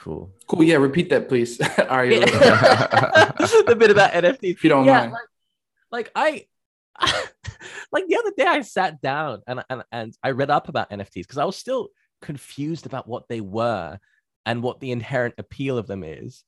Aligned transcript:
Cool. 0.00 0.32
Cool. 0.46 0.62
Yeah, 0.64 0.76
repeat 0.76 1.10
that, 1.10 1.28
please. 1.28 1.60
All 1.78 1.98
right. 1.98 2.10
The 3.66 3.76
bit 3.76 3.90
about 3.90 4.12
NFTs. 4.12 4.38
If 4.42 4.64
you 4.64 4.70
don't 4.70 4.84
yeah, 4.84 5.00
mind. 5.00 5.12
like, 5.12 5.22
like 5.92 6.10
I 6.14 6.46
like 7.92 8.06
the 8.08 8.16
other 8.16 8.32
day 8.36 8.46
I 8.46 8.62
sat 8.62 9.00
down 9.00 9.42
and 9.46 9.62
and, 9.68 9.84
and 9.92 10.14
I 10.22 10.30
read 10.30 10.50
up 10.50 10.68
about 10.68 10.90
NFTs 10.90 11.22
because 11.22 11.38
I 11.38 11.44
was 11.44 11.56
still 11.56 11.90
confused 12.22 12.86
about 12.86 13.06
what 13.06 13.28
they 13.28 13.40
were 13.40 13.98
and 14.46 14.62
what 14.62 14.80
the 14.80 14.90
inherent 14.90 15.34
appeal 15.38 15.78
of 15.78 15.86
them 15.86 16.02
is. 16.02 16.44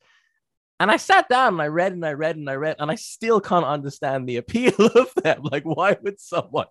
And 0.81 0.91
I 0.91 0.97
sat 0.97 1.29
down 1.29 1.55
and 1.55 1.63
I 1.63 1.69
read 1.69 1.93
and 1.93 2.05
I 2.05 2.13
read 2.13 2.37
and 2.37 2.49
I 2.49 2.55
read 2.55 2.77
and 2.79 2.91
I 2.91 2.97
still 2.97 3.41
can't 3.41 3.67
understand 3.67 4.29
the 4.29 4.39
appeal 4.39 4.75
of 4.79 5.13
them. 5.23 5.43
Like, 5.43 5.65
why 5.65 5.97
would 6.03 6.21
someone 6.21 6.67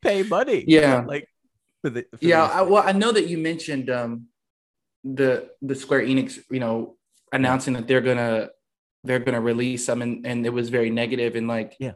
pay 0.00 0.22
money? 0.22 0.64
Yeah. 0.66 1.04
Like 1.06 1.28
for 1.82 1.90
the 1.90 2.06
for 2.16 2.24
yeah. 2.24 2.46
the- 2.46 2.54
I, 2.54 2.62
well, 2.62 2.84
I 2.86 2.92
know 2.92 3.12
that 3.12 3.26
you 3.26 3.38
mentioned 3.38 3.90
um, 3.90 4.28
the 5.04 5.50
the 5.62 5.74
Square 5.74 6.02
Enix, 6.06 6.38
you 6.50 6.60
know, 6.60 6.96
announcing 7.32 7.74
that 7.74 7.86
they're 7.86 8.00
gonna 8.00 8.50
they're 9.04 9.18
gonna 9.18 9.40
release 9.40 9.84
some, 9.86 10.00
and, 10.02 10.26
and 10.26 10.46
it 10.46 10.50
was 10.52 10.70
very 10.70 10.90
negative 10.90 11.36
and 11.36 11.46
like 11.46 11.76
Yeah. 11.78 11.92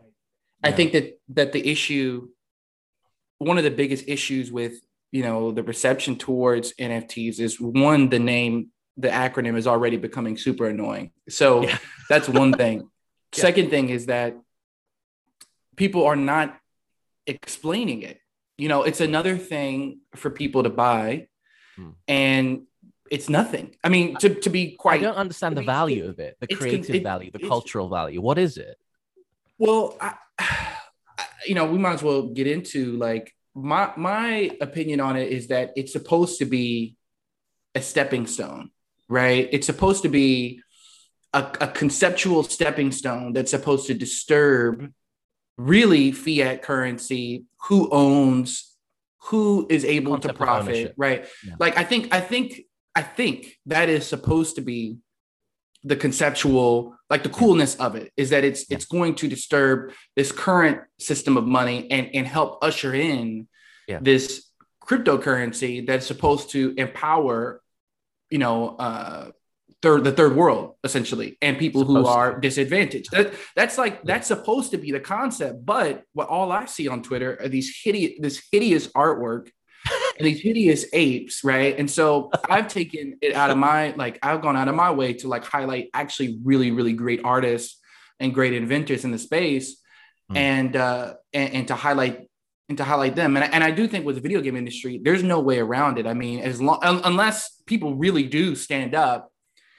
I 0.62 0.68
Yeah. 0.68 0.76
think 0.76 0.92
that 0.92 1.20
that 1.30 1.52
the 1.52 1.66
issue, 1.66 2.28
one 3.38 3.56
of 3.58 3.64
the 3.64 3.70
biggest 3.70 4.04
issues 4.08 4.52
with 4.52 4.74
you 5.10 5.22
know 5.22 5.52
the 5.52 5.62
reception 5.62 6.16
towards 6.16 6.74
NFTs 6.74 7.40
is 7.40 7.58
one 7.60 8.08
the 8.10 8.18
name 8.18 8.68
the 8.96 9.08
acronym 9.08 9.56
is 9.56 9.66
already 9.66 9.96
becoming 9.96 10.36
super 10.36 10.66
annoying. 10.66 11.12
So 11.28 11.62
Yeah. 11.62 11.78
that's 12.08 12.28
one 12.28 12.52
thing. 12.52 12.78
Yeah. 13.36 13.42
Second 13.42 13.68
thing 13.70 13.90
is 13.90 14.06
that 14.06 14.36
people 15.76 16.06
are 16.06 16.16
not 16.16 16.58
explaining 17.26 18.00
it. 18.02 18.18
You 18.56 18.68
know, 18.68 18.84
it's 18.84 19.02
another 19.02 19.36
thing 19.36 20.00
for 20.16 20.30
people 20.30 20.62
to 20.62 20.70
buy, 20.70 21.28
Hmm. 21.76 21.90
and 22.08 22.62
it's 23.10 23.28
nothing. 23.28 23.74
I 23.82 23.88
mean, 23.88 24.16
to, 24.16 24.34
to 24.34 24.50
be 24.50 24.72
quite. 24.72 25.00
I 25.00 25.04
don't 25.04 25.16
understand 25.16 25.56
the 25.56 25.62
value 25.62 26.04
it- 26.04 26.10
of 26.10 26.18
it, 26.18 26.36
the 26.40 26.46
creative 26.48 26.94
it- 26.94 27.02
value, 27.02 27.30
the 27.30 27.38
cultural 27.40 27.88
value. 27.88 28.20
What 28.20 28.38
is 28.38 28.56
it? 28.56 28.76
Well, 29.58 29.96
I, 30.00 30.14
I- 30.38 30.76
you 31.46 31.54
know, 31.54 31.66
we 31.66 31.78
might 31.78 31.94
as 31.94 32.02
well 32.02 32.22
get 32.22 32.46
into 32.46 32.96
like 32.96 33.34
my 33.54 33.92
my 33.96 34.50
opinion 34.60 35.00
on 35.00 35.16
it 35.16 35.30
is 35.32 35.48
that 35.48 35.72
it's 35.76 35.92
supposed 35.92 36.38
to 36.38 36.44
be 36.44 36.96
a 37.74 37.82
stepping 37.82 38.26
stone, 38.26 38.70
right? 39.08 39.48
It's 39.52 39.66
supposed 39.66 40.02
to 40.02 40.08
be 40.08 40.60
a, 41.32 41.40
a 41.60 41.68
conceptual 41.68 42.42
stepping 42.42 42.92
stone 42.92 43.32
that's 43.32 43.50
supposed 43.50 43.86
to 43.88 43.94
disturb 43.94 44.92
really 45.56 46.12
fiat 46.12 46.62
currency, 46.62 47.44
who 47.68 47.90
owns, 47.90 48.76
who 49.24 49.66
is 49.68 49.84
able 49.84 50.12
Concept 50.12 50.34
to 50.38 50.44
profit, 50.44 50.94
right? 50.96 51.26
Yeah. 51.44 51.54
Like 51.58 51.76
I 51.76 51.84
think 51.84 52.14
I 52.14 52.20
think 52.20 52.62
I 52.94 53.02
think 53.02 53.56
that 53.66 53.88
is 53.88 54.06
supposed 54.06 54.56
to 54.56 54.62
be 54.62 54.98
the 55.84 55.96
conceptual 55.96 56.96
like 57.08 57.22
the 57.22 57.28
coolness 57.28 57.76
of 57.76 57.94
it 57.94 58.12
is 58.16 58.30
that 58.30 58.42
it's 58.44 58.64
it's 58.70 58.84
going 58.84 59.14
to 59.14 59.28
disturb 59.28 59.92
this 60.16 60.32
current 60.32 60.80
system 60.98 61.36
of 61.36 61.46
money 61.46 61.88
and 61.90 62.10
and 62.14 62.26
help 62.26 62.58
usher 62.62 62.94
in 62.94 63.46
Yeah. 63.86 64.00
this 64.02 64.50
cryptocurrency 64.82 65.86
that's 65.86 66.06
supposed 66.06 66.50
to 66.50 66.74
empower 66.76 67.62
you 68.30 68.38
know 68.38 68.74
uh 68.76 69.30
third 69.80 70.02
the 70.02 70.10
third 70.12 70.34
world 70.34 70.74
essentially 70.82 71.38
and 71.40 71.56
people 71.58 71.84
who 71.84 71.94
Supposed 71.94 72.08
to. 72.08 72.18
are 72.18 72.40
disadvantaged 72.40 73.10
that, 73.12 73.32
that's 73.54 73.78
like 73.78 74.02
that's 74.02 74.26
supposed 74.26 74.72
to 74.72 74.78
be 74.78 74.90
the 74.90 75.00
concept 75.00 75.64
but 75.64 76.02
what 76.12 76.28
all 76.28 76.50
i 76.50 76.64
see 76.64 76.88
on 76.88 77.02
twitter 77.02 77.38
are 77.40 77.48
these 77.48 77.80
hideous 77.84 78.14
this 78.18 78.42
hideous 78.50 78.88
artwork 78.88 79.50
these 80.24 80.40
hideous 80.40 80.84
apes, 80.92 81.44
right? 81.44 81.78
And 81.78 81.90
so 81.90 82.30
I've 82.50 82.68
taken 82.68 83.18
it 83.20 83.34
out 83.34 83.50
of 83.50 83.56
my 83.58 83.90
like 83.96 84.18
I've 84.22 84.42
gone 84.42 84.56
out 84.56 84.68
of 84.68 84.74
my 84.74 84.90
way 84.90 85.12
to 85.14 85.28
like 85.28 85.44
highlight 85.44 85.90
actually 85.94 86.38
really 86.42 86.70
really 86.70 86.92
great 86.92 87.20
artists 87.24 87.80
and 88.20 88.34
great 88.34 88.52
inventors 88.54 89.04
in 89.04 89.10
the 89.12 89.18
space, 89.18 89.76
Mm. 90.30 90.36
and 90.36 90.76
uh 90.76 91.14
and, 91.32 91.52
and 91.54 91.68
to 91.68 91.74
highlight 91.74 92.28
and 92.68 92.76
to 92.76 92.84
highlight 92.84 93.16
them. 93.16 93.34
And 93.36 93.44
I, 93.44 93.48
and 93.48 93.64
I 93.64 93.70
do 93.70 93.88
think 93.88 94.04
with 94.04 94.16
the 94.16 94.20
video 94.20 94.42
game 94.42 94.56
industry, 94.56 95.00
there's 95.02 95.22
no 95.22 95.40
way 95.40 95.58
around 95.58 95.98
it. 95.98 96.06
I 96.06 96.12
mean, 96.12 96.40
as 96.40 96.60
long 96.60 96.78
un- 96.82 97.00
unless 97.04 97.62
people 97.66 97.94
really 97.96 98.24
do 98.24 98.54
stand 98.54 98.94
up 98.94 99.30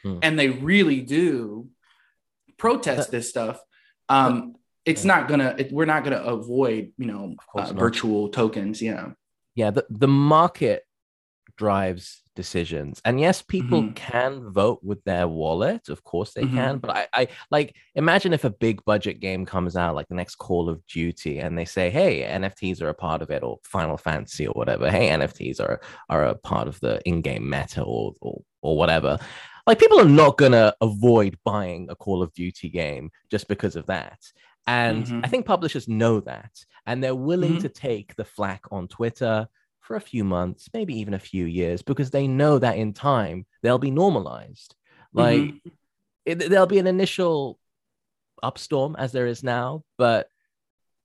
Mm. 0.06 0.20
and 0.24 0.40
they 0.40 0.48
really 0.50 1.02
do 1.02 1.68
protest 2.58 3.12
this 3.12 3.30
stuff. 3.30 3.60
Um, 4.08 4.56
it's 4.86 5.04
Yeah. 5.06 5.16
not 5.18 5.28
gonna. 5.28 5.56
It, 5.58 5.72
we're 5.72 5.86
not 5.86 6.04
gonna 6.04 6.22
avoid, 6.24 6.94
you 6.98 7.06
know, 7.06 7.36
uh, 7.56 7.74
virtual 7.74 8.30
tokens. 8.30 8.82
Yeah. 8.82 9.10
Yeah 9.60 9.72
the, 9.78 9.84
the 10.04 10.08
market 10.34 10.80
drives 11.58 12.24
decisions. 12.36 13.02
And 13.04 13.20
yes 13.20 13.42
people 13.42 13.84
Mhm. 13.84 13.96
can 13.96 14.50
vote 14.50 14.80
with 14.82 15.04
their 15.04 15.28
wallet. 15.28 15.90
Of 15.90 16.04
course 16.06 16.32
they 16.34 16.44
Mhm. 16.44 16.54
can. 16.54 16.78
But 16.78 16.92
I, 17.00 17.08
I 17.14 17.28
like 17.52 17.76
imagine 17.96 18.32
if 18.34 18.46
a 18.46 18.50
big 18.50 18.78
budget 18.86 19.20
game 19.20 19.46
comes 19.46 19.76
out 19.76 19.94
like 19.96 20.08
the 20.08 20.16
next 20.16 20.36
call 20.36 20.70
of 20.70 20.86
duty 20.88 21.40
and 21.40 21.58
they 21.58 21.66
say 21.66 21.90
hey 21.90 22.14
nfts 22.42 22.82
are 22.82 22.88
a 22.90 22.94
part 22.94 23.22
of 23.22 23.30
it 23.30 23.44
or 23.44 23.58
final 23.64 23.98
fantasy 23.98 24.48
or 24.48 24.54
whatever. 24.54 24.90
Hey 24.90 25.10
nfts 25.10 25.60
are 25.60 25.82
are 26.14 26.24
a 26.26 26.36
part 26.36 26.68
of 26.70 26.80
the 26.80 27.02
in-game 27.06 27.50
meta 27.50 27.82
or 27.84 28.14
or, 28.22 28.42
or 28.62 28.78
whatever. 28.78 29.18
Like 29.68 29.80
people 29.80 30.00
are 30.00 30.06
not 30.24 30.38
gonna 30.38 30.74
avoid 30.80 31.38
buying 31.44 31.82
a 31.90 31.96
call 31.96 32.24
of 32.24 32.32
duty 32.34 32.70
game 32.70 33.06
just 33.30 33.50
because 33.50 33.76
of 33.76 33.86
that. 33.88 34.20
And 34.68 35.06
Mhm. 35.06 35.22
i 35.26 35.28
think 35.28 35.46
publishers 35.46 35.88
know 35.88 36.16
that 36.22 36.54
and 36.90 37.04
they're 37.04 37.16
willing 37.32 37.56
Mhm. 37.58 37.62
to 37.62 37.70
take 37.70 38.16
the 38.16 38.26
flack 38.26 38.64
on 38.72 38.88
twitter 38.88 39.48
for 39.80 39.96
a 39.96 40.02
few 40.02 40.24
months, 40.24 40.70
maybe 40.74 40.94
even 41.00 41.14
a 41.14 41.20
few 41.20 41.46
years, 41.46 41.82
because 41.84 42.10
they 42.12 42.28
know 42.28 42.58
that 42.60 42.78
in 42.78 42.94
time 42.94 43.46
they'll 43.62 43.78
be 43.90 43.92
normalized. 43.92 44.76
Like 45.14 45.42
Mhm. 45.42 45.62
it, 46.26 46.36
there'll 46.50 46.68
be 46.78 46.80
an 46.80 46.88
initial 46.88 47.60
upstorm 48.44 48.96
as 48.98 49.12
there 49.12 49.28
is 49.28 49.44
now, 49.44 49.84
but 49.98 50.30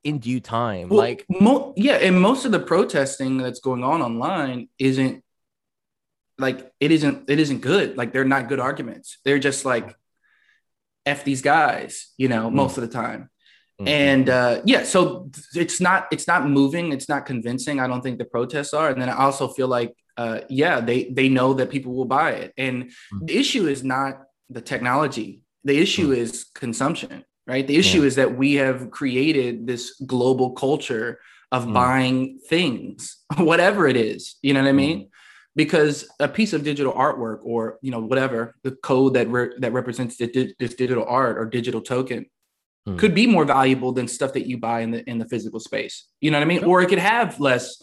in 0.03 0.19
due 0.19 0.41
time, 0.41 0.89
Well, 0.89 0.99
like 0.99 1.25
mo- 1.29 1.73
yeah, 1.77 1.95
and 1.97 2.21
most 2.21 2.45
of 2.45 2.53
the 2.53 2.61
protesting 2.61 3.37
that's 3.39 3.61
going 3.61 3.83
on 3.85 4.01
online 4.03 4.69
isn't 4.79 5.23
like 6.39 6.73
it 6.81 6.91
isn't 6.91 7.31
it 7.31 7.39
isn't 7.39 7.61
good. 7.61 7.97
Like 7.97 8.13
they're 8.13 8.25
not 8.37 8.49
good 8.49 8.61
arguments. 8.61 9.19
They're 9.25 9.39
just 9.39 9.65
like 9.65 9.97
f 11.07 11.25
these 11.25 11.43
guys, 11.43 12.13
you 12.19 12.29
know, 12.29 12.49
Mm. 12.51 12.55
most 12.55 12.77
of 12.79 12.83
the 12.87 12.93
time. 13.03 13.31
Mm, 13.81 13.89
And 13.89 14.29
uh, 14.29 14.61
yeah, 14.65 14.85
so 14.85 15.31
it's 15.55 15.81
not 15.81 16.07
it's 16.13 16.27
not 16.27 16.49
moving. 16.49 16.93
It's 16.93 17.09
not 17.09 17.27
convincing. 17.27 17.81
I 17.81 17.87
don't 17.87 18.03
think 18.03 18.19
the 18.19 18.25
protests 18.25 18.73
are. 18.75 18.89
And 18.91 19.01
then 19.01 19.09
I 19.09 19.17
also 19.17 19.49
feel 19.49 19.69
like 19.69 19.95
uh, 20.17 20.41
yeah, 20.49 20.81
they 20.81 21.05
they 21.19 21.29
know 21.29 21.55
that 21.55 21.71
people 21.71 21.93
will 21.95 22.05
buy 22.19 22.31
it. 22.43 22.53
And 22.57 22.77
Mm. 23.13 23.27
the 23.29 23.37
issue 23.37 23.67
is 23.67 23.83
not 23.83 24.13
the 24.51 24.61
technology. 24.61 25.43
The 25.65 25.77
issue 25.87 26.11
Mm. 26.13 26.17
is 26.23 26.31
consumption, 26.55 27.25
right? 27.47 27.67
The 27.67 27.77
issue 27.77 28.03
is 28.05 28.15
that 28.17 28.37
we 28.37 28.55
have 28.65 28.91
created 28.91 29.67
this 29.67 29.83
global 30.07 30.49
culture 30.53 31.19
of 31.51 31.67
Mm. 31.67 31.75
buying 31.75 32.39
things, 32.49 32.99
whatever 33.51 33.89
it 33.89 33.97
is. 33.97 34.37
You 34.43 34.53
know 34.55 34.63
what 34.63 34.69
I 34.69 34.73
mean? 34.73 35.09
Because 35.57 36.07
a 36.19 36.29
piece 36.29 36.53
of 36.53 36.65
digital 36.65 36.93
artwork, 36.93 37.39
or 37.45 37.79
you 37.81 37.91
know, 37.93 38.01
whatever 38.01 38.55
the 38.67 38.73
code 38.91 39.15
that 39.15 39.27
re- 39.31 39.55
that 39.63 39.73
represents 39.73 40.17
the 40.17 40.27
di- 40.27 40.55
this 40.59 40.75
digital 40.75 41.05
art 41.07 41.39
or 41.39 41.45
digital 41.47 41.81
token, 41.81 42.27
Mm. 42.87 42.99
could 42.99 43.15
be 43.15 43.27
more 43.27 43.47
valuable 43.47 43.93
than 43.93 44.07
stuff 44.07 44.35
that 44.35 44.47
you 44.47 44.59
buy 44.59 44.81
in 44.81 44.91
the 44.91 45.09
in 45.09 45.19
the 45.19 45.25
physical 45.27 45.59
space. 45.59 46.07
You 46.21 46.31
know 46.31 46.39
what 46.39 46.45
I 46.45 46.49
mean? 46.49 46.61
Sure. 46.61 46.69
Or 46.69 46.83
it 46.83 46.89
could 46.89 46.99
have 46.99 47.41
less 47.41 47.83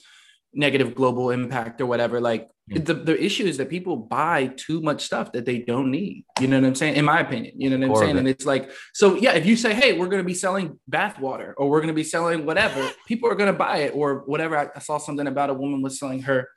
negative 0.54 0.94
global 0.94 1.32
impact 1.32 1.82
or 1.82 1.86
whatever. 1.88 2.20
Like 2.20 2.50
Yeah. 2.68 2.82
the, 2.84 2.94
the 2.94 3.24
issue 3.24 3.46
is 3.46 3.58
that 3.58 3.70
people 3.70 3.96
buy 3.98 4.48
too 4.58 4.82
much 4.82 5.04
stuff 5.04 5.32
that 5.32 5.46
they 5.46 5.60
don't 5.60 5.90
need. 5.90 6.26
You 6.40 6.48
know 6.48 6.60
what 6.60 6.68
I'm 6.68 6.76
saying? 6.76 6.96
In 6.96 7.06
my 7.06 7.20
opinion, 7.20 7.54
you 7.58 7.70
know 7.70 7.88
what 7.88 7.98
I'm 7.98 8.04
saying? 8.06 8.18
And 8.18 8.28
it's 8.28 8.46
like, 8.46 8.70
so 8.94 9.16
yeah, 9.16 9.34
if 9.34 9.46
you 9.46 9.56
say, 9.56 9.74
hey, 9.74 9.98
we're 9.98 10.08
going 10.08 10.22
to 10.22 10.28
be 10.28 10.34
selling 10.34 10.80
bath 10.88 11.20
water 11.20 11.54
or 11.58 11.70
we're 11.70 11.80
going 11.80 11.88
to 11.88 11.94
be 11.94 12.04
selling 12.04 12.46
whatever, 12.46 12.92
people 13.08 13.30
are 13.30 13.36
going 13.36 13.52
to 13.52 13.58
buy 13.58 13.78
it 13.78 13.94
or 13.96 14.24
whatever. 14.26 14.58
I, 14.58 14.68
I 14.76 14.80
saw 14.80 14.98
something 14.98 15.26
about 15.26 15.50
a 15.50 15.54
woman 15.54 15.82
was 15.82 15.98
selling 15.98 16.24
her 16.24 16.48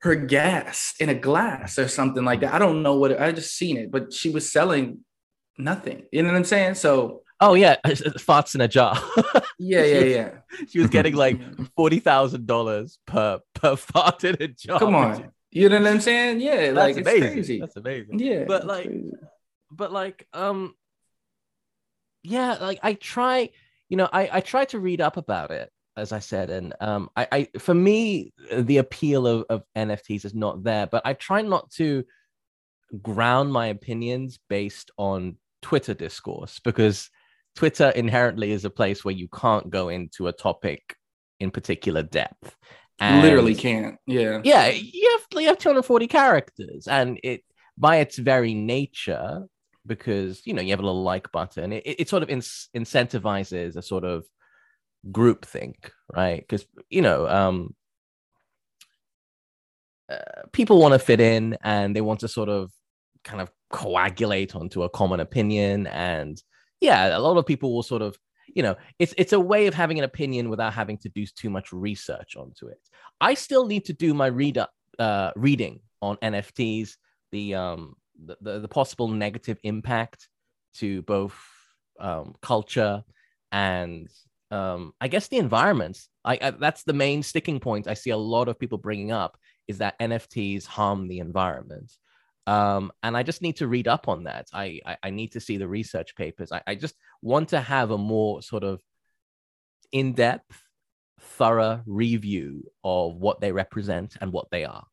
her 0.00 0.16
gas 0.16 0.94
in 0.98 1.08
a 1.10 1.14
glass 1.14 1.78
or 1.78 1.86
something 1.86 2.24
like 2.24 2.40
that. 2.40 2.52
I 2.52 2.58
don't 2.58 2.82
know 2.82 2.96
what 2.96 3.20
I 3.20 3.30
just 3.30 3.56
seen 3.56 3.76
it, 3.76 3.92
but 3.92 4.12
she 4.12 4.30
was 4.30 4.50
selling 4.50 5.04
nothing. 5.58 6.06
You 6.10 6.22
know 6.22 6.30
what 6.30 6.38
I'm 6.38 6.44
saying? 6.44 6.74
So 6.74 7.21
oh 7.42 7.54
yeah, 7.54 7.76
farts 7.86 8.54
in 8.54 8.60
a 8.60 8.68
jar. 8.68 8.98
yeah, 9.58 9.84
yeah, 9.84 10.00
yeah. 10.00 10.30
she 10.68 10.78
was 10.78 10.88
getting 10.88 11.14
like 11.14 11.38
forty 11.76 11.98
thousand 11.98 12.46
dollars 12.46 12.98
per 13.06 13.40
per 13.54 13.76
fart 13.76 14.24
in 14.24 14.36
a 14.40 14.48
jar. 14.48 14.78
Come 14.78 14.94
on. 14.94 15.30
You 15.50 15.68
know 15.68 15.78
what 15.80 15.88
I'm 15.88 16.00
saying? 16.00 16.40
Yeah, 16.40 16.72
that's 16.72 16.76
like 16.76 16.96
it's 16.96 17.08
amazing. 17.08 17.32
crazy. 17.32 17.60
That's 17.60 17.76
amazing. 17.76 18.18
yeah, 18.18 18.44
but 18.44 18.66
like- 18.66 18.90
but 19.74 19.90
like 19.92 20.26
um 20.34 20.74
yeah 22.22 22.58
like 22.60 22.78
i 22.82 22.92
try 22.94 23.48
you 23.88 23.96
know 23.96 24.08
i 24.12 24.28
i 24.34 24.40
try 24.40 24.64
to 24.64 24.78
read 24.78 25.00
up 25.00 25.16
about 25.16 25.50
it 25.50 25.70
as 25.96 26.12
i 26.12 26.18
said 26.18 26.50
and 26.50 26.74
um 26.80 27.08
i 27.16 27.26
i 27.32 27.48
for 27.58 27.74
me 27.74 28.32
the 28.54 28.76
appeal 28.78 29.26
of, 29.26 29.44
of 29.48 29.62
nfts 29.76 30.24
is 30.24 30.34
not 30.34 30.62
there 30.62 30.86
but 30.86 31.02
i 31.04 31.12
try 31.14 31.42
not 31.42 31.70
to 31.70 32.04
ground 33.00 33.52
my 33.52 33.68
opinions 33.68 34.38
based 34.48 34.90
on 34.98 35.36
twitter 35.62 35.94
discourse 35.94 36.60
because 36.60 37.10
twitter 37.54 37.90
inherently 37.90 38.52
is 38.52 38.64
a 38.64 38.70
place 38.70 39.04
where 39.04 39.14
you 39.14 39.28
can't 39.28 39.70
go 39.70 39.88
into 39.88 40.28
a 40.28 40.32
topic 40.32 40.96
in 41.40 41.50
particular 41.50 42.02
depth 42.02 42.56
literally 43.00 43.54
can't. 43.56 43.96
Yeah. 44.06 44.40
yeah 44.44 44.68
you 44.68 45.10
have 45.10 45.42
you 45.42 45.48
have 45.48 45.58
240 45.58 46.06
characters 46.06 46.86
and 46.86 47.18
it 47.24 47.42
by 47.76 47.96
its 47.96 48.18
very 48.18 48.54
nature, 48.54 49.46
because 49.86 50.46
you 50.46 50.54
know 50.54 50.62
you 50.62 50.70
have 50.70 50.80
a 50.80 50.84
little 50.84 51.02
like 51.02 51.30
button, 51.32 51.72
it, 51.72 51.82
it 51.84 52.08
sort 52.08 52.22
of 52.22 52.30
in- 52.30 52.40
incentivizes 52.40 53.76
a 53.76 53.82
sort 53.82 54.04
of 54.04 54.24
group 55.10 55.44
think, 55.44 55.92
right? 56.14 56.40
Because 56.40 56.66
you 56.90 57.02
know, 57.02 57.28
um, 57.28 57.74
uh, 60.08 60.42
people 60.52 60.80
want 60.80 60.92
to 60.92 60.98
fit 60.98 61.20
in 61.20 61.56
and 61.62 61.96
they 61.96 62.00
want 62.00 62.20
to 62.20 62.28
sort 62.28 62.48
of 62.48 62.70
kind 63.24 63.40
of 63.40 63.50
coagulate 63.70 64.54
onto 64.54 64.82
a 64.82 64.90
common 64.90 65.20
opinion, 65.20 65.86
and 65.86 66.42
yeah, 66.82 67.16
a 67.16 67.20
lot 67.20 67.38
of 67.38 67.46
people 67.46 67.72
will 67.74 67.82
sort 67.82 68.02
of 68.02 68.18
you 68.54 68.62
know 68.62 68.76
it's 68.98 69.14
it's 69.16 69.32
a 69.32 69.40
way 69.40 69.66
of 69.66 69.74
having 69.74 69.98
an 69.98 70.04
opinion 70.04 70.50
without 70.50 70.74
having 70.74 70.98
to 70.98 71.08
do 71.08 71.24
too 71.24 71.48
much 71.48 71.72
research 71.72 72.36
onto 72.36 72.66
it 72.66 72.80
i 73.20 73.32
still 73.34 73.66
need 73.66 73.84
to 73.84 73.92
do 73.92 74.12
my 74.12 74.26
read 74.26 74.58
up 74.58 74.70
uh, 74.98 75.30
reading 75.36 75.80
on 76.02 76.16
nfts 76.16 76.96
the 77.30 77.54
um 77.54 77.94
the, 78.24 78.36
the, 78.40 78.58
the 78.58 78.68
possible 78.68 79.08
negative 79.08 79.58
impact 79.62 80.28
to 80.74 81.02
both 81.02 81.34
um, 82.00 82.34
culture 82.42 83.02
and 83.52 84.08
um, 84.50 84.92
I 85.00 85.08
guess 85.08 85.28
the 85.28 85.38
environment. 85.38 85.98
I, 86.24 86.38
I, 86.40 86.50
that's 86.50 86.82
the 86.82 86.92
main 86.92 87.22
sticking 87.22 87.58
point 87.58 87.88
I 87.88 87.94
see 87.94 88.10
a 88.10 88.16
lot 88.16 88.48
of 88.48 88.58
people 88.58 88.78
bringing 88.78 89.10
up 89.10 89.38
is 89.66 89.78
that 89.78 89.98
NFTs 89.98 90.66
harm 90.66 91.08
the 91.08 91.20
environment. 91.20 91.90
Um, 92.46 92.92
and 93.02 93.16
I 93.16 93.22
just 93.22 93.42
need 93.42 93.56
to 93.56 93.68
read 93.68 93.86
up 93.86 94.08
on 94.08 94.24
that. 94.24 94.48
I, 94.52 94.80
I, 94.84 94.96
I 95.04 95.10
need 95.10 95.32
to 95.32 95.40
see 95.40 95.56
the 95.56 95.68
research 95.68 96.16
papers. 96.16 96.50
I, 96.50 96.62
I 96.66 96.74
just 96.74 96.94
want 97.22 97.50
to 97.50 97.60
have 97.60 97.90
a 97.90 97.98
more 97.98 98.42
sort 98.42 98.64
of 98.64 98.80
in 99.92 100.14
depth, 100.14 100.60
thorough 101.20 101.82
review 101.86 102.70
of 102.82 103.16
what 103.16 103.40
they 103.40 103.52
represent 103.52 104.16
and 104.20 104.32
what 104.32 104.50
they 104.50 104.64
are, 104.64 104.84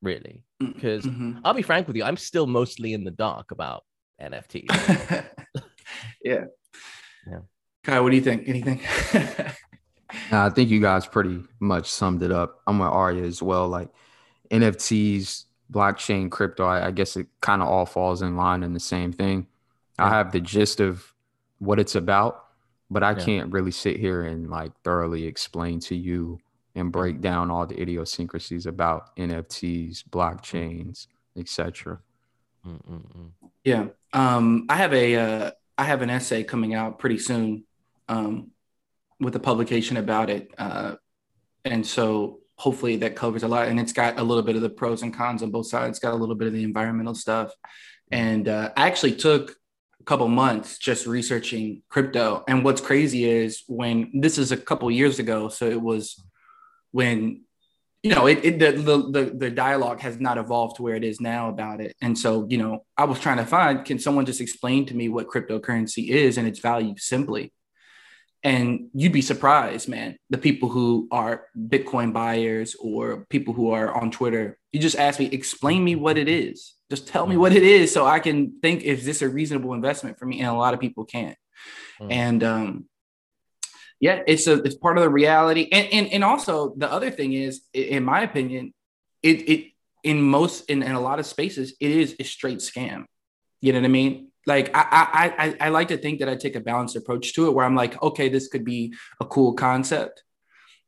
really. 0.00 0.44
Because 0.58 1.04
mm-hmm. 1.04 1.38
I'll 1.44 1.54
be 1.54 1.62
frank 1.62 1.86
with 1.86 1.96
you, 1.96 2.04
I'm 2.04 2.16
still 2.16 2.46
mostly 2.46 2.94
in 2.94 3.04
the 3.04 3.10
dark 3.10 3.50
about 3.50 3.84
NFTs. 4.20 4.70
yeah. 6.24 6.44
Yeah. 7.26 7.40
Kai, 7.84 8.00
what 8.00 8.10
do 8.10 8.16
you 8.16 8.22
think? 8.22 8.48
Anything? 8.48 8.80
I 10.30 10.50
think 10.50 10.70
you 10.70 10.80
guys 10.80 11.06
pretty 11.06 11.42
much 11.60 11.90
summed 11.90 12.22
it 12.22 12.30
up. 12.30 12.60
I'm 12.66 12.78
with 12.78 12.88
Arya 12.88 13.24
as 13.24 13.42
well. 13.42 13.68
Like 13.68 13.88
NFTs, 14.50 15.44
blockchain, 15.72 16.30
crypto, 16.30 16.66
I, 16.66 16.88
I 16.88 16.90
guess 16.90 17.16
it 17.16 17.26
kind 17.40 17.62
of 17.62 17.68
all 17.68 17.86
falls 17.86 18.22
in 18.22 18.36
line 18.36 18.62
in 18.62 18.74
the 18.74 18.80
same 18.80 19.12
thing. 19.12 19.46
Yeah. 19.98 20.06
I 20.06 20.08
have 20.10 20.32
the 20.32 20.40
gist 20.40 20.80
of 20.80 21.12
what 21.58 21.80
it's 21.80 21.94
about, 21.94 22.44
but 22.90 23.02
I 23.02 23.12
yeah. 23.12 23.24
can't 23.24 23.52
really 23.52 23.70
sit 23.70 23.98
here 23.98 24.22
and 24.22 24.50
like 24.50 24.72
thoroughly 24.84 25.26
explain 25.26 25.80
to 25.80 25.96
you 25.96 26.38
and 26.74 26.92
break 26.92 27.20
down 27.20 27.50
all 27.50 27.66
the 27.66 27.80
idiosyncrasies 27.80 28.66
about 28.66 29.14
NFTs, 29.16 30.04
blockchains, 30.04 31.06
etc. 31.36 31.98
Yeah, 33.64 33.86
um, 34.12 34.66
I 34.68 34.76
have 34.76 34.92
a 34.94 35.16
uh, 35.16 35.50
I 35.76 35.84
have 35.84 36.02
an 36.02 36.10
essay 36.10 36.44
coming 36.44 36.74
out 36.74 36.98
pretty 36.98 37.18
soon 37.18 37.64
um, 38.08 38.50
with 39.20 39.34
a 39.36 39.40
publication 39.40 39.96
about 39.96 40.30
it, 40.30 40.52
uh, 40.58 40.94
and 41.64 41.86
so 41.86 42.41
hopefully 42.62 42.94
that 42.94 43.16
covers 43.16 43.42
a 43.42 43.48
lot. 43.48 43.66
And 43.66 43.80
it's 43.80 43.92
got 43.92 44.20
a 44.20 44.22
little 44.22 44.44
bit 44.44 44.54
of 44.54 44.62
the 44.62 44.70
pros 44.70 45.02
and 45.02 45.12
cons 45.12 45.42
on 45.42 45.50
both 45.50 45.66
sides. 45.66 45.90
It's 45.90 45.98
got 45.98 46.14
a 46.14 46.16
little 46.16 46.36
bit 46.36 46.46
of 46.46 46.54
the 46.54 46.62
environmental 46.62 47.14
stuff, 47.14 47.52
and 48.10 48.48
uh, 48.48 48.70
I 48.76 48.86
actually 48.86 49.16
took 49.16 49.56
a 50.00 50.04
couple 50.04 50.28
months 50.28 50.78
just 50.78 51.06
researching 51.06 51.82
crypto. 51.88 52.44
And 52.46 52.64
what's 52.64 52.80
crazy 52.80 53.24
is 53.24 53.64
when 53.66 54.12
this 54.14 54.38
is 54.38 54.52
a 54.52 54.56
couple 54.56 54.90
years 54.90 55.18
ago, 55.18 55.48
so 55.48 55.66
it 55.66 55.80
was 55.80 56.22
when 56.92 57.42
you 58.04 58.14
know 58.14 58.26
it, 58.26 58.44
it 58.44 58.58
the, 58.58 58.72
the 59.16 59.32
the 59.36 59.50
dialogue 59.50 60.00
has 60.00 60.20
not 60.20 60.38
evolved 60.38 60.76
to 60.76 60.82
where 60.82 60.94
it 60.94 61.04
is 61.04 61.20
now 61.20 61.48
about 61.48 61.80
it 61.80 61.94
and 62.02 62.18
so 62.18 62.46
you 62.50 62.58
know 62.58 62.84
i 62.98 63.04
was 63.04 63.20
trying 63.20 63.36
to 63.36 63.46
find 63.46 63.84
can 63.84 63.96
someone 63.96 64.26
just 64.26 64.40
explain 64.40 64.84
to 64.84 64.94
me 64.94 65.08
what 65.08 65.28
cryptocurrency 65.28 66.08
is 66.08 66.36
and 66.36 66.48
its 66.48 66.58
value 66.58 66.94
simply 66.98 67.52
and 68.44 68.88
you'd 68.92 69.12
be 69.12 69.22
surprised 69.22 69.88
man 69.88 70.16
the 70.30 70.38
people 70.38 70.68
who 70.68 71.08
are 71.10 71.46
bitcoin 71.56 72.12
buyers 72.12 72.74
or 72.80 73.26
people 73.30 73.54
who 73.54 73.70
are 73.70 73.94
on 73.94 74.10
twitter 74.10 74.58
you 74.72 74.80
just 74.80 74.98
ask 74.98 75.18
me 75.18 75.26
explain 75.26 75.82
me 75.84 75.94
what 75.94 76.18
it 76.18 76.28
is 76.28 76.74
just 76.90 77.06
tell 77.06 77.26
me 77.26 77.36
what 77.36 77.52
it 77.52 77.62
is 77.62 77.92
so 77.92 78.06
i 78.06 78.18
can 78.18 78.58
think 78.60 78.82
is 78.82 79.04
this 79.04 79.22
a 79.22 79.28
reasonable 79.28 79.74
investment 79.74 80.18
for 80.18 80.26
me 80.26 80.40
and 80.40 80.48
a 80.48 80.54
lot 80.54 80.74
of 80.74 80.80
people 80.80 81.04
can't 81.04 81.36
mm. 82.00 82.10
and 82.10 82.42
um 82.42 82.84
yeah, 84.02 84.20
it's 84.26 84.48
a 84.48 84.54
it's 84.54 84.74
part 84.74 84.98
of 84.98 85.04
the 85.04 85.08
reality. 85.08 85.68
And 85.70 85.88
and 85.92 86.06
and 86.08 86.24
also 86.24 86.74
the 86.76 86.90
other 86.90 87.12
thing 87.12 87.34
is, 87.34 87.62
in 87.72 88.02
my 88.02 88.22
opinion, 88.22 88.74
it 89.22 89.48
it 89.48 89.66
in 90.02 90.20
most 90.20 90.68
in, 90.68 90.82
in 90.82 90.90
a 90.90 91.00
lot 91.00 91.20
of 91.20 91.26
spaces, 91.26 91.74
it 91.78 91.92
is 91.92 92.16
a 92.18 92.24
straight 92.24 92.58
scam. 92.58 93.04
You 93.60 93.72
know 93.72 93.78
what 93.78 93.84
I 93.84 93.90
mean? 93.90 94.31
Like 94.46 94.70
I, 94.74 94.86
I 94.90 95.46
I 95.46 95.56
I 95.66 95.68
like 95.68 95.88
to 95.88 95.96
think 95.96 96.18
that 96.20 96.28
I 96.28 96.36
take 96.36 96.56
a 96.56 96.60
balanced 96.60 96.96
approach 96.96 97.32
to 97.34 97.46
it 97.46 97.54
where 97.54 97.64
I'm 97.64 97.76
like, 97.76 98.00
okay, 98.02 98.28
this 98.28 98.48
could 98.48 98.64
be 98.64 98.94
a 99.20 99.24
cool 99.24 99.54
concept. 99.54 100.22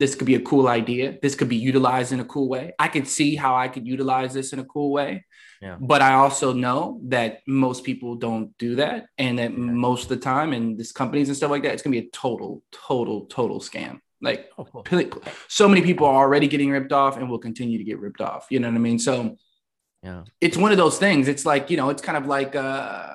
This 0.01 0.17
could 0.17 0.27
be 0.27 0.35
a 0.35 0.41
cool 0.41 0.67
idea. 0.67 1.19
This 1.23 1.37
could 1.37 1.49
be 1.49 1.57
utilized 1.57 2.13
in 2.13 2.19
a 2.19 2.25
cool 2.25 2.49
way. 2.49 2.73
I 2.79 2.89
could 2.89 3.07
see 3.07 3.37
how 3.37 3.55
I 3.55 3.69
could 3.69 3.87
utilize 3.87 4.35
this 4.35 4.53
in 4.53 4.59
a 4.59 4.65
cool 4.65 4.91
way. 4.91 5.25
Yeah. 5.63 5.77
But 5.81 6.03
I 6.03 6.15
also 6.15 6.53
know 6.53 7.01
that 7.05 7.41
most 7.47 7.85
people 7.85 8.17
don't 8.17 8.57
do 8.59 8.75
that. 8.77 9.07
And 9.19 9.39
that 9.39 9.53
yeah. 9.53 9.57
most 9.57 10.05
of 10.05 10.09
the 10.09 10.17
time 10.17 10.53
in 10.53 10.77
these 10.77 10.91
companies 10.91 11.29
and 11.29 11.37
stuff 11.37 11.51
like 11.51 11.63
that, 11.63 11.73
it's 11.73 11.83
gonna 11.83 11.93
be 11.93 12.07
a 12.07 12.11
total, 12.11 12.63
total, 12.73 13.27
total 13.27 13.61
scam. 13.61 14.01
Like 14.21 14.51
oh, 14.59 14.65
cool. 14.65 14.85
so 15.49 15.69
many 15.69 15.83
people 15.83 16.07
are 16.07 16.17
already 16.17 16.49
getting 16.49 16.71
ripped 16.71 16.93
off 16.93 17.17
and 17.17 17.31
will 17.31 17.39
continue 17.39 17.79
to 17.79 17.85
get 17.85 18.01
ripped 18.01 18.21
off. 18.21 18.47
You 18.51 18.59
know 18.59 18.69
what 18.69 18.75
I 18.75 18.79
mean? 18.79 18.99
So 18.99 19.37
yeah, 20.03 20.25
it's 20.41 20.57
one 20.57 20.73
of 20.73 20.79
those 20.79 20.99
things. 20.99 21.29
It's 21.29 21.47
like, 21.47 21.71
you 21.71 21.77
know, 21.77 21.91
it's 21.91 22.03
kind 22.03 22.19
of 22.19 22.27
like 22.27 22.57
uh 22.57 23.13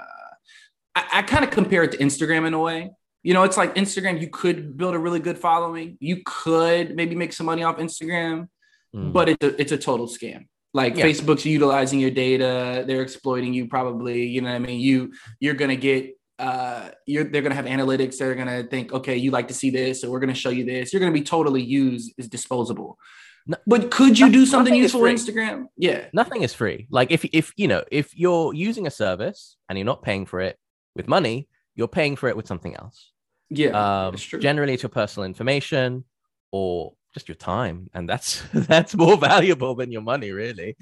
I, 0.95 1.05
I 1.13 1.21
kind 1.21 1.43
of 1.43 1.51
compare 1.51 1.83
it 1.83 1.91
to 1.93 1.97
Instagram 1.97 2.45
in 2.47 2.53
a 2.53 2.59
way. 2.59 2.91
You 3.23 3.33
know, 3.33 3.43
it's 3.43 3.57
like 3.57 3.75
Instagram, 3.75 4.21
you 4.21 4.29
could 4.29 4.77
build 4.77 4.95
a 4.95 4.99
really 4.99 5.19
good 5.19 5.37
following. 5.37 5.97
You 5.99 6.21
could 6.25 6.95
maybe 6.95 7.15
make 7.15 7.33
some 7.33 7.45
money 7.45 7.63
off 7.63 7.77
Instagram, 7.77 8.47
mm. 8.95 9.11
but 9.11 9.29
it's 9.29 9.43
a, 9.43 9.61
it's 9.61 9.71
a 9.71 9.77
total 9.77 10.07
scam. 10.07 10.47
Like 10.73 10.97
yeah. 10.97 11.05
facebook's 11.05 11.45
utilizing 11.45 11.99
your 11.99 12.11
data. 12.11 12.83
They're 12.85 13.01
exploiting 13.01 13.53
you 13.53 13.67
probably 13.67 14.27
you 14.27 14.41
know 14.41 14.49
what 14.49 14.55
i 14.55 14.59
mean? 14.59 14.79
You 14.79 15.11
you're 15.39 15.55
gonna 15.55 15.75
get 15.75 16.15
uh 16.37 16.89
you're 17.07 17.23
they're 17.23 17.41
gonna 17.41 17.55
have 17.55 17.65
analytics. 17.65 18.17
They're 18.17 18.35
gonna 18.35 18.63
think 18.63 18.93
okay 18.93 19.17
you 19.17 19.31
like 19.31 19.47
to 19.47 19.53
see 19.53 19.71
this 19.71 20.01
so 20.01 20.11
we're 20.11 20.19
gonna 20.19 20.35
show 20.35 20.51
you 20.51 20.65
this. 20.65 20.93
You're 20.93 20.99
gonna 20.99 21.11
be 21.11 21.23
totally 21.23 21.63
used 21.63 22.13
as 22.19 22.27
disposable. 22.27 22.99
No, 23.47 23.57
but 23.65 23.89
could 23.89 24.19
you 24.19 24.31
do 24.31 24.45
something 24.45 24.75
useful 24.75 25.05
on 25.05 25.15
instagram? 25.15 25.65
Yeah. 25.75 26.05
Nothing 26.13 26.43
is 26.43 26.53
free. 26.53 26.87
Like 26.91 27.09
if 27.09 27.25
if 27.33 27.51
you 27.57 27.67
know 27.67 27.83
if 27.91 28.15
you're 28.15 28.53
using 28.53 28.85
a 28.85 28.91
service 28.91 29.57
and 29.67 29.77
you're 29.77 29.85
not 29.85 30.03
paying 30.03 30.27
for 30.27 30.39
it 30.39 30.59
with 30.99 31.07
money 31.07 31.47
you're 31.79 31.87
paying 31.87 32.15
for 32.17 32.27
it 32.27 32.35
with 32.35 32.45
something 32.45 32.75
else. 32.75 33.13
Yeah 33.49 33.71
um, 33.81 34.15
generally 34.15 34.73
it's 34.73 34.83
your 34.83 34.89
personal 35.01 35.25
information 35.25 36.03
or 36.51 36.93
just 37.13 37.29
your 37.29 37.39
time 37.55 37.89
and 37.93 38.07
that's 38.07 38.43
that's 38.53 38.93
more 38.95 39.17
valuable 39.17 39.73
than 39.75 39.91
your 39.91 40.01
money 40.01 40.31
really. 40.31 40.75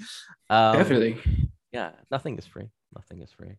Um, 0.50 0.76
definitely. 0.76 1.12
Yeah 1.72 1.92
nothing 2.10 2.36
is 2.36 2.46
free. 2.46 2.68
Nothing 2.94 3.22
is 3.22 3.30
free. 3.32 3.54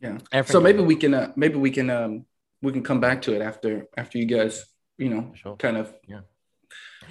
Yeah. 0.00 0.18
Everything 0.32 0.52
so 0.52 0.60
maybe 0.60 0.82
we 0.82 0.96
can 0.96 1.12
uh, 1.14 1.32
maybe 1.36 1.56
we 1.56 1.70
can 1.70 1.90
um 1.90 2.24
we 2.62 2.72
can 2.72 2.82
come 2.82 3.00
back 3.00 3.22
to 3.22 3.34
it 3.36 3.42
after 3.42 3.86
after 3.96 4.16
you 4.18 4.26
guys 4.26 4.64
you 4.96 5.10
know 5.10 5.32
sure. 5.34 5.56
kind 5.56 5.76
of 5.76 5.92
yeah. 6.08 6.20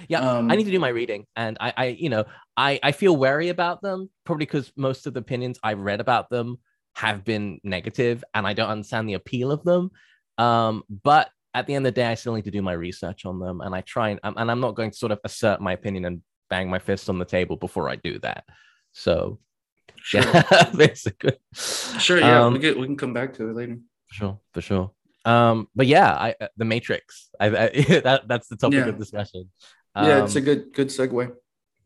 Yeah 0.08 0.20
um, 0.20 0.50
i 0.50 0.56
need 0.56 0.64
to 0.64 0.70
do 0.70 0.80
my 0.80 0.88
reading 0.88 1.26
and 1.36 1.56
i 1.60 1.72
i 1.76 1.84
you 1.86 2.08
know 2.08 2.24
i 2.56 2.80
i 2.82 2.90
feel 2.92 3.14
wary 3.16 3.50
about 3.50 3.82
them 3.82 4.10
probably 4.24 4.46
because 4.46 4.72
most 4.76 5.06
of 5.06 5.14
the 5.14 5.20
opinions 5.20 5.58
i've 5.62 5.78
read 5.78 6.00
about 6.00 6.30
them 6.30 6.58
have 6.94 7.24
been 7.24 7.60
negative 7.64 8.22
and 8.34 8.46
i 8.46 8.52
don't 8.52 8.70
understand 8.70 9.08
the 9.08 9.14
appeal 9.14 9.50
of 9.50 9.62
them 9.64 9.90
um 10.38 10.82
but 11.02 11.30
at 11.54 11.66
the 11.66 11.74
end 11.74 11.86
of 11.86 11.94
the 11.94 12.00
day, 12.00 12.06
I 12.06 12.14
still 12.14 12.34
need 12.34 12.44
to 12.44 12.50
do 12.50 12.62
my 12.62 12.72
research 12.72 13.26
on 13.26 13.38
them, 13.38 13.60
and 13.60 13.74
I 13.74 13.82
try 13.82 14.10
and 14.10 14.20
and 14.22 14.50
I'm 14.50 14.60
not 14.60 14.74
going 14.74 14.90
to 14.90 14.96
sort 14.96 15.12
of 15.12 15.20
assert 15.24 15.60
my 15.60 15.72
opinion 15.72 16.04
and 16.04 16.22
bang 16.48 16.70
my 16.70 16.78
fist 16.78 17.08
on 17.08 17.18
the 17.18 17.24
table 17.24 17.56
before 17.56 17.88
I 17.88 17.96
do 17.96 18.18
that. 18.20 18.44
So, 18.92 19.38
sure. 19.96 20.22
yeah, 20.22 20.70
basically, 20.76 21.36
sure, 21.54 22.18
yeah, 22.18 22.44
um, 22.44 22.54
we 22.54 22.58
get 22.58 22.78
we 22.78 22.86
can 22.86 22.96
come 22.96 23.12
back 23.12 23.34
to 23.34 23.48
it 23.48 23.56
later. 23.56 23.78
For 24.08 24.14
sure, 24.14 24.40
for 24.52 24.60
sure. 24.60 24.90
Um, 25.24 25.68
but 25.74 25.86
yeah, 25.86 26.12
I 26.12 26.34
uh, 26.40 26.48
the 26.56 26.64
Matrix. 26.64 27.28
I, 27.38 27.46
I 27.46 27.50
that 28.04 28.22
that's 28.26 28.48
the 28.48 28.56
topic 28.56 28.78
yeah. 28.78 28.88
of 28.88 28.98
discussion. 28.98 29.50
Um, 29.94 30.08
yeah, 30.08 30.24
it's 30.24 30.36
a 30.36 30.38
um, 30.38 30.44
good 30.44 30.72
good 30.72 30.88
segue. 30.88 31.32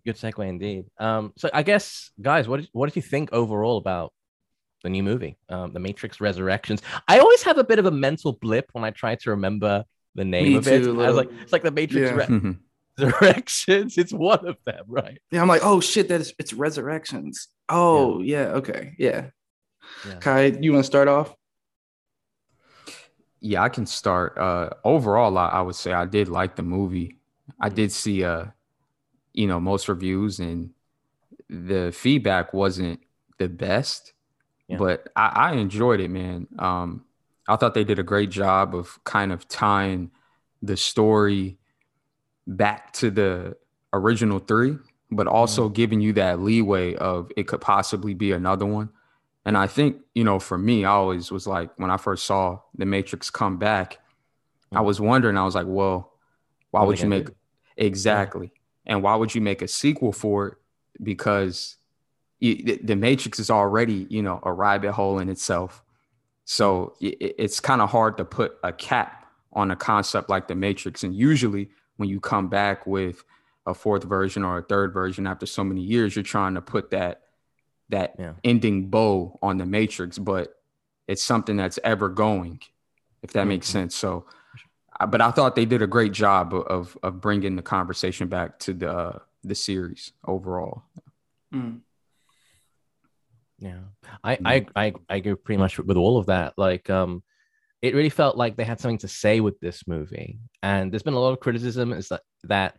Good 0.05 0.17
segue 0.17 0.49
indeed. 0.49 0.85
Um, 0.99 1.33
so 1.37 1.51
I 1.53 1.65
guess, 1.65 2.13
guys, 2.23 2.47
what 2.47 2.61
did, 2.61 2.69
what 2.73 2.87
did 2.87 2.95
you 2.95 3.03
think 3.03 3.33
overall 3.33 3.77
about 3.77 4.13
the 4.83 4.91
new 4.91 5.03
movie, 5.03 5.37
um, 5.49 5.73
The 5.73 5.81
Matrix 5.81 6.21
Resurrections. 6.21 6.83
I 7.09 7.19
always 7.19 7.43
have 7.43 7.59
a 7.59 7.65
bit 7.65 7.79
of 7.79 7.87
a 7.87 7.91
mental 7.91 8.33
blip 8.33 8.69
when 8.73 8.85
I 8.85 8.91
try 8.91 9.15
to 9.17 9.31
remember 9.31 9.85
the 10.15 10.25
name 10.25 10.53
Me 10.53 10.57
of 10.57 10.67
it. 10.69 10.85
Too, 10.85 11.03
I 11.03 11.09
was 11.09 11.17
like, 11.17 11.31
it's 11.43 11.53
like 11.53 11.63
the 11.63 11.71
Matrix 11.71 12.11
yeah. 12.11 12.27
Re- 12.27 12.57
Resurrections. 12.99 13.99
It's 13.99 14.13
one 14.13 14.47
of 14.47 14.57
them, 14.65 14.85
right? 14.87 15.21
Yeah, 15.31 15.43
I'm 15.43 15.49
like, 15.49 15.63
oh 15.65 15.81
shit, 15.81 16.09
that 16.09 16.21
is 16.21 16.35
it's 16.39 16.53
Resurrections. 16.53 17.49
Oh 17.69 18.21
yeah, 18.21 18.43
yeah 18.43 18.49
okay, 18.55 18.95
yeah. 18.99 19.27
yeah. 20.07 20.19
Kai, 20.21 20.45
you 20.61 20.73
want 20.73 20.85
to 20.85 20.87
start 20.87 21.09
off? 21.09 21.35
Yeah, 23.41 23.63
I 23.63 23.69
can 23.69 23.87
start. 23.87 24.39
Uh, 24.39 24.71
overall, 24.83 25.37
I, 25.37 25.49
I 25.49 25.63
would 25.63 25.75
say 25.75 25.93
I 25.93 26.07
did 26.07 26.29
like 26.29 26.57
the 26.57 26.63
movie. 26.63 27.19
I 27.61 27.69
did 27.69 27.93
see, 27.93 28.25
uh, 28.25 28.47
you 29.33 29.47
know, 29.47 29.61
most 29.61 29.89
reviews, 29.89 30.41
and 30.41 30.71
the 31.49 31.93
feedback 31.95 32.55
wasn't 32.55 33.01
the 33.39 33.49
best, 33.49 34.15
yeah. 34.69 34.77
but 34.77 35.09
I, 35.17 35.27
I, 35.27 35.53
enjoyed 35.55 36.01
it, 36.01 36.11
man. 36.11 36.47
Um, 36.59 37.05
I 37.49 37.57
thought 37.57 37.75
they 37.75 37.85
did 37.85 37.99
a 37.99 38.03
great 38.03 38.31
job 38.31 38.75
of 38.75 38.99
kind 39.05 39.33
of 39.33 39.47
tying 39.49 40.11
the 40.63 40.77
story 40.77 41.59
back 42.47 42.93
to 42.95 43.11
the 43.11 43.57
original 43.93 44.39
three, 44.39 44.77
but 45.11 45.27
also 45.27 45.65
mm-hmm. 45.65 45.75
giving 45.75 46.01
you 46.01 46.13
that 46.15 46.41
leeway 46.41 46.95
of 46.95 47.31
it 47.37 47.47
could 47.47 47.61
possibly 47.61 48.15
be 48.15 48.33
another 48.33 48.67
one. 48.67 48.91
And 49.45 49.57
I 49.57 49.69
think, 49.69 49.99
you 50.15 50.25
know, 50.25 50.41
for 50.41 50.59
me, 50.59 50.85
I 50.85 50.91
always 50.91 51.31
was 51.31 51.47
like, 51.47 51.71
when 51.77 51.91
I 51.91 51.97
first 51.97 52.25
saw 52.25 52.61
The 52.75 52.85
Matrix 52.85 53.31
come 53.31 53.59
back, 53.59 53.95
mm-hmm. 53.95 54.79
I 54.79 54.81
was 54.81 55.01
wondering, 55.01 55.37
I 55.37 55.45
was 55.45 55.55
like, 55.55 55.67
well, 55.69 56.13
why 56.73 56.83
would 56.83 57.01
you 57.01 57.09
make 57.09 57.29
exactly? 57.77 58.53
Yeah. 58.53 58.95
And 58.95 59.03
why 59.03 59.15
would 59.15 59.35
you 59.35 59.41
make 59.41 59.63
a 59.63 59.69
sequel 59.69 60.13
for 60.13 60.49
it? 60.49 60.55
Because 61.03 61.77
you, 62.41 62.79
the 62.83 62.97
Matrix 62.97 63.39
is 63.39 63.51
already, 63.51 64.07
you 64.11 64.23
know, 64.23 64.41
a 64.43 64.53
rabbit 64.53 64.93
hole 64.93 65.19
in 65.19 65.29
itself. 65.29 65.83
So 66.45 66.95
it, 67.01 67.35
it's 67.39 67.61
kind 67.61 67.81
of 67.81 67.91
hard 67.91 68.17
to 68.19 68.25
put 68.25 68.59
a 68.63 68.73
cap 68.73 69.27
on 69.53 69.71
a 69.71 69.77
concept 69.77 70.29
like 70.29 70.49
the 70.49 70.55
Matrix. 70.55 71.03
And 71.03 71.15
usually, 71.15 71.71
when 71.97 72.09
you 72.09 72.21
come 72.21 72.49
back 72.49 72.87
with 72.87 73.25
a 73.67 73.75
fourth 73.75 74.05
version 74.05 74.45
or 74.45 74.59
a 74.59 74.63
third 74.63 74.93
version 74.93 75.27
after 75.27 75.47
so 75.47 75.65
many 75.65 75.81
years, 75.81 76.15
you're 76.15 76.23
trying 76.23 76.55
to 76.55 76.61
put 76.61 76.91
that 76.91 77.23
that 77.89 78.15
yeah. 78.19 78.33
ending 78.45 78.89
bow 78.89 79.39
on 79.43 79.59
the 79.59 79.67
Matrix, 79.67 80.19
but 80.19 80.61
it's 81.07 81.23
something 81.23 81.57
that's 81.57 81.79
ever 81.85 82.09
going, 82.09 82.61
if 83.23 83.33
that 83.33 83.41
mm-hmm. 83.41 83.51
makes 83.51 83.69
sense. 83.69 83.95
So, 83.95 84.27
but 85.09 85.21
I 85.21 85.31
thought 85.31 85.55
they 85.55 85.67
did 85.67 85.83
a 85.83 85.87
great 85.87 86.13
job 86.13 86.53
of 86.53 86.99
of 87.03 87.21
bringing 87.21 87.57
the 87.57 87.63
conversation 87.63 88.29
back 88.29 88.59
to 88.61 88.73
the 88.75 88.91
uh, 88.91 89.19
the 89.45 89.55
series 89.55 90.13
overall. 90.25 90.83
Mm. 91.55 91.81
Yeah, 93.59 93.81
I, 94.23 94.39
I 94.45 94.61
mm. 94.61 94.69
I 94.77 94.93
I 95.09 95.17
agree 95.17 95.35
pretty 95.35 95.59
much 95.59 95.79
with 95.79 95.97
all 95.97 96.19
of 96.19 96.27
that. 96.27 96.55
Like, 96.57 96.91
um, 96.91 97.23
it 97.83 97.95
really 97.95 98.11
felt 98.11 98.37
like 98.37 98.57
they 98.57 98.65
had 98.65 98.81
something 98.81 98.99
to 98.99 99.09
say 99.09 99.41
with 99.41 99.59
this 99.61 99.87
movie, 99.87 100.39
and 100.63 100.93
there's 100.93 101.03
been 101.03 101.15
a 101.15 101.21
lot 101.21 101.33
of 101.33 101.41
criticism 101.41 101.93
is 101.93 102.09
that 102.09 102.23
that 102.45 102.77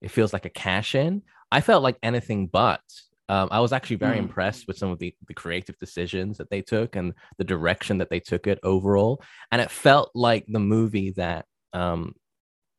it 0.00 0.10
feels 0.10 0.32
like 0.32 0.44
a 0.44 0.50
cash 0.50 0.94
in. 0.94 1.22
I 1.50 1.60
felt 1.60 1.82
like 1.82 1.98
anything 2.02 2.46
but. 2.46 2.80
Um, 3.28 3.48
I 3.50 3.60
was 3.60 3.72
actually 3.72 3.96
very 3.96 4.16
mm. 4.16 4.24
impressed 4.24 4.66
with 4.66 4.76
some 4.76 4.90
of 4.90 4.98
the, 4.98 5.14
the 5.26 5.32
creative 5.32 5.78
decisions 5.78 6.36
that 6.36 6.50
they 6.50 6.60
took 6.60 6.96
and 6.96 7.14
the 7.38 7.44
direction 7.44 7.98
that 7.98 8.10
they 8.10 8.20
took 8.20 8.46
it 8.46 8.58
overall. 8.62 9.22
And 9.50 9.62
it 9.62 9.70
felt 9.70 10.10
like 10.14 10.44
the 10.48 10.58
movie 10.58 11.12
that 11.12 11.46
um, 11.72 12.14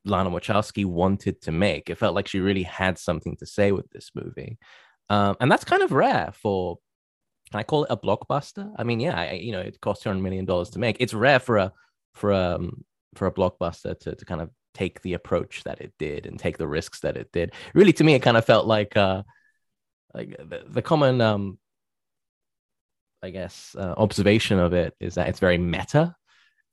Lana 0.06 0.30
Wachowski 0.30 0.86
wanted 0.86 1.42
to 1.44 1.52
make. 1.52 1.90
It 1.90 1.98
felt 1.98 2.14
like 2.14 2.28
she 2.28 2.40
really 2.40 2.64
had 2.64 3.00
something 3.00 3.36
to 3.38 3.46
say 3.46 3.72
with 3.72 3.90
this 3.90 4.12
movie. 4.14 4.60
Um, 5.10 5.38
and 5.40 5.52
that's 5.52 5.64
kind 5.64 5.82
of 5.82 5.92
rare 5.92 6.32
for 6.34 6.78
can 7.54 7.60
I 7.60 7.64
call 7.64 7.84
it 7.84 7.92
a 7.92 7.98
blockbuster? 7.98 8.74
I 8.78 8.84
mean, 8.84 9.00
yeah, 9.00 9.16
I, 9.16 9.34
you 9.34 9.52
know, 9.52 9.60
it 9.60 9.80
cost 9.80 10.02
two 10.02 10.10
hundred 10.10 10.24
million 10.24 10.44
dollars 10.44 10.72
to 10.72 10.80
make. 10.80 10.98
It's 11.00 11.14
rare 11.14 11.38
for 11.40 11.58
a 11.58 11.72
for 12.16 12.32
a 12.32 12.56
um, 12.56 12.84
for 13.14 13.28
a 13.28 13.32
blockbuster 13.32 13.98
to 14.00 14.16
to 14.16 14.26
kind 14.26 14.42
of 14.42 14.50
take 14.74 15.04
the 15.04 15.14
approach 15.14 15.64
that 15.66 15.80
it 15.80 15.94
did 16.00 16.26
and 16.26 16.40
take 16.40 16.58
the 16.58 16.68
risks 16.68 17.02
that 17.02 17.16
it 17.16 17.32
did. 17.32 17.54
Really, 17.76 17.94
to 17.94 18.04
me, 18.04 18.16
it 18.16 18.24
kind 18.24 18.38
of 18.38 18.46
felt 18.46 18.66
like 18.66 18.98
uh 18.98 19.22
like 20.16 20.36
the, 20.40 20.64
the 20.68 20.82
common 20.82 21.22
um 21.22 21.60
I 23.22 23.30
guess 23.30 23.76
uh, 23.78 23.94
observation 23.98 24.58
of 24.58 24.74
it 24.74 24.96
is 25.00 25.14
that 25.14 25.30
it's 25.30 25.40
very 25.40 25.60
meta 25.60 26.16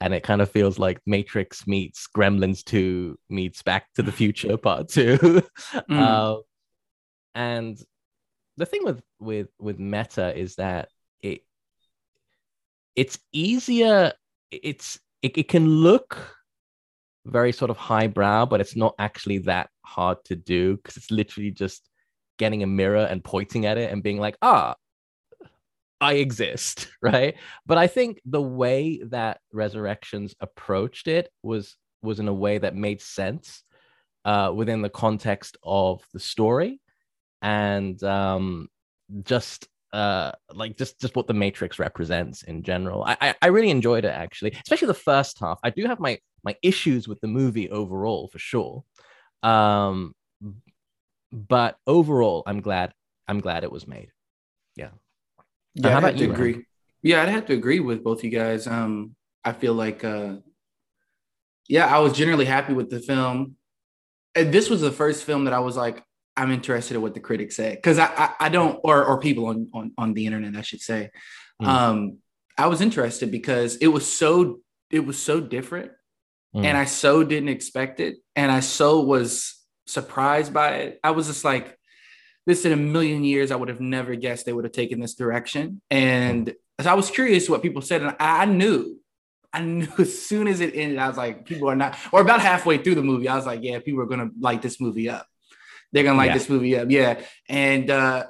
and 0.00 0.14
it 0.14 0.22
kind 0.22 0.40
of 0.40 0.50
feels 0.50 0.78
like 0.78 0.98
Matrix 1.04 1.66
meets 1.66 2.08
Gremlins 2.16 2.64
2 2.64 3.18
meets 3.28 3.62
Back 3.62 3.92
to 3.96 4.02
the 4.02 4.12
Future 4.12 4.56
Part 4.56 4.88
2. 4.88 5.18
mm. 5.74 5.82
uh, 5.90 6.40
and 7.34 7.78
the 8.60 8.66
thing 8.66 8.84
with 8.84 9.02
with 9.18 9.48
with 9.58 9.78
meta 9.78 10.36
is 10.38 10.56
that 10.56 10.90
it 11.22 11.40
it's 12.94 13.18
easier 13.32 14.12
it's 14.50 15.00
it, 15.22 15.36
it 15.38 15.48
can 15.48 15.66
look 15.66 16.36
very 17.24 17.52
sort 17.52 17.70
of 17.70 17.76
highbrow 17.76 18.44
but 18.44 18.60
it's 18.60 18.76
not 18.76 18.94
actually 18.98 19.38
that 19.38 19.70
hard 19.84 20.18
to 20.24 20.36
do 20.36 20.76
because 20.76 20.96
it's 20.96 21.10
literally 21.10 21.50
just 21.50 21.88
getting 22.38 22.62
a 22.62 22.66
mirror 22.66 23.06
and 23.10 23.24
pointing 23.24 23.64
at 23.64 23.78
it 23.78 23.90
and 23.90 24.02
being 24.02 24.18
like 24.18 24.36
ah 24.42 24.74
I 26.02 26.14
exist, 26.14 26.88
right? 27.02 27.36
But 27.66 27.76
I 27.76 27.86
think 27.86 28.22
the 28.24 28.40
way 28.40 29.02
that 29.10 29.40
Resurrections 29.52 30.34
approached 30.40 31.08
it 31.08 31.28
was 31.42 31.76
was 32.00 32.20
in 32.20 32.28
a 32.28 32.32
way 32.32 32.56
that 32.56 32.74
made 32.74 33.02
sense 33.02 33.62
uh, 34.24 34.50
within 34.54 34.80
the 34.80 34.88
context 34.88 35.58
of 35.62 36.02
the 36.14 36.20
story 36.20 36.80
and 37.42 38.02
um, 38.02 38.68
just 39.22 39.68
uh, 39.92 40.32
like 40.52 40.76
just 40.76 41.00
just 41.00 41.16
what 41.16 41.26
the 41.26 41.34
Matrix 41.34 41.78
represents 41.78 42.42
in 42.42 42.62
general. 42.62 43.04
I, 43.04 43.16
I, 43.20 43.34
I 43.42 43.46
really 43.48 43.70
enjoyed 43.70 44.04
it 44.04 44.14
actually, 44.14 44.52
especially 44.62 44.88
the 44.88 44.94
first 44.94 45.38
half. 45.38 45.58
I 45.62 45.70
do 45.70 45.86
have 45.86 46.00
my 46.00 46.18
my 46.44 46.56
issues 46.62 47.08
with 47.08 47.20
the 47.20 47.28
movie 47.28 47.70
overall 47.70 48.28
for 48.28 48.38
sure, 48.38 48.84
um, 49.42 50.14
but 51.32 51.76
overall, 51.86 52.42
I'm 52.46 52.60
glad 52.60 52.92
I'm 53.28 53.40
glad 53.40 53.62
it 53.62 53.70
was 53.70 53.86
made. 53.86 54.10
Yeah. 54.76 54.90
Yeah, 55.74 55.96
I'd 55.96 56.02
have 56.02 56.16
to 56.16 56.30
agree. 56.30 56.52
Ryan? 56.52 56.66
Yeah, 57.02 57.22
I'd 57.22 57.28
have 57.28 57.46
to 57.46 57.54
agree 57.54 57.80
with 57.80 58.02
both 58.02 58.24
you 58.24 58.30
guys. 58.30 58.66
Um, 58.66 59.14
I 59.44 59.52
feel 59.52 59.72
like, 59.72 60.04
uh, 60.04 60.36
yeah, 61.68 61.86
I 61.86 62.00
was 62.00 62.12
generally 62.12 62.44
happy 62.44 62.74
with 62.74 62.90
the 62.90 63.00
film. 63.00 63.54
And 64.34 64.52
this 64.52 64.68
was 64.68 64.80
the 64.80 64.90
first 64.90 65.24
film 65.24 65.44
that 65.44 65.54
I 65.54 65.60
was 65.60 65.76
like, 65.76 66.02
I'm 66.40 66.50
interested 66.50 66.94
in 66.94 67.02
what 67.02 67.12
the 67.12 67.20
critics 67.20 67.56
say 67.56 67.74
because 67.74 67.98
I, 67.98 68.06
I, 68.06 68.46
I 68.46 68.48
don't 68.48 68.80
or 68.82 69.04
or 69.04 69.20
people 69.20 69.46
on 69.46 69.68
on 69.74 69.92
on 69.98 70.14
the 70.14 70.26
internet 70.26 70.56
I 70.56 70.62
should 70.62 70.80
say. 70.80 71.10
Mm. 71.60 71.66
Um, 71.66 72.18
I 72.56 72.66
was 72.66 72.80
interested 72.80 73.30
because 73.30 73.76
it 73.76 73.88
was 73.88 74.10
so 74.10 74.60
it 74.90 75.00
was 75.00 75.22
so 75.22 75.40
different, 75.40 75.92
mm. 76.56 76.64
and 76.64 76.78
I 76.78 76.86
so 76.86 77.22
didn't 77.22 77.50
expect 77.50 78.00
it, 78.00 78.16
and 78.34 78.50
I 78.50 78.60
so 78.60 79.00
was 79.00 79.54
surprised 79.86 80.54
by 80.54 80.76
it. 80.76 81.00
I 81.04 81.10
was 81.10 81.26
just 81.26 81.44
like, 81.44 81.76
this 82.46 82.64
in 82.64 82.72
a 82.72 82.76
million 82.76 83.22
years 83.22 83.50
I 83.50 83.56
would 83.56 83.68
have 83.68 83.80
never 83.80 84.14
guessed 84.14 84.46
they 84.46 84.52
would 84.52 84.64
have 84.64 84.72
taken 84.72 84.98
this 84.98 85.14
direction, 85.14 85.82
and 85.90 86.46
mm. 86.48 86.86
I 86.86 86.94
was 86.94 87.10
curious 87.10 87.50
what 87.50 87.62
people 87.62 87.82
said, 87.82 88.02
and 88.02 88.16
I, 88.18 88.42
I 88.42 88.44
knew 88.46 89.00
I 89.52 89.60
knew 89.62 89.88
as 89.98 90.22
soon 90.22 90.48
as 90.48 90.60
it 90.60 90.74
ended, 90.74 90.98
I 90.98 91.08
was 91.08 91.16
like, 91.16 91.44
people 91.44 91.68
are 91.68 91.76
not, 91.76 91.98
or 92.12 92.20
about 92.20 92.40
halfway 92.40 92.78
through 92.78 92.94
the 92.94 93.02
movie, 93.02 93.28
I 93.28 93.36
was 93.36 93.46
like, 93.46 93.60
yeah, 93.62 93.78
people 93.80 94.00
are 94.00 94.06
gonna 94.06 94.30
light 94.38 94.62
this 94.62 94.80
movie 94.80 95.08
up. 95.08 95.26
They're 95.92 96.04
gonna 96.04 96.18
like 96.18 96.28
yeah. 96.28 96.34
this 96.34 96.48
movie 96.48 96.76
up. 96.78 96.90
Yeah. 96.90 97.20
And 97.48 97.90
uh 97.90 98.26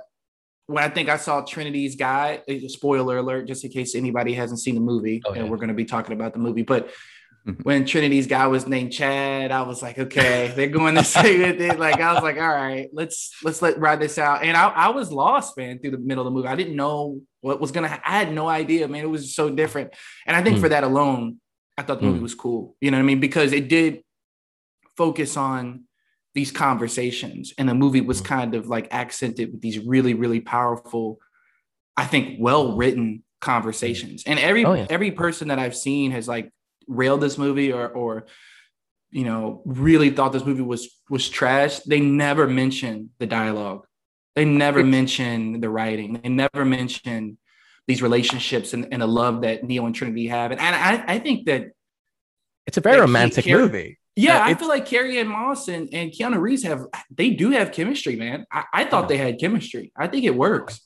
when 0.67 0.85
I 0.85 0.89
think 0.89 1.09
I 1.09 1.17
saw 1.17 1.41
Trinity's 1.45 1.97
guy, 1.97 2.43
spoiler 2.69 3.19
alert, 3.19 3.49
just 3.49 3.65
in 3.65 3.73
case 3.73 3.97
anybody 3.97 4.35
hasn't 4.35 4.61
seen 4.61 4.77
the 4.77 4.81
movie, 4.81 5.21
oh, 5.25 5.35
yeah. 5.35 5.41
and 5.41 5.51
we're 5.51 5.57
gonna 5.57 5.75
be 5.75 5.85
talking 5.85 6.13
about 6.13 6.33
the 6.33 6.39
movie. 6.39 6.63
But 6.63 6.91
when 7.63 7.87
Trinity's 7.87 8.27
guy 8.27 8.47
was 8.47 8.67
named 8.67 8.93
Chad, 8.93 9.51
I 9.51 9.63
was 9.63 9.83
like, 9.83 9.99
okay, 9.99 10.53
they're 10.55 10.69
going 10.69 10.95
to 10.97 11.05
say 11.05 11.39
with 11.39 11.61
it. 11.61 11.79
Like, 11.79 12.01
I 12.01 12.13
was 12.13 12.23
like, 12.23 12.37
all 12.37 12.49
right, 12.49 12.89
let's 12.93 13.33
let's 13.43 13.63
let 13.63 13.79
ride 13.79 14.01
this 14.01 14.19
out. 14.19 14.45
And 14.45 14.57
I, 14.57 14.69
I 14.69 14.89
was 14.91 15.11
lost, 15.11 15.57
man, 15.57 15.79
through 15.79 15.93
the 15.93 15.99
middle 15.99 16.27
of 16.27 16.31
the 16.33 16.37
movie. 16.37 16.49
I 16.49 16.55
didn't 16.55 16.77
know 16.77 17.21
what 17.41 17.61
was 17.61 17.73
gonna. 17.73 17.89
Ha- 17.89 18.03
I 18.05 18.19
had 18.19 18.33
no 18.33 18.49
idea, 18.49 18.87
man. 18.89 19.05
It 19.05 19.09
was 19.09 19.35
so 19.35 19.49
different. 19.51 19.95
And 20.27 20.37
I 20.37 20.43
think 20.43 20.59
mm. 20.59 20.61
for 20.61 20.69
that 20.69 20.85
alone, 20.85 21.41
I 21.79 21.83
thought 21.83 22.01
the 22.01 22.07
movie 22.07 22.19
mm. 22.19 22.25
was 22.25 22.35
cool. 22.35 22.77
You 22.81 22.91
know 22.91 22.99
what 22.99 23.05
I 23.05 23.07
mean? 23.07 23.21
Because 23.21 23.53
it 23.53 23.69
did 23.69 24.03
focus 24.97 25.37
on 25.37 25.85
these 26.35 26.53
conversations 26.53 27.53
and 27.59 27.69
the 27.69 27.75
movie 27.75 28.01
was 28.01 28.19
mm-hmm. 28.19 28.35
kind 28.35 28.55
of 28.55 28.69
like 28.69 28.89
accented 28.93 29.53
with 29.53 29.61
these 29.61 29.79
really 29.79 30.15
really 30.15 30.41
powerful 30.41 31.19
i 31.97 32.05
think 32.05 32.37
well 32.39 32.77
written 32.77 33.23
conversations. 33.41 34.23
And 34.27 34.39
every 34.39 34.65
oh, 34.65 34.75
yeah. 34.75 34.87
every 34.89 35.11
person 35.11 35.49
that 35.49 35.59
i've 35.59 35.77
seen 35.77 36.13
has 36.13 36.29
like 36.29 36.53
railed 36.87 37.21
this 37.21 37.39
movie 37.39 37.73
or 37.73 37.89
or 37.89 38.27
you 39.11 39.25
know 39.25 39.63
really 39.65 40.11
thought 40.11 40.33
this 40.33 40.45
movie 40.45 40.63
was 40.63 40.89
was 41.09 41.29
trash 41.29 41.81
they 41.81 42.01
never 42.01 42.47
mention 42.47 43.11
the 43.19 43.27
dialogue. 43.27 43.87
They 44.37 44.45
never 44.45 44.85
mention 44.85 45.61
the 45.61 45.69
writing. 45.69 46.21
They 46.23 46.29
never 46.29 46.65
mention 46.65 47.37
these 47.89 48.01
relationships 48.01 48.73
and, 48.73 48.87
and 48.93 49.03
the 49.03 49.07
love 49.07 49.43
that 49.43 49.65
neo 49.65 49.85
and 49.85 49.95
trinity 49.95 50.29
have. 50.29 50.53
And, 50.53 50.61
and 50.61 50.77
I, 50.77 51.15
I 51.15 51.19
think 51.19 51.47
that 51.47 51.73
it's 52.67 52.77
a 52.77 52.81
very 52.81 53.01
romantic 53.01 53.47
movie 53.47 53.99
yeah, 54.17 54.41
uh, 54.41 54.45
I 54.45 54.55
feel 54.55 54.69
like 54.69 54.87
Carrie-Anne 54.87 55.29
Moss 55.29 55.69
and, 55.69 55.89
and 55.93 56.11
Keanu 56.11 56.41
Reeves 56.41 56.63
have 56.65 56.87
they 57.11 57.31
do 57.31 57.51
have 57.51 57.73
chemistry, 57.73 58.17
man. 58.17 58.47
I, 58.53 58.65
I 58.73 58.85
thought 58.85 59.03
yeah. 59.03 59.09
they 59.09 59.17
had 59.19 59.41
chemistry. 59.41 59.93
I 59.97 60.07
think 60.09 60.25
it 60.25 60.35
works. 60.35 60.81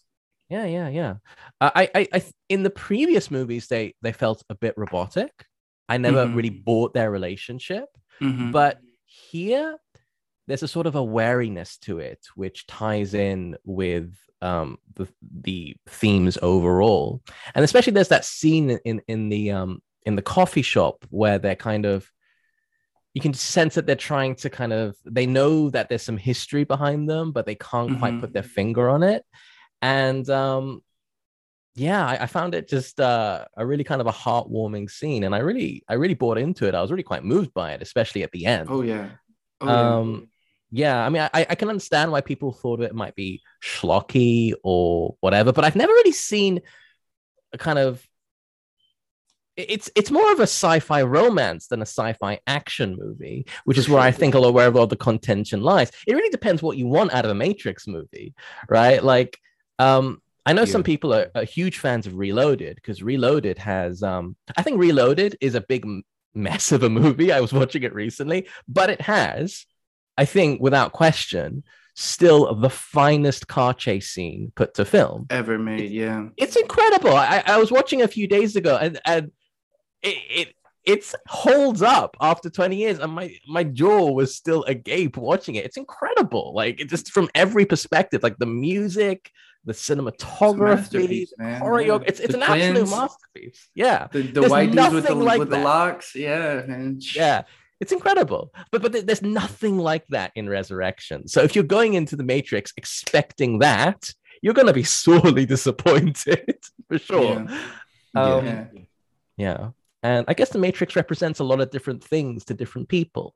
Yeah, 0.50 0.66
yeah, 0.66 0.88
yeah. 0.88 1.14
Uh, 1.60 1.70
I, 1.74 1.90
I, 1.94 2.08
I, 2.12 2.22
in 2.48 2.62
the 2.62 2.70
previous 2.70 3.30
movies, 3.30 3.66
they 3.66 3.94
they 4.02 4.12
felt 4.12 4.44
a 4.50 4.54
bit 4.54 4.74
robotic. 4.76 5.32
I 5.88 5.98
never 5.98 6.24
mm-hmm. 6.24 6.34
really 6.34 6.50
bought 6.50 6.94
their 6.94 7.10
relationship, 7.10 7.86
mm-hmm. 8.20 8.50
but 8.50 8.78
here 9.04 9.76
there's 10.46 10.62
a 10.62 10.68
sort 10.68 10.86
of 10.86 10.94
a 10.94 11.02
wariness 11.02 11.78
to 11.78 11.98
it, 11.98 12.20
which 12.34 12.66
ties 12.66 13.14
in 13.14 13.56
with 13.64 14.14
um, 14.42 14.78
the 14.94 15.08
the 15.40 15.76
themes 15.86 16.38
overall, 16.42 17.22
and 17.54 17.64
especially 17.64 17.94
there's 17.94 18.08
that 18.08 18.24
scene 18.24 18.70
in 18.84 19.00
in 19.08 19.30
the 19.30 19.50
um 19.50 19.82
in 20.04 20.16
the 20.16 20.22
coffee 20.22 20.62
shop 20.62 21.04
where 21.08 21.38
they're 21.38 21.56
kind 21.56 21.86
of 21.86 22.10
you 23.14 23.20
can 23.20 23.32
sense 23.32 23.76
that 23.76 23.86
they're 23.86 23.96
trying 23.96 24.34
to 24.34 24.50
kind 24.50 24.72
of 24.72 24.96
they 25.04 25.24
know 25.26 25.70
that 25.70 25.88
there's 25.88 26.02
some 26.02 26.16
history 26.16 26.64
behind 26.64 27.08
them 27.08 27.32
but 27.32 27.46
they 27.46 27.54
can't 27.54 27.90
mm-hmm. 27.90 27.98
quite 27.98 28.20
put 28.20 28.32
their 28.32 28.42
finger 28.42 28.90
on 28.90 29.02
it 29.02 29.24
and 29.80 30.28
um 30.30 30.82
yeah, 31.76 32.06
I, 32.06 32.22
I 32.22 32.26
found 32.26 32.54
it 32.54 32.68
just 32.68 33.00
uh, 33.00 33.46
a 33.56 33.66
really 33.66 33.84
kind 33.84 34.00
of 34.00 34.06
a 34.06 34.12
heartwarming 34.12 34.88
scene, 34.90 35.24
and 35.24 35.34
I 35.34 35.38
really, 35.38 35.82
I 35.88 35.94
really 35.94 36.14
bought 36.14 36.38
into 36.38 36.68
it. 36.68 36.74
I 36.74 36.80
was 36.80 36.90
really 36.90 37.02
quite 37.02 37.24
moved 37.24 37.52
by 37.52 37.72
it, 37.72 37.82
especially 37.82 38.22
at 38.22 38.30
the 38.30 38.46
end. 38.46 38.68
Oh 38.70 38.82
yeah. 38.82 39.10
Oh, 39.60 39.66
yeah. 39.66 39.96
um, 39.96 40.28
yeah, 40.70 41.04
I 41.04 41.08
mean, 41.08 41.22
I, 41.22 41.46
I 41.50 41.54
can 41.54 41.68
understand 41.68 42.12
why 42.12 42.20
people 42.20 42.52
thought 42.52 42.80
it 42.80 42.94
might 42.94 43.14
be 43.14 43.42
schlocky 43.62 44.54
or 44.62 45.16
whatever, 45.20 45.52
but 45.52 45.64
I've 45.64 45.76
never 45.76 45.92
really 45.92 46.12
seen 46.12 46.60
a 47.52 47.58
kind 47.58 47.78
of. 47.78 48.06
It's 49.56 49.88
it's 49.94 50.10
more 50.10 50.32
of 50.32 50.40
a 50.40 50.44
sci-fi 50.44 51.02
romance 51.02 51.68
than 51.68 51.80
a 51.80 51.86
sci-fi 51.86 52.40
action 52.46 52.96
movie, 52.98 53.46
which 53.64 53.78
is 53.78 53.88
where 53.88 54.00
I 54.00 54.10
think 54.10 54.34
a 54.34 54.38
lot 54.40 54.52
where 54.52 54.72
all 54.76 54.88
the 54.88 54.96
contention 54.96 55.60
lies. 55.60 55.92
It 56.06 56.14
really 56.14 56.30
depends 56.30 56.62
what 56.62 56.76
you 56.76 56.88
want 56.88 57.14
out 57.14 57.24
of 57.24 57.30
a 57.30 57.34
Matrix 57.34 57.86
movie, 57.86 58.34
right? 58.68 59.02
Like, 59.02 59.38
um, 59.78 60.20
I 60.44 60.52
know 60.52 60.64
some 60.64 60.82
people 60.82 61.14
are, 61.14 61.30
are 61.34 61.44
huge 61.44 61.78
fans 61.78 62.06
of 62.06 62.16
Reloaded 62.16 62.74
because 62.74 63.02
Reloaded 63.02 63.58
has, 63.58 64.02
um, 64.02 64.36
I 64.56 64.62
think 64.62 64.80
Reloaded 64.80 65.38
is 65.40 65.54
a 65.54 65.60
big 65.60 65.86
m- 65.86 66.02
mess 66.34 66.72
of 66.72 66.82
a 66.82 66.90
movie. 66.90 67.32
I 67.32 67.40
was 67.40 67.52
watching 67.52 67.84
it 67.84 67.94
recently, 67.94 68.48
but 68.68 68.90
it 68.90 69.00
has, 69.00 69.66
I 70.18 70.24
think, 70.24 70.60
without 70.60 70.92
question, 70.92 71.62
still 71.94 72.54
the 72.56 72.70
finest 72.70 73.46
car 73.46 73.72
chase 73.72 74.10
scene 74.10 74.52
put 74.56 74.74
to 74.74 74.84
film. 74.84 75.26
Ever 75.30 75.58
made, 75.58 75.92
yeah. 75.92 76.28
It's 76.36 76.56
incredible. 76.56 77.14
I, 77.14 77.42
I 77.46 77.56
was 77.58 77.70
watching 77.70 78.02
a 78.02 78.08
few 78.08 78.26
days 78.26 78.56
ago, 78.56 78.76
and 78.76 79.00
and 79.06 79.30
it. 80.04 80.48
it 80.48 80.54
it's 80.84 81.14
holds 81.26 81.80
up 81.80 82.14
after 82.20 82.50
20 82.50 82.76
years 82.76 82.98
and 82.98 83.10
my 83.12 83.34
my 83.48 83.64
jaw 83.64 84.12
was 84.12 84.34
still 84.34 84.64
agape 84.64 85.16
watching 85.16 85.54
it. 85.54 85.64
It's 85.64 85.78
incredible. 85.78 86.52
Like 86.54 86.80
it 86.80 86.90
just 86.90 87.10
from 87.10 87.30
every 87.34 87.64
perspective 87.64 88.22
like 88.22 88.38
the 88.38 88.46
music 88.46 89.30
the 89.64 89.72
cinematography 89.72 91.26
the 91.38 91.44
choreo 91.44 92.00
yeah. 92.00 92.06
it's, 92.06 92.20
it's 92.20 92.34
The 92.34 92.36
an 92.36 92.42
absolute 92.42 92.90
masterpiece. 92.90 93.68
Yeah. 93.74 94.08
The, 94.12 94.22
the 94.22 94.48
white 94.48 94.72
dudes 94.72 94.92
with 94.92 95.06
the 95.06 95.14
like 95.14 95.38
with 95.38 95.50
the 95.50 95.58
locks, 95.58 96.14
yeah, 96.14 96.62
man. 96.66 97.00
yeah. 97.14 97.42
It's 97.80 97.92
incredible. 97.92 98.52
But 98.70 98.82
but 98.82 99.06
there's 99.06 99.22
nothing 99.22 99.78
like 99.78 100.06
that 100.08 100.32
in 100.34 100.48
resurrection. 100.48 101.28
So 101.28 101.42
if 101.42 101.54
you're 101.54 101.64
going 101.64 101.94
into 101.94 102.14
the 102.14 102.24
matrix 102.24 102.74
expecting 102.76 103.60
that 103.60 104.10
you're 104.42 104.54
going 104.54 104.66
to 104.66 104.74
be 104.74 104.82
sorely 105.02 105.46
disappointed 105.46 106.58
for 106.88 106.98
sure. 106.98 107.46
Yeah. 108.14 108.22
um, 108.22 108.46
yeah. 108.46 108.66
yeah 109.38 109.68
and 110.04 110.24
i 110.28 110.34
guess 110.34 110.50
the 110.50 110.58
matrix 110.58 110.94
represents 110.94 111.40
a 111.40 111.44
lot 111.44 111.60
of 111.60 111.70
different 111.72 112.04
things 112.04 112.44
to 112.44 112.54
different 112.54 112.88
people. 112.88 113.34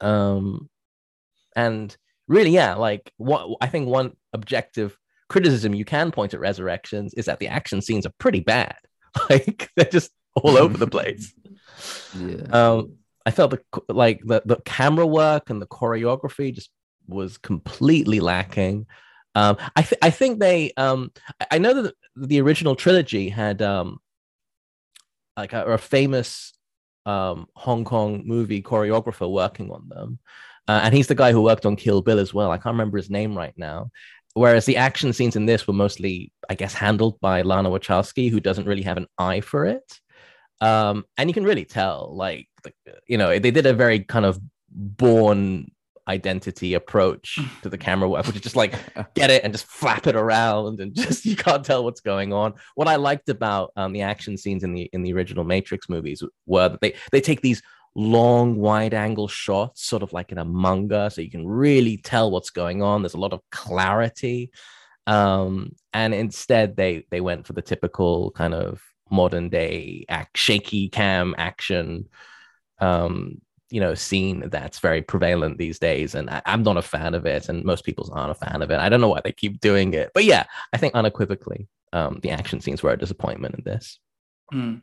Um 0.00 0.68
and 1.56 1.96
really 2.28 2.50
yeah 2.50 2.74
like 2.74 3.12
what 3.16 3.56
i 3.60 3.66
think 3.66 3.88
one 3.88 4.12
objective 4.32 4.96
criticism 5.28 5.74
you 5.74 5.84
can 5.84 6.12
point 6.12 6.32
at 6.34 6.38
resurrections 6.40 7.12
is 7.14 7.24
that 7.26 7.40
the 7.40 7.48
action 7.48 7.80
scenes 7.82 8.06
are 8.06 8.12
pretty 8.18 8.40
bad. 8.40 8.76
Like 9.28 9.68
they're 9.74 9.86
just 9.98 10.12
all 10.36 10.56
over 10.56 10.76
the 10.76 10.86
place. 10.86 11.34
Yeah. 12.14 12.44
um 12.52 12.98
i 13.24 13.30
felt 13.30 13.50
the 13.52 13.60
like 13.88 14.20
the, 14.24 14.42
the 14.44 14.56
camera 14.66 15.06
work 15.06 15.48
and 15.50 15.60
the 15.62 15.66
choreography 15.66 16.52
just 16.54 16.70
was 17.08 17.38
completely 17.38 18.20
lacking. 18.20 18.86
Um 19.34 19.56
i, 19.76 19.82
th- 19.82 19.98
I 20.02 20.10
think 20.10 20.38
they 20.40 20.72
um 20.76 21.10
I- 21.40 21.46
i 21.52 21.58
know 21.58 21.72
that 21.82 21.94
the 22.16 22.40
original 22.42 22.76
trilogy 22.76 23.30
had 23.30 23.62
um 23.62 23.98
like 25.40 25.52
a, 25.52 25.64
a 25.64 25.78
famous 25.78 26.52
um 27.06 27.46
hong 27.56 27.84
kong 27.84 28.22
movie 28.26 28.62
choreographer 28.62 29.30
working 29.30 29.70
on 29.70 29.88
them. 29.88 30.18
Uh, 30.68 30.80
and 30.84 30.94
he's 30.94 31.08
the 31.08 31.14
guy 31.14 31.32
who 31.32 31.42
worked 31.42 31.66
on 31.66 31.74
kill 31.74 32.02
bill 32.02 32.20
as 32.20 32.32
well. 32.32 32.50
I 32.50 32.58
can't 32.58 32.74
remember 32.74 32.98
his 32.98 33.10
name 33.10 33.36
right 33.36 33.56
now. 33.56 33.90
Whereas 34.34 34.64
the 34.66 34.76
action 34.76 35.12
scenes 35.12 35.34
in 35.34 35.46
this 35.46 35.66
were 35.66 35.74
mostly 35.74 36.32
i 36.48 36.54
guess 36.54 36.74
handled 36.74 37.18
by 37.20 37.42
lana 37.42 37.70
wachowski 37.70 38.30
who 38.30 38.40
doesn't 38.40 38.66
really 38.66 38.82
have 38.82 38.98
an 38.98 39.08
eye 39.18 39.40
for 39.40 39.64
it. 39.66 39.88
Um 40.60 41.04
and 41.16 41.28
you 41.30 41.34
can 41.34 41.44
really 41.44 41.64
tell 41.64 42.14
like 42.14 42.48
you 43.06 43.18
know 43.18 43.38
they 43.38 43.50
did 43.50 43.66
a 43.66 43.72
very 43.72 44.00
kind 44.00 44.26
of 44.26 44.38
Bourne 44.72 45.70
identity 46.10 46.74
approach 46.74 47.38
to 47.62 47.68
the 47.68 47.78
camera 47.78 48.08
work 48.08 48.26
which 48.26 48.36
is 48.36 48.42
just 48.42 48.56
like 48.56 48.74
get 49.14 49.30
it 49.30 49.42
and 49.44 49.52
just 49.54 49.66
flap 49.66 50.06
it 50.06 50.16
around 50.16 50.80
and 50.80 50.94
just 50.94 51.24
you 51.30 51.36
can't 51.36 51.64
tell 51.64 51.84
what's 51.84 52.00
going 52.00 52.32
on. 52.32 52.52
What 52.74 52.88
i 52.88 52.96
liked 52.96 53.28
about 53.28 53.72
um, 53.76 53.92
the 53.92 54.02
action 54.02 54.36
scenes 54.36 54.64
in 54.64 54.74
the 54.74 54.90
in 54.92 55.02
the 55.02 55.12
original 55.12 55.44
matrix 55.44 55.88
movies 55.88 56.22
were 56.46 56.68
that 56.68 56.80
they 56.80 56.94
they 57.12 57.20
take 57.20 57.40
these 57.40 57.62
long 57.94 58.56
wide 58.56 58.94
angle 58.94 59.28
shots 59.28 59.84
sort 59.84 60.02
of 60.02 60.12
like 60.12 60.30
in 60.30 60.38
a 60.38 60.44
manga 60.44 61.10
so 61.10 61.20
you 61.20 61.30
can 61.30 61.46
really 61.46 61.96
tell 61.96 62.30
what's 62.30 62.50
going 62.50 62.82
on. 62.82 63.02
There's 63.02 63.14
a 63.14 63.26
lot 63.26 63.32
of 63.32 63.40
clarity. 63.50 64.50
Um 65.06 65.72
and 65.92 66.12
instead 66.14 66.76
they 66.76 67.06
they 67.10 67.20
went 67.20 67.46
for 67.46 67.52
the 67.52 67.62
typical 67.62 68.30
kind 68.32 68.54
of 68.54 68.80
modern 69.10 69.48
day 69.48 70.04
act 70.08 70.38
shaky 70.38 70.88
cam 70.88 71.34
action 71.36 72.08
um 72.78 73.40
you 73.70 73.80
know 73.80 73.94
scene 73.94 74.48
that's 74.48 74.78
very 74.78 75.02
prevalent 75.02 75.58
these 75.58 75.78
days 75.78 76.14
and 76.14 76.28
I, 76.28 76.42
i'm 76.46 76.62
not 76.62 76.76
a 76.76 76.82
fan 76.82 77.14
of 77.14 77.26
it 77.26 77.48
and 77.48 77.64
most 77.64 77.84
people 77.84 78.10
aren't 78.12 78.30
a 78.30 78.34
fan 78.34 78.62
of 78.62 78.70
it 78.70 78.78
i 78.78 78.88
don't 78.88 79.00
know 79.00 79.08
why 79.08 79.20
they 79.22 79.32
keep 79.32 79.60
doing 79.60 79.94
it 79.94 80.10
but 80.14 80.24
yeah 80.24 80.44
i 80.72 80.76
think 80.76 80.94
unequivocally 80.94 81.68
um 81.92 82.20
the 82.22 82.30
action 82.30 82.60
scenes 82.60 82.82
were 82.82 82.92
a 82.92 82.98
disappointment 82.98 83.54
in 83.54 83.64
this 83.64 83.98
Hmm. 84.52 84.76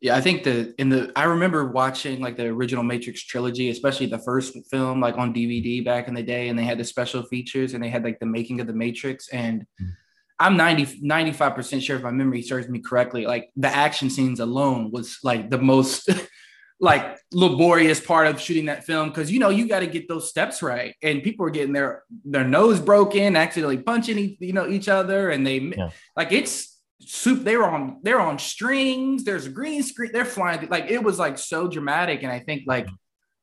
Yeah, 0.00 0.16
I 0.16 0.20
think 0.20 0.44
the 0.44 0.74
in 0.78 0.90
the 0.90 1.10
I 1.16 1.24
remember 1.24 1.70
watching 1.70 2.20
like 2.20 2.36
the 2.36 2.46
original 2.48 2.84
Matrix 2.84 3.22
trilogy, 3.22 3.70
especially 3.70 4.06
the 4.06 4.18
first 4.18 4.54
film, 4.70 5.00
like 5.00 5.16
on 5.16 5.32
DVD 5.32 5.82
back 5.82 6.08
in 6.08 6.14
the 6.14 6.22
day, 6.22 6.48
and 6.48 6.58
they 6.58 6.64
had 6.64 6.76
the 6.76 6.84
special 6.84 7.22
features 7.22 7.72
and 7.72 7.82
they 7.82 7.88
had 7.88 8.04
like 8.04 8.20
the 8.20 8.26
making 8.26 8.60
of 8.60 8.66
the 8.66 8.74
Matrix. 8.74 9.28
And 9.28 9.66
Mm. 9.80 9.92
I'm 10.40 10.56
90, 10.56 11.00
95% 11.00 11.80
sure 11.80 11.96
if 11.96 12.02
my 12.02 12.10
memory 12.10 12.42
serves 12.42 12.68
me 12.68 12.80
correctly, 12.80 13.24
like 13.24 13.50
the 13.56 13.68
action 13.68 14.10
scenes 14.10 14.40
alone 14.40 14.90
was 14.90 15.18
like 15.22 15.48
the 15.48 15.58
most 15.58 16.10
like 16.84 17.18
laborious 17.32 17.98
part 17.98 18.26
of 18.26 18.38
shooting 18.38 18.66
that 18.66 18.84
film 18.84 19.08
because 19.08 19.32
you 19.32 19.38
know 19.40 19.48
you 19.48 19.66
got 19.66 19.80
to 19.80 19.86
get 19.86 20.06
those 20.06 20.28
steps 20.28 20.62
right. 20.62 20.94
And 21.02 21.22
people 21.22 21.46
are 21.46 21.50
getting 21.50 21.72
their 21.72 22.02
their 22.24 22.44
nose 22.44 22.78
broken 22.78 23.36
accidentally 23.36 23.78
punching 23.78 24.18
each, 24.18 24.36
you 24.40 24.52
know 24.52 24.68
each 24.68 24.88
other 24.88 25.30
and 25.30 25.46
they 25.46 25.58
Yeah. 25.58 25.88
like 26.14 26.30
it's 26.30 26.78
soup 27.00 27.42
they 27.42 27.56
were 27.56 27.68
on 27.68 28.00
they're 28.02 28.20
on 28.20 28.38
strings 28.38 29.24
there's 29.24 29.46
a 29.46 29.50
green 29.50 29.82
screen 29.82 30.10
they're 30.12 30.24
flying 30.24 30.68
like 30.68 30.90
it 30.90 31.02
was 31.02 31.18
like 31.18 31.38
so 31.38 31.68
dramatic. 31.68 32.22
And 32.22 32.30
i 32.30 32.38
think 32.38 32.64
like 32.66 32.86
mm. 32.86 32.96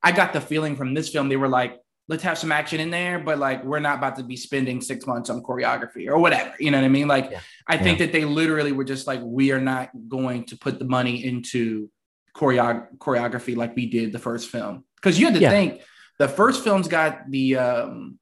i 0.03 0.11
got 0.11 0.33
the 0.33 0.41
feeling 0.41 0.75
from 0.75 0.93
this 0.93 1.09
film 1.09 1.27
they 1.27 1.37
were 1.37 1.49
like 1.49 1.79
let's 2.07 2.23
have 2.23 2.37
some 2.37 2.51
action 2.51 2.79
in 2.79 2.91
there 2.91 3.19
but 3.19 3.39
like 3.39 3.63
we're 3.63 3.79
not 3.79 3.97
about 3.97 4.15
to 4.17 4.23
be 4.23 4.35
spending 4.37 4.81
six 4.81 5.07
months 5.07 5.29
on 5.31 5.41
choreography 5.41 6.07
or 6.07 6.17
whatever 6.17 6.53
you 6.59 6.69
know 6.71 6.77
what 6.79 6.85
i 6.85 6.89
mean? 6.89 7.07
Like 7.07 7.29
Yeah. 7.31 7.39
i 7.67 7.77
think 7.77 7.99
that 7.99 8.11
they 8.11 8.23
literally 8.25 8.71
were 8.71 8.83
just 8.93 9.07
like 9.07 9.21
we 9.23 9.51
are 9.51 9.61
not 9.73 9.89
going 10.07 10.45
to 10.45 10.57
put 10.57 10.77
the 10.77 10.85
money 10.85 11.25
into 11.25 11.89
choreo- 12.35 12.87
choreography 12.97 13.55
like 13.55 13.75
we 13.75 13.85
did 13.87 14.11
the 14.11 14.19
first 14.19 14.49
film. 14.49 14.83
Because 14.95 15.19
you 15.19 15.25
had 15.25 15.35
to 15.35 15.41
Yeah. 15.41 15.49
think 15.49 15.81
the 16.19 16.27
first 16.27 16.63
film's 16.63 16.87
got 16.87 17.29
the 17.29 17.57
um 17.57 18.19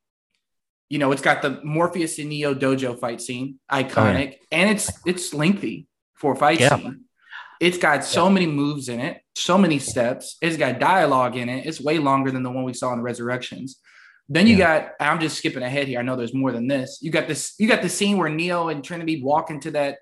you 0.90 0.98
know 0.98 1.12
it's 1.12 1.22
got 1.22 1.42
the 1.42 1.60
morpheus 1.64 2.18
and 2.20 2.30
neo 2.30 2.54
dojo 2.56 2.98
fight 2.98 3.22
scene 3.22 3.60
iconic 3.72 4.38
and 4.52 4.70
it's 4.70 4.90
it's 5.06 5.34
lengthy 5.34 5.88
for 6.16 6.34
a 6.34 6.36
fight 6.36 6.60
Yeah. 6.60 6.76
scene. 6.78 7.02
It's 7.60 7.78
got 7.78 8.06
so 8.06 8.30
many 8.30 8.48
moves 8.48 8.88
in 8.90 9.00
it 9.00 9.22
so 9.36 9.58
many 9.58 9.80
steps. 9.80 10.38
It's 10.42 10.58
got 10.58 10.80
dialogue 10.80 11.38
in 11.38 11.48
it. 11.48 11.66
It's 11.66 11.80
way 11.80 11.98
longer 11.98 12.30
than 12.30 12.44
the 12.44 12.52
one 12.52 12.66
we 12.66 12.74
saw 12.74 12.92
in 12.94 13.02
resurrections. 13.02 13.80
Then 14.28 14.48
you 14.48 14.58
got 14.58 14.92
i'm 15.00 15.20
just 15.20 15.38
skipping 15.38 15.64
ahead 15.64 15.88
here. 15.88 16.00
I 16.00 16.04
know 16.04 16.16
there's 16.16 16.34
more 16.34 16.52
than 16.52 16.68
this. 16.68 17.00
You 17.02 17.12
got 17.12 17.28
this 17.28 17.54
you 17.60 17.68
got 17.68 17.82
the 17.82 17.90
scene 17.90 18.18
where 18.18 18.30
neo 18.30 18.68
and 18.70 18.84
trinity 18.84 19.22
walk 19.24 19.50
into 19.50 19.72
that 19.72 19.98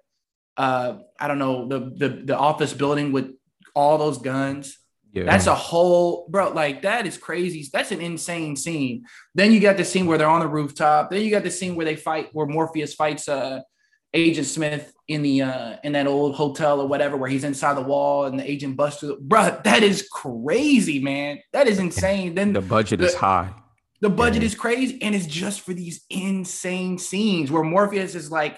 uh 0.58 0.98
i 1.20 1.28
don't 1.28 1.38
know 1.40 1.68
the 1.68 1.80
the, 2.02 2.10
the 2.26 2.38
office 2.38 2.74
building 2.74 3.12
with 3.12 3.28
all 3.78 3.98
those 3.98 4.18
guns 4.32 4.66
Yeah. 5.14 5.24
that's 5.32 5.48
a 5.48 5.56
whole 5.70 6.28
bro, 6.32 6.44
like 6.64 6.78
that 6.82 7.04
is 7.10 7.18
crazy. 7.28 7.62
That's 7.76 7.92
an 7.96 8.02
insane 8.02 8.56
scene. 8.64 8.96
Then 9.40 9.52
you 9.54 9.60
got 9.68 9.78
the 9.78 9.86
scene 9.92 10.06
where 10.08 10.18
they're 10.20 10.36
on 10.38 10.42
the 10.46 10.54
rooftop. 10.60 11.10
Then 11.10 11.22
you 11.24 11.32
got 11.38 11.44
the 11.44 11.56
scene 11.60 11.74
where 11.76 11.86
they 11.90 11.96
fight, 12.10 12.26
where 12.36 12.48
Morpheus 12.56 12.94
fights 13.02 13.26
uh 13.30 13.60
Agent 14.14 14.48
Smith 14.48 14.86
in 15.14 15.22
the 15.28 15.36
uh 15.50 15.72
in 15.86 15.92
that 15.98 16.08
old 16.08 16.36
hotel 16.36 16.76
or 16.82 16.88
whatever, 16.88 17.16
where 17.18 17.30
he's 17.30 17.44
inside 17.52 17.76
the 17.78 17.88
wall 17.94 18.26
and 18.28 18.36
the 18.40 18.50
agent 18.54 18.76
busts 18.80 19.00
through. 19.00 19.18
Bro, 19.32 19.44
that 19.64 19.82
is 19.84 20.08
crazy, 20.12 21.00
man. 21.00 21.40
That 21.54 21.68
is 21.68 21.78
insane. 21.80 22.36
Then 22.36 22.54
the 22.54 22.62
budget 22.78 23.00
is 23.02 23.16
high. 23.28 23.50
the 24.02 24.10
budget 24.24 24.42
Yeah. 24.44 24.48
is 24.50 24.56
crazy, 24.56 24.96
and 25.02 25.16
it's 25.18 25.26
just 25.44 25.62
for 25.66 25.74
these 25.74 25.98
insane 26.10 26.98
scenes 26.98 27.52
where 27.52 27.64
Morpheus 27.64 28.14
is 28.22 28.30
like, 28.40 28.56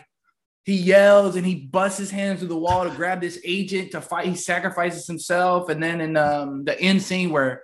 he 0.69 0.77
yells 0.77 1.35
and 1.35 1.45
he 1.45 1.55
busts 1.55 1.97
his 1.97 2.11
hands 2.11 2.39
through 2.39 2.49
the 2.49 2.57
wall 2.57 2.83
to 2.83 2.95
grab 2.95 3.21
this 3.21 3.39
agent 3.43 3.91
to 3.91 4.01
fight. 4.01 4.27
He 4.27 4.35
sacrifices 4.35 5.07
himself, 5.07 5.69
and 5.69 5.81
then 5.81 5.99
in 5.99 6.15
um, 6.15 6.63
the 6.63 6.79
end 6.79 7.01
scene 7.01 7.31
where 7.31 7.63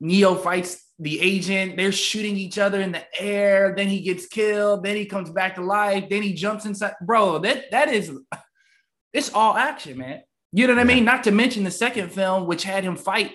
Neo 0.00 0.34
fights 0.34 0.82
the 0.98 1.20
agent, 1.20 1.76
they're 1.76 1.92
shooting 1.92 2.36
each 2.36 2.58
other 2.58 2.80
in 2.80 2.92
the 2.92 3.04
air. 3.20 3.74
Then 3.76 3.88
he 3.88 4.00
gets 4.00 4.26
killed. 4.26 4.82
Then 4.82 4.96
he 4.96 5.04
comes 5.04 5.30
back 5.30 5.56
to 5.56 5.62
life. 5.62 6.08
Then 6.08 6.22
he 6.22 6.32
jumps 6.32 6.64
inside. 6.64 6.94
Bro, 7.02 7.40
that 7.40 7.70
that 7.70 7.90
is, 7.90 8.10
it's 9.12 9.32
all 9.32 9.56
action, 9.56 9.98
man. 9.98 10.22
You 10.52 10.66
know 10.66 10.74
what 10.74 10.80
I 10.80 10.84
mean? 10.84 11.04
Not 11.04 11.24
to 11.24 11.32
mention 11.32 11.64
the 11.64 11.70
second 11.70 12.10
film, 12.12 12.46
which 12.46 12.64
had 12.64 12.84
him 12.84 12.96
fight 12.96 13.32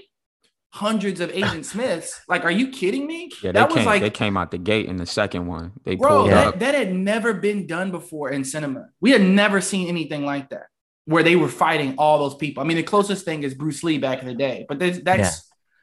hundreds 0.71 1.19
of 1.19 1.29
Agent 1.31 1.65
Smiths. 1.71 2.21
Like, 2.27 2.43
are 2.45 2.51
you 2.51 2.69
kidding 2.69 3.05
me? 3.07 3.29
Yeah, 3.43 3.51
they 3.51 3.59
that 3.59 3.69
came, 3.69 3.77
was 3.77 3.85
like 3.85 4.01
they 4.01 4.09
came 4.09 4.37
out 4.37 4.51
the 4.51 4.57
gate 4.57 4.87
in 4.87 4.97
the 4.97 5.05
second 5.05 5.45
one. 5.47 5.73
They 5.83 5.95
Bro, 5.95 6.09
pulled 6.09 6.29
that, 6.31 6.47
up. 6.47 6.59
that 6.59 6.75
had 6.75 6.93
never 6.93 7.33
been 7.33 7.67
done 7.67 7.91
before 7.91 8.29
in 8.31 8.43
cinema. 8.43 8.87
We 8.99 9.11
had 9.11 9.21
never 9.21 9.61
seen 9.61 9.87
anything 9.87 10.25
like 10.25 10.49
that 10.49 10.67
where 11.05 11.23
they 11.23 11.35
were 11.35 11.49
fighting 11.49 11.95
all 11.97 12.19
those 12.19 12.35
people. 12.35 12.63
I 12.63 12.65
mean, 12.67 12.77
the 12.77 12.83
closest 12.83 13.25
thing 13.25 13.43
is 13.43 13.53
Bruce 13.53 13.83
Lee 13.83 13.97
back 13.97 14.21
in 14.21 14.27
the 14.27 14.35
day, 14.35 14.65
but 14.69 14.79
that's 14.79 14.99
that's 14.99 15.19
Yeah. 15.19 15.31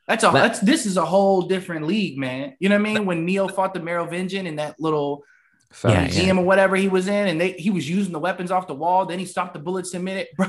that's 0.07 0.25
a 0.25 0.27
That- 0.29 0.33
that's 0.33 0.61
this 0.61 0.87
is 0.87 0.97
a 0.97 1.05
whole 1.05 1.43
different 1.43 1.87
league, 1.87 2.17
man. 2.19 2.55
You 2.61 2.69
know 2.69 2.77
what 2.79 2.89
I 2.89 2.95
mean? 2.95 3.05
When 3.07 3.25
Neo 3.25 3.49
fought 3.49 3.75
the 3.75 3.81
Merovingian 3.81 4.47
in 4.47 4.57
that 4.57 4.77
little 4.81 5.25
Facts. 5.71 5.93
Yeah, 5.93 6.03
museum 6.05 6.39
or 6.39 6.47
whatever 6.47 6.77
he 6.77 6.89
was 6.89 7.09
in, 7.09 7.27
and 7.29 7.39
they 7.39 7.53
he 7.53 7.69
was 7.69 7.87
using 7.91 8.13
the 8.15 8.19
weapons 8.19 8.51
off 8.51 8.67
the 8.67 8.75
wall, 8.75 9.05
then 9.05 9.19
he 9.19 9.27
stopped 9.27 9.53
the 9.53 9.59
bullets 9.61 9.93
a 9.93 9.99
minute. 10.01 10.29
Bro, 10.39 10.49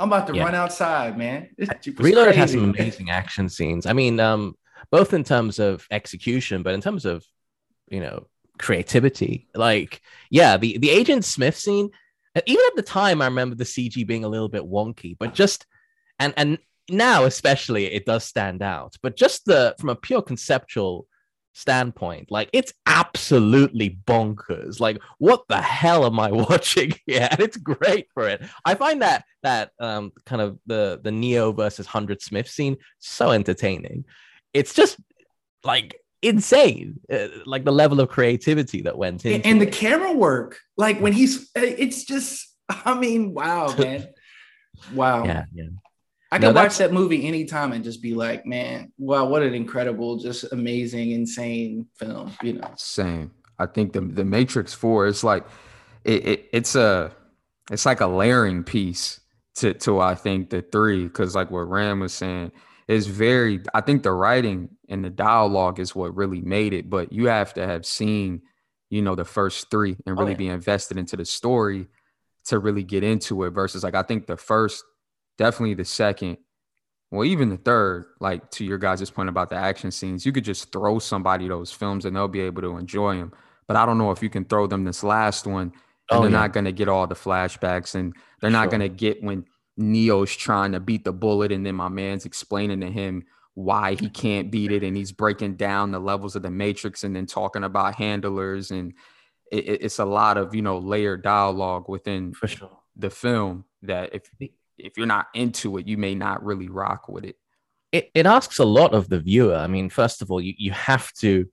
I'm 0.00 0.08
about 0.08 0.26
to 0.28 0.34
Yeah. 0.34 0.44
run 0.44 0.54
outside, 0.54 1.16
man. 1.18 1.50
This 1.58 1.68
Jeep 1.82 1.98
was 1.98 2.06
Reloaded 2.06 2.34
has 2.34 2.52
some 2.52 2.70
amazing 2.70 3.10
action 3.10 3.48
scenes. 3.48 3.84
I 3.86 3.92
mean, 3.92 4.18
um, 4.18 4.56
both 4.90 5.12
in 5.12 5.22
terms 5.22 5.58
of 5.58 5.86
execution, 5.90 6.62
but 6.62 6.74
in 6.74 6.80
terms 6.80 7.04
of 7.04 7.24
you 7.90 8.00
know 8.00 8.26
creativity. 8.58 9.48
Like, 9.54 10.00
yeah, 10.30 10.56
the 10.56 10.78
the 10.78 10.90
Agent 10.90 11.24
Smith 11.24 11.56
scene. 11.56 11.90
uh, 12.34 12.40
Even 12.46 12.64
at 12.68 12.76
the 12.76 12.82
time, 12.82 13.20
I 13.20 13.26
remember 13.26 13.56
the 13.56 13.64
CG 13.64 14.06
being 14.06 14.24
a 14.24 14.28
little 14.28 14.48
bit 14.48 14.62
wonky, 14.62 15.16
but 15.18 15.34
just 15.34 15.66
and 16.18 16.32
and 16.36 16.58
now 16.88 17.24
especially 17.24 17.84
it 17.86 18.06
does 18.06 18.24
stand 18.24 18.62
out. 18.62 18.96
But 19.02 19.16
just 19.16 19.44
the 19.44 19.74
from 19.78 19.90
a 19.90 19.96
pure 19.96 20.22
conceptual 20.22 21.06
standpoint, 21.52 22.30
like 22.30 22.50
it's 22.52 22.72
absolutely 22.86 23.98
bonkers. 24.06 24.80
Like, 24.80 25.00
what 25.18 25.44
the 25.48 25.60
hell 25.60 26.06
am 26.06 26.20
I 26.20 26.30
watching 26.32 26.92
here? 27.06 27.28
And 27.30 27.40
it's 27.40 27.56
great 27.56 28.08
for 28.14 28.28
it. 28.28 28.42
I 28.64 28.74
find 28.74 29.02
that 29.02 29.24
that 29.42 29.72
um 29.78 30.12
kind 30.26 30.42
of 30.42 30.58
the 30.66 31.00
the 31.02 31.12
Neo 31.12 31.52
versus 31.52 31.86
Hundred 31.86 32.22
Smith 32.22 32.48
scene 32.48 32.76
so 32.98 33.30
entertaining. 33.30 34.04
It's 34.52 34.74
just 34.74 34.98
like 35.64 36.00
insane, 36.22 37.00
uh, 37.12 37.28
like 37.46 37.64
the 37.64 37.72
level 37.72 38.00
of 38.00 38.08
creativity 38.08 38.82
that 38.82 38.96
went 38.96 39.24
in 39.24 39.40
and, 39.42 39.60
the 39.60 39.66
it. 39.66 39.72
camera 39.72 40.12
work, 40.12 40.58
like 40.76 41.00
when 41.00 41.12
he's, 41.12 41.50
it's 41.54 42.04
just, 42.04 42.54
I 42.68 42.94
mean, 42.98 43.34
wow, 43.34 43.74
man, 43.76 44.08
wow. 44.94 45.24
yeah, 45.24 45.44
yeah. 45.52 45.68
I 46.32 46.38
could 46.38 46.54
watch 46.54 46.78
that 46.78 46.92
movie 46.92 47.26
anytime 47.26 47.72
and 47.72 47.82
just 47.82 48.00
be 48.00 48.14
like, 48.14 48.46
man, 48.46 48.92
wow, 48.98 49.24
what 49.26 49.42
an 49.42 49.52
incredible, 49.54 50.16
just 50.16 50.44
amazing, 50.52 51.10
insane 51.10 51.86
film. 51.96 52.32
You 52.42 52.54
know, 52.54 52.72
Same. 52.76 53.32
I 53.58 53.66
think 53.66 53.92
the 53.92 54.00
the 54.00 54.24
Matrix 54.24 54.72
Four 54.72 55.06
is 55.06 55.24
like 55.24 55.44
it, 56.04 56.26
it 56.26 56.48
it's 56.52 56.74
a 56.76 57.12
it's 57.70 57.84
like 57.84 58.00
a 58.00 58.06
layering 58.06 58.64
piece 58.64 59.20
to 59.56 59.74
to 59.74 60.00
I 60.00 60.14
think 60.14 60.50
the 60.50 60.62
three 60.62 61.04
because 61.04 61.34
like 61.34 61.50
what 61.50 61.68
Ram 61.68 62.00
was 62.00 62.14
saying 62.14 62.52
is 62.88 63.06
very 63.06 63.60
I 63.74 63.80
think 63.80 64.02
the 64.02 64.12
writing 64.12 64.70
and 64.88 65.04
the 65.04 65.10
dialogue 65.10 65.78
is 65.78 65.94
what 65.94 66.16
really 66.16 66.40
made 66.40 66.72
it, 66.72 66.88
but 66.88 67.12
you 67.12 67.26
have 67.26 67.52
to 67.54 67.66
have 67.66 67.84
seen 67.84 68.42
you 68.88 69.02
know 69.02 69.14
the 69.14 69.24
first 69.24 69.70
three 69.70 69.96
and 70.06 70.16
Oh, 70.16 70.20
really 70.20 70.32
yeah. 70.32 70.38
be 70.38 70.48
invested 70.48 70.96
into 70.96 71.16
the 71.16 71.24
story 71.24 71.86
to 72.46 72.58
really 72.58 72.82
get 72.82 73.04
into 73.04 73.44
it 73.44 73.50
versus 73.50 73.84
like 73.84 73.94
I 73.94 74.02
think 74.02 74.26
the 74.26 74.36
first 74.36 74.84
definitely 75.40 75.74
the 75.74 75.84
second 75.84 76.36
well, 77.12 77.24
even 77.24 77.48
the 77.48 77.56
third, 77.56 78.04
like 78.20 78.48
to 78.52 78.64
your 78.64 78.78
guys' 78.78 79.10
point 79.10 79.28
about 79.28 79.50
the 79.50 79.56
action 79.56 79.90
scenes, 79.90 80.24
you 80.24 80.30
could 80.30 80.44
just 80.44 80.70
throw 80.70 81.00
somebody 81.00 81.48
those 81.48 81.72
films 81.72 82.04
and 82.04 82.14
they'll 82.14 82.28
be 82.28 82.40
able 82.42 82.62
to 82.62 82.76
enjoy 82.76 83.16
them. 83.16 83.32
But 83.66 83.76
I 83.76 83.84
don't 83.84 83.98
know 83.98 84.12
if 84.12 84.22
you 84.22 84.30
can 84.30 84.44
throw 84.44 84.68
them 84.68 84.84
this 84.84 85.02
last 85.02 85.44
one 85.44 85.72
and 85.72 85.72
Oh, 86.10 86.20
they're 86.22 86.30
yeah. 86.30 86.38
not 86.38 86.52
going 86.52 86.66
to 86.66 86.72
get 86.72 86.88
all 86.88 87.08
the 87.08 87.16
flashbacks 87.16 87.96
and 87.96 88.14
they're 88.40 88.48
not 88.50 88.70
Sure. 88.70 88.78
going 88.78 88.82
to 88.82 88.96
get 88.96 89.20
when 89.24 89.44
Neo's 89.76 90.36
trying 90.36 90.70
to 90.70 90.78
beat 90.78 91.02
the 91.04 91.12
bullet 91.12 91.50
and 91.50 91.66
then 91.66 91.74
my 91.74 91.88
man's 91.88 92.26
explaining 92.26 92.80
to 92.82 92.90
him 92.90 93.24
why 93.54 93.94
he 93.96 94.08
can't 94.08 94.52
beat 94.52 94.70
it 94.70 94.84
and 94.84 94.96
he's 94.96 95.10
breaking 95.10 95.56
down 95.56 95.90
the 95.90 95.98
levels 95.98 96.36
of 96.36 96.42
the 96.42 96.50
matrix 96.50 97.02
and 97.02 97.16
then 97.16 97.26
talking 97.26 97.64
about 97.64 97.96
handlers 97.96 98.70
and 98.70 98.92
it, 99.50 99.64
it- 99.68 99.82
it's 99.82 99.98
a 99.98 100.04
lot 100.04 100.36
of 100.38 100.54
you 100.54 100.62
know 100.62 100.78
layered 100.78 101.22
dialogue 101.24 101.88
within 101.88 102.32
sure. 102.46 102.70
the 102.94 103.10
film 103.10 103.64
that 103.82 104.14
if 104.14 104.30
if 104.84 104.96
you're 104.96 105.06
not 105.06 105.26
into 105.34 105.78
it 105.78 105.86
you 105.86 105.96
may 105.96 106.14
not 106.14 106.44
really 106.44 106.68
rock 106.68 107.08
with 107.08 107.24
it 107.24 107.36
it, 107.92 108.10
it 108.14 108.26
asks 108.26 108.58
a 108.58 108.64
lot 108.64 108.94
of 108.94 109.08
the 109.08 109.18
viewer. 109.18 109.56
I 109.56 109.66
mean, 109.66 109.90
first 109.90 110.22
of 110.22 110.30
all, 110.30 110.40
you, 110.40 110.54
you 110.56 110.70
have 110.70 111.12
to 111.14 111.46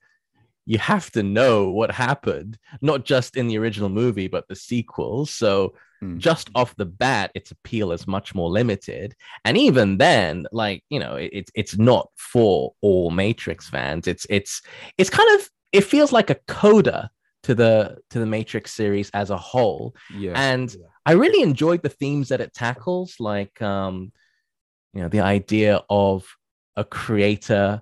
you 0.66 0.78
have 0.78 1.10
to 1.12 1.24
know 1.24 1.72
what 1.72 1.92
happened, 1.92 2.58
not 2.82 3.06
just 3.06 3.38
in 3.38 3.48
the 3.48 3.58
original 3.58 3.90
movie, 3.90 4.28
but 4.28 4.48
the 4.48 4.56
sequels. 4.56 5.32
So 5.32 5.74
Mm. 6.04 6.20
just 6.20 6.52
off 6.54 6.76
the 6.76 6.86
bat, 6.86 7.32
its 7.34 7.50
appeal 7.50 7.92
is 7.92 8.06
much 8.06 8.36
more 8.36 8.52
limited. 8.52 9.16
And 9.46 9.58
even 9.58 9.98
then, 9.98 10.46
like, 10.52 10.84
you 10.90 11.00
know, 11.00 11.16
it, 11.16 11.32
it's 11.34 11.52
it's 11.56 11.76
not 11.76 12.10
for 12.16 12.76
all 12.82 13.10
Matrix 13.10 13.68
fans. 13.68 14.08
It's 14.08 14.28
it's 14.30 14.62
it's 15.00 15.10
kind 15.10 15.40
of 15.40 15.50
it 15.72 15.82
feels 15.86 16.12
like 16.12 16.30
a 16.30 16.40
coda 16.48 17.10
to 17.44 17.56
the 17.56 17.98
to 18.12 18.20
the 18.20 18.28
Matrix 18.28 18.74
series 18.76 19.10
as 19.16 19.32
a 19.32 19.38
whole. 19.38 19.96
yeah 20.20 20.34
And 20.36 20.76
I 21.08 21.14
really 21.14 21.42
enjoyed 21.42 21.84
the 21.84 21.90
themes 21.90 22.28
that 22.30 22.42
it 22.42 22.54
tackles, 22.54 23.16
like 23.18 23.62
um, 23.62 24.12
you 24.94 25.02
know, 25.02 25.08
the 25.08 25.22
idea 25.22 25.82
of 25.90 26.28
a 26.76 26.84
creator 26.84 27.82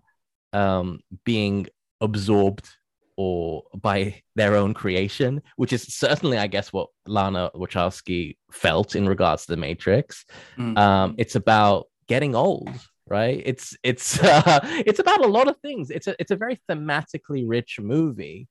um 0.54 1.00
being 1.26 1.68
absorbed 2.02 2.70
or 3.18 3.64
by 3.74 4.22
their 4.36 4.56
own 4.56 4.76
creation, 4.76 5.42
which 5.56 5.74
is 5.74 5.82
certainly, 5.84 6.38
I 6.38 6.48
guess, 6.48 6.72
what 6.72 6.90
Lana 7.08 7.50
Wachowski 7.56 8.38
felt 8.52 8.96
in 8.96 9.08
regards 9.08 9.46
to 9.46 9.54
the 9.54 9.58
Matrix. 9.58 10.26
Mm. 10.58 10.78
Um, 10.78 11.16
it's 11.18 11.36
about 11.36 11.88
getting 12.08 12.36
old, 12.36 12.70
right? 13.08 13.42
It's 13.44 13.76
it's 13.84 14.22
uh, 14.24 14.60
it's 14.64 15.00
about 15.00 15.26
a 15.26 15.28
lot 15.28 15.48
of 15.48 15.58
things. 15.58 15.90
It's 15.90 16.06
a 16.06 16.16
it's 16.20 16.32
a 16.32 16.36
very 16.36 16.60
thematically 16.70 17.44
rich 17.48 17.80
movie, 17.80 18.48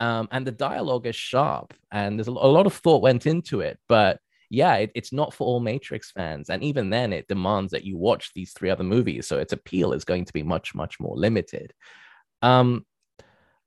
um, 0.00 0.28
and 0.30 0.46
the 0.46 0.52
dialogue 0.52 1.06
is 1.06 1.16
sharp, 1.16 1.74
and 1.90 2.18
there's 2.18 2.28
a, 2.28 2.32
lot 2.32 2.66
of 2.66 2.74
thought 2.74 3.02
went 3.02 3.26
into 3.26 3.60
it. 3.60 3.78
But 3.88 4.20
yeah, 4.50 4.74
it, 4.76 4.92
it's 4.94 5.12
not 5.12 5.32
for 5.32 5.46
all 5.46 5.60
Matrix 5.60 6.10
fans, 6.10 6.50
and 6.50 6.62
even 6.62 6.90
then, 6.90 7.12
it 7.12 7.28
demands 7.28 7.72
that 7.72 7.84
you 7.84 7.96
watch 7.96 8.32
these 8.34 8.52
three 8.52 8.70
other 8.70 8.84
movies, 8.84 9.26
so 9.26 9.38
its 9.38 9.52
appeal 9.52 9.92
is 9.92 10.04
going 10.04 10.24
to 10.26 10.32
be 10.32 10.42
much 10.42 10.74
much 10.74 11.00
more 11.00 11.16
limited. 11.16 11.72
Um, 12.42 12.84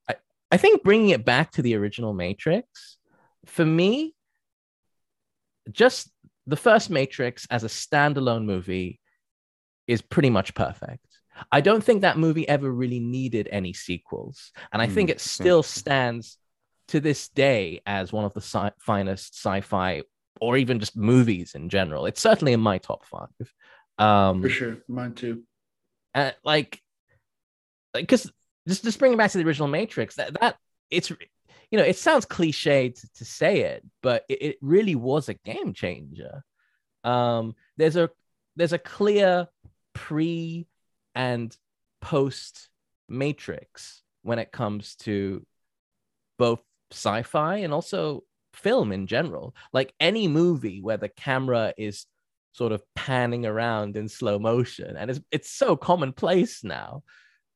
I 0.10 0.16
I 0.52 0.58
think 0.58 0.84
bringing 0.84 1.10
it 1.10 1.26
back 1.26 1.52
to 1.52 1.62
the 1.62 1.76
original 1.76 2.14
Matrix, 2.14 2.98
for 3.46 3.66
me, 3.66 4.14
just 5.72 6.12
the 6.46 6.56
first 6.56 6.90
Matrix 6.90 7.48
as 7.50 7.64
a 7.64 7.68
standalone 7.68 8.46
movie 8.46 9.00
is 9.88 10.02
pretty 10.02 10.30
much 10.30 10.54
perfect. 10.54 11.07
I 11.52 11.62
don't 11.62 11.84
think 11.84 12.02
that 12.02 12.18
movie 12.18 12.48
ever 12.48 12.72
really 12.72 13.00
needed 13.00 13.48
any 13.52 13.74
sequels. 13.74 14.52
And 14.72 14.82
I 14.82 14.88
think 14.88 15.10
Mm, 15.10 15.12
it 15.12 15.22
still 15.22 15.64
stands 15.64 16.38
to 16.90 17.00
this 17.00 17.30
day 17.30 17.82
as 17.86 18.14
one 18.14 18.26
of 18.26 18.34
the 18.34 18.42
sci- 18.42 18.72
finest 18.80 19.36
sci 19.36 19.62
fi 19.62 20.04
or 20.40 20.58
even 20.58 20.80
just 20.80 20.96
movies 20.96 21.56
in 21.56 21.70
general. 21.70 22.06
It's 22.06 22.22
certainly 22.22 22.54
in 22.54 22.60
my 22.60 22.78
top 22.78 23.06
five. 23.06 23.30
Um, 23.98 24.42
for 24.42 24.50
sure, 24.50 24.78
mine 24.88 25.14
too. 25.14 25.44
uh, 26.14 26.32
like 26.44 26.82
because 27.94 28.32
just 28.68 28.84
just 28.84 29.00
bringing 29.00 29.18
back 29.18 29.32
to 29.32 29.38
the 29.38 29.44
original 29.46 29.68
matrix 29.68 30.16
that 30.16 30.40
that 30.40 30.58
it's 30.90 31.10
you 31.10 31.78
know 31.78 31.84
it 31.84 31.98
sounds 31.98 32.26
cliche 32.26 32.90
to, 32.90 33.08
to 33.16 33.26
say 33.26 33.62
it 33.62 33.84
but 34.02 34.24
it, 34.30 34.42
it 34.42 34.58
really 34.62 34.96
was 34.96 35.30
a 35.30 35.34
game 35.34 35.74
changer 35.74 36.44
um 37.04 37.56
there's 37.78 37.96
a 37.96 38.10
there's 38.56 38.74
a 38.74 38.80
clear 38.80 39.48
pre 39.94 40.68
and 41.18 41.58
post 42.00 42.70
matrix 43.10 44.04
when 44.22 44.38
it 44.38 44.52
comes 44.52 44.96
to 44.96 45.44
both 46.38 46.60
sci-fi 46.92 47.58
and 47.58 47.74
also 47.74 48.24
film 48.54 48.92
in 48.92 49.08
general. 49.08 49.56
Like 49.74 49.94
any 50.00 50.28
movie 50.28 50.80
where 50.80 50.98
the 50.98 51.10
camera 51.10 51.74
is 51.76 52.06
sort 52.54 52.72
of 52.72 52.84
panning 52.96 53.48
around 53.48 53.98
in 53.98 54.08
slow 54.08 54.38
motion 54.40 54.96
and 54.96 55.10
it's 55.10 55.20
it's 55.32 55.50
so 55.50 55.76
commonplace 55.76 56.64
now. 56.64 57.04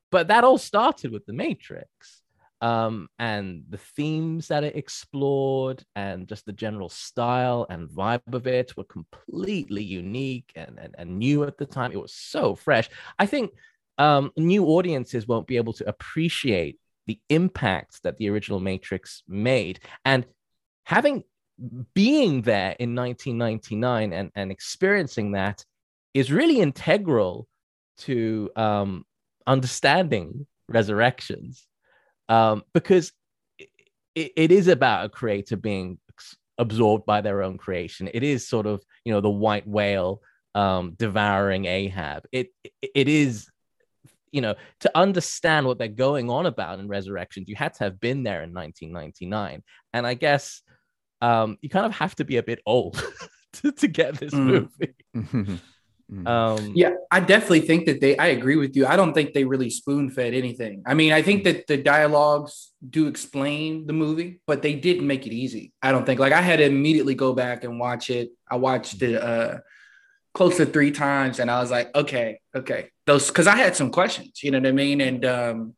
But 0.10 0.28
that 0.30 0.43
all 0.43 0.58
started 0.58 1.12
with 1.12 1.26
the 1.28 1.34
matrix 1.34 2.20
um, 2.62 3.08
and 3.17 3.63
the 3.69 3.78
themes 3.78 4.47
that 4.50 4.63
it 4.63 4.76
explored 4.76 5.84
and 5.95 6.28
just 6.28 6.45
the 6.45 6.54
general 6.54 6.89
style 6.89 7.65
and 7.69 7.89
vibe 7.89 8.34
of 8.34 8.45
it 8.45 8.78
were 8.78 8.84
completely 8.84 9.84
unique 9.84 10.52
and, 10.56 10.78
and, 10.78 10.93
and 10.97 11.17
new 11.17 11.43
at 11.43 11.58
the 11.58 11.65
time. 11.65 11.91
It 11.91 12.02
was 12.02 12.13
so 12.13 12.56
fresh. 12.56 12.88
I 13.17 13.26
think 13.26 13.52
um, 13.97 14.32
new 14.38 14.65
audiences 14.65 15.28
won't 15.28 15.47
be 15.47 15.58
able 15.58 15.74
to 15.74 15.89
appreciate 15.89 16.80
the 17.08 17.19
impact 17.30 18.04
that 18.04 18.17
the 18.17 18.30
original 18.30 18.60
matrix 18.60 19.24
made. 19.28 19.80
And 20.06 20.26
having 20.84 21.24
being 21.93 22.43
there 22.43 22.76
in 22.80 22.95
1999 22.95 24.13
and, 24.13 24.32
and 24.36 24.52
experiencing 24.52 25.32
that 25.32 25.65
is 26.13 26.32
really 26.32 26.60
integral 26.60 27.47
to 27.97 28.50
um, 28.56 29.04
understanding 29.47 30.45
resurrections 30.67 31.67
um, 32.32 32.63
because 32.74 33.12
it, 33.58 34.32
it 34.36 34.52
is 34.52 34.67
about 34.67 35.06
a 35.06 35.10
creator 35.10 35.58
being 35.58 35.98
absorbed 36.58 37.06
by 37.06 37.22
their 37.22 37.41
own 37.41 37.58
creation 37.58 38.10
it 38.13 38.24
is 38.24 38.48
sort 38.48 38.67
of 38.67 38.84
you 39.06 39.12
know 39.13 39.22
the 39.22 39.30
white 39.30 39.67
whale 39.67 40.22
um, 40.54 40.94
devouring 40.98 41.65
ahab 41.65 42.24
it, 42.32 42.50
it 42.63 42.91
it 42.94 43.08
is 43.08 43.52
you 44.32 44.41
know, 44.41 44.56
to 44.80 44.98
understand 44.98 45.65
what 45.65 45.78
they're 45.78 45.88
going 45.89 46.30
on 46.30 46.46
about 46.46 46.80
in 46.80 46.88
Resurrections, 46.88 47.50
you 47.50 47.56
had 47.56 47.74
to 47.76 47.84
have 47.84 48.00
been 48.00 48.24
there 48.24 48.44
in 48.44 48.54
1999. 48.54 49.62
And 49.94 50.08
I 50.08 50.13
guess 50.13 50.62
um, 51.22 51.58
you 51.62 51.70
kind 51.70 51.86
of 51.86 51.91
have 51.94 52.15
to 52.15 52.26
be 52.26 52.38
a 52.38 52.44
bit 52.44 52.60
old 52.65 53.04
to, 53.54 53.72
to 53.74 53.88
get 53.88 54.15
this 54.15 54.34
Mm. 54.34 54.70
movie. 55.13 55.60
Um, 56.26 56.74
Yeah, 56.76 56.91
I 57.10 57.21
definitely 57.21 57.62
think 57.62 57.86
that 57.86 58.02
they. 58.02 58.17
I 58.17 58.28
agree 58.28 58.58
with 58.58 58.76
you. 58.76 58.86
I 58.86 58.95
don't 58.95 59.13
think 59.13 59.34
they 59.34 59.45
really 59.45 59.69
spoon 59.69 60.10
fed 60.10 60.34
anything. 60.34 60.84
I 60.86 60.93
mean, 60.93 61.13
I 61.13 61.21
think 61.21 61.45
that 61.45 61.67
the 61.67 61.78
dialogues 61.78 62.71
do 62.88 63.08
explain 63.08 63.88
the 63.88 63.93
movie, 63.93 64.41
but 64.45 64.62
they 64.62 64.74
didn't 64.74 65.08
make 65.08 65.26
it 65.26 65.34
easy. 65.34 65.71
I 65.82 65.91
don't 65.91 66.06
think. 66.06 66.19
Like 66.19 66.34
I 66.34 66.41
had 66.41 66.58
to 66.58 66.65
immediately 66.65 67.15
go 67.15 67.34
back 67.34 67.63
and 67.63 67.80
watch 67.80 68.10
it. 68.10 68.30
I 68.50 68.58
watched 68.58 69.02
it 69.02 69.21
uh, 69.21 69.60
close 70.34 70.58
to 70.58 70.65
three 70.65 70.91
times, 70.91 71.39
and 71.39 71.50
I 71.50 71.62
was 71.62 71.71
like, 71.71 71.95
okay, 71.95 72.41
okay, 72.54 72.89
those 73.06 73.28
because 73.28 73.47
I 73.47 73.56
had 73.56 73.76
some 73.76 73.89
questions. 73.89 74.43
You 74.43 74.52
know 74.52 74.60
what 74.60 74.67
I 74.67 74.74
mean? 74.74 75.00
And 75.00 75.24
um, 75.26 75.76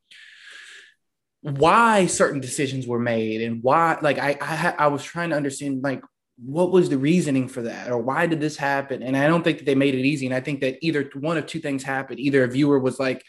why 1.41 2.07
certain 2.07 2.39
decisions 2.39 2.87
were 2.87 2.99
made, 2.99 3.41
and 3.41 3.61
why, 3.61 3.99
like, 4.01 4.17
I 4.17 4.37
I, 4.41 4.73
I 4.85 4.87
was 4.87 5.03
trying 5.03 5.29
to 5.29 5.35
understand, 5.35 5.83
like 5.83 6.01
what 6.37 6.71
was 6.71 6.89
the 6.89 6.97
reasoning 6.97 7.47
for 7.47 7.63
that? 7.63 7.91
Or 7.91 7.97
why 7.97 8.25
did 8.25 8.39
this 8.39 8.57
happen? 8.57 9.03
And 9.03 9.15
i 9.15 9.27
don't 9.27 9.43
think 9.43 9.59
that 9.59 9.65
they 9.65 9.75
made 9.75 9.95
it 9.95 10.05
easy. 10.05 10.25
And 10.25 10.35
i 10.35 10.39
think 10.39 10.61
that 10.61 10.77
either 10.81 11.09
one 11.13 11.37
of 11.37 11.45
two 11.45 11.59
things 11.59 11.83
happened. 11.83 12.19
Either 12.19 12.43
a 12.43 12.47
viewer 12.47 12.79
was 12.79 12.99
like 12.99 13.23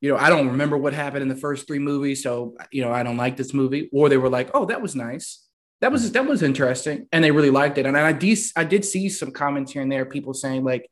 you 0.00 0.10
know 0.10 0.16
i 0.16 0.30
don't 0.30 0.48
remember 0.48 0.78
what 0.78 0.94
happened 0.94 1.22
in 1.22 1.28
the 1.28 1.36
first 1.36 1.66
three 1.66 1.78
movies 1.78 2.22
so 2.22 2.56
you 2.70 2.82
know 2.82 2.92
i 2.92 3.02
don't 3.02 3.16
like 3.16 3.36
this 3.36 3.52
movie. 3.52 3.88
Or 3.92 4.08
they 4.08 4.16
were 4.16 4.28
like 4.28 4.50
oh 4.54 4.66
that 4.66 4.82
was 4.82 4.94
nice. 4.94 5.44
That 5.80 5.92
was 5.92 6.12
that 6.12 6.26
was 6.26 6.42
interesting. 6.42 7.08
And 7.12 7.24
they 7.24 7.30
really 7.30 7.50
liked 7.50 7.78
it. 7.78 7.86
And 7.86 7.96
i 7.96 8.12
did 8.12 8.38
i 8.56 8.64
did 8.64 8.84
see 8.84 9.08
some 9.08 9.32
comments 9.32 9.72
here 9.72 9.82
and 9.82 9.90
there 9.90 10.04
people 10.04 10.34
saying 10.34 10.64
like 10.64 10.88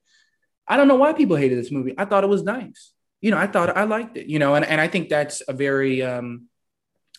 i 0.66 0.77
don't 0.77 0.88
know 0.88 0.96
why 0.96 1.12
people 1.12 1.37
hated 1.37 1.59
this 1.59 1.70
movie. 1.70 1.94
I 1.96 2.05
thought 2.05 2.24
it 2.24 2.29
was 2.31 2.42
nice. 2.42 2.92
You 3.20 3.31
know 3.31 3.38
i 3.38 3.46
thought 3.46 3.77
i 3.77 3.85
liked 3.85 4.16
it. 4.16 4.27
You 4.27 4.40
know 4.40 4.57
and, 4.57 4.64
and 4.64 4.81
i 4.81 4.88
think 4.88 5.09
that's 5.09 5.40
a 5.46 5.53
very 5.53 6.03
um 6.03 6.46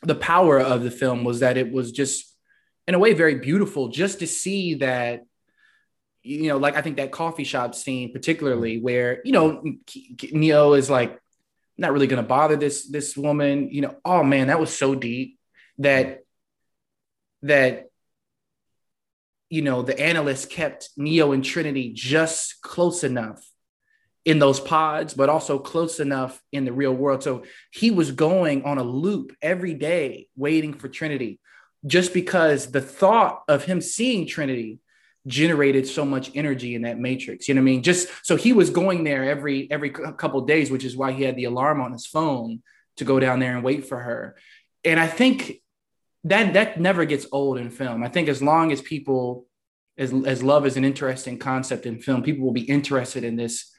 the 0.01 0.15
power 0.15 0.59
of 0.59 0.83
the 0.83 0.91
film 0.91 1.23
was 1.23 1.39
that 1.41 1.57
it 1.57 1.71
was 1.71 1.91
just 1.91 2.28
in 2.89 2.95
a 2.95 2.99
way 2.99 3.13
very 3.13 3.35
beautiful 3.35 3.89
just 3.89 4.17
to 4.17 4.25
see 4.25 4.73
that 4.73 5.21
you 6.23 6.47
know 6.47 6.57
like 6.57 6.75
i 6.75 6.81
think 6.81 6.97
that 6.97 7.11
coffee 7.11 7.43
shop 7.43 7.75
scene 7.75 8.11
particularly 8.11 8.77
mm-hmm. 8.77 8.83
where 8.83 9.21
you 9.23 9.31
know 9.31 9.61
neo 10.31 10.73
is 10.73 10.89
like 10.89 11.19
not 11.77 11.93
really 11.93 12.07
going 12.07 12.21
to 12.21 12.27
bother 12.27 12.55
this 12.55 12.89
this 12.89 13.15
woman 13.15 13.69
you 13.71 13.81
know 13.81 13.95
oh 14.03 14.23
man 14.23 14.47
that 14.47 14.59
was 14.59 14.75
so 14.75 14.95
deep 14.95 15.37
that 15.77 16.23
that 17.43 17.89
you 19.51 19.61
know 19.61 19.83
the 19.83 19.99
analyst 19.99 20.49
kept 20.49 20.89
neo 20.97 21.31
and 21.31 21.45
trinity 21.45 21.93
just 21.93 22.59
close 22.63 23.03
enough 23.03 23.39
in 24.25 24.39
those 24.39 24.59
pods 24.59 25.13
but 25.13 25.29
also 25.29 25.59
close 25.59 25.99
enough 25.99 26.41
in 26.51 26.65
the 26.65 26.73
real 26.73 26.93
world. 26.93 27.23
So 27.23 27.43
he 27.71 27.89
was 27.89 28.11
going 28.11 28.63
on 28.63 28.77
a 28.77 28.83
loop 28.83 29.31
every 29.41 29.73
day 29.73 30.27
waiting 30.35 30.73
for 30.73 30.89
trinity 30.89 31.39
just 31.85 32.13
because 32.13 32.71
the 32.71 32.81
thought 32.81 33.43
of 33.47 33.63
him 33.63 33.81
seeing 33.81 34.27
Trinity 34.27 34.79
generated 35.27 35.87
so 35.87 36.05
much 36.05 36.31
energy 36.35 36.75
in 36.75 36.83
that 36.83 36.97
matrix. 36.97 37.47
You 37.47 37.53
know 37.53 37.61
what 37.61 37.69
I 37.69 37.71
mean? 37.71 37.83
Just 37.83 38.07
so 38.23 38.35
he 38.35 38.53
was 38.53 38.69
going 38.69 39.03
there 39.03 39.29
every 39.29 39.69
every 39.71 39.89
couple 39.89 40.41
days, 40.41 40.71
which 40.71 40.85
is 40.85 40.95
why 40.95 41.11
he 41.11 41.23
had 41.23 41.35
the 41.35 41.45
alarm 41.45 41.81
on 41.81 41.91
his 41.91 42.05
phone 42.05 42.61
to 42.97 43.05
go 43.05 43.19
down 43.19 43.39
there 43.39 43.55
and 43.55 43.63
wait 43.63 43.87
for 43.87 43.99
her. 43.99 44.35
And 44.83 44.99
I 44.99 45.07
think 45.07 45.61
that 46.25 46.53
that 46.53 46.79
never 46.79 47.05
gets 47.05 47.25
old 47.31 47.57
in 47.57 47.69
film. 47.69 48.03
I 48.03 48.09
think 48.09 48.27
as 48.27 48.41
long 48.41 48.71
as 48.71 48.81
people 48.81 49.45
as, 49.97 50.13
as 50.25 50.41
love 50.41 50.65
is 50.65 50.77
an 50.77 50.85
interesting 50.85 51.37
concept 51.37 51.85
in 51.85 51.99
film, 51.99 52.23
people 52.23 52.45
will 52.45 52.53
be 52.53 52.61
interested 52.61 53.23
in 53.23 53.35
this 53.35 53.71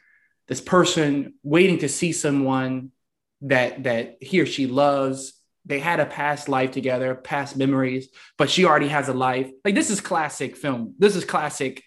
this 0.48 0.60
person 0.60 1.34
waiting 1.42 1.78
to 1.78 1.88
see 1.88 2.12
someone 2.12 2.90
that 3.42 3.84
that 3.84 4.18
he 4.20 4.40
or 4.40 4.46
she 4.46 4.66
loves 4.66 5.39
they 5.70 5.78
had 5.78 6.00
a 6.00 6.06
past 6.06 6.48
life 6.48 6.72
together, 6.72 7.14
past 7.14 7.56
memories, 7.56 8.08
but 8.36 8.50
she 8.50 8.64
already 8.64 8.88
has 8.88 9.08
a 9.08 9.14
life. 9.14 9.50
Like 9.64 9.74
this 9.74 9.88
is 9.88 10.00
classic 10.00 10.56
film. 10.56 10.94
This 10.98 11.16
is 11.16 11.24
classic 11.24 11.82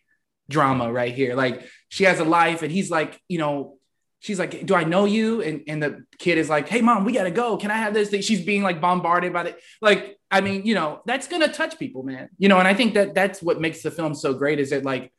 drama 0.49 0.91
right 0.91 1.13
here. 1.13 1.35
Like 1.35 1.67
she 1.89 2.05
has 2.05 2.19
a 2.19 2.23
life 2.23 2.63
and 2.63 2.71
he's 2.71 2.89
like, 2.89 3.19
you 3.27 3.37
know, 3.37 3.77
she's 4.19 4.39
like, 4.39 4.65
"Do 4.65 4.73
I 4.73 4.85
know 4.85 5.05
you?" 5.05 5.41
And 5.41 5.63
and 5.67 5.83
the 5.83 6.05
kid 6.17 6.37
is 6.37 6.49
like, 6.49 6.69
"Hey 6.69 6.81
mom, 6.81 7.03
we 7.03 7.11
got 7.11 7.25
to 7.25 7.31
go. 7.31 7.57
Can 7.57 7.71
I 7.71 7.77
have 7.77 7.93
this?" 7.93 8.09
She's 8.25 8.43
being 8.43 8.63
like 8.63 8.81
bombarded 8.81 9.33
by 9.33 9.43
the 9.43 9.55
like 9.81 10.17
I 10.31 10.41
mean, 10.41 10.65
you 10.65 10.73
know, 10.73 11.01
that's 11.05 11.27
to 11.27 11.47
touch 11.49 11.77
people, 11.77 12.03
man. 12.03 12.29
You 12.37 12.47
know, 12.49 12.57
and 12.57 12.67
I 12.67 12.73
think 12.73 12.95
that 12.95 13.13
that's 13.13 13.43
what 13.43 13.61
makes 13.61 13.83
the 13.83 13.91
film 13.91 14.15
so 14.15 14.33
great 14.33 14.59
is 14.59 14.71
that 14.71 14.83
like 14.83 15.11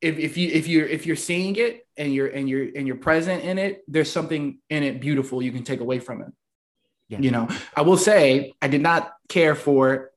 if, 0.00 0.18
if 0.18 0.36
you 0.36 0.48
if 0.48 0.66
you're 0.66 0.86
if 0.86 1.06
you're 1.06 1.14
seeing 1.14 1.56
it 1.56 1.86
and 1.96 2.12
you're 2.12 2.28
and 2.28 2.48
you're 2.48 2.68
and 2.74 2.86
you're 2.86 2.96
present 2.96 3.44
in 3.44 3.58
it, 3.58 3.82
there's 3.86 4.10
something 4.10 4.58
in 4.70 4.82
it 4.82 5.00
beautiful 5.00 5.42
you 5.42 5.52
can 5.52 5.62
take 5.62 5.80
away 5.80 5.98
from 6.00 6.22
it. 6.22 6.28
Yeah. 7.08 7.20
You 7.20 7.30
know, 7.30 7.48
I 7.76 7.82
will 7.82 7.96
say 7.96 8.54
I 8.60 8.68
did 8.68 8.82
not 8.82 9.12
care 9.28 9.54
for 9.54 10.10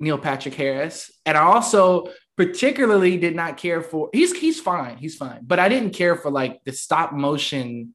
Neil 0.00 0.18
Patrick 0.18 0.54
Harris, 0.54 1.10
and 1.26 1.36
I 1.36 1.42
also 1.42 2.08
particularly 2.36 3.18
did 3.18 3.34
not 3.34 3.56
care 3.56 3.82
for 3.82 4.08
he's 4.12 4.32
he's 4.38 4.60
fine, 4.60 4.96
he's 4.96 5.16
fine, 5.16 5.40
but 5.42 5.58
I 5.58 5.68
didn't 5.68 5.90
care 5.90 6.16
for 6.16 6.30
like 6.30 6.62
the 6.64 6.72
stop 6.72 7.12
motion 7.12 7.94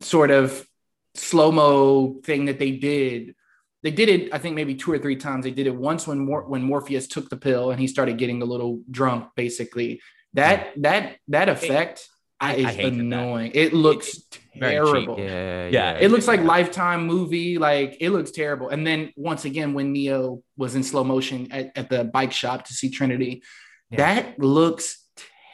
sort 0.00 0.30
of 0.30 0.66
slow 1.14 1.50
mo 1.50 2.20
thing 2.24 2.46
that 2.46 2.58
they 2.58 2.72
did. 2.72 3.34
They 3.82 3.90
did 3.90 4.08
it, 4.08 4.34
I 4.34 4.38
think 4.38 4.54
maybe 4.54 4.74
two 4.74 4.92
or 4.92 4.98
three 4.98 5.16
times. 5.16 5.44
They 5.44 5.50
did 5.50 5.66
it 5.66 5.74
once 5.74 6.06
when 6.06 6.18
Mor- 6.18 6.48
when 6.48 6.62
Morpheus 6.62 7.06
took 7.06 7.28
the 7.28 7.36
pill 7.36 7.70
and 7.70 7.80
he 7.80 7.86
started 7.86 8.18
getting 8.18 8.42
a 8.42 8.46
little 8.46 8.80
drunk, 8.90 9.28
basically. 9.36 10.00
That 10.34 10.72
that 10.82 11.16
that 11.28 11.48
effect 11.48 12.08
I- 12.40 12.50
I 12.50 12.54
is 12.56 12.66
hated 12.76 12.94
that. 12.94 13.00
annoying. 13.00 13.50
It 13.54 13.72
looks 13.72 14.20
Very 14.58 14.76
cheap. 14.84 14.94
terrible. 15.06 15.18
Yeah, 15.18 15.68
Yeah, 15.68 15.98
It 15.98 16.10
looks 16.10 16.28
like 16.28 16.40
lifetime 16.42 17.06
movie. 17.06 17.58
Like 17.58 17.96
it 18.00 18.10
looks 18.10 18.30
terrible. 18.30 18.68
And 18.68 18.86
then 18.86 19.12
once 19.16 19.44
again, 19.44 19.72
when 19.74 19.92
Neo 19.92 20.42
was 20.56 20.74
in 20.74 20.82
slow 20.82 21.02
motion 21.04 21.48
at, 21.50 21.72
at 21.76 21.88
the 21.90 22.04
bike 22.04 22.32
shop 22.32 22.66
to 22.66 22.74
see 22.74 22.90
Trinity, 22.90 23.42
Yeah. 23.90 23.96
that 23.98 24.38
looks 24.38 25.02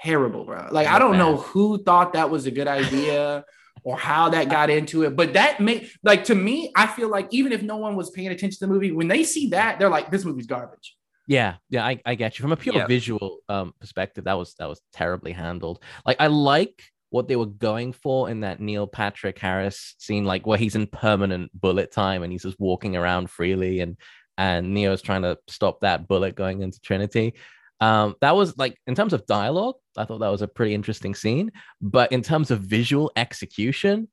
terrible, 0.02 0.44
bro. 0.44 0.68
Like 0.72 0.88
I 0.88 0.98
don't 0.98 1.18
know 1.18 1.36
who 1.36 1.82
thought 1.82 2.14
that 2.14 2.30
was 2.30 2.46
a 2.46 2.50
good 2.50 2.66
idea 2.68 3.44
or 3.84 3.96
how 3.96 4.28
that 4.30 4.48
got 4.48 4.70
into 4.70 5.02
it, 5.04 5.14
but 5.16 5.32
that 5.34 5.60
made 5.60 5.88
like 6.02 6.24
to 6.24 6.34
me, 6.34 6.72
I 6.76 6.86
feel 6.88 7.08
like 7.08 7.28
even 7.30 7.52
if 7.52 7.62
no 7.62 7.76
one 7.76 7.94
was 7.96 8.10
paying 8.10 8.28
attention 8.28 8.58
to 8.58 8.66
the 8.66 8.72
movie, 8.72 8.90
when 8.92 9.08
they 9.08 9.22
see 9.24 9.48
that, 9.50 9.78
they're 9.78 9.88
like, 9.88 10.10
this 10.10 10.24
movie's 10.24 10.46
garbage. 10.46 10.96
Yeah, 11.32 11.54
yeah, 11.70 11.84
I, 11.86 12.00
I 12.04 12.14
get 12.14 12.38
you. 12.38 12.42
From 12.42 12.52
a 12.52 12.56
pure 12.56 12.74
Yeah. 12.76 12.86
visual 12.86 13.38
um 13.48 13.72
perspective, 13.80 14.24
that 14.24 14.34
was 14.40 14.54
that 14.58 14.68
was 14.68 14.80
terribly 14.92 15.32
handled. 15.32 15.82
Like 16.04 16.18
I 16.20 16.26
like 16.26 16.82
what 17.10 17.26
they 17.28 17.36
were 17.36 17.46
going 17.70 17.92
for 17.92 18.30
in 18.30 18.40
that 18.40 18.60
Neil 18.60 18.86
Patrick 18.86 19.38
Harris 19.38 19.94
scene, 19.98 20.24
like 20.24 20.46
where 20.46 20.58
he's 20.58 20.74
in 20.76 20.86
permanent 20.86 21.50
bullet 21.58 21.90
time 21.92 22.22
and 22.22 22.30
he's 22.32 22.42
just 22.48 22.60
walking 22.60 22.96
around 22.96 23.30
freely 23.30 23.80
and 23.80 23.96
and 24.36 24.74
Neo's 24.74 25.02
trying 25.02 25.22
to 25.22 25.38
stop 25.48 25.80
that 25.80 26.06
bullet 26.08 26.34
going 26.34 26.62
into 26.62 26.80
Trinity. 26.80 27.34
Um, 27.80 28.14
that 28.20 28.34
was 28.36 28.56
like 28.58 28.74
in 28.86 28.94
terms 28.94 29.12
of 29.14 29.26
dialogue, 29.26 29.76
I 29.96 30.04
thought 30.04 30.20
that 30.20 30.28
was 30.36 30.42
a 30.42 30.48
pretty 30.48 30.74
interesting 30.74 31.14
scene. 31.14 31.50
But 31.80 32.12
in 32.12 32.22
terms 32.22 32.50
of 32.50 32.60
visual 32.60 33.10
execution, 33.16 34.08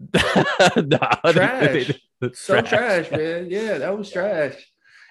no, 0.76 0.98
Trash. 1.32 1.90
it's 2.20 2.40
So 2.40 2.60
trash, 2.62 3.10
man. 3.10 3.46
Yeah, 3.50 3.78
that 3.78 3.96
was 3.96 4.10
trash. 4.10 4.56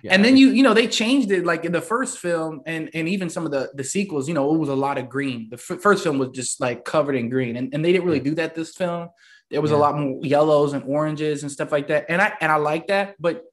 Yeah. 0.04 0.14
And 0.14 0.24
then 0.24 0.36
you, 0.36 0.50
you 0.50 0.64
know, 0.64 0.74
they 0.74 0.88
changed 0.88 1.32
it 1.32 1.46
like 1.46 1.64
in 1.64 1.72
the 1.72 1.82
first 1.82 2.20
film 2.20 2.62
and 2.66 2.90
and 2.94 3.08
even 3.08 3.30
some 3.30 3.46
of 3.46 3.52
the 3.52 3.72
the 3.74 3.86
sequels, 3.86 4.28
you 4.28 4.34
know, 4.34 4.54
it 4.54 4.58
was 4.58 4.70
a 4.70 4.76
lot 4.76 4.98
of 4.98 5.08
green. 5.08 5.48
The 5.50 5.56
f- 5.56 5.82
first 5.82 6.04
film 6.04 6.20
was 6.20 6.30
just 6.30 6.60
like 6.60 6.84
covered 6.84 7.16
in 7.16 7.30
green, 7.30 7.56
and, 7.56 7.74
and 7.74 7.84
they 7.84 7.94
didn't 7.94 8.06
really 8.06 8.20
do 8.20 8.36
that 8.36 8.54
this 8.54 8.76
film. 8.76 9.10
There 9.50 9.62
was 9.62 9.72
a 9.72 9.78
lot 9.78 9.98
more 9.98 10.20
yellows 10.22 10.74
and 10.74 10.84
oranges 10.84 11.44
and 11.44 11.52
stuff 11.52 11.72
like 11.72 11.88
that, 11.88 12.08
and 12.10 12.22
I 12.22 12.34
and 12.42 12.52
I 12.52 12.58
like 12.58 12.88
that, 12.88 13.16
but 13.20 13.44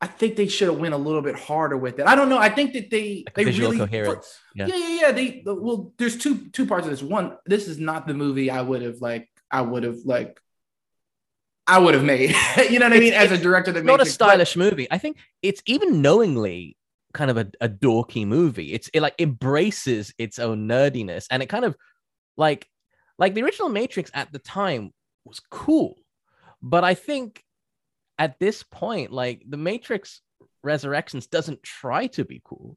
I 0.00 0.06
think 0.06 0.36
they 0.36 0.46
should 0.46 0.68
have 0.68 0.78
went 0.78 0.94
a 0.94 0.98
little 0.98 1.22
bit 1.22 1.36
harder 1.36 1.76
with 1.76 1.98
it. 1.98 2.06
I 2.06 2.14
don't 2.14 2.28
know. 2.28 2.38
I 2.38 2.48
think 2.48 2.72
that 2.74 2.88
they 2.90 3.24
like 3.26 3.34
they 3.34 3.44
visual 3.44 3.70
really 3.70 3.78
coherence. 3.78 4.38
Yeah. 4.54 4.66
yeah, 4.66 4.76
yeah, 4.76 5.00
yeah. 5.00 5.12
They 5.12 5.42
well, 5.44 5.92
there's 5.98 6.16
two 6.16 6.48
two 6.50 6.66
parts 6.66 6.86
of 6.86 6.90
this. 6.90 7.02
One, 7.02 7.36
this 7.46 7.68
is 7.68 7.78
not 7.78 8.06
the 8.06 8.14
movie 8.14 8.50
I 8.50 8.62
would 8.62 8.82
have 8.82 9.00
like. 9.00 9.28
I 9.50 9.62
would 9.62 9.82
have 9.82 9.98
like. 10.04 10.40
I 11.68 11.78
would 11.78 11.94
have 11.94 12.04
made. 12.04 12.34
you 12.70 12.78
know 12.78 12.86
what 12.88 12.96
I 12.96 13.00
mean? 13.00 13.12
As 13.12 13.30
a 13.30 13.38
director, 13.38 13.70
that 13.72 13.80
It's 13.80 13.86
not 13.86 14.00
a 14.00 14.04
makes 14.04 14.14
it- 14.14 14.18
but- 14.18 14.24
stylish 14.26 14.56
movie. 14.56 14.88
I 14.90 14.98
think 14.98 15.18
it's 15.42 15.62
even 15.66 16.02
knowingly 16.02 16.76
kind 17.14 17.30
of 17.30 17.36
a, 17.36 17.48
a 17.60 17.68
dorky 17.68 18.26
movie. 18.26 18.72
It's 18.72 18.90
it 18.92 19.00
like 19.00 19.14
embraces 19.18 20.12
its 20.18 20.38
own 20.38 20.68
nerdiness 20.68 21.26
and 21.30 21.42
it 21.42 21.46
kind 21.48 21.64
of 21.64 21.76
like 22.36 22.68
like 23.18 23.34
the 23.34 23.42
original 23.42 23.68
Matrix 23.68 24.10
at 24.14 24.32
the 24.32 24.38
time 24.38 24.92
was 25.24 25.40
cool. 25.50 25.96
But 26.62 26.84
I 26.84 26.94
think 26.94 27.42
at 28.18 28.38
this 28.40 28.62
point, 28.62 29.12
like 29.12 29.42
the 29.48 29.56
Matrix 29.56 30.20
Resurrections 30.64 31.26
doesn't 31.28 31.62
try 31.62 32.08
to 32.08 32.24
be 32.24 32.40
cool. 32.44 32.76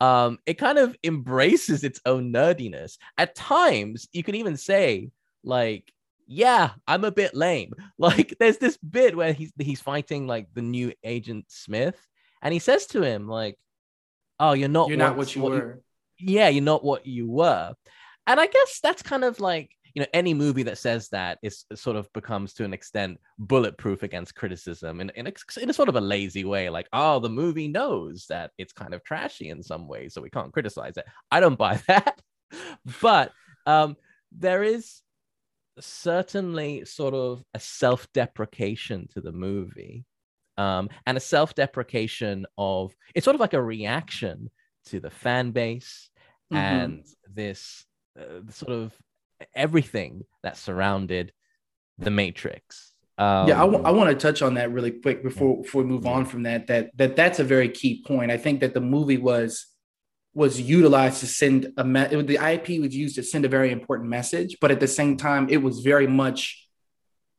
Um, 0.00 0.38
it 0.46 0.54
kind 0.54 0.78
of 0.78 0.94
embraces 1.04 1.84
its 1.84 2.00
own 2.04 2.32
nerdiness. 2.32 2.98
At 3.16 3.34
times, 3.34 4.08
you 4.12 4.22
can 4.22 4.34
even 4.34 4.56
say, 4.56 5.10
like, 5.42 5.90
yeah, 6.26 6.70
I'm 6.86 7.04
a 7.04 7.10
bit 7.12 7.34
lame. 7.34 7.72
Like, 7.98 8.34
there's 8.40 8.58
this 8.58 8.76
bit 8.76 9.16
where 9.16 9.32
he's 9.32 9.52
he's 9.58 9.80
fighting 9.80 10.26
like 10.26 10.48
the 10.52 10.62
new 10.62 10.92
Agent 11.04 11.46
Smith, 11.48 11.96
and 12.42 12.52
he 12.52 12.58
says 12.58 12.86
to 12.88 13.02
him, 13.02 13.28
like, 13.28 13.56
"Oh, 14.40 14.52
you're 14.52 14.68
not 14.68 14.88
You're 14.88 14.98
not 14.98 15.16
what 15.16 15.34
you 15.34 15.42
were. 15.42 15.80
yeah, 16.18 16.48
you're 16.48 16.62
not 16.64 16.84
what 16.84 17.06
you 17.06 17.30
were. 17.30 17.74
And 18.26 18.40
I 18.40 18.46
guess 18.46 18.80
that's 18.82 19.02
kind 19.02 19.22
of 19.22 19.38
like, 19.38 19.70
you 19.94 20.02
know 20.02 20.08
any 20.12 20.34
movie 20.34 20.64
that 20.64 20.78
says 20.78 21.08
that 21.10 21.38
is 21.42 21.64
sort 21.74 21.96
of 21.96 22.12
becomes 22.12 22.52
to 22.54 22.64
an 22.64 22.74
extent 22.74 23.18
bulletproof 23.38 24.02
against 24.02 24.34
criticism 24.34 25.00
in, 25.00 25.10
in, 25.10 25.26
a, 25.26 25.32
in 25.60 25.70
a 25.70 25.72
sort 25.72 25.88
of 25.88 25.96
a 25.96 26.00
lazy 26.00 26.44
way 26.44 26.68
like 26.68 26.88
oh 26.92 27.20
the 27.20 27.28
movie 27.28 27.68
knows 27.68 28.26
that 28.28 28.50
it's 28.58 28.72
kind 28.72 28.92
of 28.92 29.04
trashy 29.04 29.50
in 29.50 29.62
some 29.62 29.86
ways 29.86 30.12
so 30.12 30.20
we 30.20 30.30
can't 30.30 30.52
criticize 30.52 30.96
it 30.96 31.04
i 31.30 31.38
don't 31.40 31.58
buy 31.58 31.80
that 31.86 32.20
but 33.00 33.32
um 33.66 33.96
there 34.32 34.62
is 34.62 35.00
certainly 35.80 36.84
sort 36.84 37.14
of 37.14 37.42
a 37.54 37.60
self-deprecation 37.60 39.08
to 39.08 39.20
the 39.20 39.32
movie 39.32 40.04
um, 40.56 40.88
and 41.06 41.16
a 41.16 41.20
self-deprecation 41.20 42.46
of 42.56 42.94
it's 43.14 43.24
sort 43.24 43.34
of 43.34 43.40
like 43.40 43.54
a 43.54 43.62
reaction 43.62 44.50
to 44.86 45.00
the 45.00 45.10
fan 45.10 45.50
base 45.50 46.10
mm-hmm. 46.52 46.62
and 46.62 47.04
this 47.32 47.84
uh, 48.18 48.40
sort 48.50 48.72
of 48.72 48.92
everything 49.54 50.22
that 50.42 50.56
surrounded 50.56 51.32
the 51.98 52.10
Matrix. 52.10 52.92
Um, 53.16 53.48
yeah, 53.48 53.56
I, 53.56 53.66
w- 53.66 53.82
I 53.84 53.90
want 53.92 54.10
to 54.10 54.16
touch 54.16 54.42
on 54.42 54.54
that 54.54 54.72
really 54.72 54.90
quick 54.90 55.22
before 55.22 55.62
before 55.62 55.82
we 55.82 55.88
move 55.88 56.06
on 56.06 56.24
from 56.24 56.42
that. 56.44 56.66
That 56.66 56.90
that 56.96 57.14
that's 57.14 57.38
a 57.38 57.44
very 57.44 57.68
key 57.68 58.02
point. 58.04 58.32
I 58.32 58.36
think 58.36 58.60
that 58.60 58.74
the 58.74 58.80
movie 58.80 59.18
was 59.18 59.66
was 60.34 60.60
utilized 60.60 61.20
to 61.20 61.26
send 61.26 61.72
a 61.76 61.84
me- 61.84 62.00
it, 62.00 62.26
the 62.26 62.36
IP 62.36 62.80
was 62.80 62.94
used 62.94 63.16
to 63.16 63.22
send 63.22 63.44
a 63.44 63.48
very 63.48 63.70
important 63.70 64.08
message, 64.08 64.58
but 64.60 64.70
at 64.70 64.80
the 64.80 64.88
same 64.88 65.16
time, 65.16 65.48
it 65.48 65.58
was 65.58 65.80
very 65.80 66.06
much 66.06 66.68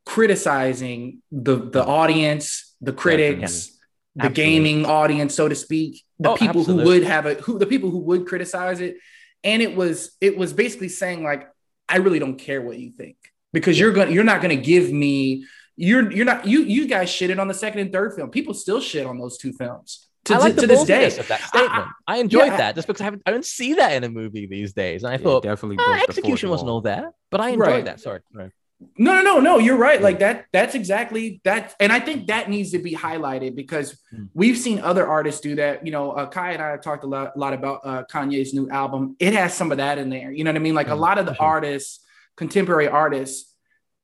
criticizing 0.05 1.21
the 1.31 1.55
the 1.55 1.83
mm. 1.83 1.87
audience, 1.87 2.75
the 2.81 2.93
critics, 2.93 3.71
the 4.15 4.29
gaming 4.29 4.85
audience, 4.85 5.35
so 5.35 5.49
to 5.49 5.55
speak, 5.55 6.03
the 6.19 6.31
oh, 6.31 6.37
people 6.37 6.61
absolutely. 6.61 6.83
who 6.83 6.89
would 6.89 7.03
have 7.03 7.25
a 7.25 7.33
who 7.35 7.59
the 7.59 7.65
people 7.65 7.91
who 7.91 7.99
would 7.99 8.25
criticize 8.25 8.79
it, 8.79 8.97
and 9.43 9.61
it 9.61 9.75
was 9.75 10.15
it 10.21 10.37
was 10.37 10.53
basically 10.53 10.89
saying 10.89 11.23
like 11.23 11.49
I 11.89 11.97
really 11.97 12.19
don't 12.19 12.37
care 12.37 12.61
what 12.61 12.79
you 12.79 12.91
think 12.91 13.17
because 13.51 13.79
you're 13.79 13.91
gonna 13.91 14.11
you're 14.11 14.23
not 14.23 14.41
to 14.41 14.55
give 14.55 14.91
me 14.91 15.45
you're 15.75 16.09
you're 16.11 16.25
not 16.25 16.47
you 16.47 16.61
you 16.61 16.87
guys 16.87 17.09
shitted 17.09 17.39
on 17.39 17.47
the 17.47 17.53
second 17.53 17.79
and 17.81 17.91
third 17.91 18.13
film. 18.13 18.29
People 18.29 18.53
still 18.53 18.79
shit 18.79 19.05
on 19.05 19.17
those 19.17 19.37
two 19.37 19.51
films. 19.51 20.07
To, 20.25 20.33
I 20.33 20.37
like 20.37 20.55
to, 20.55 20.61
to 20.61 20.67
this 20.67 20.83
day 20.83 21.05
of 21.05 21.27
that 21.27 21.41
statement. 21.41 21.71
I, 21.71 21.91
I 22.07 22.17
enjoyed 22.17 22.47
yeah, 22.47 22.57
that 22.57 22.75
just 22.75 22.87
because 22.87 23.01
I 23.01 23.05
haven't 23.05 23.21
I 23.25 23.31
don't 23.31 23.45
see 23.45 23.75
that 23.75 23.93
in 23.93 24.03
a 24.03 24.09
movie 24.09 24.47
these 24.47 24.73
days. 24.73 25.03
And 25.03 25.13
I 25.13 25.17
yeah, 25.17 25.23
thought 25.23 25.43
definitely 25.43 25.77
oh, 25.79 26.03
execution 26.07 26.49
wasn't 26.49 26.69
all 26.69 26.81
there, 26.81 27.11
but 27.29 27.41
I 27.41 27.49
enjoyed 27.49 27.67
right. 27.67 27.85
that. 27.85 27.99
Sorry. 27.99 28.21
Right. 28.33 28.51
No, 28.97 29.13
no, 29.13 29.21
no, 29.21 29.39
no. 29.39 29.57
You're 29.59 29.77
right. 29.77 30.01
Like 30.01 30.19
that. 30.19 30.47
That's 30.51 30.75
exactly 30.75 31.41
that. 31.43 31.75
And 31.79 31.91
I 31.91 31.99
think 31.99 32.27
that 32.27 32.49
needs 32.49 32.71
to 32.71 32.79
be 32.79 32.93
highlighted 32.93 33.55
because 33.55 33.97
mm. 34.13 34.27
we've 34.33 34.57
seen 34.57 34.79
other 34.79 35.07
artists 35.07 35.41
do 35.41 35.55
that. 35.55 35.85
You 35.85 35.91
know, 35.91 36.11
uh, 36.11 36.27
Kai 36.27 36.51
and 36.51 36.61
I 36.61 36.69
have 36.71 36.81
talked 36.81 37.03
a 37.03 37.07
lot, 37.07 37.33
a 37.35 37.39
lot 37.39 37.53
about 37.53 37.81
uh, 37.83 38.03
Kanye's 38.11 38.53
new 38.53 38.69
album. 38.69 39.15
It 39.19 39.33
has 39.33 39.53
some 39.53 39.71
of 39.71 39.77
that 39.77 39.97
in 39.97 40.09
there. 40.09 40.31
You 40.31 40.43
know 40.43 40.49
what 40.49 40.57
I 40.57 40.59
mean? 40.59 40.75
Like 40.75 40.89
a 40.89 40.95
lot 40.95 41.17
of 41.17 41.25
the 41.25 41.37
artists, 41.39 42.03
contemporary 42.35 42.87
artists, 42.87 43.53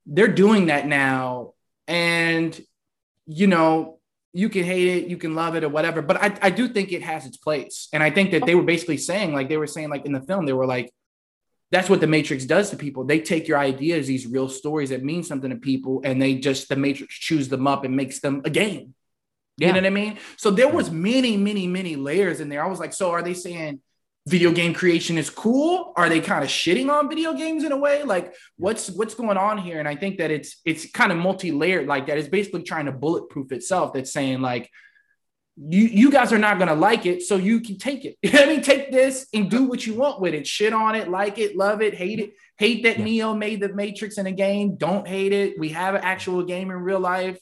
they're 0.06 0.28
doing 0.28 0.68
that 0.68 0.88
now. 0.88 1.54
And 1.88 2.60
you 3.26 3.48
know, 3.48 4.00
you 4.34 4.50
can 4.50 4.64
hate 4.64 4.88
it, 4.88 5.10
you 5.10 5.18
can 5.18 5.36
love 5.36 5.56
it, 5.56 5.64
or 5.64 5.70
whatever. 5.70 6.02
But 6.02 6.22
I, 6.22 6.38
I 6.42 6.50
do 6.50 6.68
think 6.68 6.92
it 6.92 7.04
has 7.04 7.26
its 7.26 7.38
place. 7.38 7.90
And 7.92 8.02
I 8.02 8.10
think 8.10 8.32
that 8.32 8.46
they 8.46 8.56
were 8.56 8.64
basically 8.64 8.98
saying, 8.98 9.34
like 9.34 9.50
they 9.50 9.58
were 9.58 9.68
saying, 9.68 9.90
like 9.90 10.06
in 10.06 10.14
the 10.14 10.22
film, 10.22 10.46
they 10.46 10.54
were 10.54 10.66
like 10.66 10.92
that's 11.72 11.90
what 11.90 12.02
the 12.02 12.08
matrix 12.08 12.46
does 12.46 12.70
to 12.70 12.76
people 12.76 13.04
they 13.04 13.20
take 13.20 13.48
your 13.48 13.58
ideas 13.58 14.06
these 14.06 14.28
real 14.28 14.50
stories 14.50 14.90
that 14.90 15.04
mean 15.04 15.24
something 15.24 15.50
to 15.50 15.56
people 15.56 16.02
and 16.04 16.22
they 16.22 16.36
just 16.36 16.70
the 16.70 16.76
matrix 16.76 17.16
chews 17.16 17.50
them 17.50 17.66
up 17.66 17.84
and 17.84 17.96
makes 17.96 18.20
them 18.20 18.42
a 18.46 18.50
game 18.50 18.94
you 19.58 19.68
yeah. 19.68 19.72
know 19.72 19.78
what 19.78 19.86
i 19.86 19.90
mean 19.90 20.18
so 20.38 20.52
there 20.52 20.70
was 20.70 20.92
many 20.92 21.38
many 21.38 21.68
many 21.68 21.96
layers 21.96 22.40
in 22.40 22.50
there 22.50 22.64
i 22.64 22.68
was 22.68 22.80
like 22.80 22.94
so 22.94 23.12
are 23.12 23.24
they 23.24 23.34
saying 23.34 23.80
video 24.28 24.52
game 24.52 24.74
creation 24.74 25.18
is 25.18 25.32
cool 25.32 25.94
are 25.96 26.08
they 26.08 26.22
kind 26.22 26.44
of 26.44 26.50
shitting 26.50 26.92
on 26.92 27.10
video 27.10 27.34
games 27.34 27.64
in 27.64 27.72
a 27.72 27.78
way 27.78 28.04
like 28.04 28.36
what's 28.56 28.90
what's 28.92 29.16
going 29.16 29.38
on 29.38 29.58
here 29.58 29.80
and 29.80 29.88
i 29.88 29.96
think 29.96 30.20
that 30.20 30.30
it's 30.30 30.62
it's 30.64 30.90
kind 30.92 31.12
of 31.12 31.18
multi-layered 31.18 31.88
like 31.88 32.06
that 32.06 32.20
it's 32.20 32.28
basically 32.28 32.62
trying 32.62 32.86
to 32.86 32.92
bulletproof 32.92 33.52
itself 33.52 33.94
that's 33.94 34.14
saying 34.14 34.40
like 34.40 34.70
you 35.58 35.84
you 35.84 36.12
guys 36.12 36.32
are 36.32 36.40
not 36.40 36.60
gonna 36.60 36.76
like 36.76 37.06
it, 37.06 37.22
so 37.22 37.36
you 37.36 37.60
can 37.60 37.78
take 37.78 38.06
it. 38.06 38.18
I 38.34 38.46
mean, 38.46 38.62
take 38.62 38.92
this 38.92 39.28
and 39.34 39.50
do 39.50 39.64
what 39.66 39.86
you 39.86 39.94
want 39.94 40.22
with 40.22 40.34
it. 40.34 40.48
Shit 40.48 40.74
on 40.74 40.96
it, 40.96 41.10
like 41.10 41.38
it, 41.38 41.56
love 41.56 41.82
it, 41.82 41.94
hate 41.94 42.20
it. 42.20 42.34
Hate 42.58 42.84
that 42.84 43.00
yeah. 43.00 43.06
Neo 43.06 43.34
made 43.34 43.60
the 43.60 43.74
Matrix 43.74 44.18
in 44.18 44.28
a 44.28 44.32
game. 44.32 44.76
Don't 44.76 45.08
hate 45.08 45.34
it. 45.34 45.60
We 45.60 45.70
have 45.70 45.96
an 45.96 46.02
actual 46.04 46.44
game 46.44 46.72
in 46.72 46.78
real 46.78 47.00
life. 47.00 47.40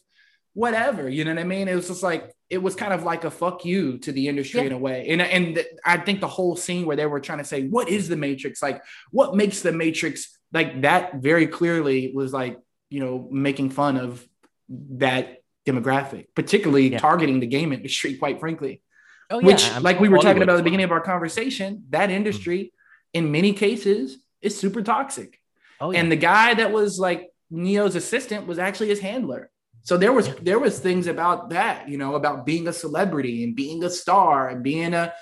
Whatever, 0.53 1.07
you 1.07 1.23
know 1.23 1.31
what 1.31 1.39
I 1.39 1.45
mean? 1.45 1.67
It 1.67 1.75
was 1.75 1.87
just 1.87 2.03
like 2.03 2.33
it 2.49 2.57
was 2.57 2.75
kind 2.75 2.93
of 2.93 3.03
like 3.03 3.23
a 3.23 3.31
fuck 3.31 3.63
you 3.63 3.99
to 3.99 4.11
the 4.11 4.27
industry 4.27 4.61
yeah. 4.61 4.67
in 4.67 4.71
a 4.71 4.77
way. 4.77 5.07
And 5.09 5.21
and 5.21 5.63
I 5.85 5.97
think 5.97 6.19
the 6.19 6.27
whole 6.27 6.55
scene 6.55 6.85
where 6.85 6.95
they 6.95 7.05
were 7.05 7.19
trying 7.19 7.37
to 7.37 7.43
say, 7.43 7.67
"What 7.67 7.89
is 7.89 8.09
the 8.09 8.17
Matrix? 8.17 8.61
Like, 8.61 8.81
what 9.11 9.35
makes 9.35 9.61
the 9.61 9.71
Matrix?" 9.71 10.37
Like 10.51 10.81
that 10.81 11.15
very 11.15 11.47
clearly 11.47 12.11
was 12.13 12.33
like 12.33 12.59
you 12.89 12.99
know 12.99 13.27
making 13.31 13.69
fun 13.69 13.97
of 13.97 14.27
that 14.69 15.39
demographic, 15.67 16.27
particularly 16.35 16.91
yeah. 16.91 16.99
targeting 16.99 17.39
the 17.39 17.47
game 17.47 17.71
industry, 17.71 18.15
quite 18.15 18.39
frankly. 18.39 18.81
Oh, 19.29 19.39
yeah. 19.39 19.45
Which, 19.45 19.71
I'm 19.71 19.83
like 19.83 19.99
we 19.99 20.09
were 20.09 20.17
talking 20.17 20.41
about 20.41 20.53
at 20.53 20.57
the 20.57 20.63
beginning 20.63 20.85
of 20.85 20.91
our 20.91 21.01
conversation, 21.01 21.83
that 21.89 22.09
industry 22.09 22.57
mm-hmm. 22.57 23.25
in 23.25 23.31
many 23.31 23.53
cases 23.53 24.17
is 24.41 24.57
super 24.57 24.81
toxic. 24.81 25.39
Oh, 25.79 25.91
yeah. 25.91 25.99
And 25.99 26.11
the 26.11 26.15
guy 26.15 26.55
that 26.55 26.71
was 26.71 26.97
like 26.99 27.29
Neo's 27.51 27.95
assistant 27.95 28.47
was 28.47 28.57
actually 28.57 28.89
his 28.89 28.99
handler. 28.99 29.51
So 29.83 29.97
there 29.97 30.13
was 30.13 30.33
there 30.35 30.59
was 30.59 30.79
things 30.79 31.07
about 31.07 31.51
that, 31.51 31.89
you 31.89 31.97
know, 31.97 32.15
about 32.15 32.45
being 32.45 32.67
a 32.67 32.73
celebrity 32.73 33.43
and 33.43 33.55
being 33.55 33.83
a 33.83 33.89
star 33.89 34.49
and 34.49 34.63
being 34.63 34.93
a, 34.93 35.13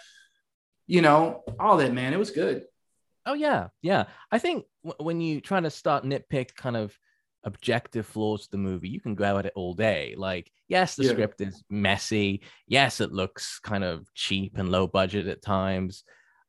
you 0.88 1.02
know, 1.02 1.44
all 1.60 1.78
that 1.78 1.94
man. 1.94 2.14
It 2.14 2.20
was 2.20 2.32
good. 2.32 2.64
Oh 3.26 3.34
yeah, 3.34 3.68
yeah. 3.82 4.06
I 4.32 4.40
think 4.40 4.66
w- 4.84 5.06
when 5.06 5.22
you 5.22 5.42
try 5.42 5.60
to 5.60 5.70
start 5.70 6.06
nitpick 6.06 6.56
kind 6.56 6.78
of 6.78 6.98
objective 7.44 8.06
flaws 8.06 8.46
to 8.46 8.52
the 8.52 8.58
movie, 8.58 8.90
you 8.90 9.02
can 9.02 9.16
go 9.16 9.38
at 9.38 9.46
it 9.46 9.54
all 9.56 9.74
day. 9.74 10.16
Like, 10.18 10.52
yes, 10.68 10.96
the 10.96 11.04
yeah. 11.04 11.12
script 11.12 11.42
is 11.42 11.64
messy. 11.70 12.42
Yes, 12.68 13.02
it 13.02 13.12
looks 13.12 13.60
kind 13.60 13.84
of 13.84 14.12
cheap 14.14 14.58
and 14.58 14.70
low 14.70 14.88
budget 14.88 15.28
at 15.28 15.42
times. 15.42 16.04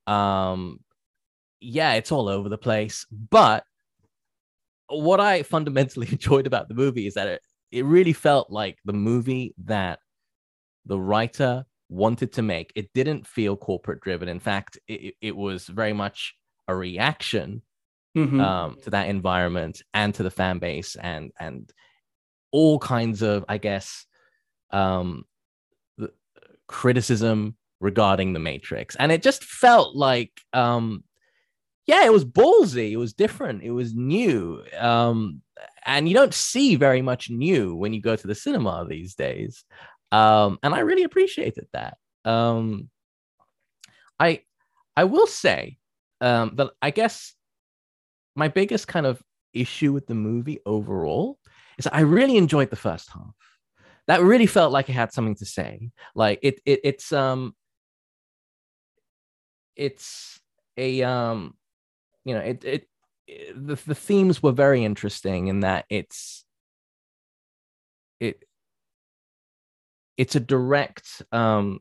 Um, 0.06 0.80
yeah, 1.60 1.94
it's 1.94 2.12
all 2.12 2.28
over 2.28 2.48
the 2.48 2.58
place. 2.58 3.06
But 3.10 3.64
what 4.88 5.20
I 5.20 5.42
fundamentally 5.42 6.08
enjoyed 6.12 6.46
about 6.46 6.68
the 6.68 6.74
movie 6.74 7.06
is 7.06 7.14
that 7.14 7.28
it, 7.28 7.42
it 7.70 7.84
really 7.84 8.12
felt 8.12 8.50
like 8.50 8.78
the 8.84 8.92
movie 8.92 9.54
that 9.64 9.98
the 10.86 10.98
writer 10.98 11.64
wanted 11.88 12.32
to 12.34 12.42
make. 12.42 12.72
It 12.74 12.90
didn't 12.94 13.26
feel 13.26 13.56
corporate 13.56 14.00
driven. 14.00 14.28
In 14.28 14.40
fact, 14.40 14.78
it, 14.86 15.14
it 15.20 15.36
was 15.36 15.66
very 15.66 15.92
much 15.92 16.34
a 16.66 16.74
reaction 16.74 17.62
mm-hmm. 18.16 18.40
um, 18.40 18.76
to 18.82 18.90
that 18.90 19.08
environment 19.08 19.82
and 19.94 20.14
to 20.14 20.22
the 20.22 20.30
fan 20.30 20.58
base 20.58 20.96
and 20.96 21.30
and 21.38 21.72
all 22.50 22.78
kinds 22.78 23.22
of, 23.22 23.44
I 23.48 23.58
guess, 23.58 24.06
um, 24.70 25.24
criticism 26.66 27.56
regarding 27.80 28.32
the 28.32 28.38
Matrix, 28.38 28.96
and 28.96 29.12
it 29.12 29.22
just 29.22 29.44
felt 29.44 29.94
like, 29.94 30.32
um, 30.52 31.04
yeah, 31.86 32.04
it 32.04 32.12
was 32.12 32.24
ballsy, 32.24 32.90
it 32.90 32.96
was 32.96 33.12
different, 33.12 33.62
it 33.62 33.70
was 33.70 33.94
new, 33.94 34.62
um, 34.78 35.42
and 35.88 36.06
you 36.06 36.14
don't 36.14 36.34
see 36.34 36.76
very 36.76 37.00
much 37.00 37.30
new 37.30 37.74
when 37.74 37.94
you 37.94 38.00
go 38.00 38.14
to 38.14 38.26
the 38.26 38.34
cinema 38.34 38.86
these 38.86 39.14
days, 39.14 39.64
um, 40.12 40.58
and 40.62 40.74
I 40.74 40.80
really 40.80 41.02
appreciated 41.02 41.66
that. 41.72 41.96
Um, 42.24 42.90
I 44.20 44.42
I 44.96 45.04
will 45.04 45.26
say 45.26 45.78
um, 46.20 46.52
that 46.56 46.70
I 46.82 46.90
guess 46.90 47.34
my 48.36 48.48
biggest 48.48 48.86
kind 48.86 49.06
of 49.06 49.22
issue 49.54 49.92
with 49.92 50.06
the 50.06 50.14
movie 50.14 50.60
overall 50.66 51.38
is 51.78 51.88
I 51.90 52.00
really 52.00 52.36
enjoyed 52.36 52.68
the 52.70 52.76
first 52.76 53.10
half. 53.10 53.34
That 54.08 54.20
really 54.20 54.46
felt 54.46 54.72
like 54.72 54.88
it 54.90 54.92
had 54.92 55.12
something 55.12 55.36
to 55.36 55.46
say. 55.46 55.90
Like 56.14 56.38
it, 56.42 56.60
it 56.66 56.80
it's 56.84 57.12
um 57.12 57.54
it's 59.74 60.38
a 60.76 61.02
um 61.02 61.54
you 62.24 62.34
know 62.34 62.40
it 62.40 62.62
it, 62.64 62.82
it 62.82 62.88
the, 63.54 63.78
the 63.86 63.94
themes 63.94 64.42
were 64.42 64.52
very 64.52 64.84
interesting 64.84 65.48
in 65.48 65.60
that 65.60 65.84
it's 65.90 66.44
it 68.20 68.44
it's 70.16 70.34
a 70.34 70.40
direct 70.40 71.22
um 71.32 71.80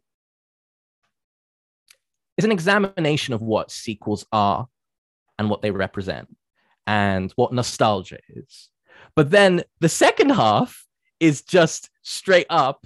it's 2.38 2.45
an 2.45 2.52
examination 2.52 3.34
of 3.34 3.41
what 3.41 3.72
sequels 3.72 4.26
are 4.32 4.68
and 5.39 5.50
what 5.50 5.62
they 5.62 5.72
represent 5.72 6.28
and 6.86 7.32
what 7.36 7.52
nostalgia 7.52 8.20
is. 8.30 8.70
But 9.16 9.32
then 9.32 9.64
the 9.80 9.89
second 9.89 10.30
half 10.30 10.86
is 11.20 11.41
just 11.41 11.89
straight 12.04 12.45
up 12.50 12.86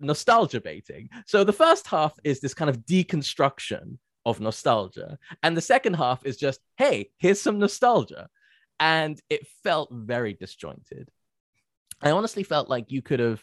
nostalgia 0.00 0.60
baiting. 0.60 1.08
So 1.26 1.44
the 1.44 1.52
first 1.52 1.86
half 1.86 2.14
is 2.24 2.40
this 2.40 2.54
kind 2.54 2.68
of 2.68 2.78
deconstruction 2.78 3.98
of 4.26 4.40
nostalgia. 4.40 5.18
And 5.42 5.56
the 5.56 5.60
second 5.62 5.94
half 5.94 6.24
is 6.24 6.36
just, 6.36 6.60
hey, 6.76 7.10
here's 7.18 7.40
some 7.40 7.58
nostalgia. 7.58 8.28
And 8.80 9.20
it 9.30 9.46
felt 9.62 9.90
very 9.92 10.34
disjointed. 10.34 11.10
I 12.00 12.10
honestly 12.10 12.42
felt 12.42 12.68
like 12.68 12.90
you 12.90 13.02
could 13.02 13.20
have, 13.20 13.42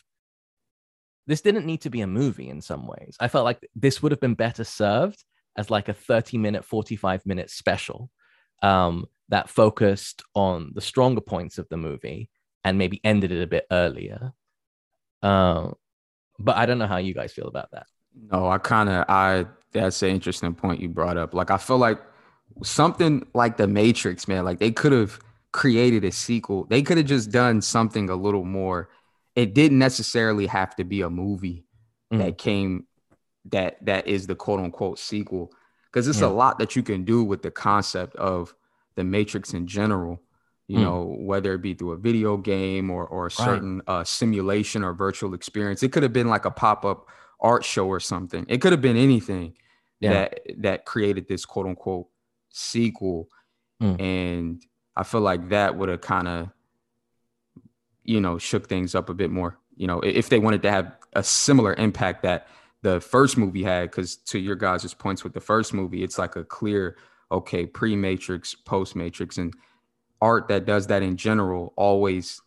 this 1.28 1.42
didn't 1.42 1.66
need 1.66 1.82
to 1.82 1.90
be 1.90 2.02
a 2.02 2.08
movie 2.08 2.50
in 2.50 2.62
some 2.62 2.88
ways. 2.88 3.16
I 3.20 3.28
felt 3.28 3.46
like 3.46 3.68
this 3.76 4.02
would 4.02 4.12
have 4.12 4.20
been 4.20 4.34
better 4.34 4.64
served 4.64 5.24
as 5.56 5.70
like 5.70 5.90
a 5.90 5.94
30 5.94 6.38
minute, 6.38 6.66
45 6.66 7.26
minute 7.26 7.50
special 7.50 8.10
um, 8.62 9.06
that 9.30 9.50
focused 9.50 10.24
on 10.36 10.72
the 10.74 10.82
stronger 10.82 11.22
points 11.22 11.58
of 11.58 11.68
the 11.70 11.78
movie 11.78 12.30
and 12.64 12.78
maybe 12.78 13.02
ended 13.04 13.32
it 13.32 13.42
a 13.42 13.48
bit 13.48 13.66
earlier. 13.72 14.34
Um, 15.22 15.76
but 16.40 16.58
I 16.58 16.66
don't 16.66 16.80
know 16.80 16.88
how 16.88 16.98
you 16.98 17.14
guys 17.14 17.32
feel 17.32 17.48
about 17.48 17.72
that. 17.72 17.88
No, 18.14 18.48
I 18.48 18.58
kind 18.58 18.90
of 18.90 19.06
I 19.08 19.46
that's 19.74 20.02
an 20.02 20.10
interesting 20.10 20.54
point 20.54 20.82
you 20.82 20.90
brought 20.90 21.18
up. 21.18 21.34
Like 21.34 21.52
I 21.52 21.58
feel 21.58 21.78
like 21.78 22.02
something 22.64 23.26
like 23.34 23.58
the 23.58 23.68
Matrix, 23.68 24.28
man, 24.28 24.46
like 24.46 24.60
they 24.60 24.72
could 24.72 24.92
have 24.92 25.20
created 25.52 26.04
a 26.04 26.12
sequel. 26.12 26.66
They 26.66 26.82
could 26.82 26.98
have 26.98 27.06
just 27.06 27.32
done 27.32 27.62
something 27.62 28.10
a 28.10 28.16
little 28.16 28.46
more. 28.46 28.90
It 29.36 29.54
didn't 29.54 29.80
necessarily 29.80 30.48
have 30.48 30.76
to 30.76 30.84
be 30.84 31.02
a 31.02 31.10
movie 31.10 31.66
mm. 32.12 32.20
that 32.20 32.38
came 32.38 32.88
that 33.46 33.84
that 33.86 34.08
is 34.08 34.28
the 34.28 34.36
quote 34.36 34.60
unquote 34.60 35.00
sequel 35.00 35.52
because 35.86 36.08
it's 36.08 36.22
yeah. 36.22 36.28
a 36.28 36.30
lot 36.30 36.60
that 36.60 36.76
you 36.76 36.84
can 36.84 37.04
do 37.04 37.24
with 37.24 37.42
the 37.42 37.52
concept 37.52 38.16
of 38.16 38.54
the 38.96 39.04
Matrix 39.04 39.54
in 39.54 39.68
general. 39.68 40.22
You 40.68 40.78
mm. 40.78 40.84
know, 40.84 41.16
whether 41.20 41.54
it 41.54 41.62
be 41.62 41.74
through 41.74 41.94
a 41.94 41.98
video 41.98 42.38
game 42.38 42.90
or 42.92 43.06
or 43.06 43.28
a 43.28 43.32
certain 43.32 43.78
right. 43.88 44.00
uh, 44.00 44.04
simulation 44.04 44.84
or 44.84 44.94
virtual 44.94 45.34
experience. 45.34 45.82
It 45.84 45.92
could 45.92 46.04
have 46.04 46.14
been 46.14 46.30
like 46.30 46.46
a 46.46 46.52
pop 46.52 46.86
up 46.86 47.08
art 47.42 47.66
show 47.66 47.88
or 47.88 48.00
something. 48.00 48.46
It 48.48 48.62
could 48.62 48.72
have 48.72 48.82
been 48.82 48.98
anything 48.98 49.56
yeah. 50.00 50.14
that 50.14 50.40
that 50.60 50.86
created 50.86 51.28
this 51.28 51.46
quote 51.46 51.66
unquote 51.66 52.08
sequel. 52.50 53.30
Mm. 53.82 54.02
And 54.02 54.66
I 54.96 55.04
feel 55.04 55.22
like 55.22 55.50
that 55.50 55.78
would 55.78 55.90
have 55.90 56.02
kind 56.02 56.28
of, 56.28 56.50
you 58.04 58.22
know, 58.22 58.38
shook 58.38 58.68
things 58.68 58.94
up 58.94 59.10
a 59.10 59.14
bit 59.14 59.32
more. 59.32 59.58
You 59.76 59.88
know, 59.88 60.00
if 60.02 60.30
they 60.30 60.40
wanted 60.40 60.62
to 60.64 60.72
have 60.72 60.94
a 61.14 61.24
similar 61.24 61.74
impact 61.74 62.24
that 62.24 62.48
the 62.84 63.00
first 63.00 63.38
movie 63.38 63.64
had, 63.64 63.90
because 63.90 64.18
to 64.18 64.40
your 64.40 64.56
guys' 64.56 64.94
points 64.94 65.24
with 65.24 65.34
the 65.34 65.40
first 65.40 65.74
movie, 65.74 66.04
it's 66.04 66.18
like 66.18 66.36
a 66.36 66.44
clear, 66.44 66.98
okay, 67.32 67.66
pre 67.66 67.96
Matrix, 67.96 68.54
post 68.54 68.96
Matrix, 68.96 69.38
and 69.38 69.54
art 70.22 70.48
that 70.50 70.66
does 70.66 70.88
that 70.88 71.02
in 71.02 71.18
general 71.18 71.74
always 71.76 72.42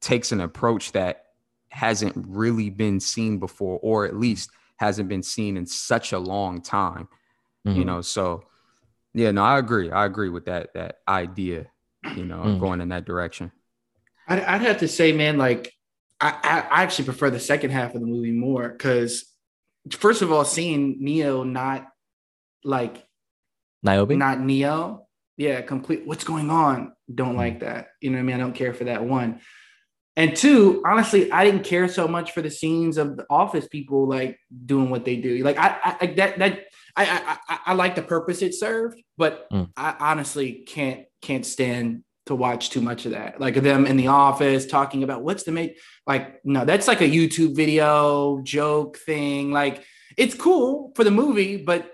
takes 0.00 0.32
an 0.32 0.40
approach 0.40 0.92
that 0.92 1.26
hasn't 1.72 2.14
really 2.28 2.70
been 2.70 3.00
seen 3.00 3.38
before, 3.38 3.78
or 3.82 4.04
at 4.04 4.16
least 4.16 4.50
hasn't 4.76 5.08
been 5.08 5.22
seen 5.22 5.56
in 5.56 5.66
such 5.66 6.12
a 6.12 6.18
long 6.18 6.60
time. 6.60 7.08
Mm-hmm. 7.66 7.78
You 7.78 7.84
know, 7.84 8.00
so 8.02 8.44
yeah, 9.14 9.30
no, 9.30 9.42
I 9.42 9.58
agree. 9.58 9.90
I 9.90 10.04
agree 10.04 10.28
with 10.28 10.46
that 10.46 10.74
that 10.74 10.98
idea, 11.08 11.66
you 12.16 12.24
know, 12.24 12.42
mm. 12.42 12.60
going 12.60 12.80
in 12.80 12.88
that 12.90 13.04
direction. 13.04 13.52
I'd, 14.28 14.40
I'd, 14.40 14.62
have 14.62 14.78
to 14.78 14.88
say, 14.88 15.12
man, 15.12 15.38
like 15.38 15.72
I, 16.20 16.66
I 16.70 16.82
actually 16.82 17.06
prefer 17.06 17.30
the 17.30 17.40
second 17.40 17.70
half 17.70 17.94
of 17.94 18.00
the 18.00 18.06
movie 18.06 18.32
more 18.32 18.68
because, 18.68 19.24
first 19.90 20.22
of 20.22 20.32
all, 20.32 20.44
seeing 20.44 20.96
Neo 21.00 21.42
not 21.42 21.88
like 22.64 23.04
Niobe, 23.82 24.12
not 24.12 24.40
Neo, 24.40 25.06
yeah, 25.36 25.60
complete. 25.60 26.06
What's 26.06 26.24
going 26.24 26.50
on? 26.50 26.92
Don't 27.12 27.34
mm. 27.34 27.38
like 27.38 27.60
that. 27.60 27.88
You 28.00 28.10
know 28.10 28.16
what 28.16 28.22
I 28.22 28.24
mean? 28.24 28.36
I 28.36 28.38
don't 28.40 28.54
care 28.54 28.74
for 28.74 28.84
that 28.84 29.04
one. 29.04 29.40
And 30.16 30.36
two, 30.36 30.82
honestly, 30.84 31.32
I 31.32 31.44
didn't 31.44 31.64
care 31.64 31.88
so 31.88 32.06
much 32.06 32.32
for 32.32 32.42
the 32.42 32.50
scenes 32.50 32.98
of 32.98 33.16
the 33.16 33.26
office 33.30 33.66
people 33.66 34.06
like 34.06 34.38
doing 34.66 34.90
what 34.90 35.04
they 35.04 35.16
do. 35.16 35.42
Like 35.42 35.56
I, 35.58 35.96
I 36.00 36.06
that 36.06 36.38
that 36.38 36.60
I, 36.96 37.38
I 37.48 37.58
I 37.66 37.72
like 37.74 37.94
the 37.94 38.02
purpose 38.02 38.42
it 38.42 38.54
served, 38.54 39.00
but 39.16 39.48
mm. 39.50 39.70
I 39.74 39.96
honestly 39.98 40.64
can't 40.66 41.04
can't 41.22 41.46
stand 41.46 42.04
to 42.26 42.34
watch 42.34 42.70
too 42.70 42.82
much 42.82 43.06
of 43.06 43.12
that. 43.12 43.40
Like 43.40 43.54
them 43.54 43.86
in 43.86 43.96
the 43.96 44.08
office 44.08 44.66
talking 44.66 45.02
about 45.02 45.22
what's 45.22 45.44
the 45.44 45.52
mate. 45.52 45.78
Like 46.06 46.44
no, 46.44 46.66
that's 46.66 46.88
like 46.88 47.00
a 47.00 47.08
YouTube 47.08 47.56
video 47.56 48.40
joke 48.42 48.98
thing. 48.98 49.50
Like 49.50 49.82
it's 50.18 50.34
cool 50.34 50.92
for 50.94 51.04
the 51.04 51.10
movie, 51.10 51.56
but 51.56 51.90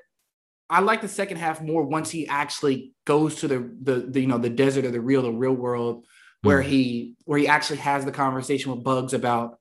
I 0.69 0.81
like 0.81 1.01
the 1.01 1.09
second 1.09 1.39
half 1.39 1.63
more 1.63 1.85
once 1.85 2.11
he 2.11 2.27
actually 2.27 2.93
goes 3.07 3.37
to 3.37 3.49
the 3.49 3.71
the, 3.81 3.95
the 4.11 4.21
you 4.21 4.27
know 4.27 4.39
the 4.39 4.51
desert 4.51 4.85
or 4.85 4.91
the 4.91 5.01
real 5.01 5.23
the 5.23 5.31
real 5.31 5.55
world 5.55 6.05
where 6.43 6.63
mm. 6.63 6.67
he 6.67 7.15
where 7.25 7.39
he 7.39 7.49
actually 7.49 7.79
has 7.79 8.05
the 8.05 8.13
conversation 8.13 8.73
with 8.73 8.85
Bugs 8.85 9.13
about 9.13 9.59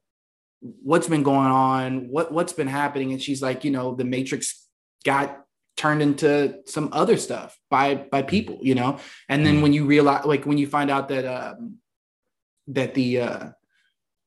what's 0.62 1.08
been 1.08 1.24
going 1.24 1.48
on, 1.48 2.10
what 2.10 2.32
what's 2.32 2.54
been 2.54 2.68
happening, 2.68 3.12
and 3.12 3.22
she's 3.22 3.42
like, 3.42 3.64
you 3.64 3.72
know, 3.72 3.96
the 3.96 4.06
Matrix 4.06 4.66
got 5.04 5.44
turned 5.76 6.02
into 6.02 6.56
some 6.66 6.90
other 6.92 7.18
stuff 7.18 7.58
by 7.70 7.96
by 7.96 8.24
mm. 8.24 8.28
people, 8.28 8.60
you 8.62 8.76
know. 8.76 9.00
And 9.30 9.46
then 9.46 9.58
mm. 9.58 9.62
when 9.64 9.74
you 9.74 9.86
realize, 9.86 10.26
like 10.26 10.46
when 10.46 10.58
you 10.58 10.68
find 10.68 10.90
out 10.90 11.10
that 11.10 11.26
um, 11.26 11.78
that 12.68 12.94
the 12.94 13.22
uh, 13.22 13.50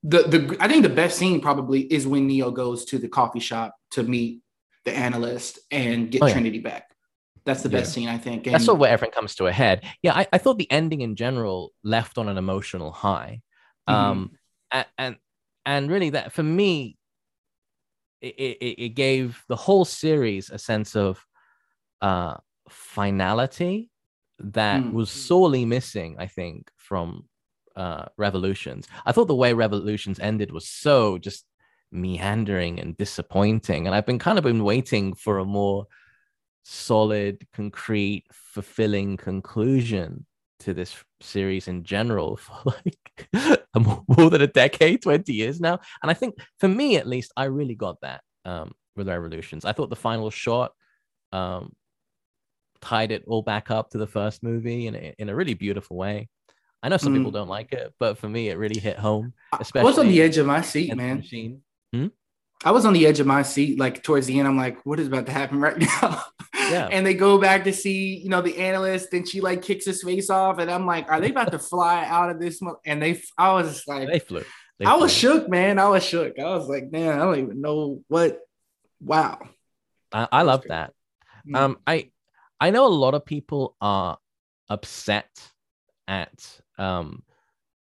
the 0.03 0.22
the 0.22 0.57
I 0.61 0.68
think 0.68 0.82
the 0.82 0.88
best 0.88 1.18
scene 1.18 1.40
probably 1.40 1.80
is 1.80 2.07
when 2.07 2.26
Neo 2.26 2.51
goes 2.51 2.84
to 2.86 2.98
the 2.98 3.09
coffee 3.09 3.40
shop 3.40 3.76
to 3.92 4.03
meet 4.03 4.40
the 4.84 4.96
analyst 4.96 5.59
and 5.70 6.11
get 6.11 6.22
oh, 6.22 6.26
yeah. 6.26 6.32
Trinity 6.32 6.59
back. 6.59 6.89
That's 7.45 7.62
the 7.62 7.68
best 7.68 7.91
yeah. 7.91 7.95
scene, 7.95 8.09
I 8.09 8.18
think. 8.18 8.47
And, 8.47 8.55
That's 8.55 8.64
sort 8.64 8.76
of 8.76 8.80
where 8.80 8.91
everything 8.91 9.12
comes 9.12 9.34
to 9.36 9.47
a 9.47 9.53
head. 9.53 9.84
Yeah, 10.03 10.14
I, 10.14 10.26
I 10.32 10.38
thought 10.38 10.59
the 10.59 10.70
ending 10.70 11.01
in 11.01 11.16
general 11.16 11.72
left 11.82 12.18
on 12.18 12.28
an 12.28 12.36
emotional 12.36 12.93
high. 12.93 13.43
Mm-hmm. 13.88 13.95
Um, 13.95 14.30
and, 14.70 14.86
and 14.99 15.16
and 15.66 15.91
really 15.91 16.11
that 16.11 16.32
for 16.32 16.43
me, 16.43 16.97
it, 18.20 18.34
it, 18.36 18.82
it 18.84 18.88
gave 18.91 19.43
the 19.49 19.57
whole 19.57 19.84
series 19.84 20.51
a 20.51 20.59
sense 20.59 20.95
of 20.97 21.24
uh, 22.01 22.36
finality 22.68 23.91
that 24.38 24.82
mm. 24.82 24.93
was 24.93 25.11
sorely 25.11 25.64
missing, 25.64 26.16
I 26.18 26.26
think, 26.26 26.70
from 26.76 27.26
uh, 27.76 28.07
Revolutions. 28.16 28.88
I 29.07 29.12
thought 29.12 29.28
the 29.28 29.34
way 29.34 29.53
Revolutions 29.53 30.18
ended 30.18 30.53
was 30.53 30.68
so 30.68 31.18
just 31.18 31.45
meandering 31.93 32.78
and 32.80 32.97
disappointing, 32.97 33.86
and 33.86 33.95
I've 33.95 34.07
been 34.07 34.18
kind 34.18 34.38
of 34.38 34.45
been 34.45 34.64
waiting 34.64 35.14
for 35.14 35.38
a 35.38 35.45
more 35.45 35.86
solid, 36.62 37.46
concrete, 37.52 38.24
fulfilling 38.32 39.16
conclusion 39.16 40.26
to 40.61 40.74
this 40.74 41.02
series 41.20 41.68
in 41.68 41.82
general 41.84 42.36
for 42.36 42.54
like 42.64 43.62
more 44.08 44.30
than 44.30 44.42
a 44.42 44.46
decade, 44.46 45.02
20 45.02 45.32
years 45.32 45.61
now. 45.61 45.80
And 46.02 46.11
I 46.11 46.14
think 46.14 46.36
for 46.58 46.68
me, 46.68 46.96
at 46.96 47.06
least, 47.06 47.32
I 47.36 47.44
really 47.44 47.74
got 47.74 48.00
that 48.02 48.22
um, 48.44 48.72
with 48.96 49.08
Revolutions. 49.08 49.64
I 49.64 49.72
thought 49.72 49.90
the 49.90 49.96
final 49.96 50.30
shot 50.30 50.72
um, 51.32 51.72
tied 52.80 53.12
it 53.12 53.24
all 53.26 53.42
back 53.42 53.70
up 53.70 53.90
to 53.90 53.98
the 53.98 54.06
first 54.06 54.42
movie 54.42 54.86
in 54.86 54.94
a, 54.94 55.14
in 55.18 55.28
a 55.28 55.34
really 55.34 55.54
beautiful 55.54 55.96
way. 55.96 56.28
I 56.82 56.88
know 56.88 56.96
some 56.96 57.12
mm. 57.12 57.18
people 57.18 57.30
don't 57.30 57.48
like 57.48 57.72
it, 57.72 57.92
but 57.98 58.16
for 58.16 58.28
me, 58.28 58.48
it 58.48 58.56
really 58.56 58.80
hit 58.80 58.98
home. 58.98 59.34
Especially 59.58 59.84
I 59.84 59.90
was 59.90 59.98
on 59.98 60.08
the 60.08 60.22
edge 60.22 60.38
of 60.38 60.46
my 60.46 60.62
seat, 60.62 60.96
man. 60.96 61.22
Hmm? 61.92 62.06
I 62.64 62.72
was 62.72 62.84
on 62.84 62.92
the 62.92 63.06
edge 63.06 63.20
of 63.20 63.26
my 63.26 63.42
seat, 63.42 63.78
like 63.78 64.02
towards 64.02 64.26
the 64.26 64.38
end. 64.38 64.46
I'm 64.46 64.56
like, 64.56 64.84
what 64.84 65.00
is 65.00 65.06
about 65.06 65.26
to 65.26 65.32
happen 65.32 65.61
right 65.61 65.78
now? 66.02 66.22
Yeah. 66.54 66.88
and 66.92 67.04
they 67.06 67.14
go 67.14 67.38
back 67.38 67.64
to 67.64 67.72
see, 67.72 68.18
you 68.18 68.28
know, 68.28 68.42
the 68.42 68.58
analyst, 68.58 69.12
and 69.12 69.26
she 69.26 69.40
like 69.40 69.62
kicks 69.62 69.86
his 69.86 70.02
face 70.02 70.30
off, 70.30 70.58
and 70.58 70.70
I'm 70.70 70.86
like, 70.86 71.11
are 71.11 71.20
they 71.20 71.30
about 71.30 71.50
to 71.52 71.58
fly 71.58 72.04
out 72.04 72.30
of 72.30 72.38
this? 72.38 72.61
Mo-? 72.62 72.78
And 72.84 73.02
they, 73.02 73.20
I 73.36 73.52
was 73.52 73.82
like, 73.86 74.08
they 74.08 74.18
flew. 74.18 74.44
They 74.78 74.86
I 74.86 74.92
flew. 74.92 75.00
was 75.02 75.12
shook, 75.12 75.48
man. 75.48 75.78
I 75.78 75.88
was 75.88 76.04
shook. 76.04 76.38
I 76.38 76.44
was 76.44 76.68
like, 76.68 76.92
man, 76.92 77.18
I 77.18 77.24
don't 77.24 77.38
even 77.38 77.61
know 77.61 78.02
what. 78.08 78.38
Wow. 79.00 79.38
I, 80.12 80.28
I 80.30 80.42
love 80.42 80.64
that. 80.68 80.92
Mm. 81.48 81.56
Um, 81.56 81.78
I, 81.86 82.11
I 82.61 82.70
know 82.70 82.86
a 82.86 82.88
lot 82.88 83.14
of 83.14 83.24
people 83.24 83.74
are 83.80 84.18
upset 84.68 85.30
at 86.06 86.61
um 86.78 87.22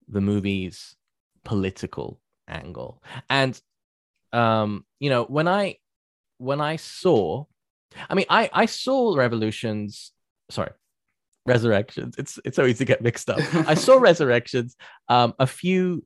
the 0.08 0.22
movie's 0.22 0.96
political 1.44 2.20
angle, 2.48 3.04
and 3.30 3.60
um, 4.34 4.86
you 5.00 5.10
know, 5.10 5.24
when 5.24 5.48
I 5.48 5.78
when 6.38 6.62
I 6.62 6.78
saw 6.78 7.46
I 8.10 8.16
mean, 8.16 8.26
I 8.30 8.50
I 8.54 8.66
saw 8.66 9.16
Revolutions. 9.16 10.12
Sorry, 10.50 10.72
Resurrections. 11.46 12.16
It's 12.18 12.40
it's 12.46 12.56
so 12.56 12.66
easy 12.66 12.80
to 12.80 12.86
get 12.86 13.02
mixed 13.02 13.30
up. 13.30 13.40
I 13.68 13.74
saw 13.74 13.98
Resurrections 13.98 14.76
um, 15.08 15.34
a 15.40 15.48
few 15.48 16.04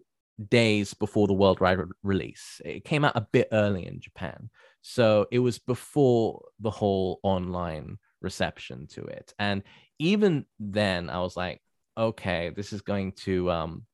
days 0.49 0.93
before 0.93 1.27
the 1.27 1.33
worldwide 1.33 1.79
re- 1.79 1.85
release. 2.03 2.61
It 2.65 2.83
came 2.83 3.05
out 3.05 3.15
a 3.15 3.27
bit 3.31 3.49
early 3.51 3.85
in 3.85 3.99
Japan, 3.99 4.49
so 4.81 5.27
it 5.31 5.39
was 5.39 5.59
before 5.59 6.45
the 6.59 6.71
whole 6.71 7.19
online 7.23 7.97
reception 8.21 8.87
to 8.87 9.03
it. 9.03 9.33
And 9.39 9.63
even 9.99 10.45
then, 10.59 11.09
I 11.09 11.19
was 11.19 11.37
like, 11.37 11.61
okay, 11.97 12.51
this 12.55 12.73
is 12.73 12.81
going 12.81 13.13
to 13.23 13.51
um, 13.51 13.85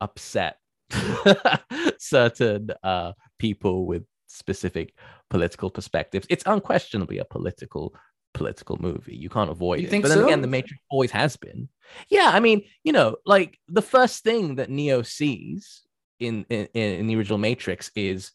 upset 0.00 0.58
certain 1.98 2.70
uh, 2.82 3.12
people 3.38 3.86
with 3.86 4.04
specific 4.26 4.94
political 5.30 5.70
perspectives. 5.70 6.26
It's 6.30 6.44
unquestionably 6.46 7.18
a 7.18 7.24
political 7.24 7.94
political 8.34 8.76
movie. 8.80 9.16
You 9.16 9.28
can't 9.30 9.50
avoid 9.50 9.80
you 9.80 9.86
it. 9.86 9.90
Think 9.90 10.04
but 10.04 10.08
then 10.08 10.18
so? 10.18 10.26
again, 10.26 10.42
The 10.42 10.48
Matrix 10.48 10.82
always 10.90 11.10
has 11.10 11.36
been. 11.36 11.68
Yeah, 12.08 12.30
I 12.32 12.40
mean, 12.40 12.64
you 12.84 12.92
know, 12.92 13.16
like 13.24 13.58
the 13.68 13.82
first 13.82 14.22
thing 14.22 14.56
that 14.56 14.70
Neo 14.70 15.02
sees 15.02 15.82
in 16.20 16.44
in, 16.48 16.68
in 16.74 17.06
the 17.06 17.16
original 17.16 17.38
Matrix 17.38 17.90
is 17.94 18.32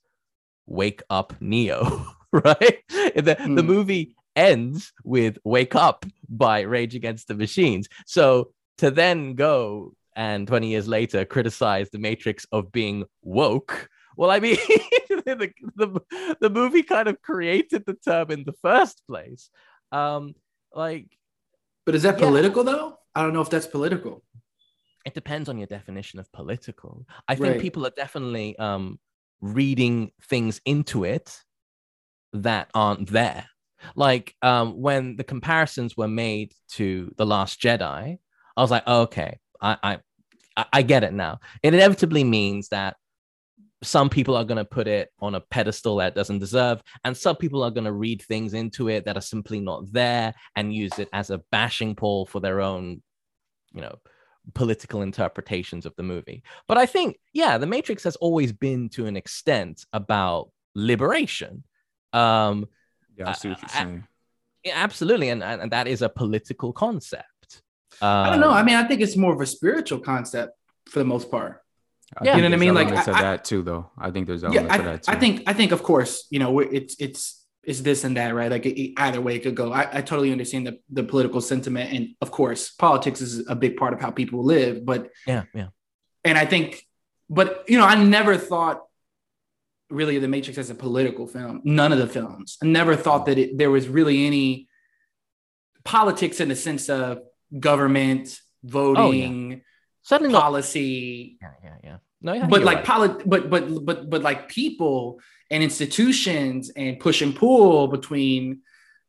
wake 0.65 1.03
up 1.09 1.33
Neo, 1.39 2.05
right? 2.31 2.79
The, 2.89 3.35
mm. 3.39 3.55
the 3.55 3.61
hmm. 3.61 3.67
movie 3.67 4.15
ends 4.35 4.93
with 5.03 5.37
wake 5.43 5.75
up 5.75 6.05
by 6.29 6.61
Rage 6.61 6.95
Against 6.95 7.27
the 7.27 7.35
Machines. 7.35 7.87
So 8.05 8.51
to 8.77 8.89
then 8.89 9.35
go 9.35 9.93
and 10.15 10.47
20 10.47 10.67
years 10.69 10.87
later 10.87 11.25
criticize 11.25 11.89
the 11.89 11.99
Matrix 11.99 12.45
of 12.51 12.71
being 12.71 13.05
woke 13.21 13.89
well, 14.17 14.29
I 14.29 14.39
mean, 14.39 14.57
the, 15.09 15.51
the, 15.75 16.35
the 16.41 16.49
movie 16.49 16.83
kind 16.83 17.07
of 17.07 17.21
created 17.21 17.85
the 17.85 17.93
term 17.93 18.29
in 18.31 18.43
the 18.43 18.53
first 18.61 19.01
place. 19.07 19.49
Um, 19.91 20.35
like, 20.75 21.07
But 21.85 21.95
is 21.95 22.03
that 22.03 22.19
Yeah. 22.19 22.27
political 22.27 22.63
though? 22.63 22.97
I 23.15 23.23
don't 23.23 23.33
know 23.33 23.41
if 23.41 23.49
that's 23.49 23.67
political. 23.67 24.21
it 25.05 25.13
depends 25.15 25.49
on 25.49 25.57
your 25.57 25.67
definition 25.67 26.19
of 26.19 26.31
political. 26.31 27.05
I 27.27 27.35
think 27.35 27.53
Right. 27.53 27.61
people 27.61 27.85
are 27.87 27.91
definitely 27.95 28.55
um, 28.59 28.99
reading 29.41 30.11
things 30.29 30.61
into 30.65 31.03
it 31.05 31.41
that 32.33 32.69
aren't 32.75 33.09
there. 33.09 33.47
Like 33.95 34.35
um, 34.43 34.79
when 34.79 35.15
the 35.15 35.23
comparisons 35.23 35.97
were 35.97 36.07
made 36.07 36.53
to 36.73 37.11
the 37.17 37.25
Last 37.25 37.59
Jedi, 37.59 38.19
I 38.55 38.61
was 38.61 38.69
like, 38.69 38.85
okay, 38.85 39.39
I 39.61 39.99
I, 40.57 40.65
I- 40.73 40.81
get 40.81 41.03
it 41.03 41.13
now. 41.13 41.39
It 41.63 41.73
inevitably 41.73 42.23
means 42.23 42.69
that 42.69 42.97
some 43.83 44.09
people 44.09 44.35
are 44.37 44.43
going 44.43 44.57
to 44.57 44.65
put 44.65 44.87
it 44.87 45.09
on 45.19 45.33
a 45.35 45.39
pedestal 45.41 45.95
that 45.97 46.13
doesn't 46.13 46.39
deserve, 46.39 46.81
and 47.03 47.15
some 47.17 47.35
people 47.35 47.63
are 47.63 47.71
going 47.71 47.85
to 47.85 47.91
read 47.91 48.21
things 48.21 48.53
into 48.53 48.89
it 48.89 49.05
that 49.05 49.17
are 49.17 49.21
simply 49.21 49.59
not 49.59 49.91
there 49.91 50.33
and 50.55 50.73
use 50.73 50.99
it 50.99 51.09
as 51.13 51.29
a 51.31 51.41
bashing 51.51 51.95
pole 51.95 52.25
for 52.27 52.39
their 52.39 52.61
own, 52.61 53.01
you 53.73 53.81
know, 53.81 53.95
political 54.53 55.01
interpretations 55.01 55.85
of 55.87 55.95
the 55.95 56.03
movie. 56.03 56.43
But 56.67 56.77
I 56.77 56.85
think, 56.85 57.17
yeah, 57.33 57.57
The 57.57 57.65
Matrix 57.65 58.03
has 58.03 58.15
always 58.17 58.51
been 58.51 58.89
to 58.89 59.07
an 59.07 59.17
extent 59.17 59.85
about 59.93 60.51
liberation. 60.75 61.63
Um, 62.13 62.67
Yeah, 63.17 63.29
I 63.29 63.33
see 63.33 63.49
what 63.49 63.61
you're 63.61 63.69
saying. 63.69 64.07
absolutely, 64.71 65.29
and 65.29 65.43
and 65.43 65.71
that 65.71 65.87
is 65.87 66.01
a 66.03 66.09
political 66.09 66.71
concept. 66.73 67.40
I 68.01 68.29
don't 68.29 68.39
know. 68.39 68.49
Um, 68.49 68.55
I 68.57 68.63
mean, 68.63 68.75
I 68.75 68.83
think 68.83 69.01
it's 69.01 69.15
more 69.15 69.33
of 69.33 69.41
a 69.41 69.45
spiritual 69.45 69.99
concept 69.99 70.53
for 70.89 70.99
the 70.99 71.05
most 71.05 71.29
part. 71.29 71.61
I 72.17 72.25
Yeah. 72.25 72.35
You 72.35 72.41
know 72.41 72.49
what 72.49 72.53
I 72.53 72.57
mean? 72.57 72.73
Like, 72.73 73.07
I- 73.07 73.19
I- 73.19 73.21
that 73.21 73.45
too, 73.45 73.61
though. 73.61 73.91
I 73.97 74.11
think 74.11 74.27
there's 74.27 74.43
Yeah, 74.43 74.49
elements 74.49 74.75
of 74.75 74.81
I, 74.81 74.83
that 74.83 75.03
too. 75.03 75.11
I 75.11 75.15
think 75.15 75.43
I 75.47 75.53
think 75.53 75.71
of 75.71 75.81
course, 75.83 76.27
you 76.29 76.39
know, 76.39 76.59
it's 76.59 76.95
it's 76.99 77.45
it's 77.63 77.81
this 77.81 78.03
and 78.03 78.17
that, 78.17 78.33
right? 78.33 78.49
Like 78.49 78.65
it, 78.65 78.93
either 78.97 79.21
way 79.21 79.35
it 79.35 79.43
could 79.43 79.55
go. 79.55 79.71
I, 79.71 79.87
I 79.99 80.01
totally 80.01 80.31
understand 80.31 80.65
the, 80.67 80.79
the 80.89 81.03
political 81.03 81.41
sentiment, 81.41 81.93
and 81.93 82.09
of 82.19 82.31
course, 82.31 82.71
politics 82.71 83.21
is 83.21 83.47
a 83.47 83.55
big 83.55 83.77
part 83.77 83.93
of 83.93 84.01
how 84.01 84.09
people 84.09 84.43
live. 84.43 84.83
But 84.83 85.09
yeah, 85.27 85.43
yeah, 85.53 85.67
and 86.23 86.37
I 86.37 86.45
think, 86.45 86.85
but 87.29 87.63
you 87.67 87.77
know, 87.77 87.85
I 87.85 87.95
never 88.03 88.35
thought 88.35 88.81
really 89.91 90.15
of 90.15 90.21
the 90.21 90.27
Matrix 90.27 90.57
as 90.57 90.69
a 90.69 90.75
political 90.75 91.27
film. 91.27 91.61
None 91.63 91.91
of 91.91 91.99
the 91.99 92.07
films. 92.07 92.57
I 92.63 92.65
never 92.65 92.95
thought 92.95 93.25
that 93.27 93.37
it, 93.37 93.57
there 93.57 93.69
was 93.69 93.87
really 93.87 94.25
any 94.25 94.67
politics 95.83 96.39
in 96.39 96.49
the 96.49 96.55
sense 96.55 96.89
of 96.89 97.19
government 97.59 98.39
voting, 98.63 99.61
certainly 100.03 100.33
not. 100.33 100.41
policy, 100.41 101.37
Yeah, 101.41 101.49
yeah, 101.63 101.75
yeah. 101.83 101.97
No, 102.23 102.33
yeah, 102.33 102.47
but 102.47 102.63
like 102.63 102.77
right. 102.77 102.85
polit- 102.85 103.27
but 103.29 103.49
but 103.49 103.83
but 103.85 104.09
but 104.09 104.21
like 104.21 104.47
people 104.47 105.19
and 105.49 105.63
institutions 105.63 106.69
and 106.75 106.99
push 106.99 107.21
and 107.21 107.35
pull 107.35 107.87
between 107.87 108.61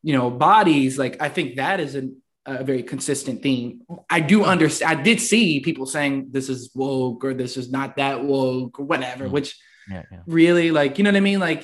you 0.02 0.14
know 0.16 0.30
bodies 0.30 0.98
like 0.98 1.20
i 1.22 1.28
think 1.28 1.56
that 1.56 1.78
is 1.78 1.94
a, 1.94 2.08
a 2.46 2.64
very 2.64 2.82
consistent 2.82 3.40
theme 3.42 3.82
i 4.10 4.18
do 4.18 4.42
understand 4.44 4.98
i 4.98 5.00
did 5.02 5.20
see 5.20 5.60
people 5.60 5.86
saying 5.86 6.28
this 6.30 6.48
is 6.48 6.70
woke 6.74 7.22
or 7.24 7.34
this 7.34 7.56
is 7.56 7.70
not 7.70 7.96
that 7.96 8.24
woke 8.24 8.80
or 8.80 8.84
whatever 8.84 9.28
Mm. 9.28 9.30
which 9.30 9.56
yeah, 9.90 10.02
yeah. 10.10 10.20
really 10.26 10.70
like 10.72 10.96
you 10.98 11.04
know 11.04 11.10
what 11.10 11.16
i 11.18 11.20
mean 11.20 11.38
like 11.38 11.62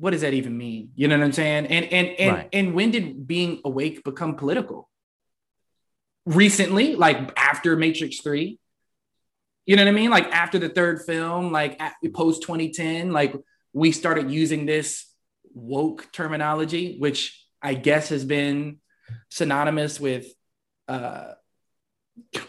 what 0.00 0.10
does 0.10 0.22
that 0.22 0.32
even 0.34 0.56
mean 0.56 0.90
you 0.96 1.06
know 1.06 1.16
what 1.18 1.24
i'm 1.24 1.32
saying 1.32 1.66
and 1.66 1.84
and 1.92 2.08
and 2.18 2.32
Right. 2.36 2.48
and 2.52 2.74
when 2.74 2.90
did 2.90 3.26
being 3.28 3.60
awake 3.64 4.02
become 4.02 4.34
political 4.36 4.88
recently 6.28 6.94
like 6.94 7.32
after 7.38 7.74
matrix 7.74 8.20
3 8.20 8.58
you 9.64 9.76
know 9.76 9.82
what 9.84 9.88
i 9.88 9.92
mean? 9.92 10.10
Like 10.10 10.26
after 10.32 10.58
the 10.58 10.68
third 10.68 11.02
film 11.02 11.52
like 11.52 11.80
post 12.14 12.42
2010 12.42 13.12
like 13.12 13.34
we 13.72 13.92
started 13.92 14.30
using 14.30 14.66
this 14.66 15.06
woke 15.54 16.10
terminology 16.12 16.96
which 16.98 17.44
i 17.62 17.74
guess 17.74 18.10
has 18.10 18.24
been 18.24 18.78
synonymous 19.30 19.98
with 19.98 20.26
uh 20.86 21.32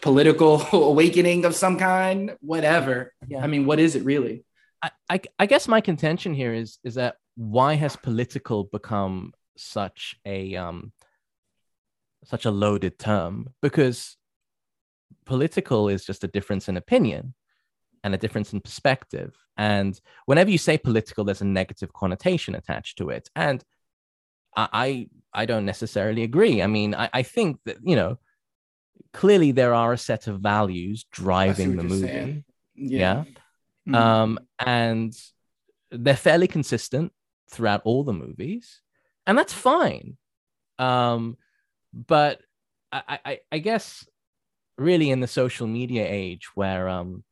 political 0.01 0.61
awakening 0.73 1.45
of 1.45 1.55
some 1.55 1.77
kind 1.77 2.35
whatever. 2.41 3.13
Yeah. 3.27 3.43
i 3.43 3.47
mean 3.47 3.65
what 3.65 3.79
is 3.79 3.95
it 3.95 4.03
really? 4.03 4.43
I, 4.81 4.91
I, 5.09 5.21
I 5.39 5.45
guess 5.45 5.67
my 5.67 5.81
contention 5.81 6.33
here 6.33 6.53
is 6.53 6.79
is 6.83 6.95
that 6.95 7.15
why 7.35 7.75
has 7.75 7.95
political 7.95 8.65
become 8.65 9.33
such 9.57 10.15
a 10.25 10.55
um 10.55 10.91
such 12.29 12.45
a 12.45 12.51
loaded 12.51 12.99
term? 12.99 13.49
Because 13.61 14.17
political 15.25 15.89
is 15.89 16.05
just 16.05 16.23
a 16.23 16.27
difference 16.27 16.69
in 16.69 16.77
opinion 16.77 17.33
and 18.03 18.13
a 18.13 18.17
difference 18.17 18.53
in 18.53 18.61
perspective. 18.61 19.35
And 19.57 19.99
whenever 20.25 20.49
you 20.49 20.57
say 20.57 20.77
political, 20.77 21.23
there's 21.23 21.41
a 21.41 21.45
negative 21.45 21.91
connotation 21.93 22.55
attached 22.55 22.97
to 22.99 23.09
it. 23.09 23.29
And 23.35 23.63
I 24.55 24.67
I, 24.71 25.41
I 25.41 25.45
don't 25.45 25.65
necessarily 25.65 26.23
agree. 26.23 26.61
I 26.61 26.67
mean, 26.67 26.95
I, 26.95 27.09
I 27.13 27.23
think 27.23 27.59
that, 27.65 27.77
you 27.83 27.95
know, 27.95 28.17
clearly 29.13 29.51
there 29.51 29.73
are 29.73 29.93
a 29.93 29.97
set 29.97 30.27
of 30.27 30.39
values 30.39 31.05
driving 31.11 31.75
the 31.75 31.83
movie. 31.83 32.07
saying. 32.07 32.43
Yeah. 32.75 33.25
Mhm. 33.87 33.95
Um, 33.95 34.39
and 34.59 35.13
they're 35.91 36.15
fairly 36.15 36.47
consistent 36.47 37.11
throughout 37.49 37.81
all 37.83 38.03
the 38.03 38.13
movies, 38.13 38.81
and 39.25 39.37
that's 39.37 39.53
fine. 39.53 40.17
Um, 40.77 41.37
but 41.93 42.41
I, 42.91 43.19
I, 43.25 43.39
I 43.51 43.59
guess 43.59 44.07
really 44.77 45.09
in 45.11 45.19
the 45.19 45.27
social 45.27 45.67
media 45.67 46.05
age 46.07 46.47
where 46.55 46.87
um, 46.89 47.23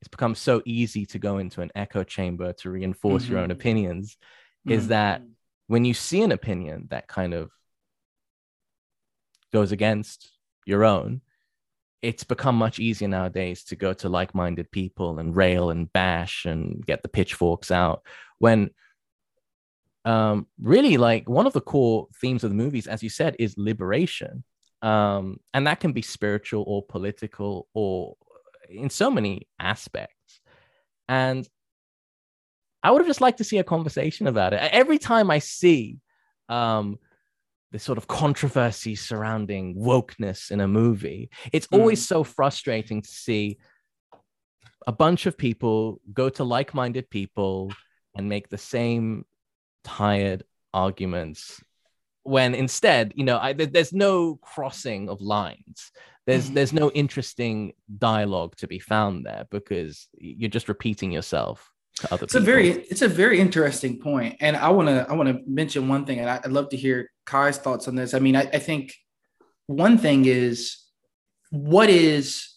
it's 0.00 0.08
become 0.08 0.34
so 0.34 0.62
easy 0.64 1.06
to 1.06 1.18
go 1.18 1.38
into 1.38 1.60
an 1.60 1.70
echo 1.74 2.04
chamber 2.04 2.52
to 2.54 2.70
reinforce 2.70 3.28
your 3.28 3.38
own 3.38 3.48
Mhm. 3.48 3.52
opinions, 3.52 4.16
is 4.66 4.84
Mhm. 4.86 4.88
that 4.88 5.22
when 5.66 5.84
you 5.84 5.94
see 5.94 6.22
an 6.22 6.32
opinion 6.32 6.86
that 6.90 7.08
kind 7.08 7.34
of 7.34 7.50
goes 9.52 9.72
against 9.72 10.30
your 10.66 10.84
own, 10.84 11.20
it's 12.02 12.24
become 12.24 12.56
much 12.56 12.78
easier 12.78 13.08
nowadays 13.08 13.64
to 13.64 13.76
go 13.76 13.92
to 13.92 14.08
like-minded 14.08 14.70
people 14.70 15.18
and 15.18 15.34
rail 15.34 15.70
and 15.70 15.92
bash 15.92 16.44
and 16.44 16.84
get 16.86 17.02
the 17.02 17.08
pitchforks 17.08 17.70
out 17.70 18.02
when 18.38 18.70
um 20.04 20.46
really 20.60 20.96
like 20.96 21.28
one 21.28 21.46
of 21.46 21.52
the 21.52 21.60
core 21.60 22.06
themes 22.20 22.44
of 22.44 22.50
the 22.50 22.56
movies 22.56 22.86
as 22.86 23.02
you 23.02 23.10
said 23.10 23.36
is 23.38 23.54
liberation. 23.56 24.44
Um 24.82 25.38
and 25.52 25.66
that 25.66 25.80
can 25.80 25.92
be 25.92 26.02
spiritual 26.02 26.64
or 26.66 26.84
political 26.86 27.68
or 27.74 28.16
in 28.68 28.90
so 28.90 29.10
many 29.10 29.48
aspects. 29.58 30.40
And 31.08 31.48
i 32.82 32.92
would 32.92 33.00
have 33.00 33.08
just 33.08 33.20
liked 33.20 33.38
to 33.38 33.44
see 33.44 33.58
a 33.58 33.64
conversation 33.64 34.28
about 34.28 34.52
it. 34.52 34.60
Every 34.72 34.98
time 34.98 35.30
i 35.30 35.40
see 35.40 35.98
um 36.48 36.98
this 37.70 37.82
sort 37.82 37.98
of 37.98 38.06
controversy 38.06 38.94
surrounding 38.94 39.74
wokeness 39.76 40.50
in 40.50 40.60
a 40.60 40.68
movie. 40.68 41.30
It's 41.52 41.68
always 41.70 42.06
so 42.06 42.24
frustrating 42.24 43.02
to 43.02 43.10
see 43.10 43.58
a 44.86 44.92
bunch 44.92 45.26
of 45.26 45.36
people 45.36 46.00
go 46.12 46.30
to 46.30 46.44
like 46.44 46.72
minded 46.72 47.10
people 47.10 47.70
and 48.16 48.28
make 48.28 48.48
the 48.48 48.58
same 48.58 49.26
tired 49.84 50.44
arguments 50.74 51.62
when 52.24 52.54
instead, 52.54 53.12
you 53.16 53.24
know, 53.24 53.38
I, 53.38 53.54
there's 53.54 53.92
no 53.92 54.36
crossing 54.36 55.08
of 55.08 55.20
lines. 55.20 55.90
There's 56.26 56.50
Mhm. 56.50 56.54
there's 56.54 56.72
no 56.74 56.90
interesting 56.90 57.72
dialogue 57.98 58.54
to 58.56 58.66
be 58.66 58.78
found 58.78 59.24
there 59.24 59.46
because 59.50 60.08
you're 60.18 60.50
just 60.50 60.68
repeating 60.68 61.10
yourself 61.10 61.72
to 62.00 62.12
other 62.12 62.24
It's 62.24 62.34
a 62.34 62.40
very 62.40 62.68
it's 62.68 63.00
a 63.02 63.08
very 63.08 63.40
interesting 63.40 63.98
point, 63.98 64.36
and 64.40 64.56
I 64.56 64.68
want 64.68 64.88
to 64.88 65.06
I 65.08 65.14
want 65.14 65.28
to 65.30 65.40
mention 65.46 65.88
one 65.88 66.04
thing, 66.04 66.18
and 66.20 66.28
I- 66.28 66.40
I'd 66.44 66.52
love 66.52 66.68
to 66.70 66.76
hear 66.76 67.10
Kai's 67.24 67.56
thoughts 67.56 67.88
on 67.88 67.94
this. 67.94 68.12
I 68.12 68.18
mean, 68.18 68.36
I, 68.36 68.42
I 68.52 68.58
think 68.58 68.94
one 69.66 69.96
thing 69.96 70.26
is 70.26 70.76
what 71.50 71.88
is 71.88 72.56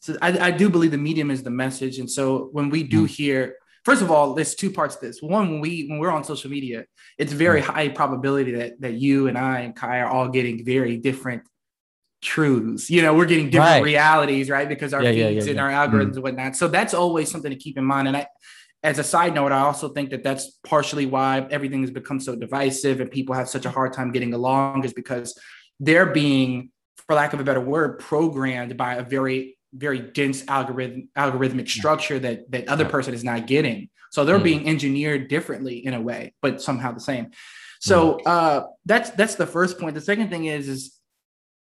so 0.00 0.16
I, 0.20 0.48
I 0.48 0.50
do 0.50 0.68
believe 0.68 0.90
the 0.90 0.98
medium 0.98 1.30
is 1.30 1.42
the 1.42 1.50
message, 1.50 1.98
and 1.98 2.10
so 2.10 2.50
when 2.52 2.68
we 2.68 2.82
do 2.82 3.04
hear, 3.06 3.56
first 3.84 4.02
of 4.02 4.10
all, 4.10 4.34
there's 4.34 4.54
two 4.54 4.70
parts 4.70 4.96
to 4.96 5.06
this. 5.06 5.22
One, 5.22 5.50
when 5.50 5.60
we 5.60 5.86
when 5.88 5.98
we're 5.98 6.10
on 6.10 6.24
social 6.24 6.50
media, 6.50 6.84
it's 7.18 7.32
very 7.32 7.60
mm. 7.60 7.64
high 7.64 7.88
probability 7.88 8.52
that 8.52 8.80
that 8.80 8.94
you 8.94 9.28
and 9.28 9.36
I 9.36 9.60
and 9.60 9.74
Kai 9.74 10.00
are 10.00 10.08
all 10.08 10.28
getting 10.28 10.64
very 10.64 10.96
different 10.96 11.42
truths. 12.22 12.88
You 12.88 13.02
know, 13.02 13.14
we're 13.14 13.26
getting 13.26 13.50
different 13.50 13.72
Right. 13.72 13.82
realities, 13.82 14.48
right? 14.48 14.68
Because 14.68 14.94
our 14.94 15.02
Yeah, 15.02 15.10
feeds 15.10 15.46
yeah, 15.46 15.50
and 15.50 15.56
yeah. 15.56 15.64
our 15.64 15.70
mm-hmm. 15.70 15.96
algorithms 15.96 16.14
and 16.14 16.22
whatnot. 16.22 16.56
So 16.56 16.68
that's 16.68 16.94
always 16.94 17.30
something 17.30 17.50
to 17.50 17.56
keep 17.56 17.76
in 17.76 17.84
mind. 17.84 18.06
And 18.08 18.16
I, 18.16 18.26
as 18.84 18.98
a 18.98 19.04
side 19.04 19.34
note, 19.34 19.52
I 19.52 19.60
also 19.60 19.88
think 19.88 20.10
that 20.10 20.22
that's 20.22 20.58
partially 20.64 21.06
why 21.06 21.46
everything 21.50 21.80
has 21.82 21.90
become 21.90 22.20
so 22.20 22.36
divisive 22.36 23.00
and 23.00 23.10
people 23.10 23.34
have 23.34 23.48
such 23.48 23.64
a 23.64 23.70
hard 23.70 23.92
time 23.92 24.12
getting 24.12 24.34
along, 24.34 24.84
is 24.84 24.92
because 24.92 25.38
they're 25.80 26.06
being, 26.06 26.70
for 27.06 27.14
lack 27.14 27.32
of 27.32 27.40
a 27.40 27.44
better 27.44 27.60
word, 27.60 27.98
programmed 27.98 28.76
by 28.76 28.94
a 28.94 29.02
very, 29.02 29.56
very 29.72 30.00
dense 30.00 30.44
algorithm 30.48 31.08
algorithmic 31.16 31.68
structure 31.68 32.18
that 32.18 32.50
that 32.50 32.68
other 32.68 32.84
person 32.84 33.14
is 33.14 33.24
not 33.24 33.46
getting. 33.46 33.88
So 34.10 34.24
they're 34.24 34.38
Mm. 34.38 34.44
being 34.44 34.68
engineered 34.68 35.28
differently 35.28 35.84
in 35.84 35.94
a 35.94 36.00
way, 36.00 36.34
but 36.42 36.60
somehow 36.60 36.92
the 36.92 37.00
same. 37.00 37.30
So 37.80 38.20
uh, 38.20 38.64
that's 38.84 39.10
that's 39.10 39.34
the 39.36 39.46
first 39.46 39.78
point. 39.78 39.94
The 39.94 40.00
second 40.00 40.28
thing 40.30 40.44
is 40.44 40.68
is 40.68 40.98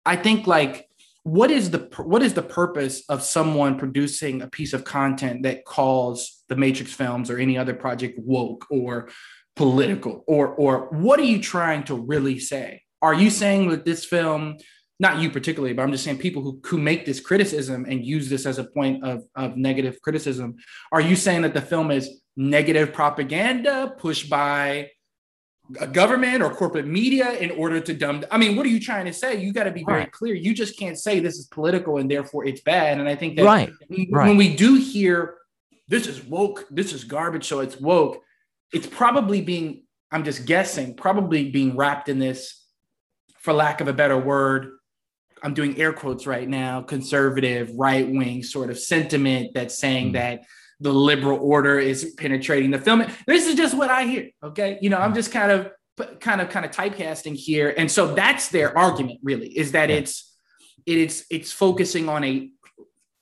I 0.04 0.16
think 0.16 0.46
like 0.46 0.88
what 1.24 1.50
is 1.50 1.70
the 1.70 1.88
what 2.04 2.22
is 2.22 2.34
the 2.34 2.42
purpose 2.42 3.02
of 3.08 3.22
someone 3.22 3.78
producing 3.78 4.42
a 4.42 4.46
piece 4.48 4.72
of 4.72 4.84
content 4.84 5.42
that 5.42 5.64
calls 5.64 6.44
the 6.48 6.54
Matrix 6.56 6.92
films 6.92 7.30
or 7.30 7.38
any 7.38 7.58
other 7.58 7.74
project 7.74 8.18
woke 8.18 8.66
or 8.70 9.08
political 9.56 10.22
or 10.28 10.48
or 10.48 10.88
what 10.90 11.18
are 11.18 11.24
you 11.24 11.40
trying 11.40 11.82
to 11.84 11.94
really 11.94 12.38
say? 12.38 12.82
Are 13.02 13.14
you 13.14 13.30
saying 13.30 13.70
that 13.70 13.84
this 13.84 14.04
film 14.04 14.58
not 14.98 15.18
you 15.20 15.30
particularly, 15.30 15.74
but 15.74 15.82
I'm 15.82 15.92
just 15.92 16.04
saying 16.04 16.18
people 16.18 16.42
who, 16.42 16.60
who 16.64 16.78
make 16.78 17.04
this 17.04 17.20
criticism 17.20 17.84
and 17.88 18.04
use 18.04 18.30
this 18.30 18.46
as 18.46 18.58
a 18.58 18.64
point 18.64 19.04
of, 19.04 19.24
of 19.34 19.56
negative 19.56 20.00
criticism. 20.00 20.56
Are 20.90 21.00
you 21.00 21.16
saying 21.16 21.42
that 21.42 21.54
the 21.54 21.60
film 21.60 21.90
is 21.90 22.22
negative 22.36 22.92
propaganda 22.92 23.94
pushed 23.98 24.30
by 24.30 24.90
a 25.80 25.86
government 25.86 26.42
or 26.42 26.50
corporate 26.50 26.86
media 26.86 27.32
in 27.32 27.50
order 27.50 27.80
to 27.80 27.92
dumb? 27.92 28.24
I 28.30 28.38
mean, 28.38 28.56
what 28.56 28.64
are 28.64 28.70
you 28.70 28.80
trying 28.80 29.04
to 29.06 29.12
say? 29.12 29.38
You 29.42 29.52
got 29.52 29.64
to 29.64 29.70
be 29.70 29.84
very 29.84 30.00
Right. 30.00 30.12
clear. 30.12 30.34
You 30.34 30.54
just 30.54 30.78
can't 30.78 30.98
say 30.98 31.20
this 31.20 31.36
is 31.36 31.46
political 31.48 31.98
and 31.98 32.10
therefore 32.10 32.46
it's 32.46 32.62
bad. 32.62 32.98
And 32.98 33.08
I 33.08 33.16
think 33.16 33.36
that 33.36 33.44
Right. 33.44 33.72
when, 33.88 34.06
Right. 34.10 34.28
when 34.28 34.36
we 34.36 34.56
do 34.56 34.76
hear 34.76 35.34
this 35.88 36.06
is 36.06 36.24
woke, 36.24 36.66
this 36.70 36.92
is 36.92 37.04
garbage, 37.04 37.44
so 37.44 37.60
it's 37.60 37.78
woke, 37.78 38.22
it's 38.72 38.86
probably 38.86 39.40
being, 39.40 39.84
I'm 40.10 40.24
just 40.24 40.46
guessing, 40.46 40.94
probably 40.96 41.50
being 41.50 41.76
wrapped 41.76 42.08
in 42.08 42.18
this, 42.18 42.64
for 43.40 43.52
lack 43.52 43.80
of 43.80 43.86
a 43.86 43.92
better 43.92 44.18
word, 44.18 44.75
I'm 45.46 45.54
doing 45.54 45.78
air 45.78 45.92
quotes 45.92 46.26
right 46.26 46.48
now, 46.48 46.82
conservative, 46.82 47.70
right 47.76 48.06
wing 48.10 48.42
sort 48.42 48.68
of 48.68 48.76
sentiment 48.80 49.54
that's 49.54 49.78
saying 49.78 50.08
Mm. 50.08 50.12
that 50.14 50.40
the 50.80 50.92
liberal 50.92 51.38
order 51.40 51.78
is 51.78 52.14
penetrating 52.18 52.72
the 52.72 52.80
film. 52.80 53.04
This 53.28 53.46
is 53.46 53.54
just 53.54 53.76
what 53.76 53.88
I 53.88 54.02
hear. 54.06 54.30
Okay. 54.42 54.78
You 54.82 54.90
know, 54.90 54.98
I'm 54.98 55.14
just 55.14 55.30
kind 55.30 55.52
of, 55.52 55.70
kind 56.18 56.40
of, 56.40 56.50
kind 56.50 56.66
of 56.66 56.72
typecasting 56.72 57.36
here. 57.36 57.72
And 57.78 57.88
so 57.88 58.12
that's 58.12 58.48
their 58.48 58.76
argument 58.76 59.20
really 59.22 59.46
is 59.56 59.70
that 59.72 59.88
Yeah. 59.88 59.96
it's, 59.96 60.36
it's, 60.84 61.24
it's 61.30 61.52
focusing 61.52 62.08
on 62.08 62.24
a, 62.24 62.50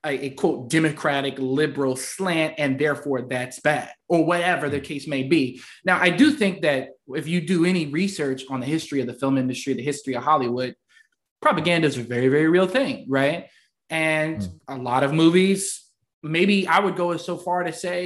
a, 0.07 0.27
a 0.27 0.31
quote 0.31 0.70
democratic 0.70 1.35
liberal 1.39 1.95
slant 1.95 2.55
and 2.59 2.79
therefore 2.79 3.22
that's 3.22 3.61
bad 3.61 3.91
or 4.09 4.25
whatever 4.25 4.68
the 4.70 4.81
case 4.81 5.07
may 5.09 5.22
be 5.22 5.62
now 5.87 5.99
i 5.99 6.11
do 6.11 6.31
think 6.31 6.61
that 6.61 6.91
if 7.09 7.27
you 7.27 7.41
do 7.41 7.64
any 7.64 7.87
research 7.87 8.43
on 8.51 8.61
the 8.61 8.66
history 8.66 9.01
of 9.01 9.07
the 9.07 9.14
film 9.14 9.39
industry 9.39 9.72
the 9.72 9.83
history 9.83 10.14
of 10.14 10.22
hollywood 10.22 10.75
propaganda 11.47 11.87
is 11.91 11.97
a 11.99 12.03
very 12.15 12.29
very 12.37 12.49
real 12.57 12.69
thing 12.79 12.97
right 13.21 13.41
and 13.91 14.39
Mm. 14.41 14.61
a 14.77 14.79
lot 14.91 15.03
of 15.07 15.11
movies 15.25 15.63
maybe 16.37 16.57
i 16.77 16.79
would 16.85 16.97
go 17.03 17.07
so 17.29 17.35
far 17.47 17.61
to 17.69 17.73
say 17.87 18.01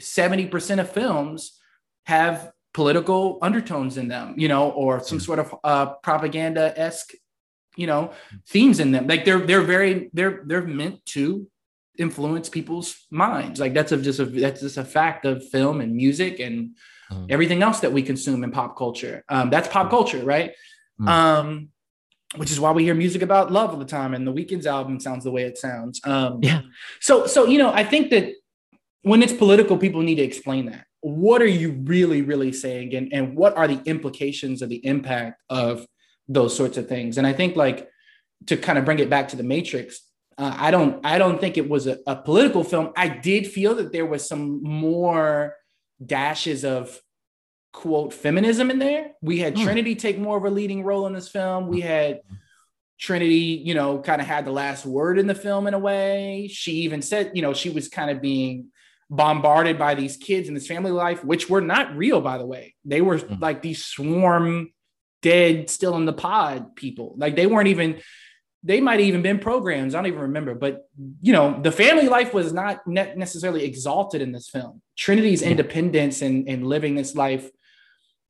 70% 0.00 0.78
of 0.84 0.88
films 1.00 1.40
have 2.14 2.36
political 2.80 3.22
undertones 3.48 3.94
in 4.00 4.06
them 4.14 4.26
you 4.42 4.48
know 4.52 4.64
or 4.82 4.92
some 5.10 5.18
Mm. 5.18 5.26
sort 5.28 5.38
of 5.44 5.48
uh, 5.70 5.86
propaganda-esque 6.06 7.10
you 7.82 7.86
know 7.90 8.02
themes 8.54 8.78
in 8.84 8.88
them 8.94 9.04
like 9.12 9.22
they're 9.26 9.44
they're 9.48 9.68
very 9.76 9.92
they're 10.16 10.36
they're 10.48 10.68
meant 10.82 10.98
to 11.16 11.24
influence 12.06 12.46
people's 12.58 12.90
minds 13.10 13.56
like 13.62 13.74
that's 13.76 13.92
a, 13.92 13.96
just 14.08 14.20
a 14.24 14.26
that's 14.44 14.60
just 14.66 14.78
a 14.84 14.84
fact 14.98 15.22
of 15.30 15.36
film 15.56 15.76
and 15.84 15.90
music 16.04 16.34
and 16.46 16.56
Mhm. 17.10 17.26
everything 17.34 17.60
else 17.66 17.78
that 17.84 17.92
we 17.96 18.02
consume 18.12 18.40
in 18.46 18.50
pop 18.58 18.72
culture 18.82 19.16
um 19.34 19.46
that's 19.52 19.68
pop 19.76 19.86
culture 19.96 20.22
right 20.34 20.50
Mhm. 21.00 21.08
um 21.16 21.48
which 22.36 22.50
is 22.50 22.60
why 22.60 22.70
we 22.72 22.84
hear 22.84 22.94
music 22.94 23.22
about 23.22 23.50
love 23.50 23.70
all 23.70 23.76
the 23.78 23.84
time 23.84 24.14
and 24.14 24.26
the 24.26 24.32
Weeknd's 24.32 24.66
album 24.66 25.00
sounds 25.00 25.24
the 25.24 25.30
way 25.30 25.44
it 25.44 25.56
sounds. 25.58 26.00
Um 26.04 26.40
Yeah. 26.42 26.62
so 27.00 27.26
so 27.26 27.46
you 27.46 27.58
know 27.58 27.72
i 27.72 27.84
think 27.84 28.10
that 28.10 28.32
when 29.02 29.22
it's 29.22 29.32
political 29.32 29.78
people 29.78 30.02
need 30.02 30.16
to 30.16 30.22
explain 30.22 30.66
that. 30.66 30.84
What 31.00 31.40
are 31.40 31.46
you 31.62 31.70
really 31.84 32.22
really 32.22 32.52
saying 32.52 32.94
and 32.94 33.12
and 33.12 33.36
what 33.36 33.56
are 33.56 33.68
the 33.68 33.80
implications 33.86 34.60
of 34.62 34.68
the 34.68 34.84
impact 34.84 35.40
of 35.48 35.86
those 36.28 36.54
sorts 36.54 36.76
of 36.76 36.88
things? 36.88 37.16
And 37.18 37.26
i 37.26 37.32
think 37.32 37.56
like 37.56 37.88
to 38.46 38.56
kind 38.56 38.78
of 38.78 38.84
bring 38.84 38.98
it 38.98 39.10
back 39.10 39.28
to 39.28 39.36
the 39.36 39.42
matrix 39.42 40.00
uh, 40.36 40.54
i 40.56 40.70
don't 40.70 41.04
i 41.04 41.18
don't 41.18 41.40
think 41.40 41.56
it 41.56 41.68
was 41.68 41.86
a, 41.86 41.98
a 42.06 42.16
political 42.16 42.62
film. 42.62 42.92
I 42.96 43.08
did 43.08 43.46
feel 43.46 43.74
that 43.76 43.92
there 43.92 44.06
was 44.06 44.28
some 44.28 44.62
more 44.62 45.54
dashes 46.04 46.64
of 46.64 47.00
quote 47.72 48.12
feminism 48.14 48.70
in 48.70 48.78
there 48.78 49.12
we 49.22 49.38
had 49.38 49.56
Hmm. 49.56 49.64
trinity 49.64 49.94
take 49.94 50.18
more 50.18 50.36
of 50.38 50.44
a 50.44 50.50
leading 50.50 50.82
role 50.82 51.06
in 51.06 51.12
this 51.12 51.28
film 51.28 51.68
we 51.68 51.80
had 51.80 52.20
Trinity, 53.00 53.62
you 53.64 53.74
know, 53.74 54.00
kind 54.00 54.20
of 54.20 54.26
had 54.26 54.44
the 54.44 54.50
last 54.50 54.84
word 54.84 55.20
in 55.20 55.28
the 55.28 55.34
film 55.34 55.68
in 55.68 55.74
a 55.74 55.78
way. 55.78 56.48
She 56.52 56.72
even 56.78 57.00
said, 57.00 57.30
you 57.32 57.42
know, 57.42 57.54
she 57.54 57.70
was 57.70 57.88
kind 57.88 58.10
of 58.10 58.20
being 58.20 58.72
bombarded 59.08 59.78
by 59.78 59.94
these 59.94 60.16
kids 60.16 60.48
in 60.48 60.54
this 60.54 60.66
family 60.66 60.90
life, 60.90 61.22
which 61.24 61.48
were 61.48 61.60
not 61.60 61.96
real, 61.96 62.20
by 62.20 62.38
the 62.38 62.44
way. 62.44 62.74
They 62.84 63.00
were 63.00 63.18
Mm. 63.18 63.40
like 63.40 63.62
these 63.62 63.84
swarm 63.84 64.72
dead, 65.22 65.70
still 65.70 65.94
in 65.94 66.06
the 66.06 66.12
pod 66.12 66.74
people. 66.74 67.14
Like 67.16 67.36
they 67.36 67.46
weren't 67.46 67.68
even, 67.68 68.00
they 68.64 68.80
might 68.80 68.98
have 68.98 69.06
even 69.08 69.22
been 69.22 69.38
programs. 69.38 69.94
I 69.94 69.98
don't 69.98 70.06
even 70.08 70.20
remember. 70.22 70.56
But, 70.56 70.88
you 71.22 71.32
know, 71.32 71.56
the 71.62 71.70
family 71.70 72.08
life 72.08 72.34
was 72.34 72.52
not 72.52 72.84
ne- 72.84 73.14
necessarily 73.14 73.62
exalted 73.64 74.20
in 74.22 74.32
this 74.32 74.48
film. 74.48 74.82
Trinity's 74.96 75.42
independence 75.42 76.20
and, 76.20 76.48
and 76.48 76.66
living 76.66 76.96
this 76.96 77.14
life 77.14 77.48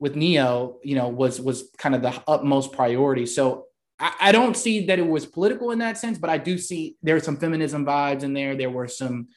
with 0.01 0.17
Neo, 0.17 0.79
you 0.83 0.95
know, 0.95 1.09
was 1.09 1.41
was 1.41 1.71
kind 1.79 1.95
of 1.95 2.03
the 2.03 2.23
utmost 2.27 2.73
priority. 2.73 3.27
So 3.27 3.67
I, 3.99 4.13
I 4.21 4.33
don't 4.33 4.57
see 4.57 4.87
that 4.87 4.99
it 4.99 5.07
was 5.07 5.27
political 5.27 5.71
in 5.71 5.81
that 5.81 5.99
sense, 5.99 6.19
but 6.19 6.31
I 6.31 6.39
do 6.39 6.59
see 6.59 6.97
there 7.03 7.15
were 7.17 7.21
some 7.21 7.37
feminism 7.37 7.85
vibes 7.85 8.23
in 8.23 8.33
there. 8.33 8.55
There 8.57 8.71
were 8.71 8.89
some, 8.89 9.29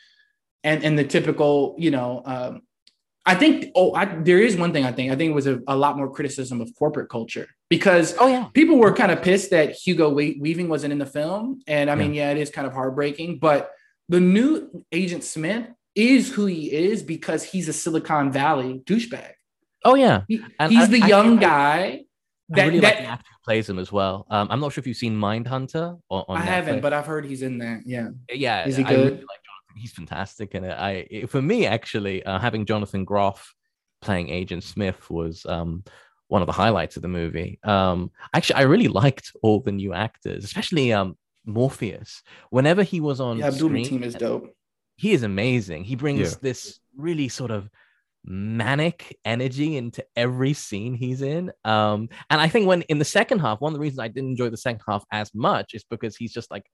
and 0.63 0.83
and 0.83 0.97
the 0.97 1.03
typical, 1.03 1.75
you 1.79 1.91
know, 1.91 2.21
um, 2.25 2.61
I 3.25 3.35
think. 3.35 3.71
Oh, 3.75 3.93
I, 3.93 4.05
there 4.05 4.39
is 4.39 4.55
one 4.55 4.73
thing 4.73 4.85
I 4.85 4.91
think. 4.91 5.11
I 5.11 5.15
think 5.15 5.31
it 5.31 5.35
was 5.35 5.47
a, 5.47 5.59
a 5.67 5.75
lot 5.75 5.97
more 5.97 6.11
criticism 6.11 6.61
of 6.61 6.71
corporate 6.77 7.09
culture 7.09 7.47
because 7.69 8.15
Oh 8.19 8.27
yeah. 8.27 8.47
people 8.53 8.77
were 8.77 8.93
kind 8.93 9.11
of 9.11 9.21
pissed 9.21 9.51
that 9.51 9.71
Hugo 9.73 10.09
We- 10.09 10.37
Weaving 10.39 10.69
wasn't 10.69 10.93
in 10.93 10.99
the 10.99 11.05
film, 11.05 11.61
and 11.67 11.89
I 11.89 11.95
mean, 11.95 12.13
yeah, 12.13 12.31
it 12.31 12.37
is 12.37 12.49
kind 12.51 12.67
of 12.67 12.73
heartbreaking. 12.73 13.39
But 13.39 13.71
the 14.09 14.19
new 14.19 14.85
Agent 14.91 15.23
Smith 15.23 15.67
is 15.95 16.31
who 16.31 16.45
he 16.45 16.71
is 16.71 17.03
because 17.03 17.43
he's 17.43 17.67
a 17.67 17.73
Silicon 17.73 18.31
Valley 18.31 18.81
douchebag. 18.85 19.31
Oh 19.83 19.95
yeah. 19.95 20.23
He- 20.27 20.41
And 20.59 20.71
he's 20.71 20.83
I- 20.83 20.87
the 20.87 21.01
I- 21.03 21.07
young 21.07 21.37
I- 21.37 21.41
guy. 21.41 21.77
I 21.83 22.05
That, 22.55 22.65
really 22.67 22.79
that 22.81 22.95
like 22.95 22.97
the 23.03 23.09
actor 23.09 23.25
who 23.29 23.43
plays 23.45 23.69
him 23.69 23.79
as 23.79 23.91
well. 23.93 24.25
Um, 24.29 24.47
I'm 24.51 24.59
not 24.59 24.73
sure 24.73 24.81
if 24.81 24.87
you've 24.87 24.97
seen 24.97 25.15
Mindhunter 25.17 25.97
or 26.09 26.25
on 26.29 26.37
I 26.37 26.41
haven't, 26.41 26.81
but 26.81 26.91
I've 26.91 27.05
heard 27.05 27.23
he's 27.25 27.43
in 27.43 27.57
there. 27.57 27.81
Yeah. 27.85 28.09
yeah, 28.29 28.67
Is 28.67 28.75
he 28.75 28.83
I 28.83 28.91
really 28.91 29.03
like 29.11 29.15
Jonathan. 29.19 29.75
He's 29.77 29.93
fantastic 29.93 30.53
in 30.53 30.65
it. 30.65 30.71
I 30.73 31.07
it- 31.09 31.29
for 31.29 31.41
me 31.41 31.65
actually 31.65 32.23
uh, 32.25 32.39
having 32.39 32.65
Jonathan 32.65 33.05
Groff 33.05 33.53
playing 34.01 34.29
Agent 34.29 34.63
Smith 34.65 35.09
was 35.09 35.45
um 35.45 35.83
one 36.27 36.41
of 36.41 36.45
the 36.45 36.51
highlights 36.53 36.95
of 36.97 37.01
the 37.03 37.07
movie. 37.07 37.59
Um, 37.63 38.11
actually, 38.33 38.55
I 38.55 38.61
really 38.63 38.87
liked 38.89 39.31
all 39.43 39.61
the 39.61 39.71
new 39.71 39.93
actors, 39.93 40.43
especially 40.43 40.91
um 40.91 41.15
Morpheus. 41.45 42.21
Whenever 42.49 42.83
he 42.83 42.99
was 42.99 43.19
on 43.21 43.37
Yeah, 43.37 43.47
Abdul 43.47 43.69
screen, 43.69 43.85
Mateen 43.85 44.03
is 44.03 44.13
dope. 44.15 44.53
he 44.97 45.13
is 45.13 45.23
amazing. 45.23 45.83
He 45.85 45.95
brings 45.95 46.19
Yeah. 46.33 46.37
this 46.41 46.79
really 46.97 47.29
sort 47.29 47.51
of 47.51 47.69
manic 48.25 49.17
energy 49.25 49.77
into 49.77 50.05
every 50.15 50.53
scene 50.53 50.93
he's 50.93 51.21
in. 51.21 51.51
Um, 51.65 52.09
and 52.29 52.39
I 52.41 52.47
think 52.47 52.67
when 52.67 52.81
in 52.83 52.99
the 52.99 53.05
second 53.05 53.39
half, 53.39 53.61
one 53.61 53.71
of 53.71 53.73
the 53.73 53.79
reasons 53.81 53.99
I 53.99 54.07
didn't 54.07 54.29
enjoy 54.31 54.49
the 54.49 54.57
second 54.57 54.81
half 54.87 55.03
as 55.11 55.33
much 55.33 55.73
is 55.73 55.83
because 55.89 56.15
he's 56.15 56.33
just 56.33 56.51
like 56.51 56.65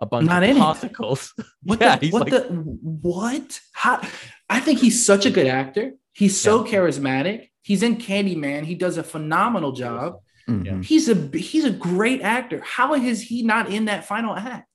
a 0.00 0.06
bunch 0.06 0.26
Not 0.26 0.42
of 0.42 0.50
in 0.50 0.56
particles. 0.56 1.32
What 1.62 1.80
Yeah, 1.80 1.96
the 1.96 2.06
he's 2.06 2.12
what 2.12 2.22
like- 2.30 2.30
the 2.30 2.48
what? 2.52 3.60
How 3.72 4.00
I 4.48 4.60
think 4.60 4.78
he's 4.80 5.04
such 5.04 5.26
a 5.26 5.30
good 5.30 5.46
actor. 5.46 5.92
He's 6.12 6.38
so 6.38 6.64
charismatic. 6.64 7.48
He's 7.62 7.82
in 7.82 7.96
Candyman. 7.96 8.64
He 8.64 8.74
does 8.74 8.98
a 8.98 9.02
phenomenal 9.02 9.72
job. 9.72 10.16
Mhm. 10.48 10.84
He's 10.84 11.08
a 11.08 11.14
he's 11.36 11.64
a 11.64 11.70
great 11.70 12.20
actor. 12.20 12.60
How 12.64 12.94
is 12.94 13.22
he 13.22 13.42
not 13.44 13.70
in 13.70 13.84
that 13.86 14.04
final 14.04 14.34
act? 14.34 14.68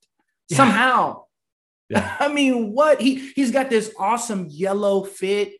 Yeah. 0.48 0.56
Somehow. 0.56 1.24
Yeah. 1.90 2.16
I 2.20 2.28
mean, 2.28 2.72
what? 2.72 3.00
He 3.00 3.30
he's 3.32 3.50
got 3.50 3.68
this 3.68 3.92
awesome 3.98 4.46
yellow 4.48 5.04
fit 5.04 5.52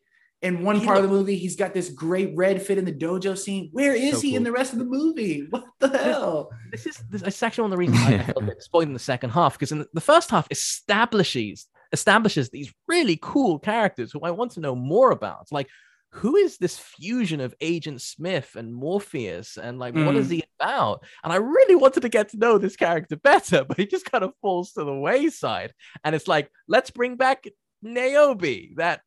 in 0.42 0.62
one 0.62 0.80
He 0.80 0.86
part 0.86 0.98
of 0.98 1.04
the 1.04 1.08
movie. 1.08 1.36
He's 1.36 1.56
got 1.56 1.74
this 1.74 1.88
great 1.88 2.36
red 2.36 2.62
fit 2.62 2.78
in 2.78 2.84
the 2.84 2.92
dojo 2.92 3.36
scene. 3.36 3.70
Where 3.72 3.94
is 3.94 4.14
So 4.14 4.20
he 4.20 4.36
in 4.36 4.44
the 4.44 4.52
rest 4.52 4.72
of 4.72 4.78
the 4.78 4.84
movie? 4.84 5.46
What 5.50 5.64
the 5.80 5.98
hell? 5.98 6.50
this 6.70 6.86
is 6.86 7.02
this 7.10 7.22
is 7.22 7.42
actually 7.42 7.62
one 7.62 7.72
of 7.72 7.78
the 7.78 7.86
reasons 7.86 8.00
I, 8.00 8.14
I 8.14 8.22
felt 8.24 8.42
a 8.42 8.46
bit 8.46 8.62
spoiled 8.62 8.88
in 8.88 8.92
the 8.92 8.98
second 8.98 9.30
half 9.30 9.54
because 9.54 9.72
in 9.72 9.78
the, 9.80 9.88
the 9.92 10.00
first 10.00 10.30
half 10.30 10.46
establishes 10.50 11.66
establishes 11.92 12.50
these 12.50 12.72
really 12.86 13.18
cool 13.20 13.58
characters 13.58 14.12
who 14.12 14.20
I 14.20 14.30
want 14.30 14.52
to 14.52 14.60
know 14.60 14.74
more 14.74 15.10
about. 15.10 15.48
Like, 15.50 15.68
who 16.10 16.36
is 16.36 16.56
this 16.56 16.78
fusion 16.78 17.40
of 17.40 17.54
Agent 17.60 18.00
Smith 18.00 18.56
and 18.56 18.74
Morpheus, 18.74 19.58
and 19.58 19.78
like, 19.78 19.94
what 19.94 20.16
is 20.16 20.28
mm. 20.28 20.32
he 20.32 20.44
about? 20.58 21.04
And 21.22 21.32
I 21.32 21.36
really 21.36 21.76
wanted 21.76 22.00
to 22.00 22.08
get 22.08 22.30
to 22.30 22.38
know 22.38 22.58
this 22.58 22.76
character 22.76 23.16
better, 23.22 23.64
but 23.64 23.76
he 23.76 23.86
just 23.86 24.10
kind 24.10 24.24
of 24.24 24.32
falls 24.40 24.72
to 24.72 24.84
the 24.84 24.94
wayside. 24.94 25.74
And 26.04 26.14
it's 26.14 26.28
like, 26.28 26.50
let's 26.66 26.90
bring 26.90 27.16
back 27.16 27.46
Niobe, 27.82 28.76
that 28.76 29.02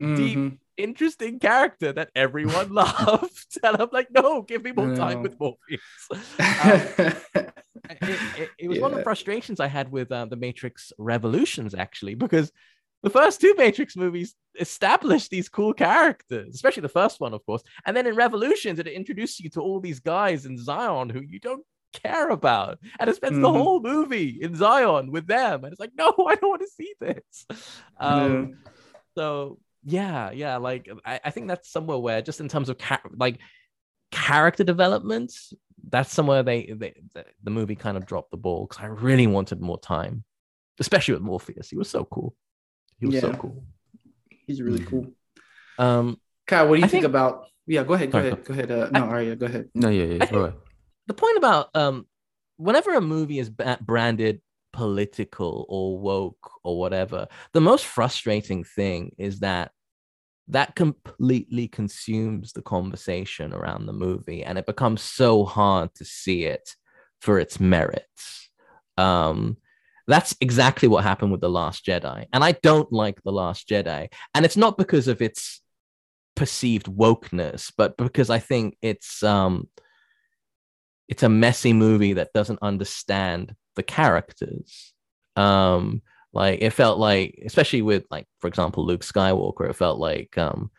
Deep. 0.00 0.38
Mhm. 0.38 0.58
interesting 0.78 1.38
character 1.38 1.92
that 1.92 2.10
everyone 2.16 2.72
loved. 2.74 3.58
And 3.62 3.76
I'm 3.80 3.90
like, 3.92 4.10
no, 4.10 4.42
give 4.42 4.64
me 4.64 4.72
more 4.72 4.90
I 4.92 4.96
time 4.96 5.22
with 5.22 5.38
Morpheus. 5.38 5.80
Um, 6.62 6.80
it, 7.90 8.20
it, 8.38 8.50
it 8.58 8.68
was 8.68 8.78
one 8.78 8.92
of 8.92 8.98
the 8.98 9.04
frustrations 9.04 9.60
I 9.60 9.66
had 9.68 9.90
with 9.92 10.10
uh, 10.10 10.24
the 10.26 10.36
Matrix 10.36 10.92
Revolutions, 10.98 11.74
actually, 11.74 12.14
because 12.14 12.50
the 13.02 13.10
first 13.10 13.40
two 13.40 13.54
Matrix 13.58 13.96
movies 13.96 14.34
established 14.58 15.30
these 15.30 15.48
cool 15.48 15.72
characters, 15.72 16.54
especially 16.54 16.82
the 16.82 16.88
first 16.88 17.20
one, 17.20 17.34
of 17.34 17.44
course. 17.44 17.62
And 17.86 17.96
then 17.96 18.06
in 18.06 18.14
Revolutions, 18.14 18.78
it 18.78 18.86
introduced 18.86 19.40
you 19.40 19.50
to 19.50 19.60
all 19.60 19.80
these 19.80 20.00
guys 20.00 20.46
in 20.46 20.56
Zion 20.56 21.10
who 21.10 21.20
you 21.20 21.38
don't 21.40 21.64
care 21.92 22.30
about. 22.30 22.78
And 22.98 23.10
it 23.10 23.16
spends 23.16 23.38
the 23.38 23.48
Mhm. 23.48 23.52
whole 23.52 23.80
movie 23.82 24.38
in 24.40 24.54
Zion 24.56 25.10
with 25.10 25.26
them. 25.26 25.64
And 25.64 25.72
it's 25.72 25.80
like, 25.80 25.92
no, 25.96 26.08
I 26.28 26.36
don't 26.36 26.50
want 26.50 26.62
to 26.62 26.68
see 26.68 26.94
this. 27.00 27.46
Um, 27.98 28.56
so 29.16 29.58
yeah, 29.84 30.30
yeah, 30.30 30.56
like 30.56 30.88
I, 31.04 31.20
I 31.24 31.30
think 31.30 31.48
that's 31.48 31.68
somewhere 31.70 31.98
where 31.98 32.22
just 32.22 32.40
in 32.40 32.48
terms 32.48 32.68
of 32.68 32.78
ca- 32.78 33.00
like 33.16 33.38
character 34.10 34.64
development, 34.64 35.32
that's 35.88 36.12
somewhere 36.12 36.42
they, 36.42 36.72
they 36.76 36.94
the 37.42 37.50
movie 37.50 37.74
kind 37.74 37.96
of 37.96 38.06
dropped 38.06 38.30
the 38.30 38.36
ball 38.36 38.66
because 38.66 38.82
I 38.82 38.86
really 38.88 39.26
wanted 39.26 39.60
more 39.60 39.78
time, 39.80 40.24
especially 40.78 41.14
with 41.14 41.22
Morpheus. 41.22 41.68
He 41.70 41.76
was 41.76 41.88
so 41.90 42.04
cool. 42.04 42.34
He 42.98 43.06
was 43.06 43.20
so 43.20 43.32
cool. 43.32 43.64
He's 44.46 44.60
really 44.62 44.80
Mhm. 44.80 44.88
cool. 44.90 45.06
Um, 45.78 46.20
Kyle, 46.46 46.68
what 46.68 46.76
do 46.76 46.80
you 46.80 46.88
think, 46.88 47.02
think- 47.02 47.04
about? 47.06 47.46
Yeah, 47.66 47.84
go 47.84 47.94
ahead. 47.94 48.10
Go 48.10 48.18
Sorry, 48.18 48.28
ahead. 48.32 48.44
Go 48.44 48.52
ahead. 48.54 48.70
Uh, 48.70 48.90
no, 48.90 49.00
Arya, 49.06 49.36
go 49.36 49.46
ahead. 49.46 49.68
No, 49.74 49.88
yeah, 49.88 50.04
yeah. 50.04 50.26
Go 50.26 50.40
ahead. 50.40 50.54
the 51.06 51.14
point 51.14 51.36
about 51.36 51.70
um, 51.74 52.06
whenever 52.56 52.94
a 52.94 53.00
movie 53.00 53.38
is 53.38 53.50
branded 53.50 54.40
political 54.72 55.66
or 55.68 55.98
woke 55.98 56.50
or 56.64 56.78
whatever, 56.78 57.28
the 57.52 57.60
most 57.60 57.84
frustrating 57.84 58.64
thing 58.64 59.14
is 59.18 59.40
that 59.40 59.72
that 60.48 60.74
completely 60.74 61.68
consumes 61.68 62.52
the 62.52 62.62
conversation 62.62 63.52
around 63.52 63.86
the 63.86 63.92
movie, 63.92 64.44
and 64.44 64.58
it 64.58 64.66
becomes 64.66 65.00
so 65.02 65.44
hard 65.44 65.94
to 65.94 66.04
see 66.04 66.44
it 66.44 66.74
for 67.20 67.38
its 67.38 67.60
merits. 67.60 68.50
Um, 68.98 69.56
that's 70.08 70.34
exactly 70.40 70.88
what 70.88 71.04
happened 71.04 71.30
with 71.30 71.40
the 71.40 71.48
Last 71.48 71.86
Jedi, 71.86 72.26
and 72.32 72.42
I 72.44 72.52
don't 72.52 72.92
like 72.92 73.22
the 73.22 73.32
Last 73.32 73.68
Jedi, 73.68 74.08
and 74.34 74.44
it's 74.44 74.56
not 74.56 74.76
because 74.76 75.08
of 75.08 75.22
its 75.22 75.62
perceived 76.34 76.86
wokeness, 76.86 77.72
but 77.76 77.96
because 77.96 78.30
I 78.30 78.38
think 78.38 78.76
it's 78.82 79.22
um 79.22 79.68
it's 81.08 81.22
a 81.22 81.28
messy 81.28 81.72
movie 81.72 82.14
that 82.14 82.32
doesn't 82.32 82.58
understand 82.62 83.54
the 83.76 83.82
characters. 83.82 84.92
Um 85.36 86.02
like 86.32 86.60
it 86.62 86.70
felt 86.70 86.98
like 86.98 87.38
especially 87.44 87.82
with 87.82 88.04
like 88.10 88.26
for 88.40 88.48
example 88.48 88.84
Luke 88.84 89.02
Skywalker 89.02 89.68
it 89.68 89.76
felt 89.76 89.98
like 89.98 90.36
um 90.38 90.70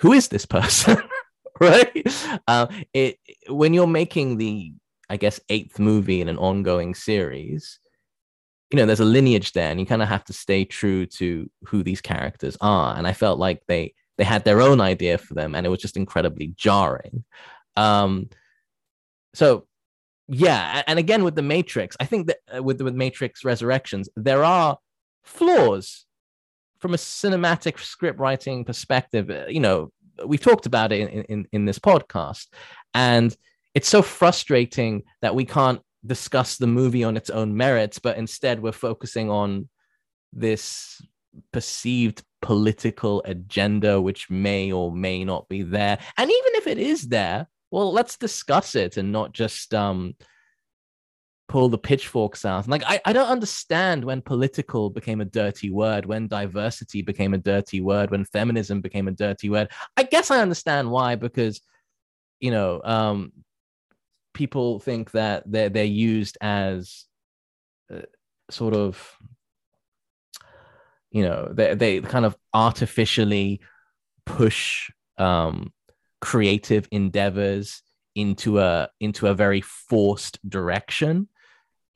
who 0.00 0.12
is 0.12 0.28
this 0.28 0.46
person? 0.46 0.98
right? 1.60 2.06
Uh, 2.48 2.66
it 2.92 3.18
when 3.48 3.74
you're 3.74 3.86
making 3.86 4.36
the 4.38 4.72
I 5.08 5.16
guess 5.16 5.40
eighth 5.48 5.78
movie 5.78 6.20
in 6.20 6.28
an 6.28 6.38
ongoing 6.38 6.94
series, 6.94 7.78
you 8.70 8.78
know, 8.78 8.86
there's 8.86 9.00
a 9.00 9.04
lineage 9.04 9.52
there, 9.52 9.70
and 9.70 9.78
you 9.78 9.86
kind 9.86 10.02
of 10.02 10.08
have 10.08 10.24
to 10.24 10.32
stay 10.32 10.64
true 10.64 11.06
to 11.06 11.50
who 11.66 11.82
these 11.82 12.00
characters 12.00 12.56
are. 12.60 12.96
And 12.96 13.06
I 13.06 13.12
felt 13.12 13.38
like 13.38 13.62
they 13.68 13.94
they 14.16 14.24
had 14.24 14.44
their 14.44 14.60
own 14.60 14.80
idea 14.80 15.18
for 15.18 15.34
them, 15.34 15.54
and 15.54 15.66
it 15.66 15.70
was 15.70 15.80
just 15.80 15.96
incredibly 15.96 16.54
jarring. 16.56 17.24
Um, 17.76 18.30
so 19.34 19.66
yeah, 20.28 20.82
and 20.86 20.98
again 20.98 21.24
with 21.24 21.34
the 21.34 21.42
Matrix, 21.42 21.96
I 22.00 22.06
think 22.06 22.28
that 22.28 22.38
uh, 22.54 22.62
with 22.62 22.80
with 22.80 22.94
Matrix 22.94 23.44
Resurrections, 23.44 24.08
there 24.16 24.44
are 24.44 24.78
flaws 25.22 26.06
from 26.78 26.94
a 26.94 26.98
cinematic 26.98 27.78
script 27.78 28.18
writing 28.18 28.64
perspective. 28.64 29.30
Uh, 29.30 29.46
You 29.48 29.60
know, 29.60 29.92
we've 30.26 30.40
talked 30.40 30.66
about 30.66 30.92
it 30.92 31.10
in, 31.10 31.22
in, 31.24 31.46
in 31.52 31.64
this 31.64 31.78
podcast, 31.78 32.46
and 32.94 33.36
it's 33.74 33.88
so 33.88 34.02
frustrating 34.02 35.02
that 35.20 35.34
we 35.34 35.44
can't 35.44 35.80
discuss 36.06 36.56
the 36.56 36.66
movie 36.66 37.04
on 37.04 37.16
its 37.16 37.30
own 37.30 37.56
merits, 37.56 37.98
but 37.98 38.16
instead 38.16 38.60
we're 38.60 38.72
focusing 38.72 39.30
on 39.30 39.68
this 40.32 41.00
perceived 41.52 42.22
political 42.42 43.22
agenda 43.24 44.00
which 44.00 44.30
may 44.30 44.70
or 44.70 44.92
may 44.92 45.24
not 45.24 45.48
be 45.48 45.62
there 45.62 45.98
and 46.18 46.30
even 46.30 46.52
if 46.54 46.66
it 46.66 46.78
is 46.78 47.08
there 47.08 47.48
well 47.74 47.92
let's 47.92 48.16
discuss 48.16 48.76
it 48.76 48.96
and 48.96 49.10
not 49.10 49.32
just 49.32 49.74
um 49.74 50.14
pull 51.48 51.68
the 51.68 51.78
pitchforks 51.78 52.44
out. 52.44 52.66
Like 52.68 52.82
I, 52.86 53.00
I 53.04 53.12
don't 53.12 53.28
understand 53.28 54.04
when 54.04 54.22
political 54.22 54.90
became 54.90 55.20
a 55.20 55.26
dirty 55.26 55.70
word 55.70 56.06
when 56.06 56.26
diversity 56.26 57.02
became 57.02 57.34
a 57.34 57.38
dirty 57.38 57.80
word 57.80 58.10
when 58.10 58.24
feminism 58.24 58.80
became 58.80 59.08
a 59.08 59.12
dirty 59.12 59.50
word. 59.50 59.70
I 59.96 60.04
guess 60.04 60.30
i 60.30 60.40
understand 60.40 60.90
why 60.90 61.16
because 61.16 61.60
you 62.40 62.50
know 62.50 62.80
um 62.84 63.32
people 64.32 64.80
think 64.80 65.10
that 65.10 65.42
they're 65.46 65.68
they're 65.68 65.84
used 65.84 66.38
as 66.40 67.04
uh, 67.92 68.02
sort 68.50 68.74
of 68.74 69.16
you 71.10 71.22
know 71.22 71.50
they 71.52 71.74
they 71.74 72.00
kind 72.00 72.24
of 72.24 72.36
artificially 72.52 73.60
push 74.24 74.90
um 75.18 75.72
creative 76.24 76.88
endeavors 76.90 77.82
into 78.14 78.58
a 78.58 78.88
into 78.98 79.26
a 79.26 79.34
very 79.34 79.60
forced 79.60 80.38
direction. 80.48 81.28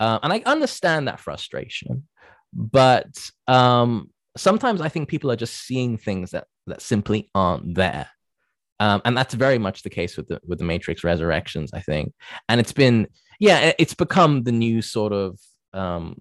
Uh, 0.00 0.18
and 0.22 0.32
i 0.32 0.40
understand 0.46 1.08
that 1.08 1.18
frustration 1.18 2.06
but 2.52 3.30
um 3.48 4.08
sometimes 4.36 4.80
i 4.80 4.88
think 4.88 5.08
people 5.08 5.28
are 5.28 5.42
just 5.44 5.56
seeing 5.66 5.98
things 5.98 6.30
that 6.30 6.46
that 6.68 6.82
simply 6.82 7.30
aren't 7.34 7.74
there. 7.74 8.08
Um, 8.78 9.00
and 9.04 9.16
that's 9.16 9.34
very 9.34 9.58
much 9.58 9.82
the 9.82 9.90
case 9.90 10.16
with 10.16 10.28
the 10.28 10.38
with 10.46 10.58
the 10.60 10.64
matrix 10.64 11.02
resurrections 11.02 11.70
i 11.72 11.80
think. 11.80 12.12
And 12.48 12.60
it's 12.60 12.76
been 12.84 13.08
yeah 13.40 13.72
it's 13.78 13.94
become 13.94 14.44
the 14.44 14.52
new 14.52 14.82
sort 14.82 15.12
of 15.12 15.40
um 15.72 16.20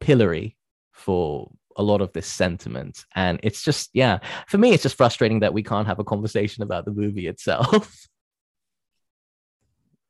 pillory 0.00 0.56
for 0.92 1.50
a 1.76 1.82
lot 1.82 2.00
of 2.00 2.12
this 2.12 2.26
sentiment 2.26 3.04
and 3.14 3.40
it's 3.42 3.62
just 3.64 3.90
yeah 3.94 4.18
for 4.46 4.58
me 4.58 4.72
it's 4.72 4.82
just 4.82 4.96
frustrating 4.96 5.40
that 5.40 5.52
we 5.54 5.62
can't 5.62 5.86
have 5.86 5.98
a 5.98 6.04
conversation 6.04 6.62
about 6.62 6.84
the 6.84 6.90
movie 6.92 7.26
itself 7.26 8.06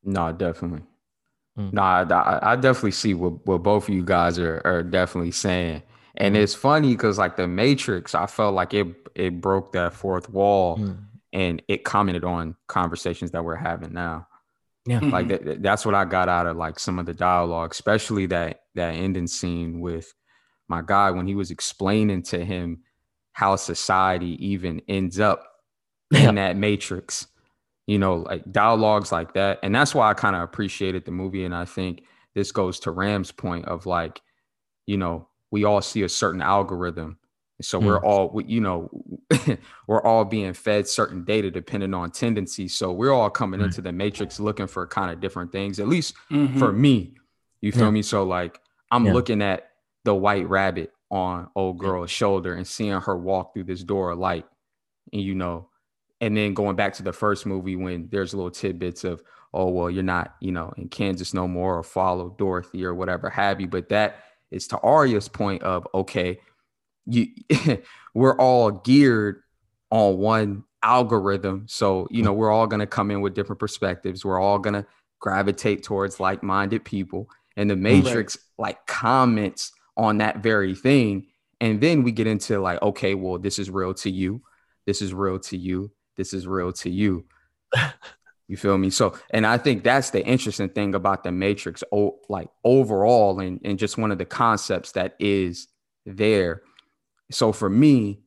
No, 0.07 0.33
definitely. 0.33 0.83
Mm. 1.59 1.73
No, 1.73 1.83
I, 1.83 2.53
I, 2.53 2.57
definitely 2.57 2.91
see 2.91 3.15
what, 3.15 3.47
what 3.47 3.63
both 3.63 3.89
of 3.89 3.95
you 3.95 4.05
guys 4.05 4.39
are, 4.39 4.61
are 4.65 4.83
definitely 4.83 5.31
saying. 5.31 5.83
And 6.17 6.37
Mhm. 6.37 6.41
it's 6.41 6.55
funny 6.55 6.93
because 6.95 7.17
like 7.19 7.37
the 7.37 7.49
Matrix, 7.49 8.15
I 8.15 8.27
felt 8.27 8.55
like 8.55 8.75
it 8.75 8.87
it 9.15 9.41
broke 9.41 9.73
that 9.73 9.95
fourth 9.95 10.29
wall 10.29 10.77
Mm. 10.79 10.99
and 11.33 11.63
it 11.69 11.85
commented 11.85 12.25
on 12.25 12.57
conversations 12.67 13.31
that 13.31 13.45
we're 13.45 13.55
having 13.57 13.93
now. 13.93 14.27
Yeah. 14.87 15.01
Like 15.01 15.27
Mhm. 15.29 15.45
that, 15.45 15.63
that's 15.63 15.87
what 15.87 15.95
I 15.95 16.05
got 16.05 16.29
out 16.29 16.47
of 16.47 16.57
like 16.57 16.79
some 16.79 16.99
of 16.99 17.07
the 17.07 17.15
dialogue, 17.15 17.71
especially 17.73 18.27
that 18.27 18.61
that 18.75 18.95
ending 18.95 19.27
scene 19.29 19.81
with 19.81 20.13
my 20.69 20.83
guy 20.85 21.11
when 21.11 21.27
he 21.27 21.35
was 21.35 21.51
explaining 21.51 22.23
to 22.23 22.45
him 22.45 22.83
how 23.33 23.57
society 23.57 24.45
even 24.47 24.81
ends 24.89 25.19
up 25.21 25.45
Yeah. 26.11 26.29
in 26.29 26.35
that 26.37 26.57
matrix 26.57 27.27
you 27.87 27.99
know 27.99 28.17
like 28.17 28.51
dialogues 28.53 29.11
like 29.13 29.35
that 29.35 29.59
and 29.63 29.75
that's 29.75 29.95
why 29.95 30.09
i 30.11 30.15
kind 30.15 30.37
of 30.37 30.43
appreciated 30.43 31.05
the 31.05 31.11
movie 31.11 31.45
and 31.45 31.55
i 31.55 31.65
think 31.65 32.05
this 32.35 32.51
goes 32.53 32.81
to 32.81 32.91
ram's 32.91 33.31
point 33.33 33.67
of 33.67 33.85
like 33.87 34.21
you 34.87 34.97
know 34.97 35.29
we 35.51 35.65
all 35.65 35.83
see 35.83 36.03
a 36.03 36.09
certain 36.09 36.41
algorithm 36.41 37.19
so 37.61 37.79
we're 37.79 38.01
all 38.03 38.31
we- 38.33 38.45
you 38.47 38.61
know 38.61 38.89
we're 39.87 40.03
all 40.03 40.25
being 40.25 40.53
fed 40.53 40.89
certain 40.89 41.25
data 41.25 41.51
depending 41.51 41.93
on 41.95 42.11
tendencies 42.11 42.75
so 42.75 42.91
we're 42.93 43.13
all 43.13 43.31
coming 43.31 43.61
Right. 43.61 43.67
into 43.67 43.81
the 43.83 43.93
matrix 43.93 44.41
looking 44.41 44.67
for 44.67 44.87
kind 44.87 45.11
of 45.11 45.21
different 45.21 45.53
things 45.53 45.79
at 45.79 45.89
least 45.89 46.15
Mhm. 46.31 46.59
for 46.59 46.73
me 46.73 47.15
you 47.61 47.71
feel 47.73 47.85
Yeah. 47.87 47.91
me 47.91 48.03
so 48.03 48.25
like 48.25 48.61
i'm 48.91 49.05
Yeah. 49.07 49.13
looking 49.13 49.43
at 49.43 49.71
the 50.05 50.15
white 50.15 50.49
rabbit 50.49 50.93
on 51.11 51.49
old 51.55 51.79
girl's 51.79 52.11
shoulder 52.11 52.55
and 52.55 52.67
seeing 52.67 53.01
her 53.01 53.17
walk 53.17 53.55
through 53.55 53.65
this 53.65 53.83
door 53.83 54.11
of 54.11 54.19
light 54.19 54.47
and 55.13 55.23
you 55.23 55.35
know 55.35 55.69
and 56.21 56.37
then 56.37 56.55
going 56.55 56.77
back 56.77 56.95
to 56.95 57.03
the 57.03 57.13
first 57.13 57.47
movie 57.47 57.77
when 57.77 58.09
there's 58.11 58.35
little 58.35 58.51
tidbits 58.51 59.05
of 59.05 59.23
oh 59.53 59.69
well 59.69 59.91
you're 59.91 60.03
not 60.03 60.35
you 60.41 60.51
know 60.51 60.73
in 60.77 60.89
kansas 60.89 61.35
no 61.35 61.47
more 61.47 61.79
or 61.79 61.83
follow 61.83 62.35
dorothy 62.39 62.85
or 62.85 62.95
whatever 62.95 63.29
have 63.31 63.61
you 63.61 63.69
but 63.69 63.89
that 63.89 64.25
is 64.51 64.67
to 64.67 64.79
arya's 64.79 65.29
point 65.29 65.63
of 65.63 65.87
okay 65.95 66.39
you 67.07 67.29
we're 68.15 68.37
all 68.39 68.71
geared 68.71 69.43
on 69.91 70.19
one 70.19 70.65
algorithm 70.83 71.65
so 71.67 72.07
you 72.11 72.23
know 72.23 72.33
we're 72.33 72.51
all 72.51 72.67
going 72.67 72.81
to 72.81 72.87
come 72.87 73.11
in 73.11 73.21
with 73.21 73.35
different 73.35 73.59
perspectives. 73.59 74.25
We're 74.25 74.41
all 74.41 74.59
going 74.59 74.75
to 74.75 74.87
gravitate 75.19 75.83
towards 75.83 76.21
like-minded 76.21 76.85
people 76.85 77.31
and 77.57 77.71
the 77.71 77.75
mm-hmm. 77.75 78.05
matrix 78.05 78.37
like 78.59 78.87
comments 78.87 79.73
on 79.97 80.19
that 80.19 80.39
very 80.39 80.75
thing. 80.75 81.27
And 81.61 81.81
then 81.81 82.03
we 82.03 82.13
get 82.13 82.27
into 82.27 82.59
like 82.61 82.81
okay 82.83 83.15
well 83.15 83.39
this 83.39 83.59
is 83.59 83.71
real 83.71 83.95
to 83.95 84.11
you. 84.11 84.43
This 84.87 85.01
is 85.01 85.15
real 85.15 85.39
to 85.41 85.57
you. 85.57 85.91
This 86.17 86.33
is 86.35 86.47
real 86.47 86.73
to 86.73 86.91
you. 86.91 87.25
You 88.47 88.59
feel 88.59 88.77
me? 88.77 88.91
So 88.91 89.15
and 89.31 89.47
i 89.47 89.57
think 89.57 89.85
that's 89.85 90.11
the 90.11 90.23
interesting 90.25 90.69
thing 90.69 90.95
about 90.95 91.25
the 91.25 91.33
matrix 91.33 91.83
o- 91.91 92.19
like 92.29 92.51
overall 92.63 93.41
and, 93.41 93.59
and 93.65 93.79
just 93.79 93.97
one 93.97 94.13
of 94.13 94.19
the 94.19 94.27
concepts 94.27 94.93
that 94.93 95.17
is 95.19 95.69
there. 96.05 96.61
So 97.31 97.53
for 97.53 97.71
me 97.71 98.21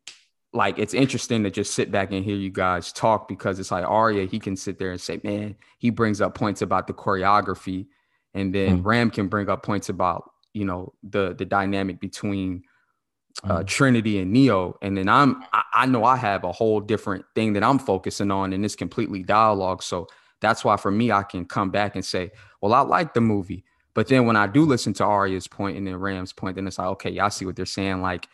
like 0.54 0.80
it's 0.80 0.96
interesting 0.96 1.44
to 1.44 1.52
just 1.52 1.76
sit 1.76 1.92
back 1.92 2.12
and 2.12 2.26
hear 2.26 2.36
you 2.36 2.50
guys 2.50 2.92
talk 2.92 3.28
because 3.28 3.60
it's 3.60 3.70
like 3.70 3.86
Arya, 3.86 4.26
he 4.26 4.40
can 4.40 4.56
sit 4.56 4.80
there 4.80 4.90
and 4.90 5.00
say, 5.00 5.20
man, 5.24 5.56
he 5.78 5.92
brings 5.92 6.20
up 6.20 6.34
points 6.34 6.64
about 6.64 6.88
the 6.88 6.94
choreography, 6.94 7.86
and 8.34 8.56
then 8.56 8.82
Mm. 8.82 8.86
Ram 8.86 9.12
can 9.12 9.28
bring 9.28 9.50
up 9.50 9.62
points 9.62 9.90
about 9.90 10.32
you 10.58 10.66
know 10.66 10.94
the 11.04 11.36
the 11.36 11.46
dynamic 11.46 12.00
between 12.00 12.64
uh, 13.44 13.60
Mm. 13.60 13.68
Trinity 13.68 14.20
and 14.20 14.32
Neo, 14.34 14.78
and 14.82 14.98
then 14.98 15.08
I'm 15.08 15.44
I, 15.54 15.64
I 15.74 15.86
know 15.86 16.04
I 16.04 16.16
have 16.16 16.44
a 16.44 16.52
whole 16.52 16.80
different 16.80 17.24
thing 17.36 17.54
that 17.54 17.64
I'm 17.64 17.80
focusing 17.80 18.32
on, 18.32 18.52
and 18.54 18.66
it's 18.66 18.76
completely 18.76 19.22
dialogue. 19.24 19.84
So 19.84 20.08
that's 20.42 20.66
why 20.66 20.78
for 20.78 20.92
me, 20.92 21.12
I 21.12 21.24
can 21.24 21.46
come 21.46 21.70
back 21.70 21.96
and 21.96 22.04
say, 22.04 22.32
well, 22.62 22.74
I 22.74 22.82
like 22.82 23.14
the 23.14 23.22
movie, 23.22 23.64
but 23.94 24.08
then 24.08 24.26
when 24.26 24.36
I 24.36 24.48
do 24.48 24.66
listen 24.66 24.94
to 24.94 25.04
Arya's 25.04 25.48
point 25.48 25.78
and 25.78 25.86
then 25.86 25.96
Ram's 25.96 26.34
point, 26.34 26.56
then 26.56 26.68
it's 26.68 26.78
like, 26.78 26.88
okay, 26.88 27.10
y'all 27.10 27.30
see 27.30 27.46
what 27.46 27.56
they're 27.56 27.66
saying, 27.66 28.02
like 28.02 28.28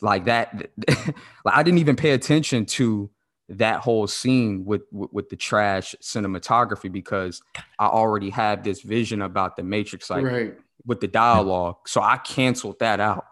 like 0.00 0.24
that. 0.26 0.70
like 0.88 1.54
I 1.54 1.62
didn't 1.62 1.78
even 1.78 1.96
pay 1.96 2.12
attention 2.12 2.64
to 2.66 3.10
that 3.50 3.80
whole 3.80 4.06
scene 4.06 4.64
with, 4.64 4.82
with 4.92 5.12
with 5.12 5.28
the 5.30 5.36
trash 5.36 5.94
cinematography 6.02 6.92
because 6.92 7.42
I 7.78 7.86
already 7.86 8.30
had 8.30 8.64
this 8.64 8.82
vision 8.82 9.22
about 9.22 9.56
the 9.56 9.62
Matrix, 9.62 10.10
like 10.10 10.24
right. 10.24 10.54
With 10.88 11.00
the 11.00 11.06
dialogue. 11.06 11.76
So 11.86 12.00
I 12.02 12.16
canceled 12.16 12.78
that 12.80 12.98
out. 12.98 13.26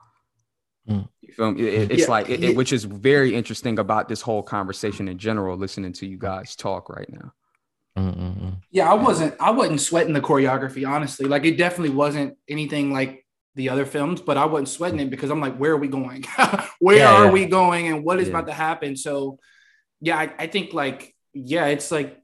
Mm. 0.88 1.08
You 1.22 1.32
feel 1.32 1.50
me? 1.52 1.62
It- 1.62 1.90
it's 1.90 2.02
Yeah, 2.02 2.10
like, 2.10 2.28
it, 2.30 2.38
yeah. 2.40 2.50
which 2.50 2.72
is 2.72 2.84
very 2.84 3.34
interesting 3.34 3.78
about 3.80 4.08
this 4.08 4.20
whole 4.20 4.42
conversation 4.42 5.08
in 5.08 5.18
general. 5.18 5.56
Listening 5.56 5.92
to 5.94 6.06
you 6.06 6.18
guys 6.18 6.54
talk 6.54 6.88
right 6.90 7.10
now. 7.12 7.32
Mm-mm-mm. 7.98 8.58
Yeah, 8.70 8.90
I 8.90 8.94
wasn't 8.94 9.34
I 9.40 9.50
wasn't 9.52 9.80
sweating 9.80 10.12
the 10.12 10.20
choreography, 10.20 10.86
honestly. 10.86 11.26
Like 11.26 11.46
it 11.46 11.56
definitely 11.56 11.94
wasn't 11.96 12.36
anything 12.46 12.92
like 12.92 13.24
the 13.54 13.70
other 13.70 13.86
films, 13.86 14.20
but 14.20 14.36
I 14.36 14.44
wasn't 14.44 14.68
sweating 14.68 15.00
it 15.00 15.08
because 15.08 15.30
I'm 15.30 15.40
like, 15.40 15.56
where 15.56 15.72
are 15.72 15.78
we 15.78 15.88
going? 15.88 16.24
where 16.78 16.98
Yeah, 16.98 17.10
are 17.14 17.24
yeah. 17.24 17.30
we 17.30 17.46
going 17.46 17.88
and 17.88 18.04
what 18.04 18.20
is 18.20 18.28
Yeah. 18.28 18.34
about 18.34 18.46
to 18.48 18.52
happen? 18.52 18.96
So 18.96 19.38
yeah, 20.02 20.18
I, 20.18 20.30
I 20.40 20.46
think 20.46 20.74
like, 20.74 21.14
yeah, 21.32 21.66
it's 21.68 21.90
like, 21.90 22.18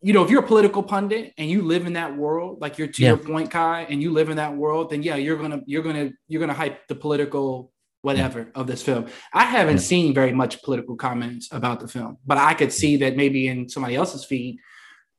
you 0.00 0.12
know, 0.12 0.22
if 0.22 0.30
you're 0.30 0.44
a 0.44 0.46
political 0.46 0.82
pundit 0.82 1.32
and 1.38 1.50
you 1.50 1.62
live 1.62 1.86
in 1.86 1.94
that 1.94 2.16
world, 2.16 2.60
like 2.60 2.78
you're 2.78 2.88
to 2.88 3.02
Yeah. 3.02 3.08
your 3.10 3.16
point, 3.18 3.50
Kai, 3.50 3.86
and 3.90 4.00
you 4.02 4.12
live 4.12 4.30
in 4.30 4.36
that 4.36 4.56
world, 4.56 4.90
then 4.90 5.02
yeah, 5.02 5.16
you're 5.16 5.36
gonna 5.36 5.60
you're 5.66 5.82
gonna 5.82 6.10
you're 6.28 6.40
gonna 6.40 6.54
hype 6.54 6.86
the 6.88 6.94
political 6.94 7.72
whatever 8.02 8.48
of 8.54 8.68
this 8.68 8.80
film. 8.82 9.06
I 9.34 9.44
haven't 9.44 9.76
Yeah. 9.78 9.82
seen 9.82 10.14
very 10.14 10.32
much 10.32 10.62
political 10.62 10.94
comments 10.96 11.48
about 11.50 11.80
the 11.80 11.88
film, 11.88 12.18
but 12.24 12.38
I 12.38 12.54
could 12.54 12.72
see 12.72 12.96
that 12.98 13.16
maybe 13.16 13.48
in 13.48 13.68
somebody 13.68 13.96
else's 13.96 14.24
feed, 14.24 14.58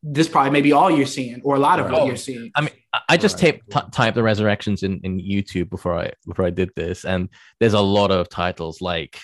this 0.02 0.30
probably 0.30 0.52
maybe 0.52 0.72
all 0.72 0.90
you're 0.90 1.06
seeing 1.06 1.42
or 1.44 1.58
a 1.58 1.60
lot 1.60 1.80
of 1.80 1.88
Right. 1.88 1.94
what 1.96 2.08
you're 2.08 2.16
seeing. 2.16 2.52
I 2.56 2.62
mean, 2.62 2.70
I- 2.94 3.02
I 3.10 3.18
just 3.18 3.36
Right. 3.36 3.52
taped, 3.56 3.70
t- 3.70 3.90
typed 3.92 4.16
the 4.16 4.24
resurrections 4.24 4.82
in, 4.82 5.02
in 5.04 5.20
YouTube 5.20 5.70
before 5.70 6.00
I 6.00 6.14
before 6.26 6.46
I 6.46 6.52
did 6.52 6.70
this, 6.78 7.04
and 7.04 7.28
there's 7.60 7.74
a 7.74 7.82
lot 7.82 8.12
of 8.12 8.30
titles 8.30 8.80
like 8.82 9.20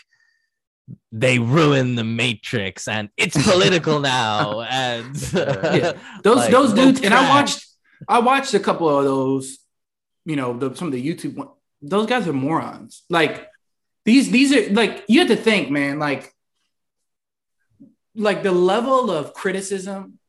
"They 1.11 1.39
ruin 1.39 1.95
the 1.95 2.03
Matrix" 2.03 2.87
and 2.87 3.09
"It's 3.17 3.41
political 3.41 3.99
now," 4.17 4.61
and 4.61 5.15
Yeah. 5.33 5.93
Those 6.23 6.37
like, 6.37 6.51
those 6.51 6.73
dudes, 6.73 7.01
and 7.01 7.13
I 7.13 7.29
watched 7.29 7.65
I 8.07 8.19
watched 8.19 8.53
a 8.53 8.59
couple 8.59 8.89
of 8.89 9.03
those, 9.05 9.59
you 10.25 10.35
know, 10.35 10.57
the, 10.57 10.75
some 10.75 10.87
of 10.87 10.93
the 10.93 11.05
YouTube 11.05 11.35
one. 11.35 11.49
Those 11.81 12.07
guys 12.07 12.27
are 12.27 12.33
morons. 12.33 13.03
Like 13.09 13.47
these 14.05 14.31
these 14.31 14.53
are 14.53 14.73
like 14.73 15.03
you 15.07 15.19
have 15.19 15.29
to 15.29 15.35
think, 15.35 15.69
man. 15.69 15.99
Like 15.99 16.33
like 18.15 18.43
the 18.43 18.51
level 18.51 19.11
of 19.11 19.33
criticism. 19.33 20.19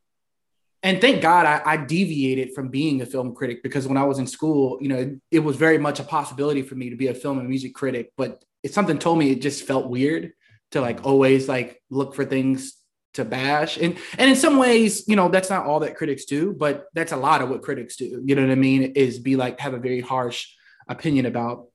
And 0.82 1.00
thank 1.00 1.20
God 1.20 1.46
I, 1.46 1.62
I 1.64 1.76
deviated 1.78 2.54
from 2.54 2.68
being 2.68 3.00
a 3.00 3.06
film 3.06 3.34
critic 3.34 3.62
because 3.62 3.88
when 3.88 3.96
I 3.96 4.04
was 4.04 4.18
in 4.18 4.26
school, 4.26 4.78
you 4.80 4.88
know, 4.88 4.98
it, 4.98 5.20
it 5.32 5.38
was 5.40 5.56
very 5.56 5.78
much 5.78 5.98
a 5.98 6.04
possibility 6.04 6.62
for 6.62 6.76
me 6.76 6.90
to 6.90 6.96
be 6.96 7.08
a 7.08 7.14
film 7.14 7.38
and 7.38 7.48
music 7.48 7.74
critic. 7.74 8.12
But 8.16 8.44
if 8.62 8.72
something 8.72 8.98
told 8.98 9.18
me 9.18 9.30
it 9.30 9.40
just 9.40 9.66
felt 9.66 9.88
weird 9.88 10.32
to 10.72 10.80
like 10.80 11.04
always 11.04 11.48
like 11.48 11.82
look 11.90 12.14
for 12.14 12.24
things 12.24 12.74
to 13.14 13.24
bash. 13.24 13.76
And 13.78 13.96
and 14.18 14.30
in 14.30 14.36
some 14.36 14.58
ways 14.58 15.08
you 15.08 15.16
know 15.16 15.28
that's 15.28 15.50
not 15.50 15.66
all 15.66 15.80
that 15.80 15.96
critics 15.96 16.24
do 16.24 16.52
but 16.52 16.86
that's 16.94 17.12
a 17.12 17.16
lot 17.16 17.42
of 17.42 17.48
what 17.48 17.62
critics 17.62 17.96
do. 17.96 18.22
You 18.24 18.34
know 18.34 18.42
what 18.42 18.50
i 18.50 18.56
mean? 18.56 18.82
Is 18.82 19.18
be 19.18 19.36
like 19.36 19.60
have 19.60 19.74
a 19.74 19.78
very 19.78 20.00
harsh 20.00 20.48
opinion 20.88 21.26
about 21.26 21.66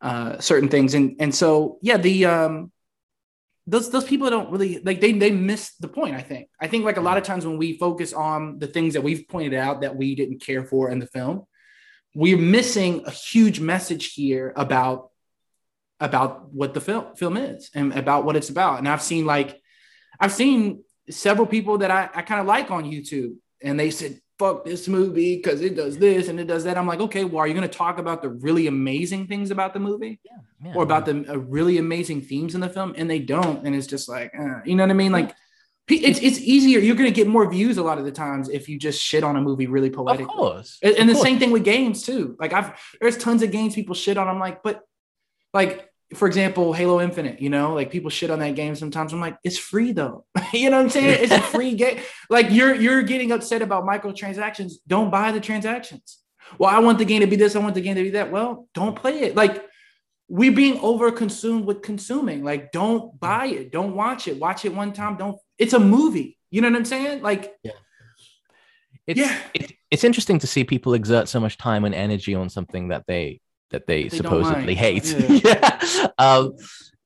uh 0.00 0.38
certain 0.38 0.68
things. 0.68 0.94
And 0.94 1.16
and 1.20 1.34
so 1.34 1.78
yeah 1.82 1.96
the 1.96 2.26
um 2.26 2.72
those 3.66 3.90
those 3.90 4.04
people 4.04 4.28
don't 4.30 4.50
really 4.50 4.80
like 4.80 5.00
they 5.00 5.12
they 5.12 5.30
miss 5.30 5.74
the 5.76 5.88
point 5.88 6.16
i 6.16 6.22
think. 6.22 6.48
I 6.60 6.66
think 6.66 6.84
like 6.84 6.96
a 6.96 7.02
lot 7.02 7.18
of 7.18 7.24
times 7.24 7.46
when 7.46 7.58
we 7.58 7.78
focus 7.78 8.12
on 8.12 8.58
the 8.58 8.66
things 8.66 8.94
that 8.94 9.02
we've 9.02 9.28
pointed 9.28 9.54
out 9.54 9.82
that 9.82 9.96
we 9.96 10.14
didn't 10.14 10.40
care 10.40 10.64
for 10.64 10.90
in 10.90 10.98
the 10.98 11.06
film 11.06 11.46
we're 12.14 12.36
missing 12.36 13.04
a 13.06 13.10
huge 13.10 13.60
message 13.60 14.14
here 14.14 14.52
about 14.56 15.09
about 16.00 16.52
what 16.52 16.74
the 16.74 16.80
film 16.80 17.14
film 17.14 17.36
is 17.36 17.70
and 17.74 17.92
about 17.92 18.24
what 18.24 18.36
it's 18.36 18.48
about 18.48 18.78
and 18.78 18.88
i've 18.88 19.02
seen 19.02 19.24
like 19.26 19.60
I've 20.20 20.32
seen 20.32 20.84
several 21.08 21.46
people 21.46 21.78
that 21.78 21.90
I, 21.90 22.08
I 22.14 22.22
kind 22.22 22.40
of 22.40 22.46
like 22.46 22.70
on 22.70 22.84
YouTube, 22.84 23.36
and 23.62 23.80
they 23.80 23.90
said, 23.90 24.20
fuck 24.38 24.64
this 24.64 24.86
movie 24.86 25.36
because 25.36 25.60
it 25.60 25.74
does 25.74 25.98
this 25.98 26.28
and 26.28 26.38
it 26.38 26.46
does 26.46 26.64
that. 26.64 26.78
I'm 26.78 26.86
like, 26.86 27.00
okay, 27.00 27.24
well, 27.24 27.38
are 27.38 27.46
you 27.46 27.54
going 27.54 27.68
to 27.68 27.78
talk 27.78 27.98
about 27.98 28.22
the 28.22 28.28
really 28.28 28.66
amazing 28.66 29.26
things 29.26 29.50
about 29.50 29.74
the 29.74 29.80
movie 29.80 30.20
Yeah, 30.24 30.74
or 30.74 30.82
about 30.82 31.04
the 31.06 31.26
uh, 31.30 31.36
really 31.36 31.76
amazing 31.78 32.22
themes 32.22 32.54
in 32.54 32.60
the 32.60 32.68
film? 32.68 32.94
And 32.96 33.08
they 33.08 33.18
don't. 33.18 33.66
And 33.66 33.74
it's 33.74 33.86
just 33.86 34.08
like, 34.08 34.32
uh, 34.38 34.60
you 34.64 34.76
know 34.76 34.82
what 34.82 34.90
I 34.90 34.94
mean? 34.94 35.12
Like, 35.12 35.34
it's, 35.88 36.20
it's 36.20 36.38
easier. 36.38 36.78
You're 36.78 36.96
going 36.96 37.10
to 37.10 37.14
get 37.14 37.26
more 37.26 37.50
views 37.50 37.76
a 37.76 37.82
lot 37.82 37.98
of 37.98 38.04
the 38.04 38.12
times 38.12 38.48
if 38.48 38.68
you 38.68 38.78
just 38.78 39.02
shit 39.02 39.24
on 39.24 39.36
a 39.36 39.40
movie 39.42 39.66
really 39.66 39.88
of 39.88 40.28
course, 40.28 40.78
And, 40.82 40.92
and 40.94 41.02
of 41.02 41.08
the 41.08 41.12
course. 41.14 41.24
same 41.24 41.38
thing 41.38 41.50
with 41.50 41.64
games 41.64 42.02
too. 42.02 42.36
Like 42.38 42.52
I've 42.52 42.78
there's 43.00 43.18
tons 43.18 43.42
of 43.42 43.50
games 43.50 43.74
people 43.74 43.94
shit 43.94 44.16
on. 44.16 44.28
I'm 44.28 44.38
like, 44.38 44.62
but 44.62 44.82
like 45.52 45.89
for 46.14 46.26
example, 46.26 46.72
Halo 46.72 47.00
Infinite, 47.00 47.40
you 47.40 47.50
know, 47.50 47.74
like 47.74 47.90
people 47.90 48.10
shit 48.10 48.30
on 48.30 48.40
that 48.40 48.56
game 48.56 48.74
sometimes. 48.74 49.12
I'm 49.12 49.20
like, 49.20 49.36
it's 49.44 49.58
free 49.58 49.92
though. 49.92 50.24
you 50.52 50.70
know 50.70 50.78
what 50.78 50.84
I'm 50.84 50.90
saying? 50.90 51.22
It's 51.22 51.32
a 51.32 51.40
free 51.40 51.74
game. 51.74 52.00
Like 52.28 52.50
you're 52.50 52.74
you're 52.74 53.02
getting 53.02 53.32
upset 53.32 53.62
about 53.62 53.84
microtransactions. 53.84 54.74
Don't 54.86 55.10
buy 55.10 55.32
the 55.32 55.40
transactions. 55.40 56.18
Well, 56.58 56.70
I 56.70 56.80
want 56.80 56.98
the 56.98 57.04
game 57.04 57.20
to 57.20 57.26
be 57.28 57.36
this, 57.36 57.54
I 57.54 57.60
want 57.60 57.74
the 57.74 57.80
game 57.80 57.94
to 57.94 58.02
be 58.02 58.10
that. 58.10 58.32
Well, 58.32 58.68
don't 58.74 58.96
play 58.96 59.20
it. 59.20 59.36
Like 59.36 59.64
we're 60.28 60.52
being 60.52 60.78
over 60.80 61.10
consumed 61.10 61.64
with 61.64 61.82
consuming. 61.82 62.44
Like, 62.44 62.70
don't 62.70 63.18
buy 63.18 63.46
it, 63.46 63.72
don't 63.72 63.94
watch 63.96 64.28
it. 64.28 64.38
Watch 64.38 64.64
it 64.64 64.74
one 64.74 64.92
time. 64.92 65.16
Don't 65.16 65.38
it's 65.58 65.72
a 65.72 65.78
movie. 65.80 66.38
You 66.50 66.60
know 66.60 66.70
what 66.70 66.76
I'm 66.78 66.84
saying? 66.84 67.22
Like, 67.22 67.54
it's, 69.06 69.18
Yeah. 69.20 69.36
it, 69.54 69.72
it's 69.90 70.04
interesting 70.04 70.38
to 70.40 70.46
see 70.46 70.64
people 70.64 70.94
exert 70.94 71.28
so 71.28 71.40
much 71.40 71.58
time 71.58 71.84
and 71.84 71.94
energy 71.94 72.34
on 72.34 72.48
something 72.48 72.88
that 72.88 73.04
they 73.06 73.40
that 73.70 73.86
they, 73.86 74.04
They 74.04 74.16
supposedly 74.16 74.74
hate. 74.74 75.06
Yeah. 75.06 75.80
Yeah. 75.90 76.06
Um, 76.18 76.56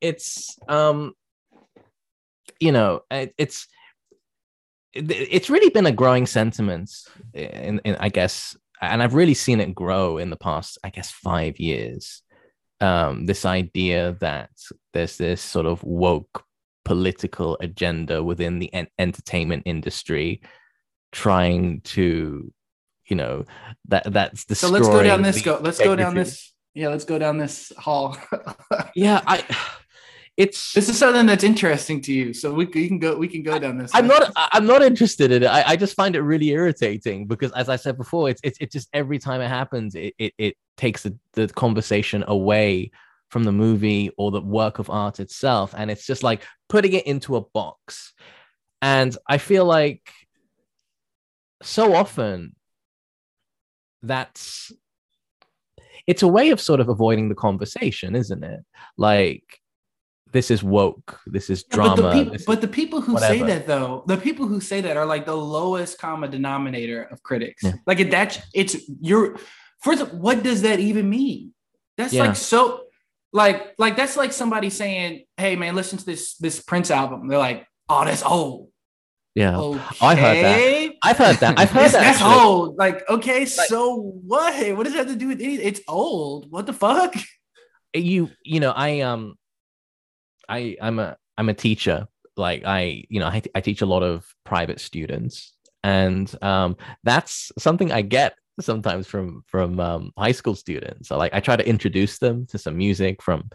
it's 0.01 0.57
um, 0.69 1.13
you 2.61 2.73
know, 2.73 3.03
it, 3.11 3.35
it's 3.39 3.69
it, 4.93 5.11
it's 5.11 5.51
really 5.51 5.71
been 5.71 5.87
a 5.87 5.93
growing 5.93 6.27
sentiment 6.27 6.91
in, 7.33 7.81
in 7.85 7.97
I 7.97 8.09
guess, 8.09 8.57
and 8.81 9.03
I've 9.03 9.15
really 9.15 9.35
seen 9.35 9.61
it 9.61 9.75
grow 9.75 10.19
in 10.19 10.31
the 10.31 10.37
past, 10.37 10.79
I 10.85 10.91
guess, 10.91 11.11
five 11.11 11.59
years. 11.59 12.23
Um, 12.81 13.27
this 13.27 13.45
idea 13.45 14.17
that 14.21 14.51
there's 14.93 15.17
this 15.17 15.41
sort 15.41 15.67
of 15.67 15.83
woke 15.83 16.45
political 16.85 17.57
agenda 17.61 18.23
within 18.23 18.59
the 18.59 18.73
en- 18.75 18.89
entertainment 18.99 19.63
industry 19.65 20.43
trying 21.13 21.81
to 21.81 22.53
you 23.07 23.17
know 23.17 23.45
that 23.87 24.13
that's 24.13 24.45
the 24.47 24.55
so 24.55 24.69
let's 24.69 24.89
go 24.89 25.03
down 25.03 25.23
this 25.23 25.41
go. 25.43 25.59
Let's 25.63 25.79
go 25.79 25.97
down 25.97 26.15
this. 26.15 26.53
Yeah, 26.75 26.89
let's 26.89 27.05
go 27.05 27.19
down 27.19 27.39
this 27.39 27.73
hall. 27.79 28.17
yeah 28.95 29.23
i 29.27 29.45
it's 30.37 30.73
this 30.73 30.89
is 30.89 30.99
something 30.99 31.27
that's 31.27 31.45
interesting 31.45 32.01
to 32.01 32.13
you, 32.13 32.33
so 32.35 32.53
we, 32.53 32.65
we 32.67 32.89
can 32.89 32.99
go. 32.99 33.17
We 33.17 33.29
can 33.29 33.45
go 33.45 33.57
down 33.59 33.79
this. 33.79 33.93
i'm 33.95 34.09
not 34.09 34.33
i'm 34.37 34.67
not 34.67 34.83
interested 34.83 35.31
in 35.31 35.45
it 35.45 35.47
I, 35.47 35.63
I 35.69 35.77
just 35.77 35.95
find 35.95 36.17
it 36.17 36.23
really 36.23 36.49
irritating 36.49 37.27
because 37.27 37.53
as 37.53 37.69
i 37.69 37.77
said 37.77 37.97
before 37.97 38.29
it's 38.29 38.41
it's, 38.43 38.59
it's 38.61 38.73
just 38.73 38.89
every 38.93 39.19
time 39.19 39.41
it 39.41 39.49
happens 39.49 39.95
it 39.95 40.15
it, 40.19 40.35
it 40.39 40.57
takes 40.77 41.05
the, 41.05 41.17
the 41.35 41.47
conversation 41.49 42.25
away 42.27 42.91
from 43.31 43.45
the 43.45 43.53
movie 43.53 44.11
or 44.19 44.31
the 44.31 44.41
work 44.41 44.79
of 44.81 44.91
art 44.91 45.21
itself 45.21 45.75
and 45.77 45.91
it's 45.91 46.07
just 46.07 46.23
like 46.23 46.43
putting 46.69 46.93
it 46.95 47.07
into 47.07 47.37
a 47.37 47.41
box 47.41 48.13
and 48.83 49.17
i 49.29 49.39
feel 49.39 49.65
like 49.65 50.03
so 51.63 51.95
often 51.95 52.57
that's 54.03 54.73
it's 56.07 56.23
a 56.23 56.29
way 56.29 56.51
of 56.51 56.61
sort 56.61 56.81
of 56.81 56.89
avoiding 56.89 57.29
the 57.29 57.35
conversation 57.35 58.15
isn't 58.15 58.45
it 58.45 58.61
like 58.97 59.45
this 60.33 60.51
is 60.51 60.63
woke 60.65 61.21
this 61.27 61.49
is 61.49 61.65
Yeah, 61.71 61.75
drama 61.77 61.97
But 62.03 62.11
the, 62.13 62.25
people, 62.25 62.37
but 62.47 62.61
the 62.61 62.69
people 62.69 63.01
who 63.01 63.19
say 63.19 63.41
that 63.43 63.67
though, 63.69 64.03
the 64.09 64.17
people 64.17 64.47
who 64.49 64.61
say 64.61 64.81
that 64.81 64.97
are 64.97 65.07
like 65.07 65.27
the 65.27 65.37
lowest 65.37 65.99
common 65.99 66.31
denominator 66.31 67.05
of 67.05 67.23
critics. 67.23 67.63
Yeah. 67.63 67.75
Like 67.87 68.01
it, 68.01 68.11
that's 68.11 68.39
it's 68.53 68.75
you're 69.01 69.37
first. 69.81 70.03
of- 70.03 70.13
What 70.15 70.43
does 70.43 70.63
that 70.63 70.81
even 70.81 71.09
mean? 71.09 71.55
That's 71.97 72.13
Yeah. 72.13 72.25
like 72.27 72.37
so, 72.37 72.85
like 73.33 73.75
like 73.79 73.97
that's 73.97 74.17
like 74.17 74.33
somebody 74.33 74.71
saying, 74.71 75.25
"Hey 75.37 75.55
man, 75.55 75.77
listen 75.77 75.99
to 75.99 76.05
this 76.05 76.35
this 76.39 76.61
Prince 76.61 76.91
album." 76.91 77.29
They're 77.29 77.39
like, 77.39 77.65
"Oh, 77.89 78.05
that's 78.05 78.25
old." 78.25 78.71
Yeah 79.35 79.59
Okay. 79.59 79.81
I 80.01 80.15
heard 80.15 80.45
that. 80.45 80.93
i've 81.03 81.17
heard 81.19 81.37
that 81.37 81.59
i've 81.59 81.71
heard 81.71 81.91
that 81.91 81.93
that's 81.93 82.21
actually. 82.21 82.45
old. 82.45 82.77
Like, 82.77 83.09
okay, 83.09 83.45
so 83.45 83.97
what? 84.27 84.55
What 84.77 84.85
does 84.85 84.93
that 84.95 85.07
have 85.07 85.09
to 85.09 85.17
do 85.17 85.29
with 85.29 85.41
anything? 85.41 85.67
It's 85.67 85.81
old. 85.89 86.51
What 86.51 86.67
the 86.67 86.73
fuck? 86.73 87.15
you 87.95 88.31
you 88.43 88.61
know 88.61 88.73
i 88.73 89.01
um 89.01 89.37
i 90.49 90.77
i'm 90.83 90.99
a 90.99 91.17
i'm 91.39 91.49
a 91.49 91.55
teacher 91.55 92.07
like 92.37 92.65
i 92.65 93.05
you 93.09 93.21
know 93.21 93.27
i, 93.27 93.41
I 93.55 93.61
teach 93.61 93.83
a 93.83 93.87
lot 93.87 94.03
of 94.03 94.27
private 94.45 94.81
students 94.81 95.53
and 95.85 96.33
um 96.43 96.77
that's 97.05 97.53
something 97.59 97.93
i 97.93 98.03
get 98.03 98.35
sometimes 98.61 99.07
from 99.07 99.43
from 99.47 99.81
um, 99.81 100.13
high 100.19 100.33
school 100.33 100.55
students 100.55 101.09
so 101.09 101.17
like 101.17 101.33
i 101.35 101.41
try 101.41 101.57
to 101.57 101.69
introduce 101.69 102.19
them 102.19 102.47
to 102.47 102.59
some 102.59 102.77
music 102.77 103.23
from 103.23 103.49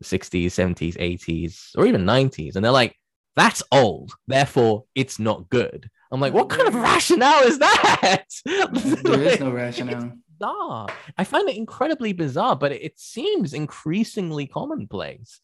the 0.00 0.06
60s 0.06 0.46
70s 0.46 0.96
80s 0.96 1.70
or 1.76 1.86
even 1.86 2.04
90s 2.04 2.56
and 2.56 2.64
they're 2.64 2.72
like 2.72 2.96
that's 3.36 3.62
old 3.72 4.12
therefore 4.26 4.84
it's 4.94 5.18
not 5.18 5.48
good 5.50 5.90
i'm 6.12 6.20
like 6.20 6.32
what 6.32 6.48
kind 6.48 6.68
of 6.68 6.74
rationale 6.74 7.42
is 7.44 7.58
that 7.58 8.24
There 8.44 9.22
is 9.22 9.40
no 9.40 9.50
rationale. 9.50 10.12
bizarre. 10.38 10.86
I 11.16 11.24
find 11.24 11.48
it 11.48 11.56
incredibly 11.56 12.12
bizarre, 12.12 12.56
but 12.56 12.72
it, 12.72 12.82
it 12.82 12.98
seems 12.98 13.54
increasingly 13.54 14.46
commonplace. 14.46 15.40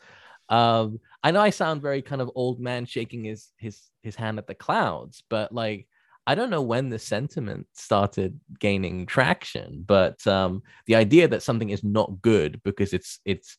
um, 0.49 1.01
I 1.23 1.31
know 1.31 1.41
I 1.41 1.51
sound 1.51 1.81
very 1.83 2.03
kind 2.03 2.21
of 2.21 2.31
old 2.35 2.61
man 2.61 2.85
shaking 2.87 3.25
his 3.25 3.49
his 3.57 3.81
his 4.03 4.17
hand 4.17 4.39
at 4.39 4.47
the 4.47 4.55
clouds, 4.55 5.23
but 5.29 5.53
like 5.53 5.87
I 6.27 6.35
don't 6.35 6.51
know 6.51 6.63
when 6.63 6.89
the 6.91 6.99
sentiment 6.99 7.67
started 7.75 8.39
gaining 8.59 9.07
traction, 9.07 9.83
but 9.87 10.25
um, 10.27 10.63
the 10.87 10.97
idea 10.97 11.29
that 11.29 11.43
something 11.43 11.71
is 11.71 11.83
not 11.85 12.21
good 12.23 12.61
because 12.65 12.93
it's 12.93 13.21
it's 13.25 13.57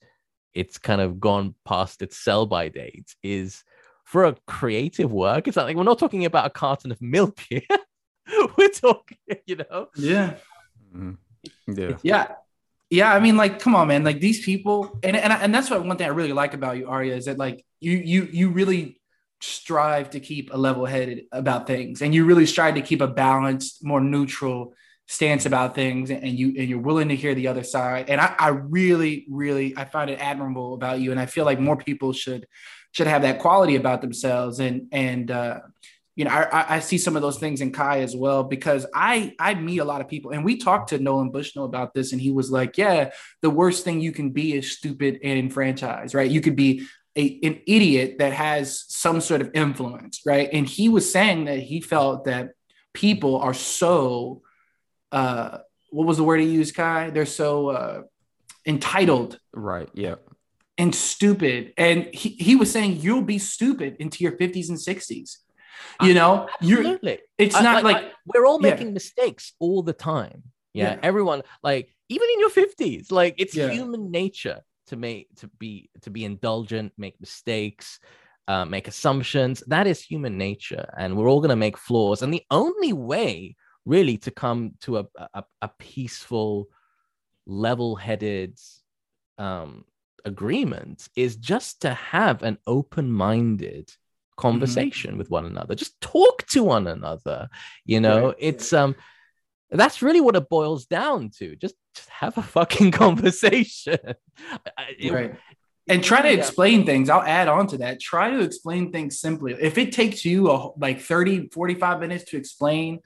it's 0.53 0.77
kind 0.77 1.01
of 1.01 1.19
gone 1.19 1.55
past 1.65 2.01
its 2.01 2.17
sell 2.17 2.45
by 2.45 2.67
date 2.69 3.15
is 3.23 3.63
for 4.11 4.25
a 4.25 4.35
creative 4.45 5.09
work. 5.09 5.47
It's 5.47 5.55
like 5.55 5.77
we're 5.77 5.83
not 5.83 5.97
talking 5.97 6.25
about 6.25 6.45
a 6.45 6.49
carton 6.49 6.91
of 6.91 7.01
milk 7.01 7.39
here. 7.49 7.61
we're 8.57 8.67
talking, 8.67 9.17
you 9.45 9.55
know. 9.55 9.87
Yeah. 9.95 10.35
Mhm. 10.93 11.17
Yeah. 11.67 11.97
Yeah. 12.03 12.27
Yeah, 12.89 13.13
I 13.13 13.21
mean, 13.21 13.37
like, 13.37 13.61
come 13.61 13.73
on, 13.73 13.87
man. 13.87 14.03
Like 14.03 14.19
these 14.19 14.43
people, 14.43 14.99
and 15.01 15.15
and 15.15 15.31
and 15.31 15.55
that's 15.55 15.69
what 15.69 15.85
one 15.85 15.95
thing 15.95 16.07
I 16.07 16.09
really 16.09 16.33
like 16.33 16.53
about 16.53 16.75
you, 16.77 16.89
Arya, 16.89 17.15
is 17.15 17.25
that 17.25 17.37
like 17.37 17.65
you 17.79 17.93
you 17.93 18.27
you 18.29 18.49
really 18.49 18.99
strive 19.39 20.09
to 20.09 20.19
keep 20.19 20.53
a 20.53 20.57
level 20.57 20.85
headed 20.85 21.23
about 21.31 21.67
things, 21.67 22.01
and 22.01 22.13
you 22.13 22.25
really 22.25 22.45
strive 22.45 22.75
to 22.75 22.81
keep 22.81 22.99
a 22.99 23.07
balanced, 23.07 23.81
more 23.81 24.01
neutral 24.01 24.73
stance 25.07 25.45
about 25.45 25.73
things, 25.73 26.11
and 26.11 26.37
you 26.37 26.47
and 26.57 26.67
you're 26.67 26.79
willing 26.79 27.07
to 27.07 27.15
hear 27.15 27.33
the 27.33 27.47
other 27.47 27.63
side. 27.63 28.09
And 28.09 28.19
I, 28.19 28.35
I 28.37 28.49
really, 28.49 29.25
really, 29.29 29.73
I 29.77 29.85
find 29.85 30.09
it 30.09 30.19
admirable 30.19 30.73
about 30.73 30.99
you, 30.99 31.11
and 31.11 31.19
I 31.19 31.27
feel 31.27 31.45
like 31.45 31.61
more 31.61 31.77
people 31.77 32.11
should 32.11 32.45
should 32.91 33.07
have 33.07 33.21
that 33.23 33.39
quality 33.39 33.75
about 33.75 34.01
themselves. 34.01 34.59
And 34.59 34.87
and 34.91 35.31
uh, 35.31 35.59
you 36.15 36.25
know, 36.25 36.31
I, 36.31 36.75
I- 36.75 36.79
see 36.79 36.97
some 36.97 37.15
of 37.15 37.21
those 37.21 37.39
things 37.39 37.61
in 37.61 37.71
Kai 37.71 38.01
as 38.01 38.15
well 38.15 38.43
because 38.43 38.85
I 38.93 39.33
I 39.39 39.53
meet 39.55 39.79
a 39.79 39.85
lot 39.85 40.01
of 40.01 40.07
people, 40.09 40.31
and 40.31 40.43
we 40.43 40.57
talked 40.57 40.89
to 40.89 40.99
Nolan 40.99 41.31
Bushnell 41.31 41.65
about 41.65 41.93
this, 41.93 42.11
and 42.11 42.21
he 42.21 42.31
was 42.31 42.51
like, 42.51 42.77
"Yeah, 42.77 43.11
the 43.41 43.49
worst 43.49 43.83
thing 43.83 44.01
you 44.01 44.11
can 44.11 44.31
be 44.31 44.53
is 44.53 44.75
stupid 44.77 45.19
and 45.23 45.39
enfranchised, 45.39 46.13
right? 46.13 46.29
You 46.29 46.41
could 46.41 46.55
be 46.55 46.85
a, 47.17 47.39
an 47.43 47.61
idiot 47.65 48.17
that 48.19 48.33
has 48.33 48.85
some 48.89 49.21
sort 49.21 49.41
of 49.41 49.51
influence, 49.53 50.21
right?" 50.25 50.49
And 50.51 50.67
he 50.67 50.89
was 50.89 51.11
saying 51.11 51.45
that 51.45 51.59
he 51.59 51.79
felt 51.81 52.25
that 52.25 52.51
people 52.93 53.37
are 53.37 53.53
so, 53.53 54.41
uh, 55.13 55.59
what 55.91 56.05
was 56.07 56.17
the 56.17 56.23
word 56.25 56.41
he 56.41 56.47
used, 56.47 56.75
Kai? 56.75 57.09
They're 57.09 57.25
so 57.25 57.69
uh, 57.69 58.01
entitled 58.65 59.39
Right. 59.53 59.89
Yeah. 59.93 60.15
And 60.81 60.93
stupid. 60.95 61.73
And 61.77 61.97
he, 62.21 62.29
he 62.47 62.53
was 62.61 62.69
saying 62.75 62.91
you'll 63.03 63.29
be 63.35 63.39
stupid 63.55 63.91
into 64.03 64.17
your 64.23 64.33
50s 64.41 64.69
and 64.69 64.79
60s. 64.89 65.29
You 66.07 66.13
know, 66.19 66.47
you're 66.61 66.79
Absolutely. 66.79 67.17
it's 67.37 67.55
I- 67.55 67.63
not 67.69 67.83
like, 67.83 67.97
I- 67.97 68.11
we're 68.29 68.45
all 68.49 68.59
yeah. 68.61 68.69
making 68.71 68.93
mistakes 68.93 69.43
all 69.63 69.81
the 69.89 69.93
time. 69.93 70.39
Yeah, 70.73 70.93
Yeah. 70.93 70.99
everyone 71.09 71.41
like 71.69 71.85
even 72.15 72.27
in 72.33 72.39
your 72.43 72.53
50s, 72.61 73.11
like 73.11 73.33
it's 73.43 73.55
Yeah. 73.55 73.69
human 73.77 74.03
nature 74.21 74.59
to 74.89 74.95
make 75.05 75.23
to 75.41 75.47
be 75.63 75.89
to 76.03 76.09
be 76.09 76.21
indulgent, 76.31 76.89
make 77.05 77.15
mistakes, 77.19 77.99
uh, 78.51 78.65
make 78.75 78.87
assumptions. 78.93 79.55
That 79.73 79.85
is 79.87 79.99
human 80.11 80.35
nature, 80.47 80.85
and 81.01 81.09
we're 81.15 81.29
all 81.31 81.41
gonna 81.41 81.63
make 81.67 81.77
flaws. 81.87 82.21
And 82.21 82.31
the 82.33 82.45
only 82.63 82.93
way 82.93 83.55
really 83.95 84.17
to 84.25 84.31
come 84.43 84.59
to 84.85 84.91
a 85.01 85.05
a, 85.39 85.43
a 85.67 85.69
peaceful, 85.91 86.67
level-headed 87.45 88.57
um 89.37 89.85
agreement 90.25 91.07
is 91.15 91.35
just 91.35 91.81
to 91.81 91.93
have 91.93 92.43
an 92.43 92.57
open-minded 92.67 93.91
conversation 94.37 95.17
with 95.17 95.29
one 95.29 95.45
another 95.45 95.75
just 95.75 95.99
talk 96.01 96.45
to 96.47 96.63
one 96.63 96.87
another 96.87 97.47
you 97.85 97.99
know 97.99 98.27
Right. 98.27 98.35
it's 98.39 98.73
um 98.73 98.95
that's 99.69 100.01
really 100.01 100.21
what 100.21 100.35
it 100.35 100.49
boils 100.49 100.85
down 100.87 101.29
to 101.37 101.55
just 101.55 101.75
just 101.93 102.09
have 102.09 102.37
a 102.37 102.41
fucking 102.41 102.91
conversation 103.03 103.97
it- 104.97 105.11
right. 105.11 105.35
And 105.87 106.03
try 106.03 106.21
to 106.21 106.27
Yeah. 106.29 106.35
explain 106.35 106.85
things. 106.85 107.09
I'll 107.09 107.23
add 107.23 107.47
on 107.47 107.67
to 107.67 107.77
that. 107.79 107.99
Try 107.99 108.29
to 108.29 108.39
explain 108.41 108.91
things 108.91 109.19
simply. 109.19 109.53
If 109.59 109.77
it 109.79 109.91
takes 109.91 110.23
you 110.23 110.49
a, 110.49 110.69
like 110.77 111.01
30, 111.01 111.49
45 111.49 111.99
minutes 111.99 112.23
to 112.25 112.37
explain 112.37 112.99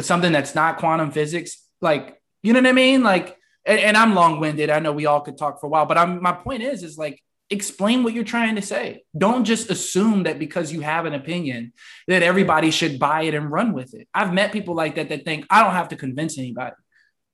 something 0.00 0.32
that's 0.32 0.54
not 0.54 0.78
quantum 0.78 1.10
physics, 1.12 1.62
like, 1.80 2.20
you 2.42 2.52
know 2.52 2.58
what 2.60 2.68
I 2.68 2.72
mean? 2.72 3.02
Like, 3.02 3.38
and, 3.66 3.78
and 3.80 3.96
I'm 3.96 4.14
long 4.14 4.40
winded. 4.40 4.70
I 4.70 4.78
know 4.78 4.92
we 4.92 5.06
all 5.06 5.20
could 5.20 5.36
talk 5.36 5.60
for 5.60 5.66
a 5.66 5.68
while, 5.70 5.86
but 5.86 5.98
I'm, 5.98 6.22
my 6.22 6.32
point 6.32 6.62
is, 6.62 6.82
is 6.82 6.96
like, 6.96 7.20
explain 7.50 8.02
what 8.02 8.12
you're 8.12 8.24
trying 8.24 8.56
to 8.56 8.62
say. 8.62 9.04
Don't 9.16 9.44
just 9.44 9.70
assume 9.70 10.24
that 10.24 10.38
because 10.38 10.72
you 10.72 10.80
have 10.80 11.04
an 11.06 11.14
opinion 11.14 11.72
that 12.08 12.22
everybody 12.22 12.70
should 12.70 12.98
buy 12.98 13.22
it 13.22 13.34
and 13.34 13.50
run 13.50 13.72
with 13.72 13.94
it. 13.94 14.08
I've 14.14 14.32
met 14.32 14.52
people 14.52 14.74
like 14.74 14.96
that 14.96 15.08
that 15.10 15.24
think 15.24 15.46
I 15.50 15.62
don't 15.62 15.74
have 15.74 15.88
to 15.90 15.96
convince 15.96 16.38
anybody. 16.38 16.74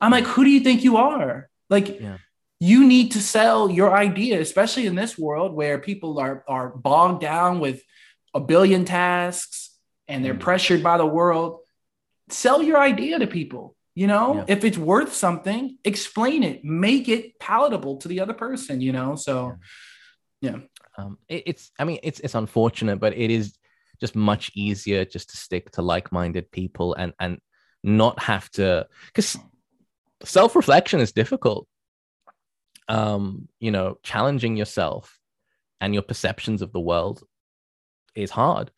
I'm 0.00 0.10
like, 0.10 0.24
who 0.26 0.44
do 0.44 0.50
you 0.50 0.60
think 0.60 0.84
you 0.84 0.96
are? 0.98 1.48
Like, 1.70 2.00
Yeah. 2.00 2.18
you 2.60 2.86
need 2.86 3.12
to 3.12 3.20
sell 3.20 3.70
your 3.70 3.94
idea, 3.96 4.40
especially 4.40 4.86
in 4.86 4.94
this 4.96 5.16
world 5.16 5.54
where 5.54 5.78
people 5.78 6.18
are 6.18 6.44
are 6.46 6.68
bogged 6.70 7.22
down 7.22 7.60
with 7.60 7.82
a 8.34 8.40
billion 8.40 8.84
tasks 8.84 9.70
and 10.08 10.24
they're 10.24 10.34
Mm. 10.34 10.40
pressured 10.40 10.82
by 10.82 10.96
the 10.98 11.06
world. 11.06 11.60
Sell 12.28 12.62
your 12.62 12.78
idea 12.78 13.18
to 13.18 13.26
people. 13.26 13.76
You 13.94 14.06
know, 14.06 14.34
Yeah. 14.36 14.44
if 14.48 14.64
it's 14.64 14.78
worth 14.78 15.12
something, 15.14 15.76
explain 15.84 16.42
it, 16.42 16.64
make 16.64 17.08
it 17.08 17.38
palatable 17.38 17.98
to 17.98 18.08
the 18.08 18.20
other 18.20 18.32
person. 18.34 18.80
You 18.80 18.92
know, 18.92 19.16
so 19.16 19.56
yeah. 20.40 20.58
um 20.98 21.18
it, 21.28 21.42
it's 21.46 21.70
i 21.78 21.84
mean 21.84 21.98
it's 22.02 22.20
it's 22.20 22.34
unfortunate 22.34 22.98
but 22.98 23.16
it 23.16 23.30
is 23.30 23.56
just 24.00 24.16
much 24.16 24.50
easier 24.54 25.04
just 25.04 25.30
to 25.30 25.36
stick 25.36 25.70
to 25.70 25.80
like-minded 25.82 26.50
people 26.50 26.94
and 26.94 27.12
and 27.20 27.38
not 27.84 28.18
have 28.20 28.50
to 28.50 28.86
because 29.06 29.38
self-reflection 30.24 30.98
is 31.00 31.12
difficult 31.12 31.66
um 32.88 33.48
you 33.60 33.70
know 33.70 33.96
challenging 34.02 34.56
yourself 34.56 35.18
and 35.80 35.94
your 35.94 36.02
perceptions 36.02 36.62
of 36.62 36.72
the 36.72 36.80
world 36.80 37.22
is 38.14 38.30
hard 38.30 38.70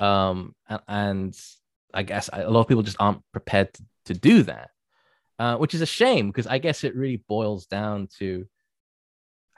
um 0.00 0.54
and, 0.68 0.80
and 0.88 1.40
i 1.94 2.02
guess 2.02 2.30
a 2.32 2.50
lot 2.50 2.60
of 2.60 2.68
people 2.68 2.82
just 2.82 2.96
aren't 2.98 3.22
prepared 3.32 3.72
to, 3.74 3.82
to 4.04 4.14
do 4.14 4.42
that 4.42 4.70
uh, 5.38 5.56
which 5.56 5.74
is 5.74 5.80
a 5.80 5.86
shame 5.86 6.28
because 6.28 6.46
i 6.46 6.58
guess 6.58 6.84
it 6.84 6.94
really 6.94 7.22
boils 7.28 7.66
down 7.66 8.08
to 8.18 8.46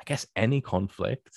i 0.00 0.02
guess 0.04 0.26
any 0.36 0.60
conflict 0.60 1.30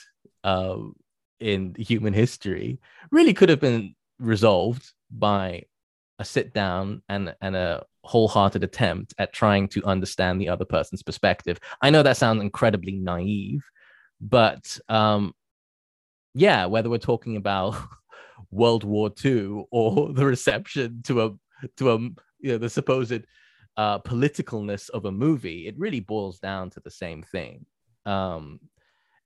um, 0.44 0.96
in 1.40 1.76
human 1.78 2.14
history 2.14 2.80
really 3.12 3.34
could 3.34 3.50
have 3.50 3.60
been 3.60 3.96
resolved 4.20 4.92
by 5.12 5.64
a 6.20 6.26
sit 6.26 6.54
down 6.54 7.02
and, 7.10 7.36
and 7.42 7.56
a 7.56 7.86
wholehearted 8.04 8.64
attempt 8.64 9.14
at 9.18 9.34
trying 9.34 9.68
to 9.68 9.84
understand 9.84 10.42
the 10.42 10.50
other 10.50 10.66
person's 10.66 11.04
perspective. 11.04 11.60
I 11.82 11.90
know 11.90 12.04
that 12.04 12.18
sounds 12.18 12.42
incredibly 12.42 12.94
naive, 12.94 13.64
but 14.20 14.80
um, 14.90 15.34
yeah, 16.34 16.66
whether 16.66 16.90
we're 16.90 16.98
talking 16.98 17.36
about 17.36 17.76
World 18.52 18.84
War 18.84 19.12
II 19.24 19.66
or 19.72 20.14
the 20.14 20.26
reception 20.26 21.02
to 21.04 21.26
a 21.26 21.32
to 21.78 21.92
a 21.92 22.00
you 22.40 22.52
know 22.52 22.58
the 22.58 22.70
supposed 22.70 23.26
uh, 23.78 24.00
politicalness 24.00 24.90
of 24.90 25.06
a 25.06 25.12
movie, 25.12 25.68
it 25.68 25.76
really 25.78 26.00
boils 26.00 26.40
down 26.40 26.70
to 26.72 26.80
the 26.80 26.92
same 26.92 27.24
thing. 27.24 27.66
Um, 28.06 28.60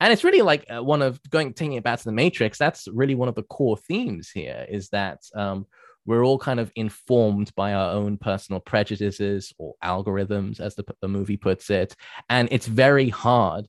and 0.02 0.12
it's 0.12 0.24
really 0.24 0.42
like 0.42 0.66
uh, 0.70 0.84
one 0.84 1.02
of 1.02 1.22
going 1.30 1.54
taking 1.54 1.74
it 1.74 1.84
back 1.84 2.00
to 2.00 2.06
the 2.06 2.12
matrix 2.12 2.58
that's 2.58 2.88
really 2.88 3.16
one 3.16 3.30
of 3.30 3.36
the 3.36 3.44
core 3.44 3.78
themes 3.78 4.30
here 4.30 4.66
is 4.68 4.90
that 4.90 5.20
um, 5.36 5.66
we're 6.06 6.26
all 6.26 6.40
kind 6.40 6.60
of 6.60 6.72
informed 6.76 7.54
by 7.56 7.74
our 7.74 7.92
own 7.92 8.18
personal 8.18 8.60
prejudices 8.60 9.54
or 9.60 9.76
algorithms 9.84 10.60
as 10.60 10.74
the, 10.74 10.84
the 11.02 11.08
movie 11.08 11.38
puts 11.38 11.70
it 11.70 11.96
and 12.30 12.50
it's 12.52 12.66
very 12.66 13.10
hard 13.10 13.68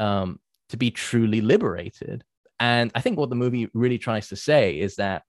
um, 0.00 0.40
to 0.68 0.76
be 0.76 0.90
truly 0.90 1.40
liberated 1.40 2.24
and 2.58 2.90
i 2.96 3.00
think 3.00 3.16
what 3.16 3.30
the 3.30 3.36
movie 3.36 3.68
really 3.72 3.98
tries 3.98 4.28
to 4.28 4.36
say 4.36 4.78
is 4.78 4.96
that 4.96 5.22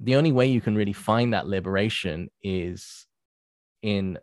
the 0.00 0.16
only 0.16 0.32
way 0.32 0.46
you 0.46 0.60
can 0.60 0.76
really 0.76 0.92
find 0.92 1.32
that 1.32 1.46
liberation 1.48 2.28
is 2.42 3.06
in 3.82 4.18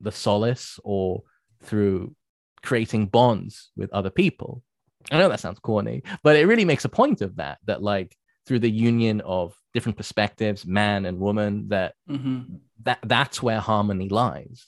the 0.00 0.12
solace 0.12 0.78
or 0.84 1.22
through 1.62 2.14
creating 2.62 3.06
bonds 3.06 3.70
with 3.76 3.92
other 3.92 4.10
people. 4.10 4.62
I 5.10 5.18
know 5.18 5.28
that 5.28 5.40
sounds 5.40 5.58
corny, 5.60 6.02
but 6.22 6.36
it 6.36 6.46
really 6.46 6.64
makes 6.64 6.84
a 6.84 6.88
point 6.88 7.20
of 7.22 7.36
that, 7.36 7.58
that 7.66 7.82
like 7.82 8.16
through 8.46 8.58
the 8.60 8.70
union 8.70 9.20
of 9.22 9.54
different 9.74 9.96
perspectives, 9.96 10.66
man 10.66 11.06
and 11.06 11.18
woman, 11.18 11.68
that 11.68 11.94
Mhm, 12.08 12.60
that 12.82 12.98
that's 13.04 13.42
where 13.42 13.58
harmony 13.60 14.08
lies. 14.08 14.66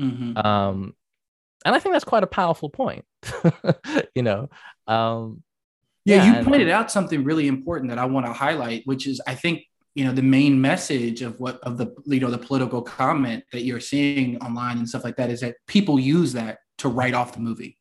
mhm. 0.00 0.36
Um, 0.44 0.94
and 1.64 1.74
I 1.74 1.78
think 1.78 1.92
that's 1.94 2.04
quite 2.04 2.22
a 2.22 2.28
powerful 2.28 2.70
point. 2.70 3.04
you 4.14 4.22
know, 4.22 4.48
um, 4.86 5.42
Yeah, 6.04 6.16
Yeah, 6.16 6.24
you 6.26 6.34
and- 6.38 6.46
pointed 6.46 6.70
out 6.70 6.90
something 6.90 7.22
really 7.24 7.46
important 7.48 7.90
that 7.90 7.98
I 7.98 8.06
want 8.06 8.26
to 8.26 8.32
highlight, 8.32 8.82
which 8.86 9.06
is 9.06 9.20
I 9.26 9.34
think 9.34 9.62
you 9.94 10.04
know 10.04 10.12
the 10.12 10.22
main 10.22 10.60
message 10.60 11.20
of 11.22 11.38
what 11.40 11.58
of 11.62 11.76
the 11.78 11.94
you 12.06 12.20
know 12.20 12.30
the 12.30 12.38
political 12.38 12.80
comment 12.82 13.44
that 13.52 13.62
you're 13.62 13.80
seeing 13.80 14.38
online 14.38 14.78
and 14.78 14.88
stuff 14.88 15.04
like 15.04 15.16
that 15.16 15.30
is 15.30 15.40
that 15.40 15.56
people 15.66 15.98
use 15.98 16.32
that 16.34 16.58
to 16.78 16.88
write 16.88 17.14
off 17.14 17.32
the 17.32 17.40
movie. 17.40 17.76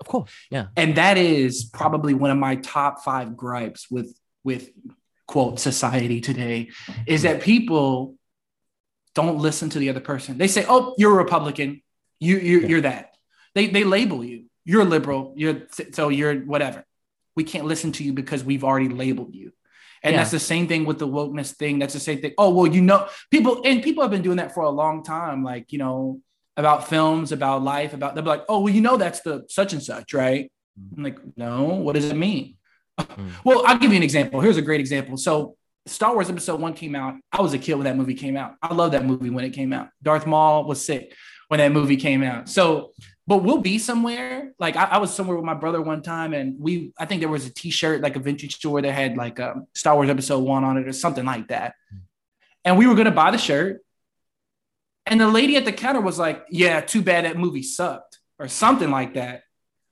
of 0.00 0.06
course, 0.06 0.30
yeah, 0.50 0.66
And 0.76 0.94
that 0.96 1.16
is 1.16 1.64
probably 1.72 2.12
one 2.14 2.30
of 2.30 2.36
my 2.38 2.56
top 2.56 3.02
five 3.02 3.36
gripes 3.36 3.90
with 3.90 4.14
with 4.44 4.70
quote 5.26 5.58
society 5.58 6.20
today 6.20 6.68
is 7.06 7.22
that 7.22 7.40
people 7.40 8.14
don't 9.14 9.38
listen 9.38 9.70
to 9.70 9.78
the 9.78 9.88
other 9.88 10.00
person. 10.00 10.36
They 10.38 10.48
say, 10.48 10.64
"Oh, 10.68 10.94
you're 10.98 11.12
a 11.18 11.22
Republican. 11.24 11.80
You 12.20 12.36
you 12.38 12.60
Yeah. 12.60 12.68
you're 12.68 12.80
that." 12.82 13.16
They 13.54 13.66
they 13.68 13.84
label 13.84 14.22
you. 14.24 14.44
you're 14.68 14.84
liberal, 14.84 15.32
you're 15.36 15.62
so 15.92 16.08
you're 16.10 16.34
whatever. 16.52 16.84
We 17.36 17.44
can't 17.44 17.66
listen 17.66 17.92
to 17.92 18.02
you 18.04 18.12
because 18.12 18.42
we've 18.44 18.64
already 18.64 18.88
labeled 18.88 19.34
you. 19.34 19.52
And 20.02 20.12
yeah. 20.12 20.20
that's 20.20 20.30
the 20.30 20.38
same 20.38 20.68
thing 20.68 20.84
with 20.84 20.98
the 20.98 21.08
wokeness 21.08 21.52
thing. 21.52 21.78
That's 21.78 21.94
the 21.94 22.00
same 22.00 22.20
thing. 22.20 22.32
Oh, 22.38 22.50
well, 22.50 22.66
you 22.66 22.82
know, 22.82 23.08
people 23.30 23.62
and 23.64 23.82
people 23.82 24.02
have 24.02 24.10
been 24.10 24.22
doing 24.22 24.36
that 24.36 24.54
for 24.54 24.62
a 24.62 24.70
long 24.70 25.02
time. 25.02 25.42
Like, 25.42 25.72
you 25.72 25.78
know, 25.78 26.20
about 26.56 26.88
films, 26.88 27.32
about 27.32 27.62
life, 27.62 27.92
about 27.92 28.14
they're 28.14 28.24
like, 28.24 28.44
oh, 28.48 28.60
well, 28.60 28.72
you 28.72 28.80
know, 28.80 28.96
that's 28.96 29.20
the 29.20 29.44
such 29.48 29.72
and 29.72 29.82
such, 29.82 30.14
right? 30.14 30.50
I'm 30.96 31.02
like, 31.02 31.18
no, 31.36 31.64
what 31.64 31.94
does 31.94 32.10
it 32.10 32.16
mean? 32.16 32.54
Mm. 32.98 33.30
well, 33.44 33.62
I'll 33.66 33.76
give 33.76 33.90
you 33.90 33.98
an 33.98 34.02
example. 34.02 34.40
Here's 34.40 34.56
a 34.56 34.62
great 34.62 34.80
example. 34.80 35.18
So 35.18 35.58
Star 35.84 36.14
Wars 36.14 36.30
Episode 36.30 36.60
One 36.60 36.72
came 36.72 36.94
out. 36.94 37.16
I 37.30 37.42
was 37.42 37.52
a 37.52 37.58
kid 37.58 37.74
when 37.74 37.84
that 37.84 37.94
movie 37.94 38.14
came 38.14 38.38
out. 38.38 38.54
I 38.62 38.72
love 38.72 38.92
that 38.92 39.04
movie 39.04 39.28
when 39.28 39.44
it 39.44 39.50
came 39.50 39.74
out. 39.74 39.88
Darth 40.02 40.26
Maul 40.26 40.64
was 40.64 40.82
sick 40.82 41.14
when 41.48 41.58
that 41.58 41.72
movie 41.72 41.96
came 41.96 42.22
out. 42.22 42.48
So, 42.48 42.92
but 43.26 43.38
we'll 43.38 43.58
be 43.58 43.78
somewhere. 43.78 44.52
Like 44.58 44.76
I, 44.76 44.84
I, 44.84 44.98
was 44.98 45.12
somewhere 45.12 45.36
with 45.36 45.44
my 45.44 45.54
brother 45.54 45.82
one 45.82 46.02
time, 46.02 46.32
and 46.32 46.60
we 46.60 46.92
I 46.98 47.06
think 47.06 47.20
there 47.20 47.28
was 47.28 47.46
a 47.46 47.52
T-shirt 47.52 48.00
like 48.00 48.16
a 48.16 48.20
vintage 48.20 48.56
store 48.56 48.80
that 48.80 48.92
had 48.92 49.16
like 49.16 49.38
a 49.38 49.52
um, 49.52 49.66
Star 49.74 49.94
Wars 49.94 50.08
Episode 50.08 50.40
One 50.40 50.64
on 50.64 50.76
it 50.76 50.86
or 50.86 50.92
something 50.92 51.24
like 51.24 51.48
that. 51.48 51.74
And 52.64 52.78
we 52.78 52.86
were 52.86 52.94
gonna 52.94 53.10
buy 53.10 53.30
the 53.30 53.38
shirt, 53.38 53.82
and 55.06 55.20
the 55.20 55.28
lady 55.28 55.56
at 55.56 55.64
the 55.64 55.72
counter 55.72 56.00
was 56.00 56.18
like, 56.18 56.44
"Yeah, 56.50 56.80
too 56.80 57.02
bad 57.02 57.24
that 57.24 57.36
movie 57.36 57.62
sucked," 57.62 58.18
or 58.38 58.48
something 58.48 58.90
like 58.90 59.14
that. 59.14 59.42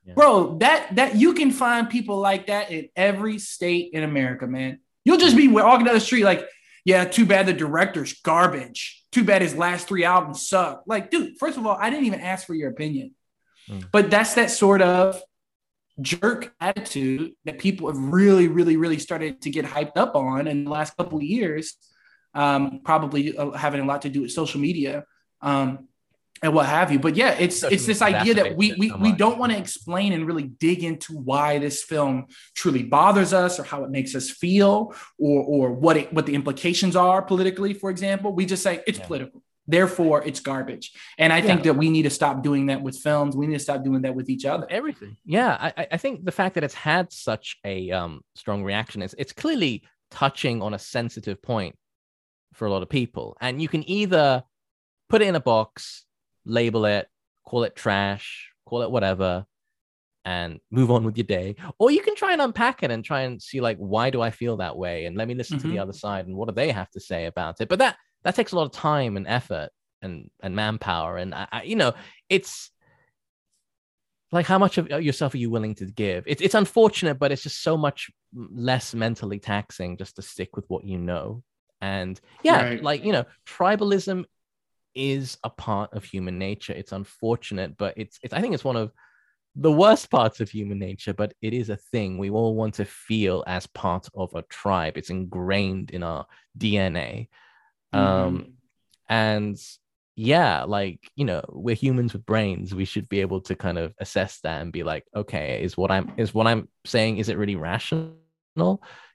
Yeah. 0.04 0.14
Bro, 0.14 0.58
that 0.58 0.94
that 0.96 1.16
you 1.16 1.34
can 1.34 1.50
find 1.50 1.88
people 1.88 2.18
like 2.18 2.48
that 2.48 2.70
in 2.70 2.88
every 2.94 3.38
state 3.38 3.90
in 3.92 4.02
America, 4.02 4.46
man. 4.46 4.80
You'll 5.04 5.18
just 5.18 5.36
be 5.36 5.48
walking 5.48 5.86
down 5.86 5.94
the 5.94 6.00
street 6.00 6.24
like, 6.24 6.46
yeah, 6.84 7.04
too 7.04 7.26
bad 7.26 7.46
the 7.46 7.52
director's 7.52 8.12
garbage. 8.20 9.02
Too 9.12 9.24
bad 9.24 9.42
his 9.42 9.54
last 9.54 9.88
three 9.88 10.04
albums 10.04 10.46
suck. 10.46 10.82
Like, 10.86 11.10
dude, 11.10 11.38
first 11.38 11.56
of 11.56 11.66
all, 11.66 11.76
I 11.78 11.90
didn't 11.90 12.06
even 12.06 12.20
ask 12.20 12.46
for 12.46 12.54
your 12.54 12.70
opinion. 12.70 13.14
Mm. 13.68 13.86
But 13.92 14.10
that's 14.10 14.34
that 14.34 14.50
sort 14.50 14.82
of 14.82 15.20
jerk 16.00 16.52
attitude 16.60 17.32
that 17.44 17.58
people 17.58 17.88
have 17.88 17.98
really, 17.98 18.48
really, 18.48 18.76
really 18.76 18.98
started 18.98 19.42
to 19.42 19.50
get 19.50 19.64
hyped 19.64 19.96
up 19.96 20.16
on 20.16 20.46
in 20.46 20.64
the 20.64 20.70
last 20.70 20.96
couple 20.96 21.18
of 21.18 21.24
years. 21.24 21.74
Um, 22.34 22.80
probably 22.84 23.36
uh, 23.36 23.52
having 23.52 23.80
a 23.80 23.84
lot 23.84 24.02
to 24.02 24.08
do 24.08 24.22
with 24.22 24.32
social 24.32 24.60
media. 24.60 25.04
Um, 25.40 25.88
and 26.42 26.52
what 26.52 26.66
have 26.66 26.92
you. 26.92 26.98
But 26.98 27.16
yeah, 27.16 27.30
it's 27.30 27.60
Such 27.60 27.72
it's 27.72 27.86
this 27.86 28.02
idea 28.02 28.34
that 28.34 28.56
we 28.56 28.74
we, 28.74 28.90
we 28.92 29.12
don't 29.12 29.38
want 29.38 29.52
to 29.52 29.58
explain 29.58 30.12
and 30.12 30.26
really 30.26 30.42
dig 30.42 30.84
into 30.84 31.16
why 31.16 31.58
this 31.58 31.82
film 31.82 32.26
truly 32.54 32.82
bothers 32.82 33.32
us 33.32 33.58
or 33.58 33.62
how 33.62 33.84
it 33.84 33.90
makes 33.90 34.14
us 34.14 34.30
feel 34.30 34.94
or 35.18 35.42
or 35.42 35.72
what 35.72 35.96
it 35.96 36.12
what 36.12 36.26
the 36.26 36.34
implications 36.34 36.96
are 36.96 37.22
politically, 37.22 37.72
for 37.72 37.88
example. 37.88 38.34
We 38.34 38.46
just 38.46 38.62
say 38.62 38.82
it's 38.86 38.98
yeah. 38.98 39.06
political. 39.06 39.42
Therefore, 39.66 40.22
it's 40.22 40.40
garbage. 40.40 40.92
And 41.18 41.32
I 41.32 41.38
yeah. 41.38 41.46
think 41.46 41.62
that 41.64 41.74
we 41.74 41.90
need 41.90 42.02
to 42.02 42.10
stop 42.10 42.42
doing 42.42 42.66
that 42.66 42.82
with 42.82 42.98
films. 42.98 43.36
We 43.36 43.46
need 43.46 43.54
to 43.54 43.60
stop 43.60 43.82
doing 43.82 44.02
that 44.02 44.14
with 44.14 44.28
each 44.28 44.44
other. 44.44 44.66
Everything. 44.70 45.16
Yeah. 45.24 45.72
I, 45.76 45.86
I 45.92 45.96
think 45.96 46.24
the 46.24 46.32
fact 46.32 46.54
that 46.54 46.64
it's 46.64 46.74
had 46.74 47.12
such 47.12 47.56
a 47.64 47.90
um, 47.90 48.20
strong 48.34 48.62
reaction 48.62 49.02
is 49.02 49.14
it's 49.18 49.32
clearly 49.32 49.84
touching 50.10 50.62
on 50.62 50.74
a 50.74 50.78
sensitive 50.78 51.42
point 51.42 51.76
for 52.52 52.66
a 52.66 52.70
lot 52.70 52.82
of 52.82 52.88
people. 52.88 53.36
And 53.40 53.62
you 53.62 53.68
can 53.68 53.88
either 53.88 54.44
put 55.08 55.22
it 55.22 55.28
in 55.28 55.34
a 55.34 55.40
box 55.40 56.04
label 56.44 56.84
it, 56.84 57.08
call 57.44 57.64
it 57.64 57.74
trash, 57.74 58.50
call 58.66 58.82
it 58.82 58.90
whatever, 58.90 59.46
and 60.24 60.60
move 60.70 60.90
on 60.90 61.04
with 61.04 61.16
your 61.16 61.24
day. 61.24 61.56
Or 61.78 61.90
you 61.90 62.02
can 62.02 62.16
try 62.16 62.32
and 62.32 62.42
unpack 62.42 62.82
it 62.82 62.90
and 68.24 68.32
try 68.32 68.32
and 68.32 68.32
see 68.32 68.32
like 68.32 68.32
why 68.32 68.32
do 68.32 68.32
I 68.32 68.32
feel 68.32 68.32
that 68.32 68.32
way, 68.32 68.32
and 68.32 68.32
let 68.32 68.32
me 68.32 68.32
listen 68.32 68.32
to 68.32 68.32
the 68.32 68.32
other 68.32 68.32
side 68.32 68.32
and 68.32 68.32
what 68.32 68.32
do 68.32 68.32
they 68.32 68.32
have 68.32 68.32
to 68.32 68.32
say 68.32 68.32
about 68.32 68.32
it. 68.32 68.32
But 68.32 68.32
that 68.32 68.32
that 68.32 68.34
takes 68.34 68.52
a 68.52 68.56
lot 68.56 68.66
of 68.66 68.72
time 68.72 69.16
and 69.16 69.26
effort 69.26 69.70
and 70.02 70.30
and 70.42 70.56
manpower, 70.56 71.16
and 71.16 71.34
I, 71.34 71.46
I, 71.52 71.62
you 71.62 71.76
know 71.76 71.94
it's 72.28 72.70
like 74.32 74.46
how 74.46 74.58
much 74.58 74.78
of 74.78 74.90
uh, 74.90 74.96
yourself 74.96 75.34
are 75.34 75.38
you 75.38 75.50
willing 75.50 75.74
to 75.76 75.86
give? 75.86 76.24
It's 76.26 76.42
it's 76.42 76.54
unfortunate, 76.54 77.18
but 77.18 77.32
it's 77.32 77.42
just 77.42 77.62
so 77.62 77.76
much 77.76 78.10
less 78.34 78.94
mentally 78.94 79.38
taxing 79.38 79.96
just 79.96 80.16
to 80.16 80.22
stick 80.22 80.56
with 80.56 80.64
what 80.68 80.84
you 80.84 80.98
know. 80.98 81.42
And 81.80 82.20
yeah, 82.42 82.64
right. 82.64 82.82
like 82.82 83.04
you 83.04 83.12
know, 83.12 83.24
tribalism 83.46 84.24
is 84.94 85.38
a 85.44 85.50
part 85.50 85.92
of 85.92 86.04
human 86.04 86.38
nature. 86.38 86.72
It's 86.72 86.92
unfortunate, 86.92 87.76
but 87.76 87.94
it's, 87.96 88.18
it's 88.22 88.34
I 88.34 88.40
think 88.40 88.54
it's 88.54 88.64
one 88.64 88.76
of 88.76 88.92
the 89.56 89.72
worst 89.72 90.10
parts 90.10 90.40
of 90.40 90.50
human 90.50 90.78
nature, 90.78 91.12
but 91.12 91.34
it 91.40 91.52
is 91.54 91.70
a 91.70 91.76
thing. 91.76 92.18
We 92.18 92.30
all 92.30 92.56
want 92.56 92.74
to 92.74 92.84
feel 92.84 93.44
as 93.46 93.66
part 93.68 94.08
of 94.14 94.34
a 94.34 94.42
tribe. 94.42 94.96
It's 94.96 95.10
ingrained 95.10 95.90
in 95.92 96.02
our 96.02 96.26
DNA. 96.58 97.28
Mm-hmm. 97.94 98.26
Um, 98.26 98.54
and 99.08 99.58
yeah, 100.16 100.64
like, 100.64 101.00
you 101.16 101.24
know, 101.24 101.42
we're 101.48 101.74
humans 101.74 102.12
with 102.12 102.24
brains. 102.26 102.74
We 102.74 102.84
should 102.84 103.08
be 103.08 103.20
able 103.20 103.40
to 103.42 103.54
kind 103.54 103.78
of 103.78 103.94
assess 103.98 104.40
that 104.40 104.62
and 104.62 104.72
be 104.72 104.82
like, 104.82 105.04
okay, 105.14 105.62
is 105.62 105.76
what 105.76 105.90
I'm 105.90 106.12
is 106.16 106.34
what 106.34 106.46
I'm 106.46 106.68
saying, 106.84 107.18
is 107.18 107.28
it 107.28 107.38
really 107.38 107.56
rational 107.56 108.14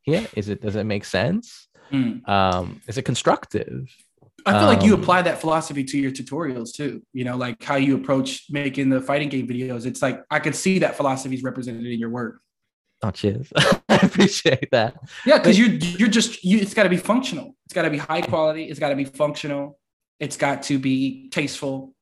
here? 0.04 0.28
Is 0.36 0.50
it 0.50 0.62
does 0.62 0.76
it 0.76 0.84
make 0.86 1.06
sense? 1.06 1.68
Mm. 1.92 2.28
Um, 2.28 2.82
is 2.88 2.98
it 2.98 3.04
constructive? 3.04 3.90
I 4.46 4.52
feel 4.54 4.62
um, 4.62 4.68
like 4.68 4.84
you 4.84 4.94
um, 4.94 5.02
apply 5.02 5.22
that 5.24 5.42
philosophy 5.42 5.84
to 5.84 5.98
your 5.98 6.12
tutorials 6.12 6.74
too. 6.74 7.02
You 7.14 7.26
know, 7.26 7.38
like 7.38 7.62
how 7.64 7.76
you 7.76 7.96
approach 7.96 8.46
making 8.50 8.90
the 8.90 9.02
fighting 9.02 9.30
game 9.30 9.48
videos. 9.48 9.86
It's 9.86 10.02
like 10.02 10.24
I 10.30 10.40
could 10.40 10.56
see 10.56 10.80
that 10.80 10.96
philosophy 10.96 11.36
is 11.36 11.44
represented 11.44 11.86
in 11.86 12.00
your 12.00 12.10
work. 12.10 12.42
Oh, 13.02 13.12
cheers! 13.12 13.52
I 13.90 13.96
appreciate 14.04 14.72
that. 14.72 14.96
Yeah, 15.26 15.38
because 15.38 15.58
you're 15.58 15.70
you're 15.70 16.10
just 16.10 16.44
you. 16.44 16.60
It's 16.60 16.74
got 16.74 16.84
to 16.84 16.90
be 16.90 16.98
functional. 16.98 17.56
It's 17.66 17.74
got 17.74 17.84
to 17.84 17.90
be 17.90 17.98
high 17.98 18.22
quality. 18.22 18.66
It's 18.66 18.80
got 18.80 18.90
to 18.90 18.96
be 18.96 19.06
functional. 19.06 19.80
It's 20.20 20.36
got 20.36 20.64
to 20.64 20.80
be 20.80 21.30
tasteful. 21.30 21.94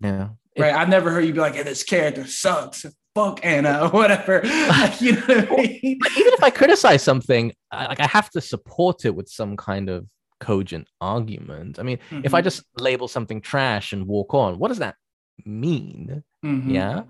Yeah. 0.00 0.30
Right. 0.58 0.74
I've 0.74 0.88
never 0.88 1.10
heard 1.10 1.24
you 1.24 1.32
be 1.32 1.40
like, 1.40 1.54
hey, 1.54 1.62
"This 1.62 1.84
character 1.84 2.26
sucks." 2.26 2.84
Fuck 3.14 3.44
Anna, 3.44 3.86
or 3.86 3.88
whatever. 3.90 4.40
like, 4.44 5.00
you 5.00 5.12
know 5.12 5.20
what 5.26 5.50
I 5.50 5.56
mean? 5.56 5.98
But 6.00 6.12
Even 6.12 6.32
if 6.32 6.42
I 6.42 6.50
criticize 6.50 7.02
something, 7.02 7.52
I, 7.70 7.86
like 7.86 8.00
I 8.00 8.06
have 8.06 8.30
to 8.30 8.40
support 8.40 9.04
it 9.04 9.14
with 9.14 9.28
some 9.28 9.56
kind 9.56 9.88
of 9.88 10.06
cogent 10.40 10.88
argument. 11.00 11.78
I 11.78 11.82
mean, 11.82 11.98
mm-hmm. 11.98 12.22
if 12.24 12.34
I 12.34 12.40
mm-hmm. 12.40 12.44
just 12.44 12.64
label 12.76 13.08
something 13.08 13.40
trash 13.40 13.92
and 13.92 14.06
walk 14.06 14.34
on, 14.34 14.58
what 14.58 14.68
does 14.68 14.78
that 14.78 14.96
mean? 15.44 16.22
Mm-hmm. 16.44 16.70
Yeah. 16.70 17.02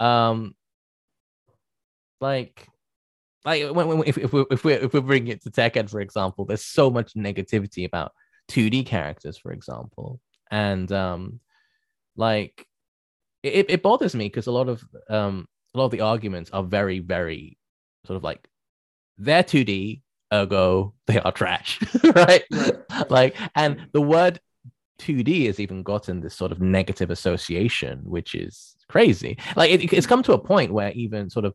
Um, 0.00 0.54
like, 2.20 2.68
like 3.44 3.70
when, 3.74 3.86
when 3.88 4.02
if, 4.06 4.16
if 4.16 4.32
we 4.32 4.44
if 4.50 4.64
we 4.64 4.72
if 4.74 4.92
we 4.92 5.00
bring 5.00 5.28
it 5.28 5.42
to 5.42 5.50
Tekken, 5.50 5.88
for 5.90 6.00
example, 6.00 6.44
there's 6.44 6.64
so 6.64 6.90
much 6.90 7.14
negativity 7.14 7.84
about 7.84 8.12
2D 8.50 8.86
characters, 8.86 9.36
for 9.36 9.52
example, 9.52 10.20
and 10.50 10.90
um, 10.92 11.40
like 12.16 12.66
it, 13.42 13.66
it 13.68 13.82
bothers 13.82 14.14
me 14.14 14.26
because 14.26 14.46
a 14.46 14.52
lot 14.52 14.68
of 14.68 14.82
um 15.10 15.46
a 15.74 15.78
lot 15.78 15.86
of 15.86 15.90
the 15.90 16.00
arguments 16.00 16.50
are 16.52 16.62
very 16.62 17.00
very 17.00 17.58
sort 18.06 18.16
of 18.16 18.24
like 18.24 18.48
they're 19.18 19.42
2D, 19.44 20.00
ergo 20.32 20.94
they 21.06 21.20
are 21.20 21.32
trash 21.32 21.80
right? 22.14 22.44
Like 23.10 23.36
and 23.54 23.88
the 23.92 24.00
word 24.00 24.40
2d 25.00 25.46
has 25.46 25.60
even 25.60 25.82
gotten 25.82 26.20
this 26.20 26.34
sort 26.34 26.52
of 26.52 26.60
negative 26.60 27.10
association 27.10 28.00
which 28.04 28.34
is 28.34 28.76
crazy. 28.88 29.36
Like 29.56 29.70
it, 29.70 29.92
it's 29.92 30.06
come 30.06 30.22
to 30.22 30.32
a 30.32 30.38
point 30.38 30.72
where 30.72 30.92
even 30.92 31.28
sort 31.30 31.44
of 31.44 31.54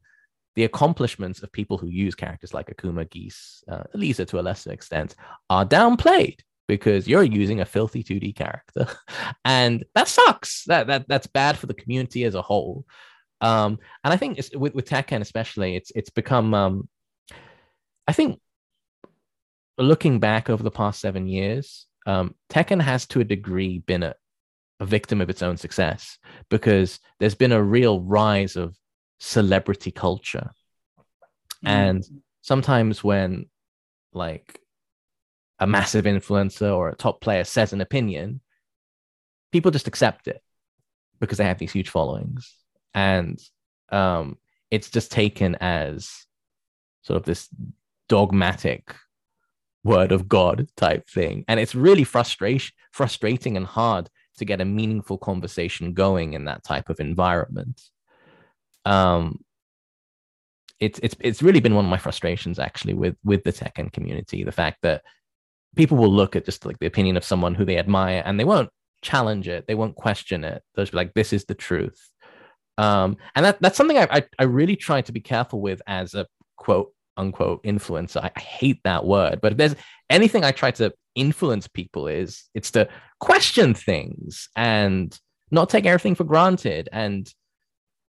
the 0.60 0.66
accomplishments 0.66 1.42
of 1.42 1.50
people 1.54 1.78
who 1.78 1.88
use 1.88 2.16
characters 2.16 2.54
like 2.54 2.68
akuma 2.68 3.10
geese 3.10 3.64
uh, 3.72 3.84
lisa 3.94 4.26
to 4.26 4.40
a 4.40 4.42
lesser 4.42 4.74
extent 4.74 5.16
are 5.50 5.66
downplayed 5.66 6.40
because 6.68 7.08
you're 7.08 7.24
using 7.24 7.62
a 7.62 7.66
filthy 7.66 8.04
2d 8.04 8.36
character. 8.36 8.86
And 9.46 9.86
that 9.96 10.10
sucks. 10.10 10.66
That, 10.66 10.88
that 10.88 11.08
that's 11.08 11.28
bad 11.28 11.58
for 11.58 11.68
the 11.68 11.74
community 11.74 12.26
as 12.26 12.36
a 12.36 12.42
whole. 12.42 12.86
Um, 13.42 13.80
and 14.04 14.14
i 14.14 14.18
think 14.18 14.38
with, 14.54 14.76
with 14.76 14.90
tekken 14.90 15.22
especially 15.22 15.78
it's 15.78 15.94
it's 15.96 16.10
become 16.10 16.54
um, 16.54 16.90
i 18.06 18.12
think 18.12 18.42
looking 19.80 20.20
back 20.20 20.50
over 20.50 20.62
the 20.62 20.72
past 20.72 21.00
seven 21.00 21.28
years, 21.28 21.88
um, 22.06 22.36
Tekken 22.50 22.82
has 22.82 23.06
to 23.08 23.22
a 23.22 23.24
degree 23.24 23.80
been 23.80 24.04
a, 24.04 24.14
a 24.80 24.86
victim 24.86 25.22
of 25.22 25.30
its 25.30 25.42
own 25.42 25.58
success 25.58 26.18
because 26.50 27.00
there's 27.20 27.36
been 27.36 27.52
a 27.52 27.64
real 27.64 28.02
rise 28.02 28.56
of 28.56 28.76
celebrity 29.20 29.92
culture. 29.92 30.52
Mm. 31.66 31.70
And 31.70 32.04
sometimes 32.42 33.04
when 33.04 33.46
like 34.14 34.60
a 35.60 35.68
massive 35.68 36.06
influencer 36.06 36.76
or 36.76 36.90
a 36.90 36.96
top 36.96 37.22
player 37.22 37.44
says 37.44 37.74
an 37.74 37.82
opinion, 37.82 38.42
people 39.52 39.72
just 39.72 39.88
accept 39.88 40.28
it 40.28 40.42
because 41.20 41.38
they 41.38 41.46
have 41.46 41.58
these 41.58 41.72
huge 41.72 41.90
followings. 41.90 42.54
And 42.94 43.40
um, 43.92 44.38
it's 44.72 44.90
just 44.90 45.12
taken 45.12 45.56
as 45.56 46.26
sort 47.02 47.18
of 47.18 47.24
this 47.24 47.50
dogmatic 48.08 48.96
word 49.84 50.12
of 50.12 50.28
God 50.28 50.68
type 50.76 51.10
thing. 51.10 51.46
And 51.48 51.60
it's 51.60 51.76
really 51.76 52.04
frustration, 52.04 52.74
frustrating 52.92 53.58
and 53.58 53.66
hard 53.66 54.10
to 54.38 54.46
get 54.46 54.62
a 54.62 54.66
meaningful 54.66 55.18
conversation 55.18 55.94
going 55.94 56.34
in 56.34 56.46
that 56.46 56.64
type 56.64 56.90
of 56.90 57.00
environment. 57.00 57.82
Um, 58.86 59.40
it's 60.80 61.00
it's 61.04 61.16
it's 61.20 61.42
really 61.42 61.60
been 61.60 61.76
one 61.76 61.86
of 61.86 61.92
my 61.92 61.98
frustrations 61.98 62.58
actually 62.60 62.94
with 62.94 63.16
with 63.24 63.44
the 63.44 63.54
Tekken 63.54 63.92
community. 63.92 64.44
The 64.44 64.52
fact 64.52 64.78
that 64.84 65.04
people 65.76 65.98
will 65.98 66.12
look 66.12 66.36
at 66.36 66.46
just 66.46 66.66
like 66.66 66.80
the 66.80 66.86
opinion 66.86 67.18
of 67.18 67.24
someone 67.24 67.56
who 67.56 67.66
they 67.66 67.78
admire 67.78 68.24
and 68.26 68.40
they 68.40 68.46
won't 68.46 68.70
challenge 69.02 69.48
it, 69.48 69.68
they 69.68 69.76
won't 69.76 69.96
question 69.96 70.44
it. 70.44 70.64
They'll 70.76 70.86
be 70.86 70.92
like, 70.98 71.14
"This 71.14 71.34
is 71.34 71.46
the 71.46 71.56
truth." 71.56 72.10
Um, 72.78 73.18
and 73.36 73.46
that, 73.46 73.62
that's 73.62 73.76
something 73.76 73.98
I, 73.98 74.08
I, 74.10 74.24
I 74.40 74.44
really 74.44 74.78
try 74.78 75.02
to 75.02 75.12
be 75.12 75.20
careful 75.20 75.60
with 75.60 75.82
as 75.86 76.14
a 76.14 76.26
quote 76.56 76.94
unquote 77.18 77.62
influencer. 77.64 78.24
I, 78.24 78.32
I 78.34 78.40
hate 78.40 78.80
that 78.86 79.06
word, 79.06 79.42
but 79.42 79.52
if 79.52 79.58
there's 79.58 79.76
anything 80.10 80.46
I 80.46 80.52
try 80.52 80.72
to 80.72 80.94
influence 81.16 81.68
people 81.68 82.08
is 82.08 82.46
it's 82.54 82.72
to 82.72 82.88
question 83.20 83.74
things 83.74 84.48
and 84.56 85.18
not 85.52 85.70
take 85.70 85.86
everything 85.86 86.16
for 86.16 86.24
granted 86.24 86.88
and 86.94 87.32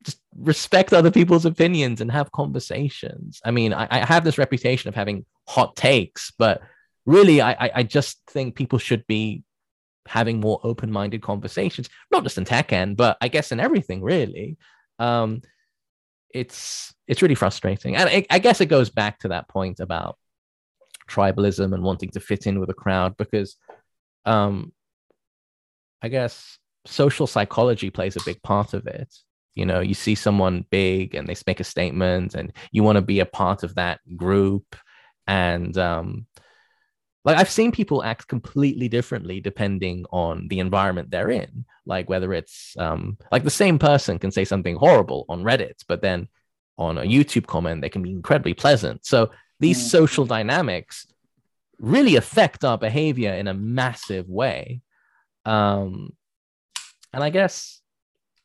just 0.05 0.21
respect 0.37 0.93
other 0.93 1.11
people's 1.11 1.45
opinions 1.45 1.99
and 1.99 2.11
have 2.11 2.31
conversations. 2.31 3.41
I 3.43 3.51
mean, 3.51 3.73
I, 3.73 3.87
I 3.89 4.05
have 4.05 4.23
this 4.23 4.37
reputation 4.37 4.87
of 4.87 4.95
having 4.95 5.25
hot 5.47 5.75
takes, 5.75 6.31
but 6.37 6.61
really, 7.05 7.41
I, 7.41 7.71
I 7.75 7.83
just 7.83 8.19
think 8.27 8.55
people 8.55 8.79
should 8.79 9.05
be 9.07 9.43
having 10.07 10.39
more 10.39 10.59
open-minded 10.63 11.21
conversations, 11.21 11.89
not 12.11 12.23
just 12.23 12.37
in 12.37 12.45
Tekken, 12.45 12.95
but 12.95 13.17
I 13.21 13.27
guess 13.27 13.51
in 13.51 13.59
everything 13.59 14.01
really. 14.03 14.57
Um, 14.99 15.41
it's 16.29 16.93
it's 17.07 17.21
really 17.21 17.35
frustrating, 17.35 17.95
and 17.95 18.09
I, 18.09 18.25
I 18.29 18.39
guess 18.39 18.61
it 18.61 18.67
goes 18.67 18.89
back 18.89 19.19
to 19.19 19.29
that 19.29 19.47
point 19.47 19.79
about 19.79 20.17
tribalism 21.09 21.73
and 21.73 21.83
wanting 21.83 22.09
to 22.11 22.19
fit 22.19 22.45
in 22.47 22.59
with 22.59 22.69
a 22.69 22.73
crowd 22.73 23.15
because, 23.17 23.55
um, 24.25 24.73
I 26.01 26.09
guess 26.09 26.57
social 26.85 27.27
psychology 27.27 27.89
plays 27.89 28.15
a 28.15 28.23
big 28.25 28.41
part 28.41 28.73
of 28.73 28.85
it. 28.87 29.13
You 29.55 29.65
know, 29.65 29.79
you 29.79 29.93
see 29.93 30.15
someone 30.15 30.65
big 30.69 31.15
and 31.15 31.27
they 31.27 31.35
make 31.47 31.59
a 31.59 31.63
statement, 31.63 32.35
and 32.35 32.53
you 32.71 32.83
want 32.83 32.97
to 32.97 33.01
be 33.01 33.21
a 33.21 33.25
part 33.25 33.63
of 33.63 33.75
that 33.75 33.99
group, 34.15 34.75
and 35.27 35.77
um, 35.77 36.27
like 37.25 37.37
I've 37.37 37.49
seen 37.49 37.71
people 37.71 38.03
act 38.03 38.27
completely 38.27 38.87
differently 38.87 39.41
depending 39.41 40.05
on 40.11 40.47
the 40.47 40.59
environment 40.59 41.09
they're 41.09 41.31
in. 41.31 41.65
Like 41.85 42.07
whether 42.07 42.33
it's 42.33 42.75
um, 42.77 43.17
like 43.31 43.43
the 43.43 43.49
same 43.49 43.79
person 43.79 44.19
can 44.19 44.31
say 44.31 44.45
something 44.45 44.75
horrible 44.75 45.25
on 45.27 45.43
Reddit, 45.43 45.83
but 45.87 46.01
then 46.01 46.27
on 46.77 46.97
a 46.97 47.01
YouTube 47.01 47.47
comment 47.47 47.81
they 47.81 47.89
can 47.89 48.03
be 48.03 48.11
incredibly 48.11 48.53
pleasant. 48.53 49.05
So 49.05 49.31
these 49.59 49.79
mm. 49.79 49.89
social 49.89 50.25
dynamics 50.25 51.07
really 51.79 52.15
affect 52.15 52.63
our 52.63 52.77
behavior 52.77 53.33
in 53.33 53.47
a 53.47 53.53
massive 53.53 54.29
way. 54.29 54.81
Um, 55.45 56.13
and 57.11 57.23
I 57.23 57.29
guess, 57.29 57.81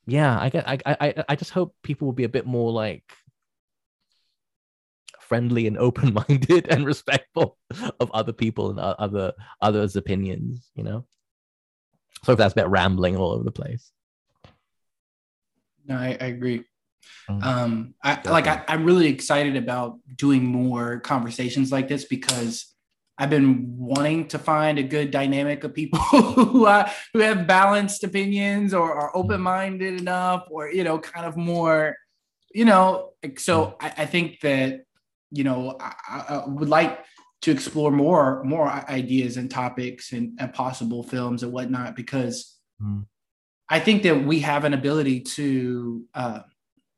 yeah, 0.06 0.38
I 0.38 0.48
get, 0.48 0.68
I, 0.68 0.78
I, 0.86 1.24
I 1.28 1.36
just 1.36 1.50
hope 1.50 1.74
people 1.82 2.06
will 2.06 2.12
be 2.12 2.24
a 2.24 2.28
bit 2.28 2.46
more 2.46 2.72
like 2.72 3.04
friendly 5.20 5.66
and 5.66 5.78
open-minded 5.86 6.68
and 6.68 6.84
respectful 6.84 7.56
of 8.00 8.10
other 8.12 8.32
people 8.32 8.70
and 8.70 8.78
other 8.78 9.32
others' 9.60 9.96
opinions. 9.96 10.70
You 10.74 10.84
know. 10.84 11.06
So 12.24 12.32
if 12.32 12.38
that's 12.38 12.52
a 12.52 12.56
bit 12.56 12.68
rambling 12.68 13.16
all 13.16 13.32
over 13.32 13.44
the 13.44 13.52
place. 13.52 13.92
No, 15.86 15.96
I, 15.96 16.18
I 16.20 16.26
agree. 16.26 16.64
Mm-hmm. 17.30 17.42
Um, 17.42 17.94
I 18.02 18.20
like 18.28 18.46
I, 18.46 18.62
I'm 18.68 18.84
really 18.84 19.08
excited 19.08 19.56
about 19.56 19.98
doing 20.16 20.44
more 20.44 21.00
conversations 21.00 21.72
like 21.72 21.88
this 21.88 22.04
because 22.04 22.69
I've 23.20 23.28
been 23.28 23.76
wanting 23.76 24.28
to 24.28 24.38
find 24.38 24.78
a 24.78 24.82
good 24.82 25.10
dynamic 25.10 25.62
of 25.62 25.74
people 25.74 25.98
who 26.10 26.64
uh, 26.64 26.90
who 27.12 27.18
have 27.18 27.46
balanced 27.46 28.02
opinions 28.02 28.72
or 28.72 28.94
are 28.94 29.14
open 29.14 29.42
minded 29.42 30.00
enough, 30.00 30.46
or 30.50 30.72
you 30.72 30.84
know, 30.84 30.98
kind 30.98 31.26
of 31.26 31.36
more, 31.36 31.96
you 32.54 32.64
know. 32.64 33.10
So 33.36 33.66
mm. 33.66 33.74
I, 33.80 34.02
I 34.02 34.06
think 34.06 34.40
that 34.40 34.84
you 35.30 35.44
know, 35.44 35.76
I, 35.78 35.92
I, 36.08 36.44
would 36.46 36.70
like 36.70 37.04
to 37.42 37.50
explore 37.50 37.90
more 37.90 38.42
more 38.42 38.68
ideas 38.68 39.36
and 39.36 39.50
topics 39.50 40.12
and, 40.12 40.38
and 40.40 40.54
possible 40.54 41.02
films 41.02 41.42
and 41.42 41.52
whatnot 41.52 41.96
because 41.96 42.56
mm. 42.82 43.04
I 43.68 43.80
think 43.80 44.02
that 44.04 44.24
we 44.24 44.40
have 44.40 44.64
an 44.64 44.72
ability 44.72 45.20
to 45.20 46.04
uh, 46.14 46.40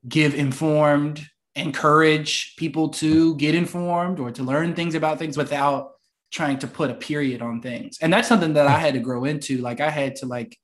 give 0.08 0.36
informed, 0.36 1.26
encourage 1.56 2.54
people 2.56 2.90
to 2.90 3.34
get 3.36 3.56
informed 3.56 4.20
or 4.20 4.30
to 4.30 4.44
learn 4.44 4.74
things 4.74 4.94
about 4.94 5.18
things 5.18 5.36
without 5.36 5.91
trying 6.32 6.58
to 6.60 6.66
put 6.66 6.90
a 6.90 6.94
period 6.94 7.42
on 7.42 7.60
things. 7.60 7.98
And 8.00 8.12
that's 8.12 8.26
something 8.26 8.54
that 8.54 8.66
I 8.66 8.78
had 8.78 8.94
to 8.94 9.00
grow 9.00 9.24
into. 9.24 9.58
Like 9.58 9.80
I 9.80 9.90
had 9.90 10.16
to 10.16 10.26
like 10.26 10.58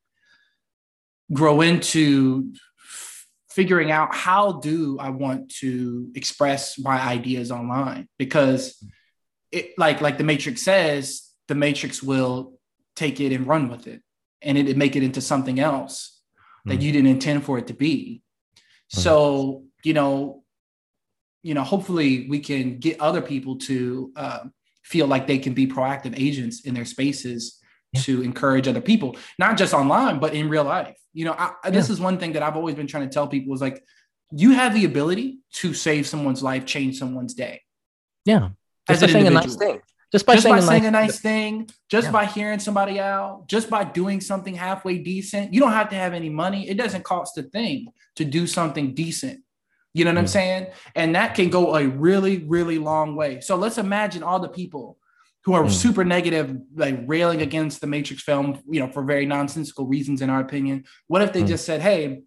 grow 1.33 1.61
into 1.61 2.53
figuring 3.51 3.91
out 3.91 4.15
how 4.15 4.53
do 4.53 4.99
I 4.99 5.11
want 5.11 5.51
to 5.57 6.11
express 6.15 6.79
my 6.79 7.01
ideas 7.01 7.51
online 7.51 8.09
because 8.19 8.83
it 9.51 9.77
like 9.77 10.01
like 10.01 10.17
the 10.17 10.25
matrix 10.25 10.63
says 10.63 11.31
the 11.49 11.55
matrix 11.55 12.03
will 12.03 12.53
take 12.95 13.21
it 13.21 13.33
and 13.33 13.47
run 13.47 13.69
with 13.69 13.87
it 13.87 14.03
and 14.43 14.57
it, 14.57 14.77
make 14.77 14.95
it 14.97 15.03
into 15.03 15.21
something 15.21 15.59
else 15.59 16.21
mm. 16.67 16.71
that 16.71 16.77
hmm. 16.77 16.83
you 16.83 16.93
didn't 16.93 17.11
intend 17.11 17.45
for 17.45 17.59
it 17.59 17.67
to 17.67 17.75
be 17.75 18.23
mm. 18.55 19.01
so 19.01 19.65
you 19.83 19.95
know 19.95 20.45
you 21.43 21.55
know 21.55 21.65
hopefully 21.65 22.27
we 22.29 22.39
can 22.39 22.79
get 22.79 23.01
other 23.01 23.23
people 23.23 23.57
to 23.57 24.13
uh, 24.15 24.41
feel 24.89 25.07
like 25.07 25.27
they 25.27 25.39
can 25.39 25.55
be 25.55 25.67
proactive 25.67 26.15
agents 26.19 26.65
in 26.67 26.75
their 26.75 26.85
spaces 26.85 27.61
yeah. 27.93 28.01
to 28.01 28.23
encourage 28.23 28.67
other 28.69 28.81
people 28.81 29.17
not 29.39 29.57
just 29.57 29.73
online 29.75 30.19
but 30.19 30.35
in 30.35 30.49
real 30.49 30.65
life 30.65 30.99
you 31.19 31.25
know, 31.25 31.35
I, 31.37 31.71
this 31.71 31.91
is 31.91 31.99
one 31.99 32.19
thing 32.19 32.35
that 32.35 32.45
I've 32.45 32.55
always 32.55 32.77
been 32.77 32.87
trying 32.87 33.09
to 33.09 33.13
tell 33.13 33.27
people 33.27 33.53
is 33.53 33.61
like, 33.61 33.83
you 34.31 34.53
have 34.53 34.73
the 34.73 34.85
ability 34.85 35.39
to 35.55 35.75
save 35.75 36.07
someone's 36.07 36.45
life, 36.45 36.65
change 36.65 36.97
someone's 36.97 37.35
day. 37.35 37.63
Yeah. 38.25 38.51
Just 38.89 39.01
by 39.01 39.07
saying 39.09 39.27
a 39.27 39.31
nice 39.31 39.57
thing. 39.57 39.81
Just 40.13 40.25
by, 40.25 40.35
just 40.35 40.45
saying, 40.45 40.55
by 40.55 40.59
a, 40.59 40.63
saying 40.63 40.83
nice 40.85 40.89
a 40.89 40.91
nice 40.93 41.21
thing, 41.21 41.69
just 41.91 42.07
yeah. 42.07 42.13
by 42.13 42.25
hearing 42.25 42.61
somebody 42.61 43.01
out, 43.01 43.49
just 43.49 43.69
by 43.69 43.83
doing 43.83 44.21
something 44.21 44.55
halfway 44.55 44.99
decent. 44.99 45.53
You 45.53 45.59
don't 45.59 45.73
have 45.73 45.91
to 45.91 45.97
have 45.97 46.15
any 46.15 46.29
money. 46.29 46.69
It 46.69 46.79
doesn't 46.79 47.03
cost 47.03 47.37
a 47.37 47.43
thing 47.43 47.89
to 48.15 48.25
do 48.25 48.47
something 48.47 48.95
decent. 48.95 49.41
You 49.99 50.05
know 50.05 50.13
what 50.13 50.19
mm. 50.19 50.21
I'm 50.21 50.27
saying? 50.29 50.67
And 50.95 51.17
that 51.17 51.35
can 51.35 51.51
go 51.51 51.75
a 51.75 51.89
really, 51.89 52.45
really 52.47 52.79
long 52.79 53.17
way. 53.17 53.41
So 53.41 53.57
let's 53.57 53.79
imagine 53.79 54.23
all 54.23 54.39
the 54.39 54.49
people 54.49 54.97
who 55.45 55.55
are 55.55 55.65
mm. 55.65 55.71
super 55.71 56.05
negative, 56.05 56.57
like 56.77 57.01
railing 57.07 57.43
against 57.43 57.81
the 57.81 57.89
Matrix 57.89 58.23
film, 58.23 58.61
you 58.71 58.79
know, 58.79 58.93
for 58.93 59.03
very 59.03 59.27
nonsensical 59.27 59.87
reasons, 59.87 60.23
in 60.23 60.31
our 60.31 60.41
opinion. 60.41 60.85
What 61.09 61.23
if 61.23 61.33
they 61.33 61.43
mm. 61.43 61.49
just 61.49 61.67
said, 61.67 61.81
"Hey, 61.81 62.23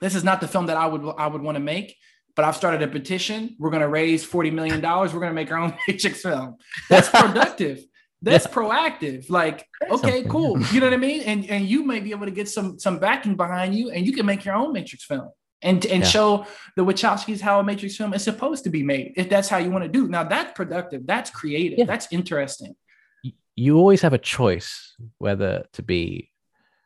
this 0.00 0.16
is 0.16 0.24
not 0.24 0.40
the 0.40 0.48
film 0.48 0.66
that 0.66 0.76
I 0.76 0.86
would 0.86 1.14
I 1.16 1.28
would 1.28 1.42
want 1.42 1.54
to 1.54 1.62
make, 1.62 1.96
but 2.34 2.44
I've 2.44 2.56
started 2.56 2.82
a 2.82 2.88
petition. 2.88 3.54
We're 3.58 3.70
going 3.70 3.82
to 3.82 3.88
raise 3.88 4.24
forty 4.24 4.50
million 4.50 4.80
dollars. 4.80 5.14
We're 5.14 5.20
going 5.20 5.30
to 5.30 5.34
make 5.34 5.52
our 5.52 5.58
own 5.58 5.76
Matrix 5.88 6.22
film." 6.22 6.56
That's 6.90 7.08
productive. 7.20 7.84
That's 8.20 8.46
yeah. 8.46 8.52
proactive. 8.52 9.30
Like, 9.30 9.68
okay, 9.88 10.24
cool. 10.24 10.60
You 10.72 10.80
know 10.80 10.86
what 10.86 10.94
I 10.94 10.96
mean? 10.96 11.20
And 11.20 11.48
and 11.48 11.66
you 11.66 11.84
may 11.84 12.00
be 12.00 12.10
able 12.10 12.26
to 12.26 12.32
get 12.32 12.48
some 12.48 12.80
some 12.80 12.98
backing 12.98 13.36
behind 13.36 13.76
you, 13.76 13.90
and 13.90 14.04
you 14.04 14.12
can 14.12 14.26
make 14.26 14.44
your 14.44 14.56
own 14.56 14.72
Matrix 14.72 15.04
film 15.04 15.30
and 15.62 15.84
and 15.86 16.02
yeah. 16.02 16.08
show 16.08 16.46
the 16.76 16.84
Wachowskis 16.84 17.40
how 17.40 17.60
a 17.60 17.64
Matrix 17.64 17.96
film 17.96 18.14
is 18.14 18.22
supposed 18.22 18.64
to 18.64 18.70
be 18.70 18.82
made. 18.82 19.14
If 19.16 19.28
that's 19.28 19.48
how 19.48 19.58
you 19.58 19.70
want 19.70 19.84
to 19.84 19.88
do, 19.88 20.08
now 20.08 20.24
that's 20.24 20.52
productive, 20.52 21.06
that's 21.06 21.30
creative, 21.30 21.78
yeah. 21.78 21.84
that's 21.84 22.08
interesting. 22.10 22.74
You 23.54 23.78
always 23.78 24.02
have 24.02 24.12
a 24.12 24.18
choice 24.18 24.94
whether 25.18 25.64
to 25.72 25.82
be. 25.82 26.30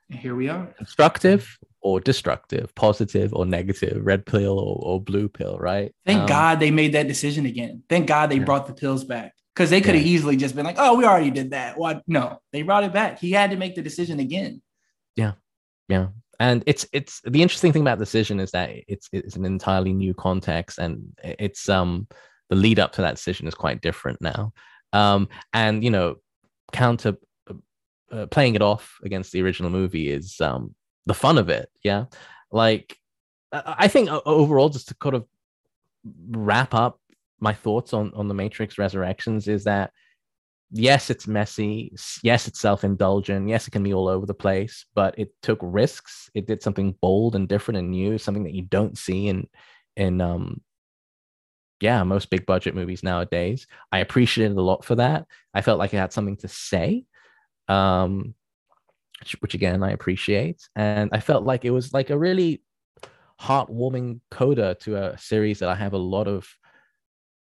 Here 0.08 0.34
we 0.34 0.48
are. 0.48 0.66
Constructive 0.76 1.58
or 1.80 2.00
destructive, 2.00 2.74
positive 2.74 3.32
or 3.32 3.46
negative, 3.46 4.04
red 4.04 4.26
pill 4.26 4.58
or, 4.58 4.76
or 4.82 5.00
blue 5.00 5.28
pill, 5.28 5.56
right? 5.58 5.94
Thank 6.04 6.22
um, 6.22 6.26
God 6.26 6.60
they 6.60 6.70
made 6.70 6.92
that 6.94 7.08
decision 7.08 7.46
again. 7.46 7.82
Thank 7.88 8.06
God 8.06 8.30
they 8.30 8.36
yeah. 8.36 8.44
brought 8.44 8.66
the 8.66 8.74
pills 8.74 9.04
back 9.04 9.34
because 9.54 9.70
they 9.70 9.80
could 9.80 9.94
have 9.94 10.04
easily 10.04 10.36
just 10.36 10.54
been 10.54 10.64
like, 10.64 10.76
"Oh, 10.78 10.96
we 10.96 11.04
already 11.04 11.30
did 11.30 11.50
that." 11.50 11.76
What? 11.76 12.02
No, 12.06 12.40
they 12.52 12.62
brought 12.62 12.84
it 12.84 12.92
back. 12.92 13.18
He 13.18 13.32
had 13.32 13.50
to 13.50 13.56
make 13.56 13.74
the 13.74 13.82
decision 13.82 14.20
again. 14.20 14.62
Yeah, 15.16 15.32
yeah 15.88 16.08
and 16.40 16.64
it's 16.66 16.86
it's 16.92 17.20
the 17.24 17.42
interesting 17.42 17.72
thing 17.72 17.82
about 17.82 17.98
the 17.98 18.04
decision 18.04 18.40
is 18.40 18.50
that 18.50 18.70
it's 18.88 19.08
it's 19.12 19.36
an 19.36 19.44
entirely 19.44 19.92
new 19.92 20.14
context 20.14 20.78
and 20.78 21.02
it's 21.22 21.68
um 21.68 22.08
the 22.48 22.56
lead 22.56 22.80
up 22.80 22.92
to 22.92 23.02
that 23.02 23.14
decision 23.14 23.46
is 23.46 23.54
quite 23.54 23.82
different 23.82 24.20
now. 24.20 24.52
Um 24.92 25.28
and 25.52 25.84
you 25.84 25.90
know 25.90 26.16
counter 26.72 27.16
uh, 27.48 27.54
uh 28.10 28.26
playing 28.26 28.54
it 28.54 28.62
off 28.62 28.96
against 29.04 29.30
the 29.30 29.42
original 29.42 29.70
movie 29.70 30.10
is 30.10 30.40
um 30.40 30.74
the 31.06 31.14
fun 31.14 31.38
of 31.38 31.48
it 31.48 31.68
yeah? 31.84 32.06
Like 32.50 32.96
i 33.52 33.88
think 33.88 34.08
overall 34.26 34.68
just 34.68 34.88
to 34.88 34.94
kind 34.94 35.16
of 35.16 35.24
wrap 36.30 36.72
up 36.72 37.00
my 37.40 37.52
thoughts 37.52 37.92
on 37.92 38.12
on 38.14 38.28
the 38.28 38.34
matrix 38.34 38.78
resurrections 38.78 39.48
is 39.48 39.64
that 39.64 39.90
yes, 40.70 41.10
it's 41.10 41.26
messy. 41.26 41.92
Yes, 42.22 42.46
it's 42.46 42.60
self 42.60 42.84
indulgent. 42.84 43.48
Yes, 43.48 43.66
it 43.66 43.70
can 43.70 43.82
be 43.82 43.94
all 43.94 44.08
over 44.08 44.26
the 44.26 44.34
place, 44.34 44.86
but 44.94 45.18
it 45.18 45.32
took 45.42 45.58
risks. 45.62 46.30
It 46.34 46.46
did 46.46 46.62
something 46.62 46.94
bold 47.00 47.34
and 47.34 47.48
different 47.48 47.78
and 47.78 47.90
new, 47.90 48.18
something 48.18 48.44
that 48.44 48.54
you 48.54 48.62
don't 48.62 48.96
see 48.96 49.28
in, 49.28 49.48
in, 49.96 50.20
um, 50.20 50.60
yeah, 51.80 52.02
most 52.04 52.28
big 52.30 52.44
budget 52.46 52.74
movies 52.74 53.02
nowadays. 53.02 53.66
I 53.90 54.00
appreciated 54.00 54.56
a 54.56 54.62
lot 54.62 54.84
for 54.84 54.96
that. 54.96 55.26
I 55.54 55.62
felt 55.62 55.78
like 55.78 55.94
it 55.94 55.98
had 55.98 56.12
something 56.12 56.36
to 56.38 56.48
say, 56.48 57.04
um, 57.68 58.34
which, 59.20 59.32
which 59.40 59.54
again, 59.54 59.82
I 59.82 59.92
appreciate. 59.92 60.68
And 60.76 61.08
I 61.12 61.20
felt 61.20 61.44
like 61.44 61.64
it 61.64 61.70
was 61.70 61.94
like 61.94 62.10
a 62.10 62.18
really 62.18 62.62
heartwarming 63.40 64.20
coda 64.30 64.76
to 64.80 64.96
a 64.96 65.18
series 65.18 65.60
that 65.60 65.70
I 65.70 65.74
have 65.74 65.94
a 65.94 65.98
lot 65.98 66.28
of 66.28 66.46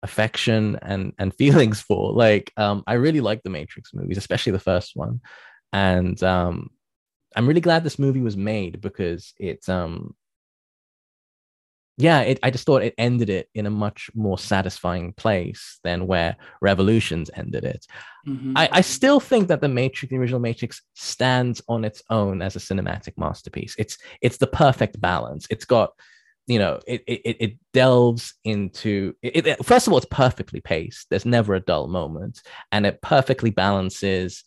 affection 0.03 0.79
and 0.83 1.13
and 1.19 1.35
feelings 1.39 1.81
for 1.81 2.13
like 2.13 2.53
um 2.57 2.83
i 2.87 2.95
really 2.95 3.21
like 3.21 3.43
the 3.43 3.51
matrix 3.51 3.93
movies 3.95 4.19
especially 4.19 4.53
the 4.53 4.59
first 4.59 4.93
one 4.95 5.21
and 5.73 6.23
um 6.23 6.71
i'm 7.37 7.47
really 7.47 7.61
glad 7.61 7.85
this 7.85 7.99
movie 7.99 8.23
was 8.23 8.37
made 8.37 8.81
because 8.81 9.33
it 9.39 9.69
um 9.69 10.15
yeah, 12.01 12.21
it, 12.21 12.39
I 12.43 12.51
just 12.51 12.65
thought 12.65 12.83
it 12.83 12.95
ended 12.97 13.29
it 13.29 13.51
in 13.55 13.67
a 13.67 13.71
much 13.71 14.11
more 14.15 14.39
satisfying 14.39 15.13
place 15.13 15.79
than 15.85 16.07
where 16.07 16.37
Revolutions 16.63 17.31
ended 17.35 17.65
it. 17.65 17.87
Mhm. 18.27 18.55
I, 18.57 18.69
I 18.73 18.81
still 18.81 19.21
think 19.21 19.49
that 19.49 19.61
the 19.61 19.69
Matrix, 19.69 20.11
the 20.11 20.17
original 20.17 20.41
Matrix, 20.41 20.81
stands 20.95 21.61
on 21.69 21.85
its 21.85 22.03
own 22.09 22.41
as 22.41 22.57
a 22.57 22.59
cinematic 22.59 23.19
masterpiece. 23.19 23.75
It's 23.79 23.99
it's 24.23 24.39
the 24.39 24.47
perfect 24.47 24.99
balance. 25.01 25.47
It's 25.51 25.67
got, 25.67 25.93
you 26.51 26.59
know, 26.59 26.81
it 26.85 27.05
it, 27.07 27.37
it 27.39 27.57
delves 27.73 28.35
into 28.43 29.15
it, 29.23 29.47
it- 29.47 29.65
First 29.65 29.87
of 29.87 29.93
all, 29.93 29.99
it's 29.99 30.07
perfectly 30.11 30.61
paced. 30.61 31.09
There's 31.09 31.25
never 31.25 31.55
a 31.55 31.61
dull 31.61 31.87
moment, 31.87 32.43
and 32.73 32.85
it 32.85 33.01
perfectly 33.03 33.51
balances 33.51 34.43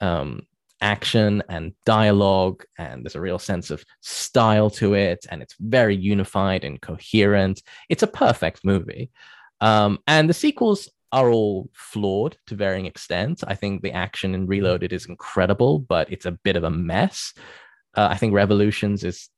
um, 0.00 0.42
action 0.80 1.42
and 1.48 1.72
dialogue, 1.86 2.64
and 2.78 3.04
there's 3.04 3.14
a 3.14 3.20
real 3.20 3.38
sense 3.38 3.70
of 3.70 3.84
style 4.00 4.70
to 4.70 4.94
it, 4.94 5.24
and 5.30 5.40
it's 5.40 5.54
very 5.60 5.94
unified 5.94 6.64
and 6.64 6.80
coherent. 6.80 7.62
It's 7.88 8.02
a 8.02 8.08
perfect 8.08 8.64
movie. 8.64 9.10
Um, 9.60 10.00
and 10.08 10.28
the 10.28 10.34
sequels 10.34 10.88
are 11.12 11.30
all 11.30 11.70
flawed 11.74 12.36
to 12.46 12.56
varying 12.56 12.86
extents. 12.86 13.44
I 13.44 13.54
think 13.54 13.82
the 13.82 13.92
action 13.92 14.34
in 14.34 14.46
Reloaded 14.48 14.92
is 14.92 15.06
incredible, 15.06 15.78
but 15.78 16.10
it's 16.10 16.26
a 16.26 16.32
bit 16.32 16.56
of 16.56 16.64
a 16.64 16.70
mess. 16.70 17.34
Uh, 17.96 18.08
I 18.10 18.16
think 18.16 18.32
Revolutions 18.34 19.04
is 19.04 19.28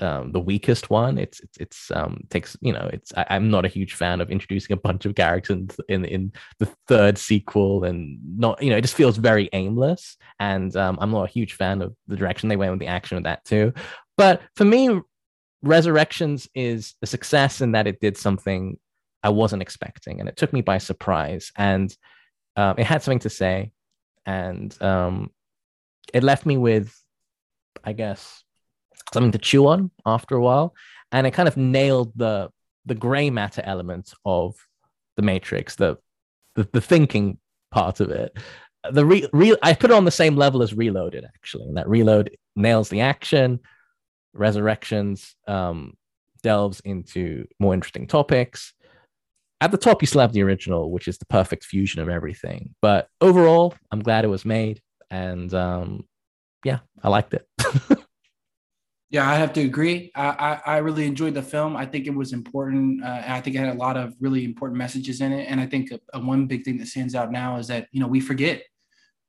um, 0.00 0.32
the 0.32 0.40
weakest 0.40 0.90
one. 0.90 1.18
It's 1.18 1.40
it's, 1.40 1.56
it's 1.58 1.90
um, 1.92 2.24
takes 2.30 2.56
you 2.60 2.72
know 2.72 2.88
it's 2.92 3.12
I, 3.16 3.26
I'm 3.30 3.50
not 3.50 3.64
a 3.64 3.68
huge 3.68 3.94
fan 3.94 4.20
of 4.20 4.30
introducing 4.30 4.74
a 4.74 4.80
bunch 4.80 5.04
of 5.06 5.14
characters 5.14 5.56
in, 5.56 5.68
in 5.88 6.04
in 6.04 6.32
the 6.58 6.66
third 6.86 7.18
sequel 7.18 7.84
and 7.84 8.18
not 8.38 8.62
you 8.62 8.70
know 8.70 8.76
it 8.76 8.82
just 8.82 8.96
feels 8.96 9.16
very 9.16 9.48
aimless. 9.52 10.16
And 10.40 10.74
um, 10.76 10.98
I'm 11.00 11.10
not 11.10 11.28
a 11.28 11.32
huge 11.32 11.54
fan 11.54 11.82
of 11.82 11.94
the 12.06 12.16
direction 12.16 12.48
they 12.48 12.56
went 12.56 12.72
with 12.72 12.80
the 12.80 12.86
action 12.86 13.16
of 13.16 13.24
that 13.24 13.44
too. 13.44 13.72
But 14.16 14.42
for 14.54 14.64
me, 14.64 15.00
Resurrections 15.62 16.46
is 16.54 16.94
a 17.00 17.06
success 17.06 17.62
in 17.62 17.72
that 17.72 17.86
it 17.86 17.98
did 18.00 18.18
something 18.18 18.78
I 19.22 19.30
wasn't 19.30 19.62
expecting, 19.62 20.20
and 20.20 20.28
it 20.28 20.36
took 20.36 20.52
me 20.52 20.60
by 20.60 20.76
surprise. 20.76 21.50
And 21.56 21.96
um, 22.56 22.74
it 22.76 22.84
had 22.84 23.02
something 23.02 23.20
to 23.20 23.30
say, 23.30 23.72
and 24.26 24.76
um, 24.82 25.30
it 26.12 26.22
left 26.22 26.44
me 26.44 26.58
with, 26.58 26.94
I 27.82 27.94
guess, 27.94 28.43
something 29.14 29.32
to 29.32 29.38
chew 29.38 29.66
on 29.66 29.90
after 30.04 30.36
a 30.36 30.40
while, 30.40 30.74
and 31.12 31.26
it 31.26 31.32
kind 31.32 31.48
of 31.48 31.56
nailed 31.56 32.12
the 32.16 32.50
the 32.86 32.94
gray 32.94 33.30
matter 33.30 33.62
element 33.64 34.12
of 34.26 34.54
the 35.16 35.22
Matrix, 35.22 35.76
the 35.76 35.96
the, 36.54 36.68
the 36.72 36.80
thinking 36.80 37.38
part 37.70 38.00
of 38.00 38.10
it. 38.10 38.36
The 38.90 39.06
re, 39.06 39.26
re, 39.32 39.56
I 39.62 39.72
put 39.72 39.90
it 39.90 39.94
on 39.94 40.04
the 40.04 40.10
same 40.10 40.36
level 40.36 40.62
as 40.62 40.74
Reloaded, 40.74 41.24
actually, 41.24 41.68
and 41.68 41.78
that 41.78 41.88
Reload 41.88 42.36
nails 42.54 42.90
the 42.90 43.00
action. 43.00 43.60
Resurrections 44.34 45.34
um, 45.48 45.94
delves 46.42 46.80
into 46.80 47.46
more 47.58 47.72
interesting 47.72 48.06
topics 48.06 48.74
at 49.64 49.70
the 49.70 49.78
top 49.78 50.02
you 50.02 50.06
still 50.06 50.20
have 50.20 50.34
the 50.34 50.42
original 50.42 50.90
which 50.90 51.08
is 51.08 51.16
the 51.16 51.24
perfect 51.24 51.64
fusion 51.64 52.02
of 52.02 52.08
everything 52.08 52.74
but 52.82 53.08
overall 53.22 53.74
i'm 53.90 54.02
glad 54.02 54.24
it 54.24 54.28
was 54.28 54.44
made 54.44 54.82
and 55.10 55.54
um 55.54 56.04
yeah 56.64 56.80
i 57.02 57.08
liked 57.08 57.32
it 57.34 57.48
Yeah, 59.14 59.30
I 59.30 59.36
have 59.36 59.52
to 59.54 59.60
agree. 59.60 60.10
I, 60.16 60.28
I, 60.66 60.74
I 60.74 60.76
really 60.78 61.06
enjoyed 61.06 61.34
the 61.34 61.42
film. 61.54 61.76
I 61.76 61.86
think 61.86 62.08
it 62.08 62.14
was 62.22 62.32
important. 62.32 63.02
Uh, 63.02 63.06
and 63.24 63.32
I 63.32 63.40
think 63.40 63.54
it 63.54 63.60
had 63.60 63.68
a 63.76 63.78
lot 63.86 63.96
of 63.96 64.12
really 64.20 64.44
important 64.44 64.76
messages 64.76 65.20
in 65.20 65.30
it. 65.32 65.44
And 65.48 65.60
I 65.60 65.66
think 65.66 65.92
a, 65.92 66.00
a 66.14 66.18
one 66.18 66.46
big 66.46 66.64
thing 66.64 66.78
that 66.78 66.88
stands 66.88 67.14
out 67.14 67.30
now 67.30 67.50
is 67.58 67.68
that 67.68 67.86
you 67.92 68.00
know 68.00 68.08
we 68.16 68.20
forget 68.20 68.58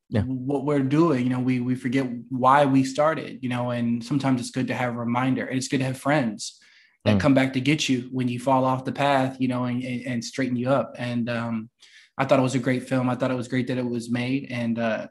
Yeah. 0.10 0.24
what 0.24 0.66
we're 0.66 0.84
doing. 1.00 1.22
You 1.26 1.30
know, 1.34 1.40
we 1.50 1.60
we 1.60 1.76
forget 1.76 2.06
why 2.30 2.66
we 2.66 2.84
started. 2.84 3.34
You 3.44 3.50
know, 3.50 3.72
and 3.78 4.04
sometimes 4.04 4.42
it's 4.42 4.52
good 4.58 4.68
to 4.68 4.76
have 4.76 4.94
a 4.96 4.98
reminder, 5.08 5.46
and 5.46 5.58
it's 5.58 5.68
good 5.68 5.80
to 5.84 5.86
have 5.92 5.98
friends 6.10 6.60
that 7.06 7.18
Mm. 7.18 7.22
come 7.22 7.34
back 7.36 7.54
to 7.54 7.62
get 7.62 7.88
you 7.90 8.10
when 8.18 8.28
you 8.28 8.40
fall 8.40 8.66
off 8.66 8.86
the 8.86 8.92
path. 9.06 9.38
You 9.40 9.50
know, 9.50 9.66
and 9.66 9.84
and, 9.84 10.02
and 10.12 10.26
straighten 10.26 10.58
you 10.58 10.70
up. 10.80 10.90
And 10.98 11.30
um, 11.30 11.70
I 12.18 12.26
thought 12.26 12.40
it 12.40 12.44
was 12.50 12.56
a 12.56 12.66
great 12.68 12.84
film. 12.90 13.10
I 13.10 13.16
thought 13.16 13.32
it 13.32 13.42
was 13.44 13.48
great 13.54 13.68
that 13.68 13.78
it 13.78 13.90
was 13.98 14.10
made. 14.10 14.48
And 14.52 14.80
uh, 14.80 15.08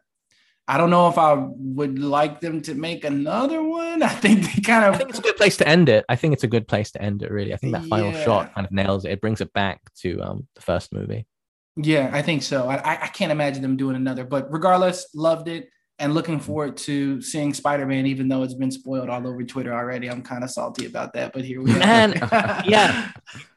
I 0.67 0.79
don't 0.79 0.89
know 0.91 1.09
if 1.09 1.19
I 1.19 1.35
would 1.35 1.99
like 1.99 2.41
them 2.41 2.63
to 2.63 2.75
make 2.75 3.05
another 3.05 3.63
one. 3.63 4.03
I 4.03 4.09
think 4.09 4.43
they 4.55 4.63
kind 4.63 4.85
of 4.85 4.95
i 4.95 4.99
think 4.99 5.11
it's 5.11 5.19
a 5.19 5.23
good 5.23 5.37
place 5.37 5.57
to 5.59 5.69
end 5.69 5.89
it 5.89 6.05
i 6.09 6.17
think 6.17 6.33
it's 6.33 6.43
a 6.45 6.49
good 6.49 6.67
place 6.67 6.91
to 6.93 7.03
end 7.03 7.23
it 7.23 7.31
really 7.31 7.53
i 7.53 7.57
think 7.57 7.73
that 7.75 7.85
final 7.85 8.13
Yeah. 8.13 8.25
shot 8.25 8.55
kind 8.55 8.67
of 8.67 8.73
nails 8.73 9.05
it 9.05 9.13
it 9.13 9.21
brings 9.21 9.41
it 9.41 9.53
back 9.53 9.81
to 10.01 10.21
um 10.23 10.49
the 10.55 10.63
first 10.63 10.93
movie 10.93 11.27
Yeah, 11.77 12.09
I 12.13 12.23
think 12.23 12.43
so. 12.43 12.69
I, 12.69 12.77
I- 13.05 13.09
can't 13.09 13.33
imagine 13.33 13.61
them 13.63 13.77
doing 13.77 13.97
another, 13.97 14.25
but 14.25 14.47
regardless, 14.53 15.07
loved 15.15 15.49
it 15.49 15.69
and 15.99 16.15
looking 16.15 16.41
forward 16.41 16.77
to 16.89 17.21
seeing 17.21 17.53
Spider 17.55 17.85
Man, 17.87 18.07
even 18.07 18.29
though 18.29 18.43
it's 18.45 18.55
been 18.55 18.71
spoiled 18.71 19.09
all 19.11 19.27
over 19.27 19.43
Twitter 19.45 19.73
already. 19.75 20.09
I'm 20.11 20.23
kind 20.23 20.43
of 20.45 20.51
salty 20.51 20.87
about 20.87 21.13
that, 21.15 21.33
but 21.33 21.45
here 21.45 21.61
we 21.63 21.73
are. 21.75 21.79
Man, 21.79 22.13
yeah. 22.67 23.11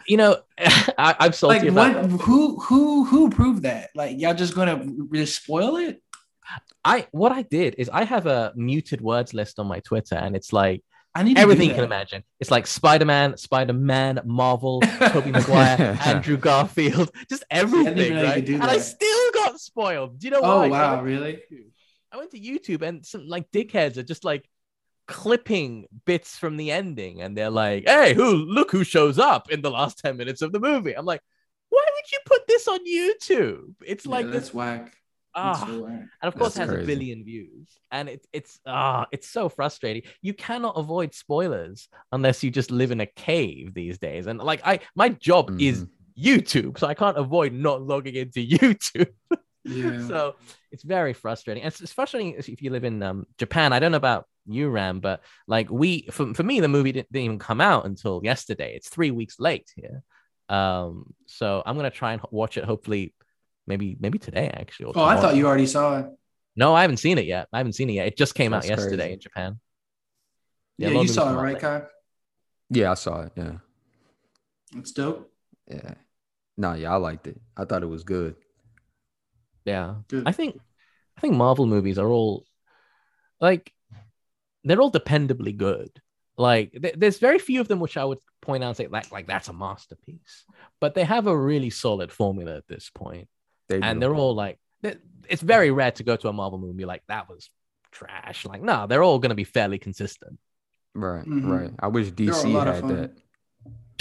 you 0.08 0.18
know 0.18 0.38
I, 0.98 1.16
i'm 1.20 1.34
salty 1.34 1.60
like 1.60 1.70
about 1.70 2.12
what? 2.12 2.22
Who 2.22 2.60
who 2.60 3.06
who 3.06 3.30
proved 3.30 3.64
that? 3.64 3.90
Like 3.96 4.20
y'all 4.20 4.34
just 4.36 4.56
gonna 4.56 4.86
just 5.14 5.36
spoil 5.44 5.78
it? 5.78 6.02
I 6.84 7.07
what 7.11 7.32
i 7.32 7.41
did 7.44 7.76
is 7.78 7.90
i 7.90 8.03
have 8.03 8.26
a 8.26 8.53
muted 8.56 9.02
words 9.02 9.34
list 9.34 9.60
on 9.60 9.68
my 9.68 9.80
twitter 9.82 10.15
and 10.15 10.36
it's 10.36 10.53
like 10.53 10.84
I 11.15 11.24
need 11.24 11.40
everything 11.40 11.69
you 11.69 11.74
can 11.74 11.84
imagine. 11.84 12.24
It's 12.40 12.52
like 12.52 12.68
Spider 12.68 13.06
Man, 13.06 13.38
Spider 13.38 13.74
Man, 13.74 14.19
Marvel, 14.24 14.82
Tobey 14.99 15.32
Maguire, 15.32 15.98
Andrew 16.06 16.38
Garfield, 16.38 17.10
just 17.28 17.44
everything, 17.49 18.14
know 18.14 18.22
you 18.22 18.28
right? 18.28 18.48
And 18.48 18.64
I 18.64 18.78
still 18.78 19.32
got 19.34 19.60
spoiled. 19.60 20.19
Do 20.19 20.28
you 20.28 20.32
know 20.32 20.41
Oh 20.44 20.60
why? 20.60 20.68
wow, 20.68 20.91
I 20.91 20.94
went, 20.98 21.06
really? 21.06 21.41
I 22.11 22.18
went 22.18 22.30
to 22.32 22.40
YouTube 22.40 22.84
and 22.84 23.03
some 23.03 23.28
like 23.28 23.49
dickheads 23.52 23.98
are 23.98 24.03
just 24.03 24.24
like 24.24 24.48
clipping 25.07 25.88
bits 26.06 26.38
from 26.38 26.56
the 26.56 26.72
ending, 26.72 27.22
and 27.22 27.36
they're 27.36 27.49
like, 27.49 27.88
"Hey, 27.88 28.14
who? 28.14 28.36
Look 28.36 28.72
who 28.72 28.84
shows 28.84 29.18
up 29.18 29.49
in 29.49 29.64
the 29.64 29.72
last 29.72 29.98
ten 29.98 30.18
minutes 30.18 30.44
of 30.44 30.52
the 30.52 30.60
movie." 30.60 30.95
I'm 30.95 31.06
like, 31.06 31.22
"Why 31.69 31.84
would 31.84 32.11
you 32.11 32.19
put 32.28 32.48
this 32.48 32.68
on 32.68 32.80
YouTube?" 32.86 33.74
It's 33.84 34.06
like 34.06 34.26
yeah, 34.26 34.32
this. 34.34 34.41
that's 34.44 34.53
whack. 34.53 34.95
Ah, 35.40 35.66
so 35.68 35.86
and 35.86 36.10
of 36.24 36.36
course, 36.36 36.56
it 36.56 36.60
That's 36.60 36.70
has 36.72 36.78
crazy. 36.78 36.84
a 36.84 36.88
billion 36.88 37.24
views, 37.24 37.68
and 37.92 38.10
it, 38.10 38.26
it's 38.34 38.60
ah, 38.66 39.06
it's 39.12 39.30
so 39.30 39.50
frustrating. 39.50 40.02
You 40.22 40.34
cannot 40.34 40.74
avoid 40.78 41.14
spoilers 41.14 41.88
unless 42.12 42.44
you 42.44 42.50
just 42.52 42.72
live 42.72 42.92
in 42.92 43.02
a 43.02 43.06
cave 43.06 43.74
these 43.74 43.98
days. 44.00 44.26
And 44.28 44.40
like 44.40 44.62
I, 44.66 44.80
my 44.96 45.10
job 45.10 45.62
is 45.62 45.86
Mhm. 45.86 45.90
YouTube, 46.18 46.80
so 46.80 46.88
I 46.88 46.96
can't 46.96 47.18
avoid 47.18 47.54
not 47.54 47.82
logging 47.84 48.16
into 48.16 48.40
YouTube. 48.58 49.10
Yeah. 49.64 50.08
so 50.08 50.36
it's 50.72 50.84
very 50.84 51.14
frustrating. 51.14 51.62
And 51.64 51.72
it's, 51.82 51.92
frustrating 51.94 52.34
if 52.38 52.50
if 52.50 52.62
you 52.64 52.72
live 52.72 52.84
in 52.86 53.04
um, 53.04 53.28
Japan. 53.38 53.74
I 53.74 53.80
don't 53.80 53.92
know 53.92 53.98
about 53.98 54.26
you, 54.48 54.70
Ram, 54.70 55.00
but 55.02 55.22
like 55.48 55.70
we, 55.70 56.08
for, 56.10 56.34
for 56.34 56.42
me, 56.44 56.62
the 56.62 56.70
movie 56.70 56.94
didn't, 56.94 57.12
didn't 57.12 57.26
even 57.26 57.40
come 57.40 57.60
out 57.62 57.86
until 57.86 58.22
yesterday. 58.24 58.76
It's 58.76 58.90
three 58.90 59.12
weeks 59.12 59.40
late 59.40 59.70
here. 59.76 60.02
Um, 60.50 61.14
so 61.26 61.62
I'm 61.66 61.76
gonna 61.76 61.92
try 61.92 62.14
and 62.14 62.22
watch 62.32 62.56
it. 62.58 62.64
Hopefully, 62.64 63.14
maybe 63.68 63.98
maybe 63.99 64.18
today 64.18 64.49
actually. 64.53 64.94
oh, 64.95 65.03
I 65.03 65.19
thought 65.19 65.35
you 65.35 65.45
already 65.45 65.68
saw 65.68 65.99
it. 65.99 66.06
No, 66.56 66.73
I 66.73 66.81
haven't 66.81 66.98
seen 66.98 67.18
it 67.18 67.26
yet. 67.26 67.48
I 67.53 67.57
haven't 67.60 67.73
seen 67.73 67.89
it 67.89 67.94
yet. 67.94 68.07
It 68.07 68.18
just 68.18 68.34
came 68.34 68.53
out 68.53 68.64
That's 68.64 68.69
yesterday 68.69 69.03
crazy. 69.03 69.14
in 69.14 69.19
Japan. 69.19 69.60
Yeah, 70.77 70.89
a 70.89 70.91
lot 70.91 71.02
you 71.03 71.07
saw 71.07 71.31
it, 71.31 71.35
right, 71.41 71.53
late. 71.53 71.61
Kai? 71.61 71.84
Yeah, 72.69 72.91
I 72.91 72.94
saw 72.95 73.22
it. 73.22 73.31
Yeah. 73.35 73.57
It's 74.76 74.91
dope. 74.91 75.31
Yeah. 75.68 75.94
No, 76.57 76.73
yeah, 76.73 76.94
I 76.94 76.95
liked 76.98 77.27
it. 77.27 77.39
I 77.56 77.65
thought 77.65 77.84
it 77.84 77.88
was 77.88 78.03
good. 78.03 78.35
Yeah, 79.65 79.95
Good. 80.07 80.23
I 80.26 80.31
think 80.31 80.60
I 81.18 81.22
think 81.22 81.35
Marvel 81.35 81.65
movies 81.65 81.99
are 81.99 82.07
all 82.07 82.45
like 83.41 83.72
they're 84.64 84.80
all 84.80 84.91
dependably 84.91 85.56
good. 85.56 85.89
Like 86.38 86.72
th- 86.72 86.95
there's 86.98 87.19
very 87.19 87.38
few 87.39 87.60
of 87.61 87.68
them 87.68 87.80
which 87.80 87.98
I 87.98 88.06
would 88.06 88.19
point 88.41 88.64
out 88.64 88.69
and 88.69 88.77
say 88.77 88.88
like 88.88 89.11
like 89.11 89.27
that's 89.27 89.49
a 89.49 89.53
masterpiece, 89.53 90.45
but 90.80 90.95
they 90.95 91.03
have 91.03 91.27
a 91.27 91.38
really 91.38 91.69
solid 91.69 92.11
formula 92.11 92.56
at 92.56 92.68
this 92.68 92.89
point, 92.94 93.27
They 93.69 93.80
and 93.81 93.99
do. 93.99 94.07
they're 94.07 94.15
all 94.15 94.35
like 94.35 94.60
it's 95.30 95.41
very 95.41 95.72
rare 95.72 95.91
to 95.91 96.03
go 96.03 96.15
to 96.15 96.30
a 96.30 96.34
Marvel 96.34 96.57
movie 96.57 96.85
like 96.85 97.03
that 97.10 97.27
was 97.27 97.49
trash. 97.91 98.45
Like 98.45 98.61
no, 98.61 98.88
they're 98.88 99.03
all 99.03 99.19
going 99.19 99.30
to 99.31 99.35
be 99.35 99.44
fairly 99.44 99.77
consistent. 99.77 100.39
right, 100.95 101.26
Mhm. 101.26 101.49
right. 101.49 101.72
I 101.80 101.88
wish 101.88 102.11
DC 102.11 102.52
had 102.64 102.88
that. 102.88 103.11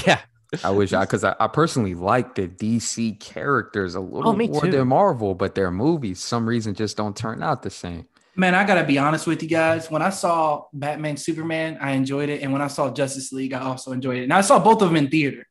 Yeah, 0.07 0.21
I 0.63 0.71
wish 0.71 0.93
I 0.93 1.01
because 1.05 1.25
I, 1.25 1.35
I 1.41 1.49
personally 1.49 1.95
like 1.95 2.37
the 2.37 2.47
DC 2.47 3.19
characters 3.19 3.95
a 3.97 4.01
little 4.01 4.31
Oh, 4.31 4.37
more 4.37 4.63
too. 4.63 4.71
than 4.71 4.87
Marvel, 4.89 5.35
but 5.35 5.55
their 5.57 5.71
movies 5.73 6.21
some 6.21 6.49
reason 6.49 6.75
just 6.75 6.97
don't 6.97 7.17
turn 7.17 7.43
out 7.43 7.63
the 7.63 7.71
same. 7.71 8.07
Man, 8.37 8.55
I 8.55 8.65
gotta 8.65 8.85
be 8.85 8.99
honest 8.99 9.27
with 9.27 9.43
you 9.43 9.49
guys. 9.49 9.91
When 9.91 10.03
I 10.03 10.11
saw 10.11 10.67
Batman 10.73 11.17
Superman, 11.17 11.79
I 11.81 11.93
enjoyed 11.93 12.29
it, 12.29 12.43
and 12.43 12.53
when 12.53 12.63
I 12.63 12.69
saw 12.69 12.93
Justice 12.93 13.33
League, 13.33 13.53
I 13.55 13.61
also 13.63 13.91
enjoyed 13.93 14.19
it. 14.19 14.25
And 14.25 14.33
I 14.33 14.43
saw 14.43 14.59
both 14.61 14.81
of 14.83 14.89
them 14.91 14.97
in 14.97 15.09
theater. 15.09 15.49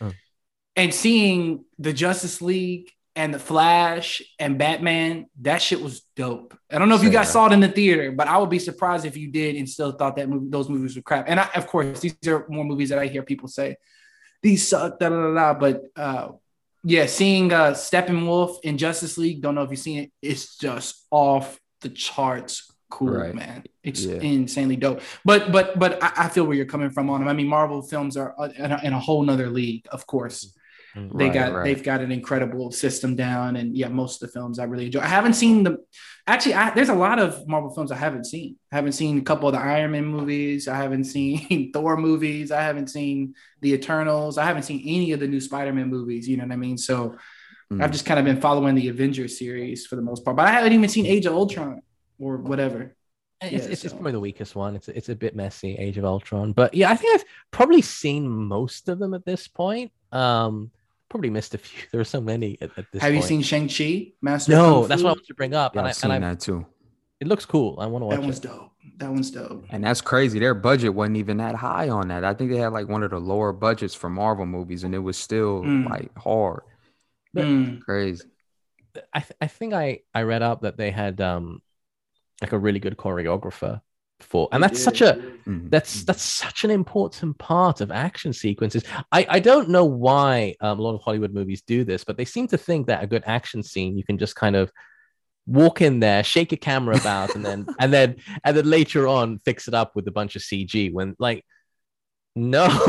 Oh. 0.00 0.12
And 0.76 0.94
seeing 0.94 1.64
the 1.78 1.92
Justice 1.92 2.40
League 2.40 2.90
and 3.18 3.34
the 3.34 3.38
Flash 3.38 4.22
and 4.38 4.56
Batman, 4.58 5.26
that 5.42 5.60
shit 5.60 5.80
was 5.82 6.02
dope. 6.16 6.56
I 6.70 6.78
don't 6.78 6.88
know 6.88 6.94
if 6.94 7.02
you 7.02 7.10
guys 7.10 7.26
Same. 7.26 7.32
saw 7.32 7.46
it 7.48 7.52
in 7.52 7.60
the 7.60 7.68
theater, 7.68 8.12
but 8.12 8.28
I 8.28 8.38
would 8.38 8.48
be 8.48 8.60
surprised 8.60 9.04
if 9.04 9.16
you 9.16 9.28
did 9.28 9.56
and 9.56 9.68
still 9.68 9.92
thought 9.92 10.14
that 10.16 10.28
movie, 10.28 10.48
those 10.48 10.68
movies 10.68 10.94
were 10.96 11.02
crap. 11.02 11.24
And 11.28 11.40
I, 11.40 11.48
of 11.56 11.66
course, 11.66 11.98
these 12.00 12.16
are 12.28 12.46
more 12.48 12.64
movies 12.64 12.88
that 12.90 12.98
I 12.98 13.06
hear 13.08 13.22
people 13.22 13.48
say 13.48 13.76
these 14.40 14.66
suck, 14.68 15.00
da 15.00 15.08
da 15.08 15.16
da 15.16 15.34
da. 15.34 15.54
But 15.58 15.82
uh, 15.96 16.28
yeah, 16.84 17.06
seeing 17.06 17.52
uh, 17.52 17.72
Steppenwolf 17.72 18.58
in 18.62 18.78
Justice 18.78 19.18
League, 19.18 19.42
don't 19.42 19.56
know 19.56 19.62
if 19.64 19.70
you've 19.70 19.80
seen 19.80 19.98
it, 20.04 20.12
it's 20.22 20.56
just 20.56 21.04
off 21.10 21.58
the 21.80 21.88
charts 21.88 22.72
cool, 22.90 23.08
Right. 23.10 23.34
man. 23.34 23.64
It's 23.82 24.04
Yeah. 24.04 24.20
insanely 24.22 24.76
dope. 24.76 25.00
But 25.24 25.50
but 25.50 25.76
but 25.78 26.02
I, 26.02 26.10
I 26.24 26.28
feel 26.28 26.44
where 26.46 26.56
you're 26.56 26.66
coming 26.74 26.90
from 26.90 27.10
on 27.10 27.20
them. 27.20 27.28
I 27.28 27.32
mean, 27.34 27.48
Marvel 27.48 27.82
films 27.82 28.16
are 28.16 28.34
uh, 28.38 28.48
in 28.56 28.72
a, 28.72 28.80
in 28.84 28.92
a 28.92 29.00
whole 29.00 29.22
nother 29.24 29.50
league, 29.50 29.84
of 29.90 30.06
course. 30.06 30.54
They 30.94 31.26
Right, 31.26 31.34
got 31.34 31.52
right. 31.52 31.64
they've 31.64 31.82
got 31.82 32.00
an 32.00 32.10
incredible 32.12 32.72
system 32.72 33.16
down, 33.16 33.56
and 33.56 33.76
yeah, 33.76 33.88
most 33.88 34.22
of 34.22 34.28
the 34.28 34.32
films 34.32 34.58
I 34.58 34.64
really 34.64 34.86
enjoy. 34.86 35.00
I 35.00 35.06
haven't 35.06 35.34
seen 35.34 35.62
the 35.62 35.78
actually. 36.26 36.54
I, 36.54 36.70
there's 36.74 36.88
a 36.88 36.94
lot 36.94 37.18
of 37.18 37.46
Marvel 37.48 37.70
films 37.74 37.92
I 37.92 37.96
haven't 37.96 38.26
seen. 38.26 38.56
I 38.72 38.76
haven't 38.76 38.92
seen 38.92 39.18
a 39.18 39.22
couple 39.22 39.48
of 39.48 39.54
the 39.54 39.60
Iron 39.60 39.92
Man 39.92 40.06
movies. 40.06 40.68
I 40.68 40.76
haven't 40.76 41.04
seen 41.04 41.70
Thor 41.74 41.96
movies. 41.96 42.50
I 42.52 42.62
haven't 42.62 42.88
seen 42.88 43.34
the 43.60 43.72
Eternals. 43.74 44.38
I 44.38 44.44
haven't 44.44 44.64
seen 44.64 44.82
any 44.86 45.12
of 45.12 45.20
the 45.20 45.28
new 45.28 45.40
Spider-Man 45.40 45.88
movies. 45.88 46.28
You 46.28 46.36
know 46.36 46.44
what 46.44 46.52
I 46.52 46.56
mean? 46.56 46.78
So 46.78 47.16
Mm. 47.70 47.82
I've 47.82 47.90
just 47.92 48.06
kind 48.06 48.18
of 48.18 48.24
been 48.24 48.40
following 48.40 48.74
the 48.74 48.88
Avengers 48.88 49.38
series 49.38 49.84
for 49.86 49.96
the 49.96 50.00
most 50.02 50.24
part. 50.24 50.38
But 50.38 50.46
I 50.46 50.52
haven't 50.52 50.72
even 50.72 50.88
seen 50.88 51.04
Age 51.04 51.26
of 51.26 51.34
Ultron 51.34 51.82
or 52.18 52.38
whatever. 52.38 52.96
It's, 53.42 53.66
Yeah, 53.66 53.72
it's, 53.72 53.84
it's 53.84 53.92
probably 53.92 54.12
the 54.12 54.20
weakest 54.20 54.56
one. 54.56 54.74
It's 54.74 54.88
it's 54.88 55.10
a 55.10 55.14
bit 55.14 55.36
messy, 55.36 55.76
Age 55.76 55.98
of 55.98 56.04
Ultron, 56.04 56.52
but 56.52 56.74
yeah, 56.74 56.90
I 56.90 56.96
think 56.96 57.14
I've 57.14 57.26
probably 57.50 57.82
seen 57.82 58.28
most 58.28 58.88
of 58.88 58.98
them 58.98 59.14
at 59.14 59.24
this 59.24 59.46
point. 59.46 59.92
Um, 60.12 60.70
probably 61.08 61.30
missed 61.30 61.54
a 61.54 61.58
few. 61.58 61.86
There 61.92 62.00
are 62.00 62.04
so 62.04 62.20
many 62.20 62.58
at, 62.60 62.70
at 62.78 62.86
this. 62.92 63.02
Have 63.02 63.14
you 63.14 63.22
seen 63.22 63.42
Shang 63.42 63.68
Chi? 63.68 64.12
Master. 64.22 64.52
No, 64.52 64.80
Kung 64.80 64.88
that's 64.88 65.00
Fu? 65.00 65.04
what 65.06 65.10
I 65.10 65.12
wanted 65.14 65.26
to 65.26 65.34
bring 65.34 65.54
up, 65.54 65.74
Yeah, 65.74 65.80
and, 65.80 65.86
I, 65.86 65.90
I've 65.90 65.96
seen 65.96 66.10
and 66.10 66.24
I, 66.24 66.28
that 66.30 66.40
too. 66.40 66.66
it 67.20 67.26
looks 67.26 67.44
cool. 67.46 67.78
I 67.80 67.86
want 67.86 68.02
to 68.02 68.06
watch 68.06 68.16
That 68.16 68.22
one's 68.22 68.38
it. 68.38 68.42
dope. 68.42 68.72
That 68.98 69.10
one's 69.10 69.30
dope. 69.30 69.64
And 69.70 69.84
that's 69.84 70.00
crazy. 70.00 70.38
Their 70.38 70.54
budget 70.54 70.92
wasn't 70.94 71.18
even 71.18 71.36
that 71.38 71.54
high 71.54 71.88
on 71.88 72.08
that. 72.08 72.24
I 72.24 72.34
think 72.34 72.50
they 72.50 72.56
had 72.58 72.72
like 72.72 72.88
one 72.88 73.02
of 73.02 73.10
the 73.10 73.18
lower 73.20 73.52
budgets 73.52 73.94
for 73.94 74.08
Marvel 74.10 74.46
movies, 74.46 74.82
and 74.84 74.94
it 74.94 74.98
was 74.98 75.16
still 75.16 75.62
Mm. 75.62 75.88
like 75.88 76.16
hard. 76.18 76.62
Mm. 77.36 77.80
Crazy. 77.82 78.24
I 79.12 79.20
th- 79.20 79.36
I 79.40 79.46
think 79.46 79.74
I 79.74 80.00
I 80.14 80.22
read 80.22 80.42
up 80.42 80.62
that 80.62 80.76
they 80.76 80.90
had 80.90 81.20
um 81.20 81.62
like 82.40 82.52
a 82.52 82.58
really 82.58 82.80
good 82.80 82.96
choreographer 82.96 83.80
for, 84.20 84.48
and 84.52 84.62
that's 84.62 84.82
such 84.82 85.00
a 85.00 85.14
Mhm. 85.46 85.70
that's 85.70 86.04
that's 86.04 86.22
such 86.22 86.64
an 86.64 86.70
important 86.70 87.38
part 87.38 87.80
of 87.80 87.90
action 87.90 88.32
sequences. 88.32 88.82
I 89.12 89.26
I 89.28 89.38
don't 89.40 89.68
know 89.68 89.84
why 89.84 90.54
um, 90.60 90.78
a 90.78 90.82
lot 90.82 90.94
of 90.94 91.02
Hollywood 91.02 91.32
movies 91.32 91.62
do 91.62 91.84
this, 91.84 92.04
but 92.04 92.16
they 92.16 92.24
seem 92.24 92.48
to 92.48 92.58
think 92.58 92.88
that 92.88 93.02
a 93.02 93.06
good 93.06 93.22
action 93.26 93.62
scene 93.62 93.96
you 93.96 94.04
can 94.04 94.18
just 94.18 94.34
kind 94.36 94.56
of 94.56 94.72
walk 95.46 95.80
in 95.80 96.00
there, 96.00 96.22
shake 96.24 96.52
a 96.52 96.56
camera 96.56 96.96
about, 96.96 97.34
and 97.34 97.44
then 97.46 97.66
and 97.78 97.92
then 97.92 98.16
and 98.44 98.56
then 98.56 98.68
later 98.68 99.06
on 99.08 99.38
fix 99.38 99.68
it 99.68 99.74
up 99.74 99.94
with 99.94 100.06
a 100.08 100.12
bunch 100.12 100.36
of 100.36 100.42
CG. 100.42 100.92
When 100.92 101.14
like 101.18 101.44
no, 102.36 102.66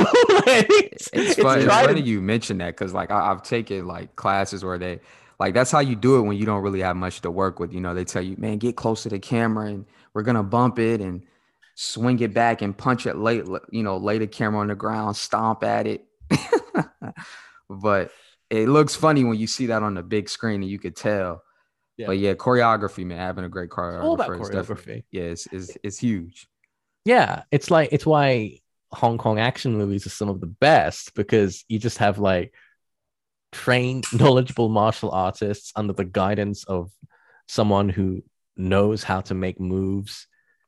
it's, 0.47 1.09
It's, 1.13 1.35
funny, 1.35 1.61
it's 1.61 1.65
tried 1.65 1.85
funny 1.87 1.99
and- 1.99 2.07
you 2.07 2.21
mentioned 2.21 2.61
that 2.61 2.75
because 2.75 2.93
like 2.93 3.11
I, 3.11 3.31
I've 3.31 3.43
taken 3.43 3.87
like 3.87 4.15
classes 4.15 4.63
where 4.63 4.77
they 4.77 4.99
like 5.39 5.53
that's 5.53 5.71
how 5.71 5.79
you 5.79 5.95
do 5.95 6.17
it 6.17 6.21
when 6.23 6.37
you 6.37 6.45
don't 6.45 6.61
really 6.61 6.81
have 6.81 6.95
much 6.97 7.21
to 7.21 7.31
work 7.31 7.59
with. 7.59 7.73
You 7.73 7.79
know, 7.81 7.93
they 7.93 8.03
tell 8.03 8.21
you, 8.21 8.35
man, 8.37 8.57
get 8.57 8.75
close 8.75 9.03
to 9.03 9.09
the 9.09 9.19
camera 9.19 9.67
and 9.67 9.85
we're 10.19 10.23
gonna 10.23 10.43
bump 10.43 10.79
it 10.79 10.99
and 10.99 11.23
swing 11.75 12.19
it 12.19 12.33
back 12.33 12.61
and 12.61 12.77
punch 12.77 13.05
it 13.05 13.15
late, 13.15 13.45
you 13.71 13.83
know, 13.83 13.95
lay 13.95 14.17
the 14.17 14.27
camera 14.27 14.59
on 14.59 14.67
the 14.67 14.75
ground, 14.75 15.15
stomp 15.15 15.63
at 15.63 15.87
it. 15.87 16.05
but 17.69 18.11
it 18.49 18.67
looks 18.67 18.97
funny 18.97 19.23
when 19.23 19.37
you 19.37 19.47
see 19.47 19.67
that 19.67 19.81
on 19.81 19.93
the 19.93 20.03
big 20.03 20.27
screen 20.27 20.61
and 20.61 20.69
you 20.69 20.77
could 20.77 20.97
tell. 20.97 21.41
Yeah. 21.95 22.07
But 22.07 22.17
yeah, 22.17 22.33
choreography, 22.33 23.05
man, 23.05 23.17
having 23.17 23.45
a 23.45 23.49
great 23.49 23.69
choreographer. 23.69 24.03
all 24.03 24.15
about 24.15 24.29
is 24.31 24.49
choreography. 24.49 25.03
Yeah, 25.09 25.23
it's, 25.23 25.47
it's, 25.53 25.77
it's 25.81 25.97
huge. 25.97 26.49
yeah 27.05 27.43
it's 27.49 27.71
like 27.71 27.89
it's 27.93 28.05
why 28.05 28.59
hong 28.91 29.17
kong 29.17 29.39
action 29.39 29.77
movies 29.77 30.05
are 30.05 30.09
some 30.09 30.27
of 30.27 30.41
the 30.41 30.47
best 30.47 31.15
because 31.15 31.63
you 31.69 31.79
just 31.79 31.99
have 31.99 32.19
like 32.19 32.53
trained 33.53 34.03
knowledgeable 34.13 34.67
martial 34.67 35.11
artists 35.11 35.71
under 35.77 35.93
the 35.93 36.03
guidance 36.03 36.65
of 36.65 36.91
someone 37.47 37.87
who 37.87 38.21
knows 38.59 39.03
how 39.03 39.21
to 39.21 39.33
make 39.33 39.59
moves 39.59 40.27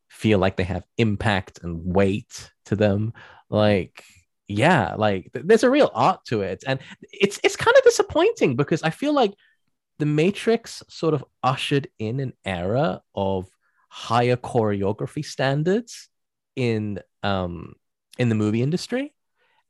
feel 0.09 0.39
like 0.39 0.57
they 0.57 0.63
have 0.63 0.85
impact 0.97 1.59
and 1.63 1.81
weight 1.85 2.51
to 2.65 2.75
them. 2.75 3.13
Like 3.49 4.03
yeah 4.51 4.95
like 4.97 5.31
th- 5.33 5.45
there's 5.45 5.63
a 5.63 5.69
real 5.69 5.89
art 5.93 6.23
to 6.25 6.41
it. 6.41 6.63
And 6.67 6.79
it's 7.11 7.39
it's 7.43 7.55
kind 7.55 7.75
of 7.77 7.83
disappointing 7.83 8.55
because 8.55 8.83
i 8.83 8.89
feel 8.89 9.13
like 9.13 9.33
the 9.99 10.05
matrix 10.05 10.83
sort 10.89 11.13
of 11.13 11.23
ushered 11.43 11.87
in 11.99 12.19
an 12.19 12.33
era 12.43 13.01
of 13.15 13.47
higher 13.89 14.35
choreography 14.35 15.23
standards 15.23 16.09
in 16.55 16.99
um 17.23 17.73
in 18.17 18.29
the 18.29 18.35
movie 18.35 18.61
industry. 18.61 19.13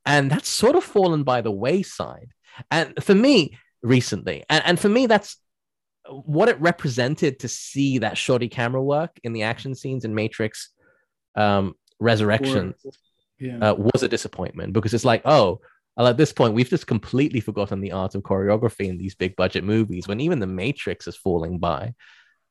And 0.05 0.31
that's 0.31 0.49
sort 0.49 0.75
of 0.75 0.83
fallen 0.83 1.23
by 1.23 1.41
the 1.41 1.51
wayside. 1.51 2.31
And 2.71 3.01
for 3.03 3.13
me 3.13 3.57
recently 3.83 4.43
and, 4.49 4.63
and 4.65 4.79
for 4.79 4.89
me 4.89 5.05
that's 5.05 5.37
what 6.09 6.49
it 6.49 6.59
represented 6.59 7.39
to 7.39 7.47
see 7.47 7.99
that 7.99 8.17
shoddy 8.17 8.47
camera 8.49 8.81
work 8.83 9.11
in 9.23 9.33
the 9.33 9.43
action 9.43 9.75
scenes 9.75 10.03
in 10.05 10.15
matrix 10.15 10.71
um 11.35 11.73
resurrection 11.99 12.73
Yeah. 13.39 13.57
uh, 13.71 13.75
was 13.75 14.03
a 14.03 14.07
disappointment 14.07 14.73
because 14.73 14.93
it's 14.93 15.05
like 15.05 15.21
oh 15.25 15.61
well, 15.97 16.07
at 16.07 16.17
this 16.17 16.31
point 16.31 16.53
we've 16.53 16.69
just 16.69 16.87
completely 16.87 17.41
forgotten 17.41 17.81
the 17.81 17.91
art 17.91 18.15
of 18.15 18.23
choreography 18.23 18.87
in 18.87 18.97
these 18.97 19.13
big 19.13 19.35
budget 19.35 19.63
movies 19.63 20.07
when 20.07 20.19
even 20.19 20.39
the 20.39 20.47
matrix 20.47 21.05
is 21.07 21.15
falling 21.17 21.59
by. 21.59 21.93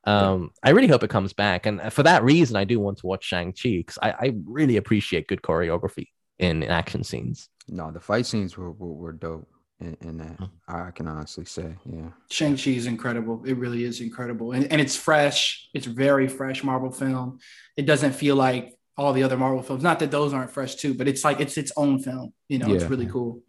Um 0.05 0.51
i 0.63 0.69
really 0.69 0.87
hope 0.87 1.03
it 1.03 1.09
comes 1.09 1.33
back. 1.33 1.65
And 1.65 1.81
for 1.91 2.03
that 2.03 2.23
reason 2.23 2.55
i 2.55 2.63
do 2.63 2.79
want 2.79 2.99
to 2.99 3.07
watch 3.07 3.23
shang-chi 3.25 3.77
because 3.77 3.97
I, 4.01 4.11
I 4.11 4.33
really 4.45 4.77
appreciate 4.77 5.27
good 5.27 5.41
choreography 5.41 6.07
in, 6.39 6.63
in 6.63 6.69
action 6.69 7.03
scenes. 7.03 7.49
No, 7.67 7.91
the 7.91 7.99
fight 7.99 8.25
scenes 8.25 8.57
were, 8.57 8.71
were, 8.71 8.93
were 8.93 9.13
dope 9.13 9.47
in, 9.81 9.97
in 10.01 10.17
that. 10.17 10.37
Mhm. 10.37 10.49
I 10.67 10.91
can 10.91 11.07
honestly 11.07 11.45
say, 11.45 11.75
yeah. 11.85 12.09
Shang-Chi 12.29 12.71
is 12.71 12.85
incredible. 12.85 13.43
It 13.45 13.57
really 13.57 13.83
is 13.83 13.99
incredible. 13.99 14.53
And, 14.53 14.71
and 14.71 14.79
it's 14.79 14.95
fresh. 14.95 15.67
It's 15.73 15.85
very 15.85 16.27
fresh 16.27 16.63
Marvel 16.63 16.91
film. 16.91 17.39
It 17.75 17.85
doesn't 17.85 18.13
feel 18.13 18.35
like 18.35 18.77
all 18.97 19.13
the 19.13 19.23
other 19.23 19.37
Marvel 19.37 19.63
films. 19.63 19.83
Not 19.83 19.99
that 19.99 20.11
those 20.11 20.33
aren't 20.33 20.51
fresh 20.51 20.75
too, 20.75 20.93
but 20.93 21.07
it's 21.07 21.23
like 21.23 21.39
it's 21.39 21.57
its 21.57 21.71
own 21.75 21.99
film. 21.99 22.33
You 22.47 22.59
know, 22.59 22.73
it's 22.73 22.85
really 22.85 23.07
cool. 23.07 23.41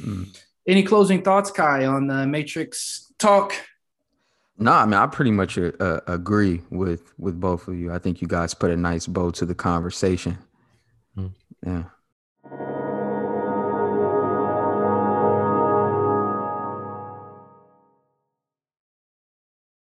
Mm. 0.00 0.36
Any 0.66 0.82
closing 0.82 1.22
thoughts, 1.22 1.50
Kai, 1.50 1.84
on 1.84 2.06
the 2.06 2.26
Matrix 2.26 3.12
talk? 3.18 3.52
No, 4.56 4.72
I 4.72 4.84
mean 4.84 4.94
I 4.94 5.06
pretty 5.06 5.32
much 5.32 5.58
uh, 5.58 5.72
uh, 5.80 6.00
agree 6.06 6.62
with 6.70 7.12
with 7.18 7.38
both 7.38 7.68
of 7.68 7.74
you. 7.74 7.92
I 7.92 7.98
think 7.98 8.22
you 8.22 8.28
guys 8.28 8.54
put 8.54 8.70
a 8.70 8.76
nice 8.76 9.06
bow 9.06 9.30
to 9.32 9.44
the 9.44 9.54
conversation. 9.54 10.38
Mm. 11.18 11.32
Yeah. 11.66 11.84